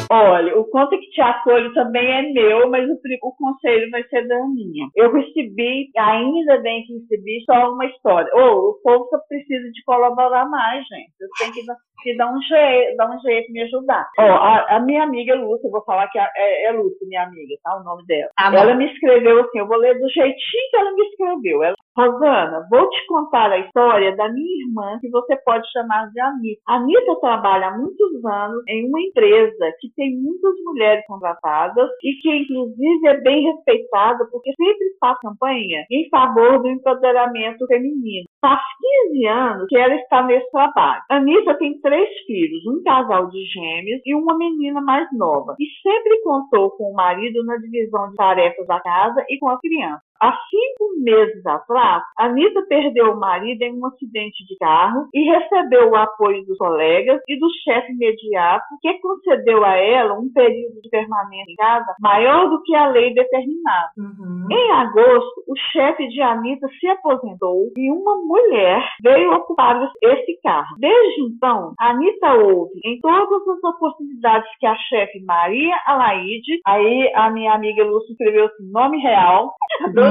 Olha, 0.09 0.57
o 0.57 0.65
conto 0.65 0.89
que 0.99 1.09
te 1.09 1.21
acolho 1.21 1.73
também 1.73 2.05
é 2.05 2.21
meu, 2.31 2.69
mas 2.69 2.87
o, 2.87 2.93
o 2.93 3.35
conselho 3.35 3.89
vai 3.89 4.03
ser 4.03 4.27
da 4.27 4.45
minha. 4.47 4.87
Eu 4.95 5.11
recebi, 5.11 5.89
ainda 5.97 6.61
bem 6.61 6.83
que 6.85 6.93
recebi, 6.93 7.43
só 7.45 7.71
uma 7.71 7.85
história. 7.85 8.29
Ou 8.33 8.41
oh, 8.41 8.69
o 8.69 8.81
povo 8.83 9.07
só 9.09 9.17
precisa 9.27 9.71
de 9.71 9.83
colaborar 9.83 10.47
mais, 10.49 10.85
gente. 10.87 11.11
Eu 11.19 11.27
tenho 11.39 11.53
que 11.53 11.65
e 12.09 12.17
dá 12.17 12.31
um 12.31 12.41
jeito, 12.41 12.95
dá 12.97 13.09
um 13.09 13.19
jeito 13.19 13.47
de 13.47 13.53
me 13.53 13.61
ajudar. 13.63 14.07
Ó, 14.17 14.23
a, 14.23 14.77
a, 14.77 14.79
minha 14.79 15.03
amiga 15.03 15.35
Lúcia, 15.35 15.67
eu 15.67 15.71
vou 15.71 15.83
falar 15.83 16.07
que 16.09 16.19
é, 16.19 16.27
é, 16.35 16.65
é 16.65 16.71
Lúcia, 16.71 17.07
minha 17.07 17.23
amiga, 17.23 17.55
tá? 17.63 17.77
O 17.77 17.83
nome 17.83 18.05
dela. 18.05 18.29
Tá 18.35 18.53
ela 18.55 18.73
me 18.75 18.85
escreveu 18.91 19.41
assim, 19.41 19.59
eu 19.59 19.67
vou 19.67 19.77
ler 19.77 19.99
do 19.99 20.09
jeitinho 20.09 20.69
que 20.69 20.77
ela 20.77 20.91
me 20.91 21.01
escreveu. 21.03 21.63
Ela, 21.63 21.75
Rosana, 21.97 22.67
vou 22.69 22.89
te 22.89 23.05
contar 23.07 23.51
a 23.51 23.59
história 23.59 24.15
da 24.17 24.27
minha 24.29 24.65
irmã, 24.65 24.99
que 24.99 25.09
você 25.09 25.35
pode 25.37 25.65
chamar 25.71 26.11
de 26.11 26.19
Anitta. 26.19 26.61
A 26.67 26.75
Anitta 26.75 27.19
trabalha 27.21 27.67
há 27.67 27.77
muitos 27.77 28.25
anos 28.25 28.63
em 28.67 28.89
uma 28.89 29.01
empresa 29.01 29.71
que 29.79 29.89
tem 29.95 30.17
muitas 30.17 30.53
mulheres 30.65 31.05
contratadas 31.07 31.89
e 32.03 32.13
que, 32.21 32.35
inclusive, 32.35 33.07
é 33.07 33.21
bem 33.21 33.43
respeitada 33.43 34.27
porque 34.29 34.51
sempre 34.57 34.95
faz 34.99 35.17
campanha 35.19 35.85
em 35.89 36.09
favor 36.09 36.61
do 36.61 36.67
empoderamento 36.67 37.65
feminino. 37.67 38.27
Faz 38.45 38.61
15 39.09 39.25
anos 39.25 39.65
que 39.67 39.75
ela 39.75 39.95
está 39.95 40.21
nesse 40.21 40.47
trabalho. 40.51 41.01
A 41.09 41.15
Anitta 41.15 41.57
tem 41.57 41.81
três 41.81 42.07
filhos, 42.27 42.63
um 42.67 42.83
casal 42.83 43.27
de 43.31 43.43
gêmeos 43.43 44.03
e 44.05 44.13
uma 44.13 44.37
menina 44.37 44.79
mais 44.81 45.07
nova. 45.13 45.55
E 45.59 45.65
sempre 45.81 46.21
contou 46.21 46.69
com 46.77 46.91
o 46.91 46.93
marido 46.93 47.43
na 47.43 47.57
divisão 47.57 48.07
de 48.11 48.15
tarefas 48.15 48.67
da 48.67 48.79
casa 48.79 49.25
e 49.27 49.39
com 49.39 49.49
a 49.49 49.59
criança. 49.59 50.04
Há 50.21 50.31
cinco 50.49 51.03
meses 51.03 51.45
atrás, 51.45 52.03
Anitta 52.17 52.65
perdeu 52.67 53.11
o 53.11 53.19
marido 53.19 53.61
em 53.61 53.77
um 53.77 53.85
acidente 53.87 54.45
de 54.45 54.55
carro 54.57 55.07
e 55.13 55.23
recebeu 55.23 55.91
o 55.91 55.95
apoio 55.95 56.45
dos 56.45 56.57
colegas 56.57 57.21
e 57.27 57.39
do 57.39 57.47
chefe 57.63 57.91
imediato, 57.91 58.65
que 58.81 58.93
concedeu 58.99 59.63
a 59.63 59.75
ela 59.75 60.13
um 60.13 60.31
período 60.33 60.81
de 60.81 60.89
permanência 60.89 61.51
em 61.51 61.55
casa 61.55 61.95
maior 61.99 62.49
do 62.49 62.61
que 62.63 62.75
a 62.75 62.87
lei 62.87 63.13
determinava. 63.13 63.89
Uhum. 63.97 64.47
Em 64.49 64.71
agosto, 64.71 65.43
o 65.47 65.55
chefe 65.71 66.07
de 66.07 66.21
Anitta 66.21 66.67
se 66.79 66.87
aposentou 66.87 67.71
e 67.77 67.91
uma 67.91 68.15
mulher 68.17 68.83
veio 69.03 69.33
ocupar 69.33 69.91
esse 70.01 70.39
cargo. 70.41 70.75
Desde 70.79 71.21
então, 71.23 71.73
Anitta 71.79 72.33
ouve 72.33 72.79
em 72.83 72.99
todas 72.99 73.47
as 73.47 73.63
oportunidades 73.63 74.49
que 74.59 74.65
a 74.65 74.75
chefe 74.75 75.23
Maria 75.23 75.75
Alaide, 75.85 76.61
aí 76.65 77.11
a 77.15 77.29
minha 77.29 77.53
amiga 77.53 77.83
Lúcia 77.83 78.11
escreveu 78.11 78.45
assim, 78.45 78.71
nome 78.71 78.97
real, 78.99 79.53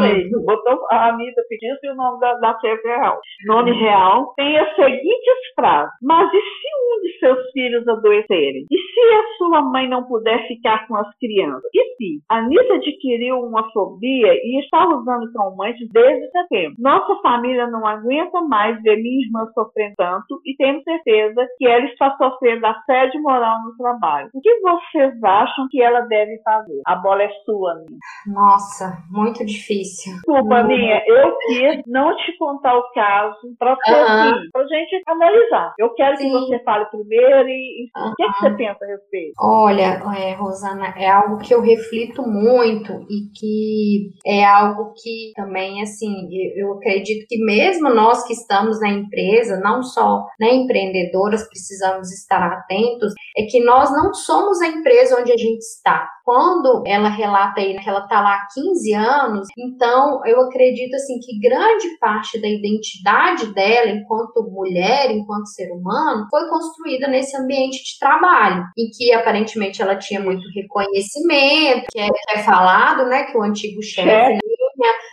adorei, 0.04 0.30
uhum. 0.34 0.44
botou 0.44 0.86
a 0.90 1.08
Anitta 1.08 1.42
pedindo 1.48 1.78
o 1.92 1.94
nome 1.94 2.20
da, 2.20 2.34
da 2.34 2.58
chefe 2.60 2.86
real. 2.86 3.20
Nome 3.46 3.72
uhum. 3.72 3.78
real 3.78 4.32
tem 4.36 4.58
as 4.58 4.74
seguintes 4.74 5.54
frases, 5.54 5.94
mas 6.02 6.28
e 6.32 6.40
se 6.40 6.68
um 6.74 7.02
de 7.02 7.18
seus 7.18 7.50
filhos 7.52 7.88
adoecerem? 7.88 8.66
E 8.70 8.76
se 8.76 9.00
a 9.00 9.36
sua 9.38 9.62
mãe 9.62 9.88
não 9.88 10.04
puder 10.04 10.46
ficar 10.46 10.86
com 10.86 10.96
as 10.96 11.08
crianças? 11.18 11.68
E 11.74 11.96
se? 11.96 12.22
A 12.28 12.38
Anitta 12.38 12.74
adquiriu 12.74 13.40
uma 13.40 13.70
fobia 13.72 14.32
e 14.34 14.60
está 14.60 14.86
usando 14.88 15.32
calmantes 15.32 15.88
desde 15.90 16.30
setembro. 16.30 16.76
Nossa 16.78 17.20
família 17.22 17.66
não 17.66 17.86
aguenta 17.86 18.40
mais 18.42 18.80
ver 18.82 18.96
minha 18.96 19.24
irmã 19.24 19.46
sofrendo 19.54 19.94
tanto 19.96 20.40
e 20.44 20.56
temos 20.56 20.82
certeza 20.82 21.46
que 21.58 21.66
ela 21.66 21.84
está 21.86 22.16
sofrendo 22.16 22.66
assédio 22.66 23.20
moral 23.22 23.62
no 23.64 23.76
trabalho. 23.76 24.30
O 24.34 24.40
que 24.40 24.60
vocês 24.60 25.22
acham 25.22 25.66
que 25.70 25.82
ela 25.82 26.00
deve 26.02 26.40
fazer? 26.42 26.80
A 26.86 26.96
bola 26.96 27.22
é 27.22 27.30
sua, 27.44 27.74
minha. 27.74 27.98
Nossa, 28.26 28.98
muito 29.10 29.44
difícil. 29.44 29.83
Desculpa, 29.84 30.62
hum. 30.62 30.66
minha. 30.66 31.02
Eu 31.06 31.36
quis 31.46 31.82
não 31.86 32.16
te 32.16 32.36
contar 32.38 32.76
o 32.76 32.90
caso 32.92 33.36
para 33.58 33.72
uhum. 33.72 34.62
a 34.62 34.66
gente 34.66 35.02
analisar. 35.06 35.74
Eu 35.78 35.94
quero 35.94 36.16
Sim. 36.16 36.24
que 36.24 36.30
você 36.30 36.58
fale 36.64 36.86
primeiro 36.86 37.48
e, 37.48 37.84
e 37.84 37.90
uhum. 37.96 38.10
o 38.10 38.14
que, 38.14 38.22
é 38.22 38.26
que, 38.26 38.40
você 38.40 38.50
pensa 38.50 38.84
a 38.84 38.88
respeito? 38.88 39.32
Olha, 39.40 40.02
é, 40.16 40.34
Rosana, 40.34 40.94
é 40.96 41.08
algo 41.08 41.38
que 41.38 41.54
eu 41.54 41.60
reflito 41.60 42.22
muito 42.22 42.92
e 43.10 43.30
que 43.38 44.10
é 44.26 44.44
algo 44.44 44.92
que 44.94 45.32
também, 45.34 45.82
assim, 45.82 46.28
eu 46.56 46.72
acredito 46.74 47.26
que 47.28 47.38
mesmo 47.44 47.90
nós 47.90 48.24
que 48.26 48.32
estamos 48.32 48.80
na 48.80 48.88
empresa, 48.88 49.60
não 49.60 49.82
só 49.82 50.24
né, 50.40 50.54
empreendedoras, 50.54 51.46
precisamos 51.48 52.12
estar 52.12 52.42
atentos, 52.42 53.12
é 53.36 53.42
que 53.44 53.62
nós 53.64 53.90
não 53.90 54.14
somos 54.14 54.60
a 54.60 54.68
empresa 54.68 55.20
onde 55.20 55.32
a 55.32 55.36
gente 55.36 55.60
está. 55.60 56.08
Quando 56.24 56.82
ela 56.86 57.08
relata 57.08 57.60
aí 57.60 57.74
que 57.78 57.88
ela 57.88 58.00
está 58.00 58.20
lá 58.20 58.34
há 58.34 58.46
15 58.54 58.94
anos, 58.94 59.48
então 59.74 60.20
eu 60.26 60.40
acredito 60.42 60.94
assim 60.94 61.18
que 61.20 61.38
grande 61.38 61.98
parte 61.98 62.40
da 62.40 62.48
identidade 62.48 63.52
dela 63.52 63.90
enquanto 63.90 64.48
mulher, 64.50 65.10
enquanto 65.10 65.46
ser 65.48 65.70
humano, 65.72 66.26
foi 66.30 66.48
construída 66.48 67.08
nesse 67.08 67.36
ambiente 67.36 67.82
de 67.82 67.98
trabalho, 67.98 68.64
em 68.78 68.88
que 68.90 69.12
aparentemente 69.12 69.82
ela 69.82 69.96
tinha 69.96 70.20
muito 70.20 70.46
reconhecimento, 70.54 71.86
que 71.90 71.98
é, 71.98 72.06
que 72.06 72.38
é 72.38 72.42
falado, 72.42 73.08
né, 73.08 73.24
que 73.24 73.36
o 73.36 73.42
antigo 73.42 73.82
chefe 73.82 74.38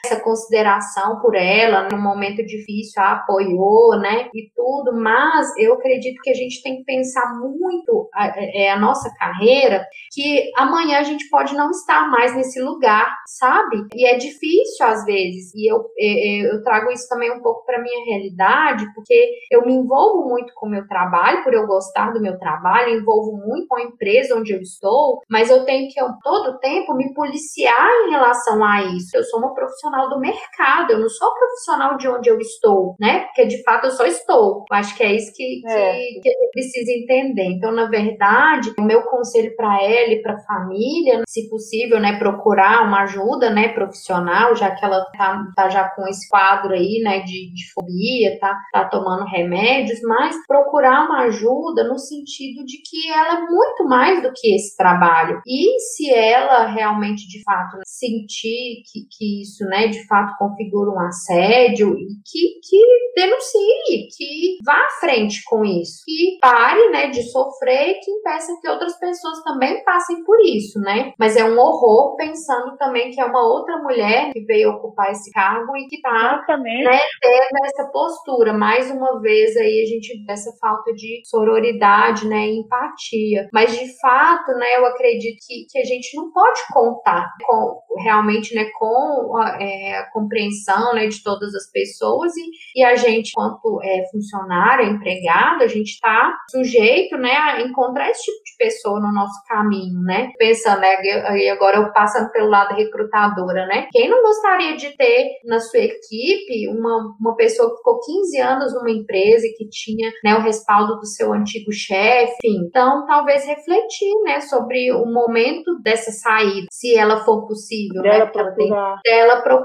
essa 0.05 0.19
consideração 0.19 1.19
por 1.19 1.35
ela 1.35 1.87
no 1.91 1.97
momento 1.97 2.43
difícil, 2.45 3.01
a 3.01 3.11
apoiou, 3.11 3.99
né, 3.99 4.29
e 4.33 4.51
tudo, 4.55 4.93
mas 4.93 5.55
eu 5.57 5.73
acredito 5.73 6.21
que 6.21 6.29
a 6.29 6.33
gente 6.33 6.61
tem 6.63 6.77
que 6.77 6.83
pensar 6.83 7.33
muito 7.39 8.09
a, 8.13 8.27
é, 8.37 8.71
a 8.71 8.79
nossa 8.79 9.13
carreira, 9.15 9.85
que 10.11 10.51
amanhã 10.57 10.99
a 10.99 11.03
gente 11.03 11.29
pode 11.29 11.53
não 11.55 11.69
estar 11.69 12.09
mais 12.09 12.35
nesse 12.35 12.59
lugar, 12.61 13.15
sabe? 13.27 13.85
E 13.93 14.05
é 14.05 14.17
difícil 14.17 14.85
às 14.85 15.05
vezes, 15.05 15.53
e 15.53 15.71
eu, 15.71 15.77
eu, 15.77 15.85
é, 15.97 16.05
é, 16.05 16.55
eu 16.55 16.63
trago 16.63 16.91
isso 16.91 17.07
também 17.07 17.31
um 17.31 17.41
pouco 17.41 17.65
para 17.65 17.81
minha 17.81 18.05
realidade, 18.05 18.85
porque 18.95 19.31
eu 19.51 19.65
me 19.65 19.73
envolvo 19.73 20.27
muito 20.27 20.53
com 20.55 20.67
o 20.67 20.69
meu 20.69 20.87
trabalho, 20.87 21.43
por 21.43 21.53
eu 21.53 21.67
gostar 21.67 22.11
do 22.11 22.21
meu 22.21 22.37
trabalho, 22.39 22.97
envolvo 22.97 23.37
muito 23.37 23.67
com 23.67 23.77
a 23.77 23.83
empresa 23.83 24.35
onde 24.35 24.53
eu 24.53 24.61
estou, 24.61 25.21
mas 25.29 25.49
eu 25.49 25.63
tenho 25.65 25.89
que 25.89 26.01
eu, 26.01 26.07
todo 26.23 26.59
tempo 26.59 26.95
me 26.95 27.13
policiar 27.13 27.89
em 28.07 28.11
relação 28.11 28.63
a 28.63 28.83
isso. 28.83 29.15
Eu 29.15 29.23
sou 29.23 29.39
uma 29.39 29.53
profissional 29.53 29.90
do 30.09 30.19
mercado, 30.19 30.91
eu 30.91 30.99
não 30.99 31.09
sou 31.09 31.33
profissional 31.33 31.97
de 31.97 32.07
onde 32.07 32.29
eu 32.29 32.37
estou, 32.39 32.95
né? 32.99 33.25
Porque 33.25 33.45
de 33.45 33.61
fato 33.63 33.85
eu 33.85 33.91
só 33.91 34.05
estou. 34.05 34.65
Eu 34.69 34.77
acho 34.77 34.95
que 34.95 35.03
é 35.03 35.15
isso 35.15 35.31
que, 35.33 35.61
é. 35.67 35.93
que, 35.93 36.21
que 36.21 36.49
precisa 36.51 36.91
entender. 36.91 37.45
Então, 37.45 37.71
na 37.71 37.85
verdade, 37.85 38.73
o 38.77 38.81
meu 38.81 39.03
conselho 39.03 39.55
para 39.55 39.81
ela 39.81 40.13
e 40.13 40.21
para 40.21 40.33
a 40.33 40.43
família, 40.43 41.21
se 41.27 41.49
possível, 41.49 41.99
né, 41.99 42.17
procurar 42.17 42.85
uma 42.87 43.03
ajuda, 43.03 43.49
né, 43.49 43.69
profissional, 43.69 44.55
já 44.55 44.71
que 44.71 44.83
ela 44.83 45.05
tá, 45.17 45.43
tá 45.55 45.69
já 45.69 45.89
com 45.89 46.07
esse 46.07 46.27
quadro 46.29 46.73
aí, 46.73 47.01
né, 47.03 47.19
de, 47.19 47.53
de 47.53 47.71
fobia, 47.73 48.39
tá, 48.39 48.57
tá 48.71 48.85
tomando 48.89 49.25
remédios, 49.25 49.99
mas 50.03 50.35
procurar 50.47 51.05
uma 51.05 51.23
ajuda 51.25 51.83
no 51.83 51.97
sentido 51.97 52.65
de 52.65 52.77
que 52.77 53.11
ela 53.11 53.39
é 53.39 53.41
muito 53.41 53.85
mais 53.85 54.21
do 54.21 54.31
que 54.33 54.55
esse 54.55 54.75
trabalho. 54.75 55.41
E 55.45 55.79
se 55.79 56.13
ela 56.13 56.67
realmente, 56.67 57.27
de 57.27 57.43
fato, 57.43 57.77
sentir 57.85 58.83
que, 58.91 59.01
que 59.09 59.41
isso, 59.41 59.65
né, 59.65 59.80
de 59.87 60.05
fato 60.07 60.37
configura 60.37 60.91
um 60.91 60.99
assédio 60.99 61.95
e 61.97 62.07
que, 62.25 62.59
que 62.67 62.81
denuncie, 63.15 64.07
que 64.15 64.57
vá 64.65 64.73
à 64.73 64.99
frente 64.99 65.41
com 65.45 65.63
isso, 65.63 66.03
que 66.05 66.37
pare, 66.41 66.89
né, 66.89 67.09
de 67.09 67.23
sofrer 67.23 67.91
e 67.91 67.99
que 67.99 68.11
impeça 68.11 68.57
que 68.61 68.69
outras 68.69 68.97
pessoas 68.99 69.43
também 69.43 69.83
passem 69.83 70.23
por 70.23 70.39
isso, 70.41 70.79
né? 70.79 71.13
Mas 71.19 71.35
é 71.35 71.43
um 71.43 71.57
horror 71.57 72.15
pensando 72.15 72.77
também 72.77 73.11
que 73.11 73.19
é 73.19 73.25
uma 73.25 73.43
outra 73.43 73.77
mulher 73.77 74.31
que 74.31 74.41
veio 74.41 74.71
ocupar 74.71 75.11
esse 75.11 75.31
cargo 75.31 75.75
e 75.77 75.87
que 75.87 76.01
tá, 76.01 76.43
né, 76.47 76.99
tendo 77.21 77.65
essa 77.65 77.89
postura. 77.91 78.53
Mais 78.53 78.89
uma 78.91 79.19
vez 79.19 79.55
aí 79.57 79.83
a 79.83 79.85
gente 79.85 80.23
vê 80.25 80.33
essa 80.33 80.51
falta 80.59 80.91
de 80.93 81.21
sororidade, 81.25 82.27
né, 82.27 82.47
empatia. 82.47 83.47
Mas 83.53 83.77
de 83.77 83.99
fato, 83.99 84.51
né, 84.53 84.77
eu 84.77 84.85
acredito 84.85 85.37
que, 85.45 85.65
que 85.69 85.79
a 85.79 85.85
gente 85.85 86.15
não 86.15 86.31
pode 86.31 86.59
contar 86.71 87.27
com 87.45 87.81
realmente, 87.99 88.55
né, 88.55 88.65
com 88.77 89.39
é, 89.59 89.70
a 89.97 90.09
compreensão 90.11 90.93
né, 90.93 91.07
de 91.07 91.23
todas 91.23 91.53
as 91.55 91.69
pessoas 91.71 92.35
e, 92.35 92.49
e 92.75 92.83
a 92.83 92.95
gente, 92.95 93.31
quanto 93.33 93.81
é, 93.83 94.03
funcionário, 94.11 94.89
empregado, 94.89 95.63
a 95.63 95.67
gente 95.67 95.91
está 95.91 96.33
sujeito 96.49 97.17
né, 97.17 97.33
a 97.35 97.61
encontrar 97.61 98.09
esse 98.09 98.23
tipo 98.23 98.43
de 98.43 98.57
pessoa 98.57 98.99
no 98.99 99.13
nosso 99.13 99.41
caminho, 99.47 100.01
né? 100.01 100.31
Pensando, 100.37 100.81
né, 100.81 101.01
e 101.03 101.49
agora 101.49 101.77
eu 101.77 101.91
passando 101.91 102.31
pelo 102.31 102.49
lado 102.49 102.75
recrutadora, 102.75 103.65
né? 103.67 103.87
Quem 103.91 104.09
não 104.09 104.21
gostaria 104.21 104.75
de 104.75 104.95
ter 104.95 105.39
na 105.45 105.59
sua 105.59 105.79
equipe 105.79 106.67
uma, 106.69 107.15
uma 107.19 107.35
pessoa 107.35 107.69
que 107.69 107.77
ficou 107.77 107.99
15 107.99 108.39
anos 108.39 108.73
numa 108.73 108.91
empresa 108.91 109.45
e 109.45 109.53
que 109.53 109.67
tinha 109.69 110.11
né, 110.23 110.35
o 110.35 110.41
respaldo 110.41 110.97
do 110.97 111.05
seu 111.05 111.33
antigo 111.33 111.71
chefe? 111.71 112.35
Então, 112.45 113.05
talvez 113.05 113.45
refletir 113.45 114.13
né, 114.23 114.39
sobre 114.41 114.91
o 114.91 115.05
momento 115.05 115.79
dessa 115.81 116.11
saída, 116.11 116.67
se 116.71 116.95
ela 116.95 117.23
for 117.23 117.47
possível, 117.47 118.01
dela 118.01 118.25
né? 118.25 118.31
Procurar. 118.31 118.99
Dela 119.03 119.41
procurar, 119.41 119.60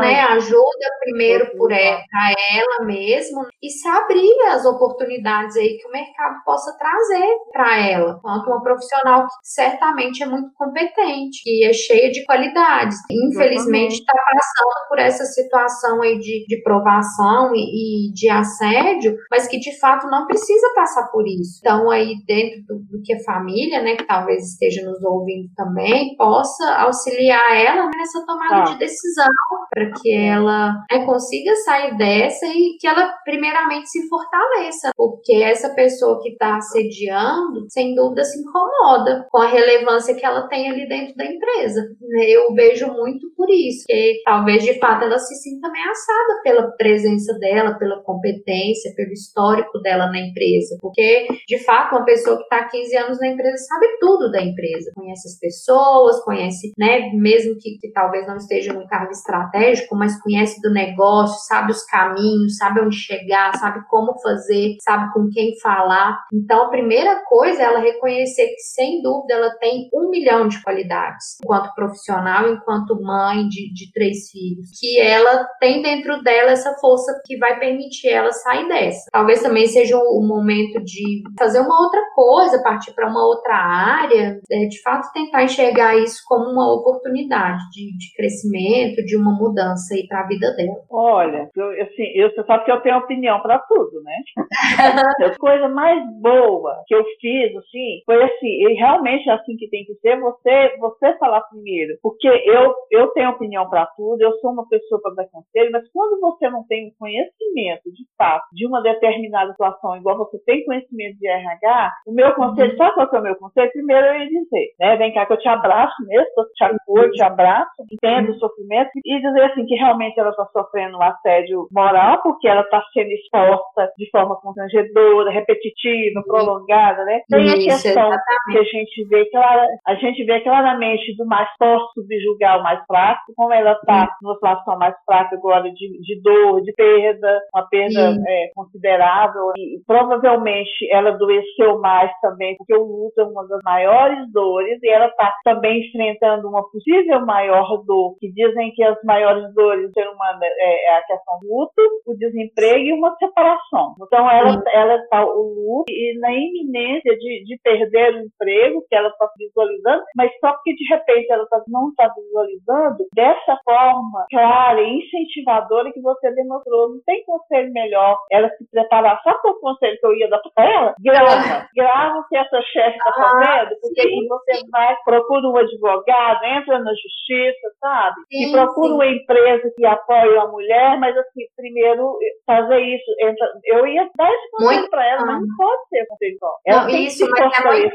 né? 0.00 0.20
Ajuda 0.20 0.86
primeiro 1.00 1.56
por 1.56 1.70
ela, 1.72 2.00
pra 2.10 2.34
ela 2.56 2.86
mesmo 2.86 3.46
e 3.62 3.70
se 3.70 3.88
abrir 3.88 4.34
as 4.50 4.64
oportunidades 4.64 5.56
aí 5.56 5.76
que 5.76 5.88
o 5.88 5.92
mercado 5.92 6.36
possa 6.44 6.76
trazer 6.78 7.28
para 7.52 7.78
ela, 7.78 8.18
quanto 8.20 8.48
uma 8.48 8.62
profissional 8.62 9.22
que 9.22 9.28
certamente 9.42 10.22
é 10.22 10.26
muito 10.26 10.50
competente 10.54 11.40
e 11.46 11.66
é 11.68 11.72
cheia 11.72 12.10
de 12.10 12.24
qualidades. 12.24 12.98
Infelizmente 13.10 13.94
está 13.94 14.12
passando 14.12 14.88
por 14.88 14.98
essa 14.98 15.24
situação 15.24 16.02
aí 16.02 16.18
de, 16.18 16.44
de 16.46 16.62
provação 16.62 17.54
e, 17.54 18.08
e, 18.08 18.12
de 18.12 18.28
assédio, 18.28 19.16
mas 19.30 19.46
que 19.46 19.58
de 19.58 19.78
fato 19.78 20.06
não 20.08 20.26
precisa 20.26 20.72
passar 20.74 21.10
por 21.10 21.26
isso. 21.26 21.60
Então 21.60 21.90
aí 21.90 22.16
dentro 22.26 22.62
do, 22.66 22.74
do 22.90 23.02
que 23.02 23.14
a 23.14 23.24
família, 23.24 23.82
né, 23.82 23.96
que 23.96 24.06
talvez 24.06 24.52
esteja 24.52 24.84
nos 24.84 25.02
ouvindo 25.02 25.48
também, 25.56 26.16
possa 26.16 26.64
auxiliar 26.78 27.56
ela 27.56 27.90
nessa 27.96 28.24
tomada 28.24 28.62
ah. 28.62 28.64
de 28.72 28.78
decisão 28.78 29.23
para 29.70 29.90
que 30.00 30.12
ela 30.12 30.72
né, 30.90 31.04
consiga 31.04 31.54
sair 31.56 31.96
dessa 31.96 32.46
e 32.46 32.76
que 32.78 32.86
ela 32.86 33.12
primeiramente 33.24 33.88
se 33.88 34.08
fortaleça, 34.08 34.90
porque 34.96 35.34
essa 35.42 35.74
pessoa 35.74 36.20
que 36.22 36.30
está 36.30 36.56
assediando, 36.56 37.66
sem 37.68 37.94
dúvida, 37.94 38.24
se 38.24 38.40
incomoda 38.40 39.26
com 39.30 39.38
a 39.38 39.48
relevância 39.48 40.14
que 40.14 40.24
ela 40.24 40.46
tem 40.48 40.70
ali 40.70 40.88
dentro 40.88 41.14
da 41.16 41.26
empresa. 41.26 41.80
Eu 42.28 42.54
vejo 42.54 42.86
muito 42.92 43.28
por 43.36 43.50
isso, 43.50 43.84
que 43.86 44.22
talvez 44.24 44.62
de 44.62 44.78
fato 44.78 45.04
ela 45.04 45.18
se 45.18 45.34
sinta 45.36 45.68
ameaçada 45.68 46.40
pela 46.42 46.70
presença 46.76 47.36
dela, 47.38 47.78
pela 47.78 48.02
competência, 48.02 48.94
pelo 48.94 49.12
histórico 49.12 49.78
dela 49.80 50.06
na 50.06 50.20
empresa, 50.20 50.76
porque 50.80 51.26
de 51.46 51.58
fato 51.64 51.96
uma 51.96 52.04
pessoa 52.04 52.36
que 52.36 52.44
está 52.44 52.58
há 52.58 52.68
15 52.68 52.96
anos 52.96 53.20
na 53.20 53.28
empresa 53.28 53.56
sabe 53.56 53.86
tudo 54.00 54.30
da 54.30 54.42
empresa, 54.42 54.92
conhece 54.94 55.28
as 55.28 55.38
pessoas, 55.38 56.22
conhece, 56.24 56.72
né, 56.78 57.10
mesmo 57.12 57.56
que, 57.58 57.78
que 57.78 57.90
talvez 57.92 58.26
não 58.26 58.36
esteja 58.36 58.72
num 58.72 58.86
cargo 58.86 59.03
estratégico, 59.10 59.96
mas 59.96 60.20
conhece 60.20 60.60
do 60.60 60.72
negócio, 60.72 61.46
sabe 61.46 61.72
os 61.72 61.84
caminhos, 61.84 62.56
sabe 62.56 62.80
onde 62.80 62.96
chegar, 62.96 63.56
sabe 63.56 63.80
como 63.88 64.18
fazer, 64.20 64.76
sabe 64.80 65.12
com 65.12 65.28
quem 65.32 65.58
falar. 65.60 66.18
Então, 66.32 66.64
a 66.64 66.68
primeira 66.68 67.22
coisa 67.24 67.62
é 67.62 67.64
ela 67.64 67.80
reconhecer 67.80 68.46
que, 68.48 68.60
sem 68.60 69.02
dúvida, 69.02 69.34
ela 69.34 69.50
tem 69.58 69.88
um 69.92 70.10
milhão 70.10 70.48
de 70.48 70.62
qualidades, 70.62 71.38
enquanto 71.42 71.74
profissional, 71.74 72.48
enquanto 72.52 73.00
mãe 73.00 73.48
de, 73.48 73.72
de 73.72 73.92
três 73.92 74.30
filhos, 74.30 74.68
que 74.78 75.00
ela 75.00 75.46
tem 75.60 75.82
dentro 75.82 76.22
dela 76.22 76.52
essa 76.52 76.74
força 76.74 77.12
que 77.24 77.36
vai 77.38 77.58
permitir 77.58 78.08
ela 78.08 78.32
sair 78.32 78.68
dessa. 78.68 79.08
Talvez 79.10 79.42
também 79.42 79.66
seja 79.66 79.96
o 79.96 80.22
momento 80.26 80.82
de 80.82 81.22
fazer 81.38 81.60
uma 81.60 81.82
outra 81.82 82.00
coisa, 82.14 82.62
partir 82.62 82.92
para 82.92 83.08
uma 83.08 83.26
outra 83.26 83.54
área, 83.54 84.40
é, 84.50 84.66
de 84.66 84.80
fato 84.82 85.12
tentar 85.12 85.44
enxergar 85.44 85.96
isso 85.96 86.22
como 86.26 86.50
uma 86.50 86.72
oportunidade 86.74 87.62
de, 87.72 87.96
de 87.96 88.14
crescimento, 88.16 88.93
de 89.02 89.16
uma 89.16 89.32
mudança 89.32 89.94
aí 89.94 90.06
para 90.06 90.20
a 90.20 90.26
vida 90.26 90.54
dela. 90.56 90.76
Olha, 90.90 91.48
eu, 91.56 91.82
assim, 91.82 92.04
eu, 92.14 92.30
você 92.30 92.44
sabe 92.44 92.64
que 92.64 92.72
eu 92.72 92.80
tenho 92.80 92.98
opinião 92.98 93.40
para 93.40 93.58
tudo, 93.60 94.02
né? 94.02 94.16
a 95.34 95.38
coisa 95.38 95.68
mais 95.68 96.02
boa 96.20 96.82
que 96.86 96.94
eu 96.94 97.04
fiz, 97.20 97.56
assim, 97.56 98.02
foi 98.04 98.22
assim, 98.22 98.46
e 98.46 98.74
realmente 98.74 99.28
é 99.28 99.32
assim 99.32 99.56
que 99.56 99.68
tem 99.68 99.84
que 99.84 99.94
ser, 99.96 100.18
você, 100.20 100.76
você 100.78 101.16
falar 101.18 101.40
primeiro, 101.42 101.96
porque 102.02 102.28
eu, 102.28 102.74
eu 102.90 103.08
tenho 103.08 103.30
opinião 103.30 103.68
para 103.68 103.86
tudo, 103.96 104.20
eu 104.20 104.32
sou 104.38 104.52
uma 104.52 104.68
pessoa 104.68 105.00
para 105.00 105.14
dar 105.14 105.28
conselho, 105.28 105.70
mas 105.72 105.88
quando 105.92 106.20
você 106.20 106.48
não 106.50 106.64
tem 106.66 106.92
conhecimento, 106.98 107.92
de 107.92 108.04
fato, 108.16 108.44
de 108.52 108.66
uma 108.66 108.82
determinada 108.82 109.50
situação, 109.52 109.96
igual 109.96 110.18
você 110.18 110.38
tem 110.44 110.64
conhecimento 110.64 111.18
de 111.18 111.26
RH, 111.26 111.92
o 112.06 112.12
meu 112.12 112.32
conselho, 112.34 112.72
uhum. 112.72 112.76
sabe 112.76 112.94
qual 112.94 113.08
é 113.12 113.18
o 113.18 113.22
meu 113.22 113.36
conselho? 113.36 113.72
Primeiro 113.72 114.06
eu 114.06 114.20
ia 114.20 114.28
dizer, 114.28 114.74
né, 114.78 114.96
vem 114.96 115.12
cá 115.12 115.26
que 115.26 115.32
eu 115.32 115.38
te 115.38 115.48
abraço 115.48 115.94
mesmo, 116.06 116.30
eu 116.36 116.52
te 116.52 116.64
acolho, 116.64 117.10
te 117.12 117.22
abraço, 117.22 117.70
entendo 117.90 118.32
o 118.32 118.38
sofrimento, 118.38 118.83
e 119.04 119.20
dizer 119.20 119.42
assim, 119.44 119.66
que 119.66 119.74
realmente 119.74 120.18
ela 120.18 120.30
está 120.30 120.46
sofrendo 120.46 120.98
um 120.98 121.02
assédio 121.02 121.68
moral, 121.72 122.20
porque 122.22 122.48
ela 122.48 122.62
está 122.62 122.82
sendo 122.92 123.10
exposta 123.10 123.90
de 123.98 124.08
forma 124.10 124.36
constrangedora, 124.40 125.30
repetitiva, 125.30 126.22
prolongada, 126.26 127.04
né? 127.04 127.20
Tem 127.28 127.48
a 127.48 127.54
questão 127.54 128.12
exatamente. 128.12 128.52
que 128.52 128.58
a 128.58 128.62
gente 128.62 129.08
vê 129.08 129.30
clara, 129.30 129.66
a 129.86 129.94
gente 129.94 130.24
vê 130.24 130.40
claramente 130.40 131.16
do 131.16 131.26
mais 131.26 131.48
forte 131.58 131.94
subjugar 131.94 132.60
o 132.60 132.62
mais 132.62 132.84
fraco, 132.86 133.32
como 133.36 133.52
ela 133.52 133.72
está 133.72 134.08
numa 134.22 134.34
situação 134.34 134.78
mais 134.78 134.94
fraca 135.04 135.36
agora 135.36 135.70
de, 135.70 136.00
de 136.00 136.22
dor, 136.22 136.60
de 136.62 136.72
perda, 136.72 137.40
uma 137.54 137.66
perda 137.68 138.16
é, 138.26 138.50
considerável, 138.54 139.52
e 139.56 139.80
provavelmente 139.86 140.88
ela 140.90 141.10
adoeceu 141.10 141.78
mais 141.80 142.10
também, 142.20 142.56
porque 142.56 142.74
o 142.74 142.84
luto 142.84 143.20
é 143.20 143.24
uma 143.24 143.46
das 143.46 143.60
maiores 143.64 144.30
dores, 144.32 144.78
e 144.82 144.88
ela 144.88 145.06
está 145.06 145.32
também 145.44 145.80
enfrentando 145.86 146.48
uma 146.48 146.62
possível 146.70 147.24
maior 147.24 147.82
dor, 147.84 148.16
que 148.18 148.30
dizem 148.32 148.73
que 148.74 148.82
as 148.82 148.96
maiores 149.04 149.52
dores 149.54 149.88
do 149.88 149.92
ser 149.92 150.08
humano 150.08 150.40
é, 150.42 150.92
é 150.92 150.98
a 150.98 151.02
questão 151.02 151.38
do 151.40 151.48
luto, 151.48 151.82
o 152.06 152.14
desemprego 152.16 152.84
e 152.84 152.92
uma 152.92 153.14
separação. 153.16 153.94
Então 154.02 154.30
ela 154.30 154.62
ela 154.72 154.96
está 154.96 155.24
o 155.24 155.42
luto 155.42 155.84
e 155.88 156.18
na 156.20 156.32
iminência 156.32 157.16
de, 157.16 157.44
de 157.44 157.58
perder 157.62 158.14
o 158.14 158.26
emprego 158.26 158.84
que 158.88 158.94
ela 158.94 159.08
está 159.08 159.28
visualizando, 159.38 160.02
mas 160.16 160.30
só 160.40 160.52
porque 160.52 160.74
de 160.74 160.84
repente 160.88 161.32
ela 161.32 161.46
tá, 161.46 161.62
não 161.68 161.88
está 161.88 162.12
visualizando 162.14 163.04
dessa 163.14 163.58
forma 163.64 164.26
clara 164.30 164.80
e 164.80 164.98
incentivadora 164.98 165.92
que 165.92 166.00
você 166.00 166.30
demonstrou. 166.32 166.90
Não 166.90 167.00
tem 167.06 167.24
conselho 167.24 167.72
melhor 167.72 168.18
ela 168.30 168.48
se 168.50 168.68
preparar. 168.70 169.20
Sabe 169.22 169.38
qual 169.40 169.54
conselho 169.60 169.98
que 169.98 170.06
eu 170.06 170.14
ia 170.14 170.28
dar 170.28 170.40
para 170.54 170.70
ela? 170.70 170.94
Grava. 171.00 171.68
Grava 171.74 172.18
o 172.18 172.28
que 172.28 172.36
essa 172.36 172.60
chefe 172.62 172.96
está 172.96 173.10
ah, 173.10 173.22
fazendo, 173.22 173.80
porque 173.80 174.00
aí 174.00 174.26
você 174.28 174.70
vai, 174.70 174.96
procura 175.04 175.48
um 175.48 175.56
advogado, 175.56 176.44
entra 176.44 176.78
na 176.78 176.92
justiça, 176.92 177.68
sabe? 177.80 178.16
Sim, 178.30 178.50
e 178.50 178.52
procura 178.64 178.88
sim. 178.88 178.94
uma 178.94 179.06
empresa 179.06 179.72
que 179.76 179.86
apoie 179.86 180.38
a 180.38 180.46
mulher, 180.46 180.98
mas 180.98 181.16
assim, 181.16 181.42
primeiro 181.56 182.18
fazer 182.46 182.80
isso. 182.80 183.04
Entra, 183.20 183.46
eu 183.64 183.86
ia 183.86 184.08
dar 184.16 184.30
esse 184.30 184.50
conselho 184.50 184.90
para 184.90 185.06
ela, 185.06 185.26
mas 185.26 185.40
não 185.40 185.56
pode 185.56 185.88
ser 185.88 186.06
conselho 186.06 186.38
Ela 186.66 186.80
não, 186.80 186.86
tem 186.86 187.04
isso, 187.04 187.18
que 187.18 187.36
se 187.36 187.42
é 187.42 187.50
fortalecer 187.50 187.94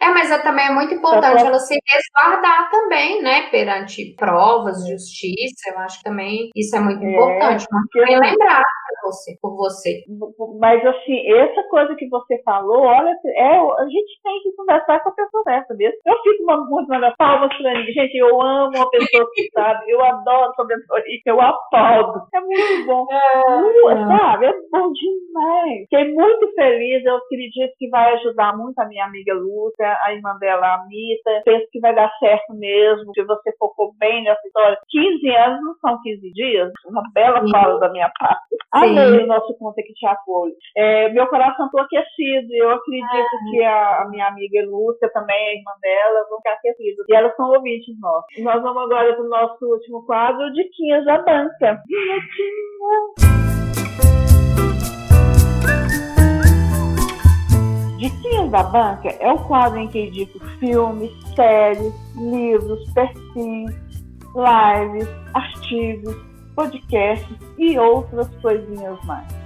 é, 0.00 0.06
é, 0.06 0.08
mas 0.10 0.30
é, 0.30 0.38
também 0.38 0.66
é 0.66 0.70
muito 0.70 0.94
importante 0.94 1.44
ela 1.44 1.58
se 1.58 1.78
resguardar 1.92 2.70
também, 2.70 3.22
né, 3.22 3.48
perante 3.50 4.14
provas, 4.16 4.86
justiça. 4.86 5.70
Eu 5.72 5.78
acho 5.80 5.98
que 5.98 6.04
também 6.04 6.50
isso 6.54 6.76
é 6.76 6.80
muito 6.80 7.04
é, 7.04 7.10
importante. 7.10 7.66
Mas 7.70 8.06
bem 8.06 8.18
lembrar 8.18 8.62
você, 9.02 9.36
por 9.40 9.56
você. 9.56 10.04
Mas 10.60 10.84
assim, 10.86 11.32
essa 11.32 11.62
coisa 11.68 11.94
que 11.96 12.08
você 12.08 12.40
falou, 12.44 12.82
olha, 12.82 13.12
é, 13.36 13.56
a 13.58 13.84
gente 13.84 14.20
tem 14.22 14.42
que 14.42 14.52
conversar 14.56 15.02
com 15.02 15.08
a 15.10 15.12
pessoa 15.12 15.44
dessa 15.44 15.74
mesmo. 15.74 15.98
Eu 16.06 16.16
fico 16.22 16.44
muito 16.46 16.88
mandando 16.88 17.14
palmas 17.16 17.56
pra 17.56 17.74
mim. 17.74 17.84
Gente, 17.92 18.16
eu 18.16 18.40
amo 18.40 18.76
uma 18.76 18.90
pessoa 18.90 19.01
que 19.34 19.50
sabe, 19.52 19.90
eu 19.90 20.02
adoro 20.04 20.52
sabedoria, 20.54 21.20
eu 21.26 21.40
aplaudo. 21.40 22.22
É 22.34 22.40
muito 22.40 22.86
bom. 22.86 23.06
É, 23.10 23.94
uh, 23.94 24.08
sabe? 24.08 24.46
É 24.46 24.52
bom 24.70 24.92
demais. 24.92 25.80
Fiquei 25.82 26.12
muito 26.12 26.52
feliz, 26.54 27.04
eu 27.04 27.16
acredito 27.16 27.72
que 27.78 27.88
vai 27.88 28.14
ajudar 28.14 28.56
muito 28.56 28.78
a 28.78 28.86
minha 28.86 29.04
amiga 29.04 29.34
Lúcia, 29.34 29.96
a 30.04 30.12
irmã 30.12 30.36
dela, 30.38 30.66
a 30.66 30.74
Anitta. 30.82 31.42
Penso 31.44 31.66
que 31.70 31.80
vai 31.80 31.94
dar 31.94 32.10
certo 32.18 32.54
mesmo, 32.54 33.12
que 33.12 33.22
você 33.24 33.52
focou 33.58 33.92
bem 33.98 34.24
nessa 34.24 34.46
história. 34.46 34.78
15 34.88 35.28
anos 35.36 35.62
não 35.62 35.74
são 35.76 36.02
15 36.02 36.32
dias, 36.32 36.72
uma 36.86 37.02
bela 37.12 37.42
fala 37.50 37.78
da 37.78 37.90
minha 37.90 38.10
parte. 38.18 38.56
Amei 38.72 39.22
o 39.22 39.26
nosso 39.26 39.54
conta 39.58 39.82
que 39.82 39.92
te 39.92 40.06
acolhe. 40.06 40.54
É, 40.76 41.10
meu 41.10 41.26
coração 41.26 41.66
está 41.66 41.82
aquecido. 41.82 42.48
Eu 42.54 42.70
acredito 42.70 43.06
ah. 43.06 43.50
que 43.50 43.62
a, 43.62 44.02
a, 44.02 44.08
minha 44.08 44.26
amiga 44.28 44.64
Lúcia 44.66 45.10
também, 45.12 45.36
a 45.36 45.54
irmã 45.54 45.72
dela, 45.80 46.26
vão 46.28 46.38
ficar 46.38 46.54
aquecidas. 46.54 47.06
E 47.08 47.14
elas 47.14 47.36
são 47.36 47.50
ouvintes 47.50 47.98
nossos. 48.00 48.42
Nós 48.42 48.62
vamos 48.62 48.88
agora 48.92 49.14
para 49.14 49.24
o 49.24 49.28
nosso 49.28 49.66
último 49.66 50.02
quadro, 50.02 50.52
Diquinhas 50.52 51.04
da 51.06 51.18
Banca. 51.22 51.82
Diquinhas 57.96 58.50
da 58.50 58.62
Banca 58.64 59.08
é 59.08 59.32
o 59.32 59.38
quadro 59.46 59.78
em 59.78 59.88
que 59.88 60.06
indico 60.06 60.38
filmes, 60.58 61.10
séries, 61.34 61.94
livros, 62.16 62.92
perfis, 62.92 64.04
lives, 64.34 65.08
artigos, 65.32 66.16
podcasts 66.54 67.36
e 67.56 67.78
outras 67.78 68.28
coisinhas 68.42 69.02
mais. 69.06 69.41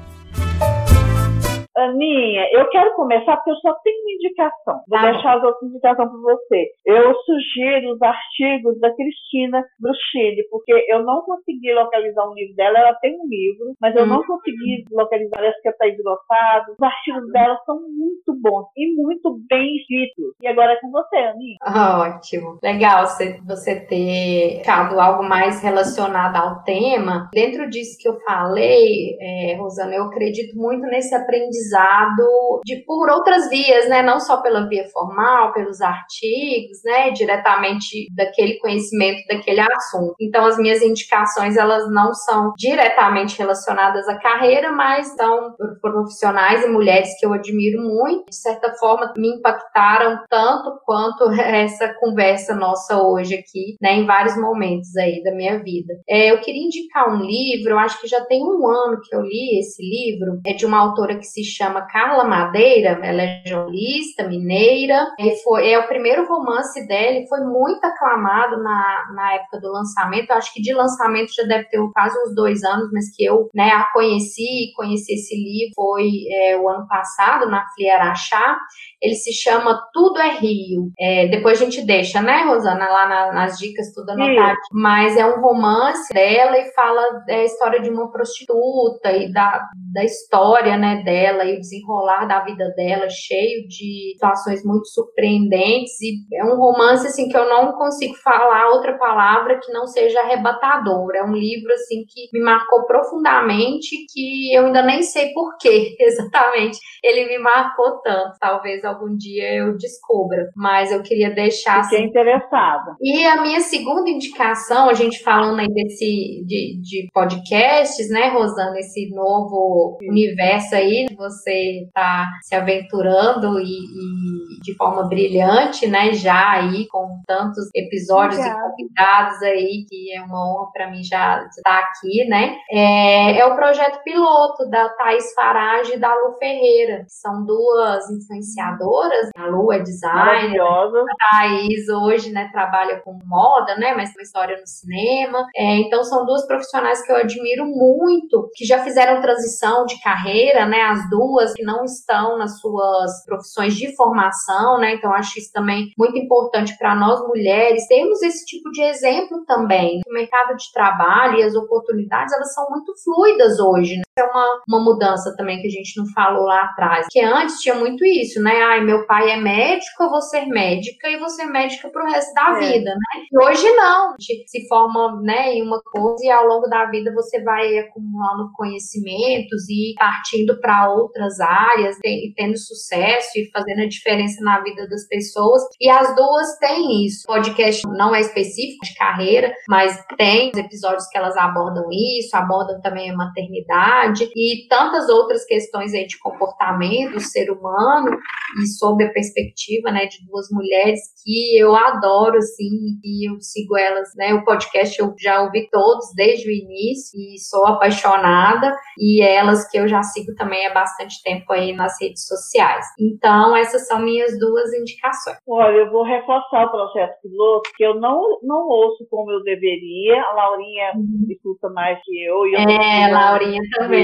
Aninha, 1.77 2.49
eu 2.53 2.67
quero 2.71 2.95
começar 2.95 3.37
porque 3.37 3.51
eu 3.51 3.57
só 3.57 3.75
tenho 3.85 4.01
uma 4.01 4.13
indicação. 4.13 4.81
Vou 4.89 4.99
tá. 4.99 5.13
deixar 5.13 5.37
as 5.37 5.45
outras 5.45 5.71
indicações 5.71 6.09
para 6.09 6.19
você. 6.19 6.71
Eu 6.87 7.15
sugiro 7.15 7.93
os 7.93 8.03
artigos 8.03 8.81
da 8.81 8.95
Cristina 8.95 9.63
Bruchini, 9.79 10.43
porque 10.51 10.73
eu 10.89 11.03
não 11.03 11.21
consegui 11.23 11.75
localizar 11.75 12.27
um 12.29 12.35
livro 12.35 12.57
dela. 12.57 12.79
Ela 12.79 12.95
tem 12.95 13.15
um 13.21 13.29
livro, 13.29 13.75
mas 13.79 13.95
eu 13.95 14.05
hum. 14.05 14.07
não 14.07 14.25
consegui 14.25 14.85
localizar. 14.91 15.37
Parece 15.37 15.61
que 15.61 15.69
está 15.69 15.87
esgotado. 15.87 16.73
Os 16.73 16.83
artigos 16.83 17.31
dela 17.33 17.59
são 17.67 17.77
muito 17.77 18.35
bons 18.41 18.69
e 18.75 18.95
muito 18.95 19.39
bem 19.49 19.77
escritos. 19.77 20.35
E 20.41 20.49
agora 20.49 20.73
é 20.73 20.81
com 20.81 20.91
você, 20.91 21.17
Aninha. 21.17 21.57
Ótimo. 21.63 22.59
Legal 22.63 23.07
você, 23.07 23.39
você 23.47 23.81
ter 23.87 24.59
ficado 24.61 24.99
algo 24.99 25.23
mais 25.23 25.63
relacionado 25.63 26.37
ao 26.37 26.63
tema. 26.63 27.29
Dentro 27.35 27.69
disso 27.69 27.99
que 28.01 28.09
eu 28.09 28.19
falei, 28.21 29.17
é, 29.21 29.57
Rosana, 29.59 29.95
eu 29.95 30.05
acredito 30.05 30.57
muito 30.57 30.87
nesse 30.87 31.15
aprendizado 31.15 31.66
aprendizado 31.67 32.61
de, 32.65 32.85
por 32.85 33.11
outras 33.11 33.49
vias, 33.49 33.89
né? 33.89 34.03
Não 34.03 34.21
só 34.21 34.41
pela 34.41 34.69
via 34.69 34.85
formal, 34.91 35.53
pelos 35.53 35.81
artigos, 35.81 36.79
né? 36.85 37.11
Diretamente 37.11 38.07
daquele 38.15 38.59
conhecimento 38.59 39.27
daquele 39.29 39.61
assunto. 39.61 40.15
Então, 40.21 40.47
as 40.47 40.57
minhas 40.57 40.83
indicações, 40.83 41.57
elas 41.57 41.91
não 41.91 42.15
são 42.15 42.53
diretamente 42.57 43.39
relacionadas 43.39 44.09
à 44.09 44.19
carreira, 44.19 44.73
mas 44.73 45.15
são 45.15 45.55
profissionais 45.81 46.65
e 46.65 46.69
mulheres 46.69 47.19
que 47.19 47.27
eu 47.27 47.33
admiro 47.33 47.83
muito. 47.83 48.27
De 48.31 48.37
certa 48.37 48.73
forma, 48.75 49.13
me 49.17 49.29
impactaram 49.37 50.21
tanto 50.29 50.81
quanto 50.85 51.31
essa 51.41 51.93
conversa 51.95 52.55
nossa 52.55 53.03
hoje 53.03 53.35
aqui, 53.35 53.77
né? 53.81 53.95
Em 53.95 54.07
vários 54.07 54.37
momentos 54.37 54.97
aí 54.97 55.23
da 55.23 55.35
minha 55.35 55.63
vida. 55.63 55.95
É, 56.09 56.31
eu 56.31 56.41
queria 56.41 56.65
indicar 56.65 57.09
um 57.09 57.23
livro, 57.23 57.73
eu 57.73 57.79
acho 57.79 58.01
que 58.01 58.07
já 58.07 58.25
tem 58.25 58.43
um 58.43 58.69
ano 58.69 59.01
que 59.03 59.15
eu 59.15 59.23
li 59.23 59.59
esse 59.59 59.83
livro, 59.83 60.41
é 60.47 60.53
de 60.53 60.67
uma 60.67 60.79
autora 60.79 61.17
que 61.17 61.25
se 61.25 61.43
chama 61.57 61.87
Carla 61.87 62.25
Madeira, 62.25 62.99
ela 63.03 63.23
é 63.23 63.43
jornalista, 63.45 64.27
mineira, 64.29 65.07
e 65.19 65.35
foi, 65.43 65.71
é 65.71 65.79
o 65.79 65.87
primeiro 65.87 66.27
romance 66.27 66.87
dela 66.87 67.19
e 67.19 67.29
foi 67.29 67.41
muito 67.41 67.85
aclamado 67.85 68.63
na, 68.63 69.13
na 69.15 69.35
época 69.35 69.61
do 69.61 69.73
lançamento, 69.73 70.31
eu 70.31 70.37
acho 70.37 70.53
que 70.53 70.63
de 70.63 70.73
lançamento 70.73 71.33
já 71.35 71.45
deve 71.45 71.65
ter 71.69 71.79
quase 71.93 72.17
uns 72.23 72.35
dois 72.35 72.63
anos, 72.63 72.91
mas 72.93 73.15
que 73.15 73.25
eu 73.25 73.49
né, 73.55 73.71
a 73.71 73.91
conheci, 73.93 74.73
conheci 74.77 75.15
esse 75.15 75.35
livro 75.35 75.75
foi 75.75 76.11
é, 76.31 76.57
o 76.57 76.69
ano 76.69 76.87
passado, 76.87 77.49
na 77.49 77.67
Fliarachá, 77.75 78.59
ele 79.01 79.15
se 79.15 79.33
chama 79.33 79.81
Tudo 79.93 80.19
é 80.19 80.39
Rio. 80.39 80.91
É, 80.99 81.29
depois 81.29 81.61
a 81.61 81.65
gente 81.65 81.85
deixa, 81.85 82.21
né, 82.23 82.45
Rosana, 82.45 82.89
lá 82.89 83.09
na, 83.09 83.33
nas 83.33 83.59
dicas 83.59 83.93
tudo 83.95 84.11
anotado. 84.11 84.57
Mas 84.73 85.17
é 85.17 85.27
um 85.27 85.41
romance 85.41 86.13
dela 86.13 86.59
e 86.59 86.73
fala 86.73 87.03
é, 87.29 87.41
a 87.41 87.45
história 87.45 87.81
de 87.81 87.91
uma 87.91 88.11
prostituta 88.11 89.13
e 89.13 89.33
da, 89.33 89.63
da 89.93 90.05
história, 90.05 90.77
né, 90.77 91.03
dela 91.05 91.45
e 91.47 91.57
o 91.57 91.61
desenrolar 91.61 92.27
da 92.27 92.45
vida 92.45 92.69
dela, 92.77 93.09
cheio 93.09 93.67
de 93.69 94.13
situações 94.15 94.65
muito 94.65 94.87
surpreendentes. 94.89 96.01
E 96.01 96.17
é 96.35 96.45
um 96.45 96.57
romance, 96.57 97.07
assim, 97.07 97.29
que 97.29 97.37
eu 97.37 97.49
não 97.49 97.73
consigo 97.73 98.15
falar 98.17 98.71
outra 98.71 98.97
palavra 98.99 99.61
que 99.63 99.73
não 99.73 99.87
seja 99.87 100.21
arrebatador. 100.21 101.15
É 101.15 101.23
um 101.23 101.33
livro, 101.33 101.73
assim, 101.73 102.05
que 102.09 102.29
me 102.33 102.43
marcou 102.45 102.85
profundamente, 102.87 103.97
que 104.13 104.55
eu 104.55 104.67
ainda 104.67 104.83
nem 104.83 105.03
sei 105.03 105.33
por 105.33 105.57
que 105.59 105.97
exatamente 106.01 106.79
ele 107.03 107.27
me 107.27 107.39
marcou 107.39 108.01
tanto. 108.03 108.37
Talvez 108.41 108.85
algum 108.85 109.17
dia 109.17 109.55
eu 109.55 109.77
descubra, 109.77 110.51
mas 110.57 110.93
eu 110.93 111.03
queria 111.03 111.31
deixar. 111.31 111.85
Fiquei 111.85 111.99
assim. 111.99 112.09
interessada. 112.09 112.97
E 113.01 113.25
a 113.27 113.43
minha 113.43 113.61
segunda 113.61 114.09
indicação, 114.09 114.89
a 114.89 114.95
gente 114.95 115.23
falando 115.23 115.61
aí 115.61 115.69
desse 115.69 116.45
de, 116.47 116.81
de 116.81 117.09
podcasts, 117.13 118.09
né, 118.11 118.29
Rosana, 118.29 118.79
esse 118.79 119.09
novo 119.11 119.99
universo 120.03 120.75
aí, 120.75 121.07
você 121.17 121.36
está 121.45 122.29
se 122.43 122.55
aventurando 122.55 123.59
e, 123.61 123.65
e, 123.65 124.61
de 124.63 124.75
forma 124.77 125.09
brilhante, 125.09 125.87
né, 125.87 126.13
já 126.13 126.53
aí 126.53 126.87
com 126.89 127.21
tantos 127.27 127.69
episódios 127.75 128.39
Obrigada. 128.39 128.59
e 128.59 128.71
convidados 128.71 129.43
aí, 129.43 129.85
que 129.89 130.15
é 130.15 130.23
uma 130.23 130.39
honra 130.39 130.71
para 130.73 130.91
mim 130.91 131.03
já 131.03 131.45
estar 131.47 131.79
aqui, 131.79 132.25
né? 132.29 132.57
É, 132.71 133.39
é 133.39 133.47
o 133.47 133.55
projeto 133.55 134.03
piloto 134.03 134.69
da 134.71 134.89
Thais 134.91 135.33
Farage 135.35 135.95
e 135.95 135.99
da 135.99 136.13
Lu 136.15 136.37
Ferreira, 136.39 137.05
que 137.05 137.13
são 137.13 137.45
duas 137.45 138.11
influenciadoras 138.11 139.31
a 139.37 139.47
Lu 139.47 139.73
é 139.73 139.79
designer. 139.81 140.61
A 140.61 141.41
Thaís 141.41 141.89
hoje, 141.89 142.33
né, 142.33 142.49
trabalha 142.53 143.01
com 143.01 143.19
moda, 143.25 143.77
né, 143.77 143.95
mas 143.95 144.13
tem 144.13 144.23
história 144.23 144.57
no 144.59 144.67
cinema. 144.67 145.47
É, 145.55 145.77
então 145.77 146.03
são 146.05 146.25
duas 146.25 146.47
profissionais 146.47 147.05
que 147.05 147.13
eu 147.13 147.17
admiro 147.17 147.67
muito, 147.67 148.51
que 148.55 148.65
já 148.65 148.79
fizeram 148.83 149.21
transição 149.21 149.85
de 149.85 150.01
carreira, 150.01 150.67
né, 150.67 150.83
as 150.83 151.09
duas 151.11 151.26
que 151.55 151.63
não 151.63 151.85
estão 151.85 152.39
nas 152.39 152.61
suas 152.61 153.25
profissões 153.25 153.75
de 153.75 153.95
formação, 153.97 154.79
né, 154.79 154.95
então 154.95 155.13
acho 155.13 155.39
isso 155.39 155.53
também 155.53 155.93
muito 155.99 156.17
importante 156.19 156.77
para 156.79 156.95
nós 156.95 157.21
mulheres. 157.27 157.87
Temos 157.89 158.23
esse 158.23 158.45
tipo 158.45 158.71
de 158.71 158.83
exemplo 158.83 159.45
também. 159.47 160.01
O 160.07 160.13
mercado 160.13 160.57
de 160.57 160.73
trabalho 160.73 161.39
e 161.39 161.43
as 161.43 161.55
oportunidades, 161.55 162.35
elas 162.35 162.53
são 162.55 162.69
muito 162.71 162.95
fluidas 163.03 163.59
hoje, 163.59 163.97
né? 163.97 164.06
É 164.19 164.25
uma, 164.25 164.63
uma 164.67 164.81
mudança 164.81 165.35
também 165.37 165.61
que 165.61 165.67
a 165.67 165.71
gente 165.71 165.95
não 165.99 166.07
falou 166.15 166.45
lá 166.45 166.65
atrás. 166.65 167.07
Que 167.11 167.21
antes 167.21 167.59
tinha 167.61 167.75
muito 167.75 168.03
isso, 168.03 168.41
né? 168.41 168.63
Ai, 168.63 168.81
meu 168.81 169.07
pai 169.07 169.31
é 169.31 169.37
médico, 169.37 170.05
eu 170.05 170.11
vou 170.11 170.23
ser 170.23 170.47
médica 170.47 171.07
e 171.11 171.19
vou 171.19 171.29
ser 171.29 171.45
médica 171.45 171.91
pro 171.91 172.07
resto 172.07 172.33
da 172.33 172.57
é. 172.57 172.61
vida, 172.61 172.91
né? 172.91 173.25
E 173.31 173.45
hoje 173.45 173.71
não. 173.73 174.13
A 174.13 174.17
gente 174.19 174.49
se 174.49 174.67
forma, 174.69 175.21
né, 175.21 175.55
em 175.55 175.63
uma 175.63 175.83
coisa 175.83 176.25
e 176.25 176.31
ao 176.31 176.47
longo 176.47 176.67
da 176.67 176.87
vida 176.87 177.13
você 177.13 177.43
vai 177.43 177.77
acumulando 177.79 178.51
conhecimentos 178.55 179.69
e 179.69 179.95
partindo 179.99 180.59
para 180.61 180.91
outras 180.91 181.39
áreas 181.39 181.99
e 182.03 182.33
tendo 182.35 182.57
sucesso 182.57 183.29
e 183.37 183.51
fazendo 183.51 183.83
a 183.83 183.89
diferença 183.89 184.43
na 184.43 184.61
vida 184.63 184.89
das 184.89 185.07
pessoas. 185.09 185.63
E 185.79 185.91
as 185.91 186.17
duas 186.17 186.57
têm 186.59 187.05
isso. 187.05 187.25
O 187.25 187.35
podcast 187.35 187.83
não 187.89 188.15
é 188.15 188.21
específico 188.23 188.83
de 188.83 188.95
carreira, 188.95 189.53
mas 189.69 190.03
tem 190.17 190.53
episódios 190.57 191.07
que 191.09 191.19
elas 191.19 191.37
abordam 191.37 191.85
isso, 191.91 192.35
abordam 192.35 192.81
também 192.81 193.11
a 193.11 193.15
maternidade 193.17 194.06
e 194.35 194.67
tantas 194.69 195.09
outras 195.09 195.45
questões 195.45 195.95
aí 195.95 196.07
de 196.07 196.19
comportamento 196.19 197.13
do 197.13 197.21
ser 197.21 197.51
humano 197.51 198.17
e 198.63 198.67
sob 198.79 199.05
a 199.05 199.13
perspectiva, 199.13 199.91
né, 199.91 200.07
de 200.07 200.25
duas 200.27 200.49
mulheres 200.51 201.01
que 201.25 201.59
eu 201.59 201.75
adoro, 201.75 202.37
assim, 202.39 202.99
e 203.05 203.31
eu 203.31 203.41
sigo 203.41 203.77
elas, 203.77 204.09
né, 204.17 204.35
o 204.35 204.45
podcast 204.45 204.99
eu 205.01 205.15
já 205.19 205.43
ouvi 205.43 205.69
todos 205.71 206.07
desde 206.15 206.49
o 206.49 206.53
início 206.53 207.19
e 207.19 207.39
sou 207.39 207.67
apaixonada 207.67 208.75
e 208.99 209.23
elas 209.23 209.69
que 209.69 209.79
eu 209.79 209.89
já 209.89 210.03
sigo 210.03 210.35
também 210.35 210.67
há 210.67 210.75
bastante 210.75 211.23
tempo 211.23 211.53
aí 211.53 211.73
nas 211.73 212.01
redes 212.01 212.27
sociais. 212.27 212.87
Então, 212.99 213.57
essas 213.57 213.87
são 213.87 214.01
minhas 214.01 214.39
duas 214.39 214.73
indicações. 214.73 215.39
Olha, 215.47 215.77
eu 215.77 215.91
vou 215.91 216.05
reforçar 216.05 216.65
o 216.65 216.71
processo 216.71 217.15
piloto, 217.23 217.71
que 217.77 217.85
eu 217.85 217.95
não, 218.01 218.39
não 218.43 218.69
ouço 218.69 219.07
como 219.11 219.31
eu 219.31 219.43
deveria, 219.43 220.23
a 220.23 220.35
Laurinha 220.35 220.93
uhum. 220.95 221.27
escuta 221.29 221.69
mais 221.71 221.99
que 222.03 222.25
eu. 222.25 222.47
E 222.47 222.55
eu 222.55 222.61
é, 222.61 223.09
Laurinha 223.13 223.61
também, 223.73 223.96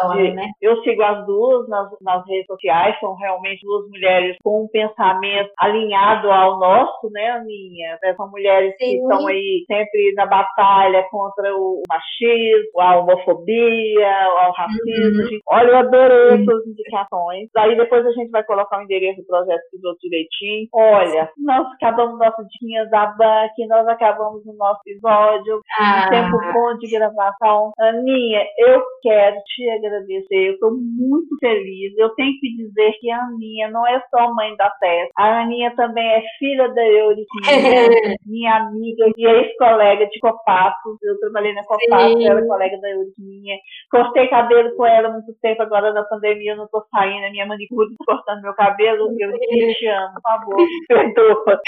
adoro, 0.00 0.34
né? 0.34 0.50
Eu 0.60 0.76
sigo 0.82 1.02
as 1.02 1.26
duas 1.26 1.68
nas, 1.68 1.88
nas 2.00 2.26
redes 2.26 2.46
sociais, 2.46 2.98
são 3.00 3.14
realmente 3.14 3.64
duas 3.64 3.88
mulheres 3.88 4.36
com 4.42 4.64
um 4.64 4.68
pensamento 4.68 5.50
alinhado 5.58 6.30
ao 6.30 6.58
nosso, 6.58 7.10
né, 7.12 7.30
Aninha? 7.30 7.98
São 8.16 8.30
mulheres 8.30 8.74
Sim. 8.78 8.84
que 8.84 8.96
estão 8.96 9.26
aí 9.26 9.64
sempre 9.66 10.12
na 10.14 10.26
batalha 10.26 11.04
contra 11.10 11.54
o 11.54 11.82
machismo, 11.88 12.80
a 12.80 12.98
homofobia, 12.98 14.28
o 14.48 14.52
racismo. 14.52 15.22
Uhum. 15.22 15.40
Olha, 15.50 15.68
eu 15.68 15.76
adorei 15.78 16.38
uhum. 16.38 16.44
suas 16.44 16.66
indicações. 16.66 17.48
Aí 17.56 17.76
depois 17.76 18.06
a 18.06 18.12
gente 18.12 18.30
vai 18.30 18.42
colocar 18.44 18.78
o 18.78 18.82
endereço 18.82 19.20
do 19.20 19.26
projeto 19.26 19.62
piloto 19.70 19.98
direitinho. 20.00 20.68
Olha, 20.74 21.30
nós 21.38 21.66
acabamos 21.74 22.18
nossas 22.18 22.46
diquinhas 22.48 22.90
da 22.90 23.06
banca, 23.06 23.50
nós 23.68 23.86
acabamos 23.88 24.44
o 24.46 24.52
nosso 24.56 24.80
episódio, 24.86 25.60
ah. 25.78 26.06
um 26.06 26.10
tempo 26.10 26.52
bom 26.52 26.76
de 26.78 26.90
gravação. 26.90 27.72
Aninha, 27.78 28.44
eu 28.58 28.82
quero 29.02 29.19
te 29.44 29.70
agradecer, 29.70 30.48
eu 30.48 30.52
estou 30.54 30.70
muito 30.72 31.36
feliz. 31.38 31.96
Eu 31.96 32.10
tenho 32.10 32.32
que 32.40 32.56
dizer 32.56 32.92
que 33.00 33.10
a 33.10 33.24
Aninha 33.24 33.70
não 33.70 33.86
é 33.86 34.00
só 34.10 34.32
mãe 34.34 34.54
da 34.56 34.70
Tessa. 34.70 35.10
A 35.16 35.42
Aninha 35.42 35.74
também 35.76 36.06
é 36.06 36.22
filha 36.38 36.68
da 36.68 36.86
Euriquinha, 36.86 37.28
minha 38.26 38.56
amiga 38.56 39.06
e 39.16 39.26
ex-colega 39.26 40.06
de 40.06 40.18
Copatos. 40.20 40.98
Eu 41.02 41.18
trabalhei 41.20 41.52
na 41.54 41.62
Copatos, 41.62 42.24
ela 42.24 42.40
é 42.40 42.46
colega 42.46 42.78
da 42.80 42.90
Euriquinha. 42.90 43.56
Cortei 43.90 44.28
cabelo 44.28 44.74
com 44.76 44.86
ela 44.86 45.08
há 45.08 45.12
muito 45.12 45.32
tempo, 45.40 45.62
agora 45.62 45.92
na 45.92 46.04
pandemia 46.04 46.52
eu 46.52 46.56
não 46.56 46.68
tô 46.68 46.82
saindo, 46.90 47.26
a 47.26 47.30
minha 47.30 47.46
manicure 47.46 47.88
tá 47.96 48.04
cortando 48.06 48.42
meu 48.42 48.54
cabelo. 48.54 49.08
Eu 49.18 49.32
te 49.74 49.86
amo, 49.86 50.14
por 50.14 50.22
favor, 50.22 50.56
perdoa. 50.88 51.60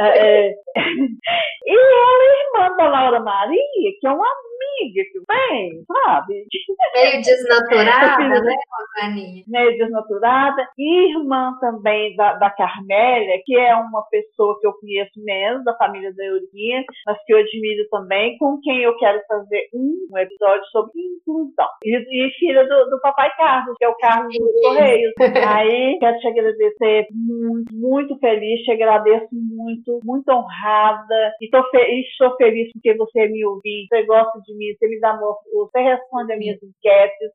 É, 0.00 0.48
é. 0.48 0.54
E 1.64 1.72
ela 1.72 2.24
é 2.24 2.68
irmã 2.68 2.76
da 2.76 2.88
Laura 2.88 3.20
Maria, 3.20 3.92
que 4.00 4.06
é 4.06 4.10
uma 4.10 4.26
amiga 4.26 5.02
que 5.10 5.20
vem, 5.28 5.84
sabe? 5.86 6.44
Meio 6.94 7.22
desnaturada, 7.22 8.40
né, 8.40 8.54
Rosaninha? 8.70 9.44
Meio 9.46 9.78
desnaturada. 9.78 10.68
Irmã 10.78 11.56
também 11.60 12.14
da, 12.16 12.34
da 12.34 12.50
Carmélia, 12.50 13.40
que 13.44 13.56
é 13.56 13.74
uma 13.74 14.02
pessoa 14.10 14.58
que 14.60 14.66
eu 14.66 14.72
conheço 14.74 15.12
menos, 15.24 15.64
da 15.64 15.74
família 15.76 16.12
da 16.14 16.24
Eurinha, 16.24 16.84
mas 17.06 17.18
que 17.24 17.32
eu 17.32 17.38
admiro 17.38 17.88
também, 17.90 18.36
com 18.38 18.58
quem 18.60 18.82
eu 18.82 18.96
quero 18.98 19.20
fazer 19.26 19.68
um, 19.74 20.08
um 20.10 20.18
episódio 20.18 20.64
sobre 20.66 20.92
inclusão. 21.00 21.68
E, 21.84 21.96
e 21.96 22.30
filha 22.38 22.64
do, 22.64 22.90
do 22.90 23.00
papai 23.00 23.30
Carlos, 23.36 23.76
que 23.78 23.84
é 23.84 23.88
o 23.88 23.96
Carlos 23.96 24.32
dos 24.36 24.60
Correios. 24.60 25.12
Aí, 25.48 25.98
quero 25.98 26.18
te 26.18 26.28
agradecer 26.28 27.06
muito, 27.10 27.74
muito 27.74 28.18
feliz, 28.18 28.60
te 28.62 28.72
agradeço 28.72 29.28
muito, 29.32 30.00
muito 30.04 30.28
honrada. 30.30 31.32
E 31.40 31.44
estou 31.46 31.62
fe 31.70 32.02
feliz 32.38 32.70
porque 32.72 32.94
você 32.94 33.28
me 33.28 33.44
ouviu, 33.44 33.86
você 33.88 34.02
gosta 34.04 34.40
de 34.40 34.54
mim, 34.56 34.74
você 34.78 34.88
me 34.88 35.00
dá 35.00 35.10
amor, 35.10 35.36
você 35.52 35.80
responde 35.80 36.32
as 36.32 36.38
minhas 36.38 36.62
enquetes. 36.82 37.30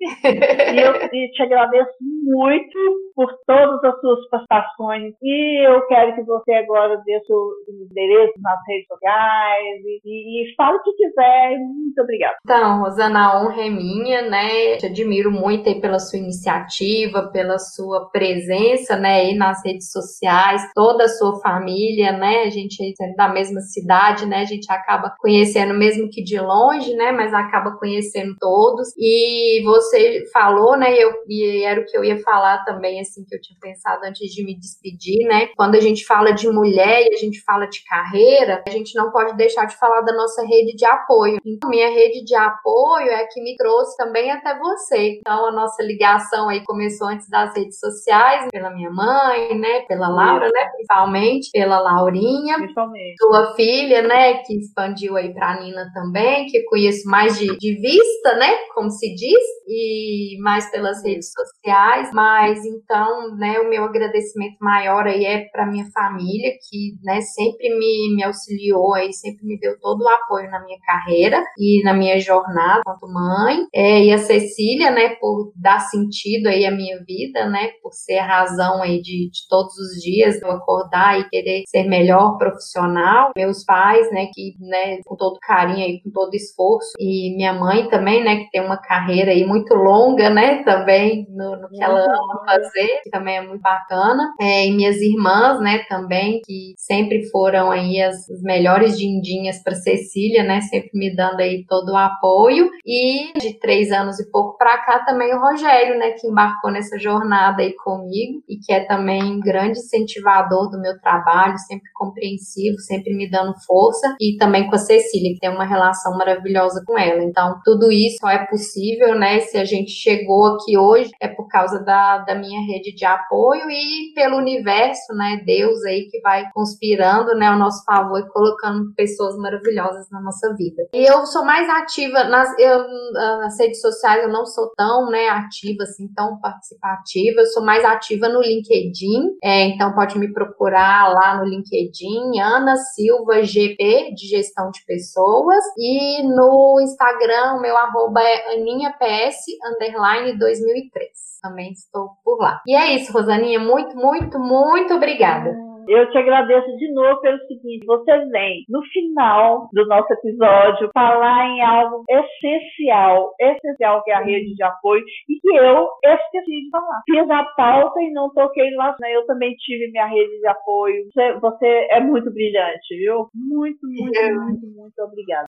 e 0.73 0.79
eu 0.79 0.93
e 1.13 1.31
te 1.31 1.43
agradeço 1.43 1.91
muito 2.01 2.77
por 3.15 3.27
todas 3.45 3.83
as 3.83 3.99
suas 3.99 4.27
participações. 4.29 5.13
E 5.23 5.67
eu 5.67 5.81
quero 5.87 6.15
que 6.15 6.23
você 6.23 6.53
agora 6.53 7.01
dê 7.05 7.19
seus 7.25 7.53
endereços 7.67 8.41
nas 8.41 8.59
redes 8.67 8.87
sociais 8.87 9.81
e, 10.05 10.43
e 10.43 10.55
fale 10.55 10.77
o 10.77 10.83
que 10.83 10.91
quiser. 10.93 11.57
Muito 11.57 12.01
obrigada. 12.01 12.35
Então, 12.43 12.81
Rosana, 12.81 13.27
a 13.27 13.41
honra 13.41 13.65
é 13.65 13.69
minha, 13.69 14.21
né? 14.29 14.77
Te 14.77 14.85
admiro 14.87 15.31
muito 15.31 15.67
aí 15.67 15.79
pela 15.81 15.99
sua 15.99 16.19
iniciativa, 16.19 17.29
pela 17.31 17.57
sua 17.57 18.09
presença, 18.09 18.95
né, 18.97 19.21
aí 19.21 19.35
nas 19.35 19.63
redes 19.65 19.91
sociais, 19.91 20.61
toda 20.73 21.05
a 21.05 21.09
sua 21.09 21.39
família, 21.39 22.11
né? 22.11 22.43
A 22.43 22.49
gente 22.49 22.83
aí 22.83 22.93
da 23.15 23.29
mesma 23.29 23.61
cidade, 23.61 24.25
né? 24.25 24.41
A 24.41 24.45
gente 24.45 24.71
acaba 24.71 25.15
conhecendo 25.19 25.73
mesmo 25.73 26.09
que 26.09 26.23
de 26.23 26.39
longe, 26.39 26.93
né? 26.95 27.11
Mas 27.11 27.33
acaba 27.33 27.77
conhecendo 27.77 28.35
todos. 28.39 28.89
E 28.97 29.26
você 29.63 30.23
falou, 30.31 30.77
né? 30.77 30.93
Eu, 30.97 31.11
e 31.27 31.63
era 31.63 31.81
o 31.81 31.85
que 31.85 31.97
eu 31.97 32.03
ia 32.03 32.17
falar 32.19 32.63
também, 32.63 32.99
assim, 32.99 33.23
que 33.25 33.35
eu 33.35 33.41
tinha 33.41 33.57
pensado 33.59 34.05
antes 34.05 34.33
de 34.33 34.43
me 34.43 34.57
despedir, 34.57 35.27
né? 35.27 35.49
Quando 35.55 35.75
a 35.75 35.79
gente 35.79 36.05
fala 36.05 36.31
de 36.31 36.47
mulher 36.49 37.03
e 37.03 37.13
a 37.13 37.17
gente 37.17 37.41
fala 37.41 37.65
de 37.67 37.83
carreira, 37.83 38.63
a 38.67 38.71
gente 38.71 38.95
não 38.95 39.11
pode 39.11 39.35
deixar 39.35 39.65
de 39.65 39.77
falar 39.77 40.01
da 40.01 40.13
nossa 40.13 40.45
rede 40.45 40.75
de 40.75 40.85
apoio. 40.85 41.37
Então, 41.45 41.69
minha 41.69 41.89
rede 41.89 42.23
de 42.23 42.35
apoio 42.35 43.09
é 43.09 43.23
a 43.23 43.27
que 43.27 43.41
me 43.41 43.55
trouxe 43.55 43.95
também 43.97 44.31
até 44.31 44.57
você. 44.57 45.19
Então, 45.19 45.47
a 45.47 45.51
nossa 45.51 45.83
ligação 45.83 46.49
aí 46.49 46.63
começou 46.63 47.07
antes 47.07 47.29
das 47.29 47.55
redes 47.55 47.79
sociais, 47.79 48.47
pela 48.51 48.69
minha 48.69 48.91
mãe, 48.91 49.57
né? 49.57 49.81
Pela 49.87 50.07
Laura, 50.07 50.47
né? 50.47 50.69
Principalmente, 50.73 51.49
pela 51.51 51.79
Laurinha. 51.79 52.57
Principalmente. 52.57 53.15
Sua 53.19 53.55
filha, 53.55 54.01
né? 54.01 54.35
Que 54.43 54.57
expandiu 54.57 55.15
aí 55.17 55.33
pra 55.33 55.59
Nina 55.59 55.89
também, 55.93 56.45
que 56.47 56.63
conheço 56.63 57.09
mais 57.09 57.37
de, 57.37 57.57
de 57.57 57.75
vista, 57.75 58.35
né? 58.35 58.55
Como 58.73 58.89
se 58.89 59.13
diz, 59.17 59.43
e 59.67 60.37
mais 60.39 60.69
pelas 60.71 61.03
redes 61.03 61.31
sociais. 61.31 62.09
Mas 62.13 62.63
então, 62.65 63.35
né? 63.35 63.59
O 63.59 63.69
meu 63.69 63.83
agradecimento 63.83 64.57
maior 64.61 65.05
aí 65.07 65.25
é 65.25 65.45
para 65.51 65.65
minha 65.65 65.85
família, 65.91 66.51
que, 66.69 66.93
né? 67.03 67.19
Sempre 67.21 67.69
me, 67.77 68.15
me 68.15 68.23
auxiliou 68.23 68.93
aí, 68.93 69.11
sempre 69.11 69.45
me 69.45 69.59
deu 69.59 69.77
todo 69.79 70.01
o 70.01 70.07
apoio 70.07 70.49
na 70.49 70.63
minha 70.63 70.77
carreira 70.85 71.43
e 71.57 71.83
na 71.83 71.93
minha 71.93 72.19
jornada 72.19 72.81
quanto 72.85 73.11
mãe. 73.11 73.65
É, 73.73 74.05
e 74.05 74.13
a 74.13 74.17
Cecília, 74.17 74.91
né? 74.91 75.15
Por 75.19 75.51
dar 75.55 75.79
sentido 75.79 76.47
aí 76.47 76.65
à 76.65 76.71
minha 76.71 77.03
vida, 77.03 77.49
né? 77.49 77.71
Por 77.81 77.91
ser 77.91 78.19
a 78.19 78.27
razão 78.27 78.81
aí 78.81 79.01
de, 79.01 79.29
de 79.29 79.47
todos 79.49 79.73
os 79.77 80.01
dias 80.01 80.41
eu 80.41 80.51
acordar 80.51 81.19
e 81.19 81.29
querer 81.29 81.63
ser 81.67 81.83
melhor 81.83 82.37
profissional. 82.37 83.31
Meus 83.35 83.63
pais, 83.65 84.11
né? 84.11 84.27
Que, 84.33 84.55
né? 84.59 84.99
Com 85.05 85.15
todo 85.15 85.39
carinho 85.41 85.85
aí, 85.85 86.01
com 86.03 86.11
todo 86.11 86.33
esforço. 86.35 86.91
E 86.99 87.35
minha 87.35 87.53
mãe 87.53 87.89
também, 87.89 88.23
né? 88.23 88.37
Que 88.37 88.51
tem 88.51 88.61
uma 88.61 88.77
carreira 88.77 89.06
aí 89.11 89.45
muito 89.45 89.73
longa, 89.73 90.29
né? 90.29 90.63
Também 90.63 91.27
no, 91.29 91.55
no 91.55 91.69
que 91.69 91.83
ela 91.83 92.03
ama 92.03 92.43
fazer, 92.45 93.01
que 93.03 93.09
também 93.09 93.37
é 93.37 93.41
muito 93.41 93.61
bacana. 93.61 94.23
É, 94.39 94.67
e 94.67 94.71
minhas 94.71 94.97
irmãs, 94.97 95.59
né? 95.61 95.79
Também, 95.89 96.41
que 96.45 96.73
sempre 96.77 97.29
foram 97.29 97.71
aí 97.71 98.01
as, 98.01 98.29
as 98.29 98.41
melhores 98.41 98.97
dindinhas 98.97 99.61
para 99.63 99.75
Cecília, 99.75 100.43
né? 100.43 100.61
Sempre 100.61 100.91
me 100.93 101.15
dando 101.15 101.39
aí 101.39 101.65
todo 101.67 101.91
o 101.91 101.97
apoio. 101.97 102.69
E 102.85 103.37
de 103.39 103.59
três 103.59 103.91
anos 103.91 104.19
e 104.19 104.29
pouco 104.31 104.57
para 104.57 104.77
cá 104.79 104.99
também 105.05 105.33
o 105.33 105.39
Rogério, 105.39 105.97
né? 105.97 106.11
Que 106.11 106.27
embarcou 106.27 106.71
nessa 106.71 106.97
jornada 106.97 107.61
aí 107.61 107.73
comigo 107.75 108.41
e 108.47 108.57
que 108.57 108.73
é 108.73 108.85
também 108.85 109.23
um 109.23 109.39
grande 109.39 109.79
incentivador 109.79 110.69
do 110.69 110.79
meu 110.79 110.99
trabalho, 110.99 111.57
sempre 111.59 111.89
compreensivo, 111.93 112.79
sempre 112.79 113.15
me 113.15 113.29
dando 113.29 113.53
força. 113.65 114.15
E 114.19 114.37
também 114.37 114.67
com 114.67 114.75
a 114.75 114.79
Cecília, 114.79 115.33
que 115.33 115.39
tem 115.39 115.49
uma 115.49 115.65
relação 115.65 116.17
maravilhosa 116.17 116.83
com 116.85 116.97
ela. 116.97 117.23
Então, 117.23 117.59
tudo 117.63 117.91
isso 117.91 118.17
só 118.19 118.29
é 118.29 118.45
possível, 118.45 118.96
né? 119.17 119.39
Se 119.39 119.57
a 119.57 119.65
gente 119.65 119.91
chegou 119.91 120.45
aqui 120.47 120.77
hoje, 120.77 121.09
é 121.21 121.27
por 121.27 121.47
causa 121.47 121.79
da, 121.83 122.19
da 122.19 122.35
minha 122.35 122.61
rede 122.61 122.93
de 122.95 123.05
apoio 123.05 123.69
e 123.69 124.13
pelo 124.13 124.37
universo, 124.37 125.13
né? 125.13 125.41
Deus 125.45 125.83
aí 125.85 126.07
que 126.09 126.19
vai 126.21 126.49
conspirando, 126.53 127.35
né? 127.35 127.47
Ao 127.47 127.57
nosso 127.57 127.83
favor 127.85 128.19
e 128.19 128.29
colocando 128.29 128.93
pessoas 128.95 129.37
maravilhosas 129.37 130.09
na 130.11 130.21
nossa 130.21 130.53
vida. 130.55 130.83
E 130.93 131.05
eu 131.05 131.25
sou 131.25 131.45
mais 131.45 131.69
ativa 131.69 132.23
nas, 132.25 132.49
eu, 132.59 132.79
nas 133.13 133.59
redes 133.59 133.81
sociais, 133.81 134.23
eu 134.23 134.29
não 134.29 134.45
sou 134.45 134.71
tão, 134.75 135.09
né? 135.09 135.27
Ativa 135.29 135.83
assim, 135.83 136.07
tão 136.13 136.39
participativa. 136.39 137.41
Eu 137.41 137.45
sou 137.47 137.63
mais 137.63 137.83
ativa 137.85 138.27
no 138.29 138.41
LinkedIn. 138.41 139.37
É, 139.43 139.63
então, 139.65 139.93
pode 139.93 140.17
me 140.17 140.31
procurar 140.33 141.13
lá 141.13 141.37
no 141.37 141.45
LinkedIn, 141.45 142.39
Ana 142.39 142.75
Silva 142.75 143.43
GP, 143.43 144.13
de 144.15 144.27
gestão 144.27 144.71
de 144.71 144.83
pessoas. 144.85 145.63
E 145.77 146.23
no 146.23 146.79
Instagram, 146.81 147.59
meu 147.61 147.77
arroba 147.77 148.21
é 148.21 148.55
aninhaps, 148.87 149.35
underline 149.65 150.37
2003. 150.37 151.09
Também 151.41 151.71
estou 151.71 152.09
por 152.23 152.39
lá. 152.39 152.61
E 152.65 152.75
é 152.75 152.95
isso, 152.95 153.13
Rosaninha. 153.13 153.59
Muito, 153.59 153.95
muito, 153.95 154.39
muito 154.39 154.93
obrigada. 154.93 155.67
Eu 155.87 156.09
te 156.11 156.17
agradeço 156.17 156.67
de 156.75 156.91
novo 156.91 157.21
pelo 157.21 157.39
seguinte: 157.47 157.85
você 157.85 158.17
vem 158.25 158.65
no 158.67 158.81
final 158.91 159.69
do 159.71 159.85
nosso 159.87 160.11
episódio 160.11 160.89
falar 160.93 161.47
em 161.47 161.61
algo 161.61 162.03
essencial, 162.09 163.33
essencial 163.39 164.03
que 164.03 164.11
é 164.11 164.15
a 164.15 164.21
rede 164.21 164.53
de 164.53 164.63
apoio 164.63 165.01
e 165.29 165.39
que 165.39 165.55
eu 165.55 165.87
esqueci 166.03 166.63
de 166.65 166.69
falar. 166.69 167.01
Fiz 167.05 167.29
a 167.29 167.43
pauta 167.55 168.01
e 168.01 168.11
não 168.11 168.29
toquei 168.33 168.69
lá. 168.75 168.95
Né? 168.99 169.15
Eu 169.15 169.25
também 169.25 169.55
tive 169.55 169.89
minha 169.91 170.07
rede 170.07 170.39
de 170.39 170.47
apoio. 170.47 171.05
Você, 171.13 171.39
você 171.39 171.87
é 171.91 172.01
muito 172.01 172.33
brilhante, 172.33 172.97
viu? 172.97 173.29
Muito, 173.33 173.79
muito, 173.87 174.19
é. 174.19 174.33
muito, 174.33 174.67
muito 174.67 174.99
obrigada. 175.01 175.47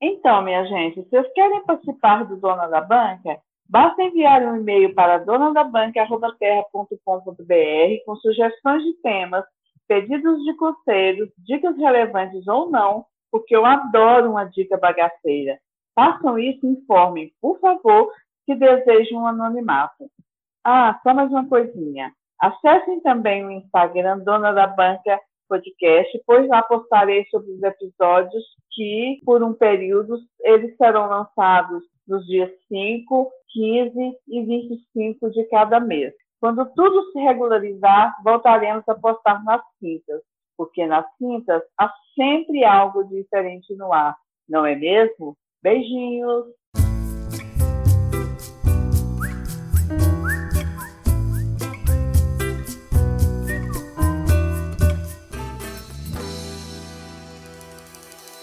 Então, 0.00 0.42
minha 0.42 0.64
gente, 0.66 1.02
se 1.02 1.08
vocês 1.08 1.32
querem 1.32 1.64
participar 1.64 2.24
do 2.24 2.36
Dona 2.36 2.66
da 2.66 2.82
Banca, 2.82 3.38
basta 3.68 4.02
enviar 4.02 4.42
um 4.42 4.56
e-mail 4.56 4.94
para 4.94 5.18
donadabanca.terra.com.br 5.18 8.04
com 8.04 8.16
sugestões 8.16 8.82
de 8.82 8.92
temas, 9.02 9.44
pedidos 9.88 10.44
de 10.44 10.54
conselhos, 10.54 11.30
dicas 11.38 11.76
relevantes 11.76 12.46
ou 12.46 12.70
não, 12.70 13.06
porque 13.30 13.56
eu 13.56 13.64
adoro 13.64 14.32
uma 14.32 14.44
dica 14.44 14.76
bagaceira. 14.76 15.58
Façam 15.94 16.38
isso 16.38 16.66
e 16.66 16.72
informem, 16.72 17.32
por 17.40 17.58
favor, 17.58 18.12
se 18.44 18.54
desejam 18.54 19.22
um 19.22 19.26
anonimato. 19.26 20.10
Ah, 20.62 21.00
só 21.02 21.14
mais 21.14 21.30
uma 21.30 21.48
coisinha. 21.48 22.12
Acessem 22.38 23.00
também 23.00 23.46
o 23.46 23.50
Instagram 23.50 24.18
Dona 24.18 24.52
da 24.52 24.66
Banca 24.66 25.18
podcast, 25.48 26.22
pois 26.26 26.48
lá 26.48 26.62
postarei 26.62 27.24
sobre 27.26 27.52
os 27.52 27.62
episódios 27.62 28.44
que, 28.72 29.20
por 29.24 29.42
um 29.42 29.54
período, 29.54 30.18
eles 30.40 30.76
serão 30.76 31.08
lançados 31.08 31.82
nos 32.06 32.24
dias 32.26 32.50
5, 32.68 33.30
15 33.48 34.18
e 34.28 34.44
25 34.44 35.30
de 35.30 35.44
cada 35.44 35.80
mês. 35.80 36.12
Quando 36.40 36.66
tudo 36.74 37.10
se 37.12 37.18
regularizar, 37.18 38.14
voltaremos 38.22 38.86
a 38.88 38.94
postar 38.94 39.42
nas 39.44 39.62
quintas, 39.80 40.20
porque 40.56 40.86
nas 40.86 41.06
quintas 41.16 41.62
há 41.78 41.92
sempre 42.14 42.64
algo 42.64 43.04
diferente 43.04 43.74
no 43.74 43.92
ar, 43.92 44.14
não 44.48 44.64
é 44.64 44.76
mesmo? 44.76 45.36
Beijinhos! 45.62 46.46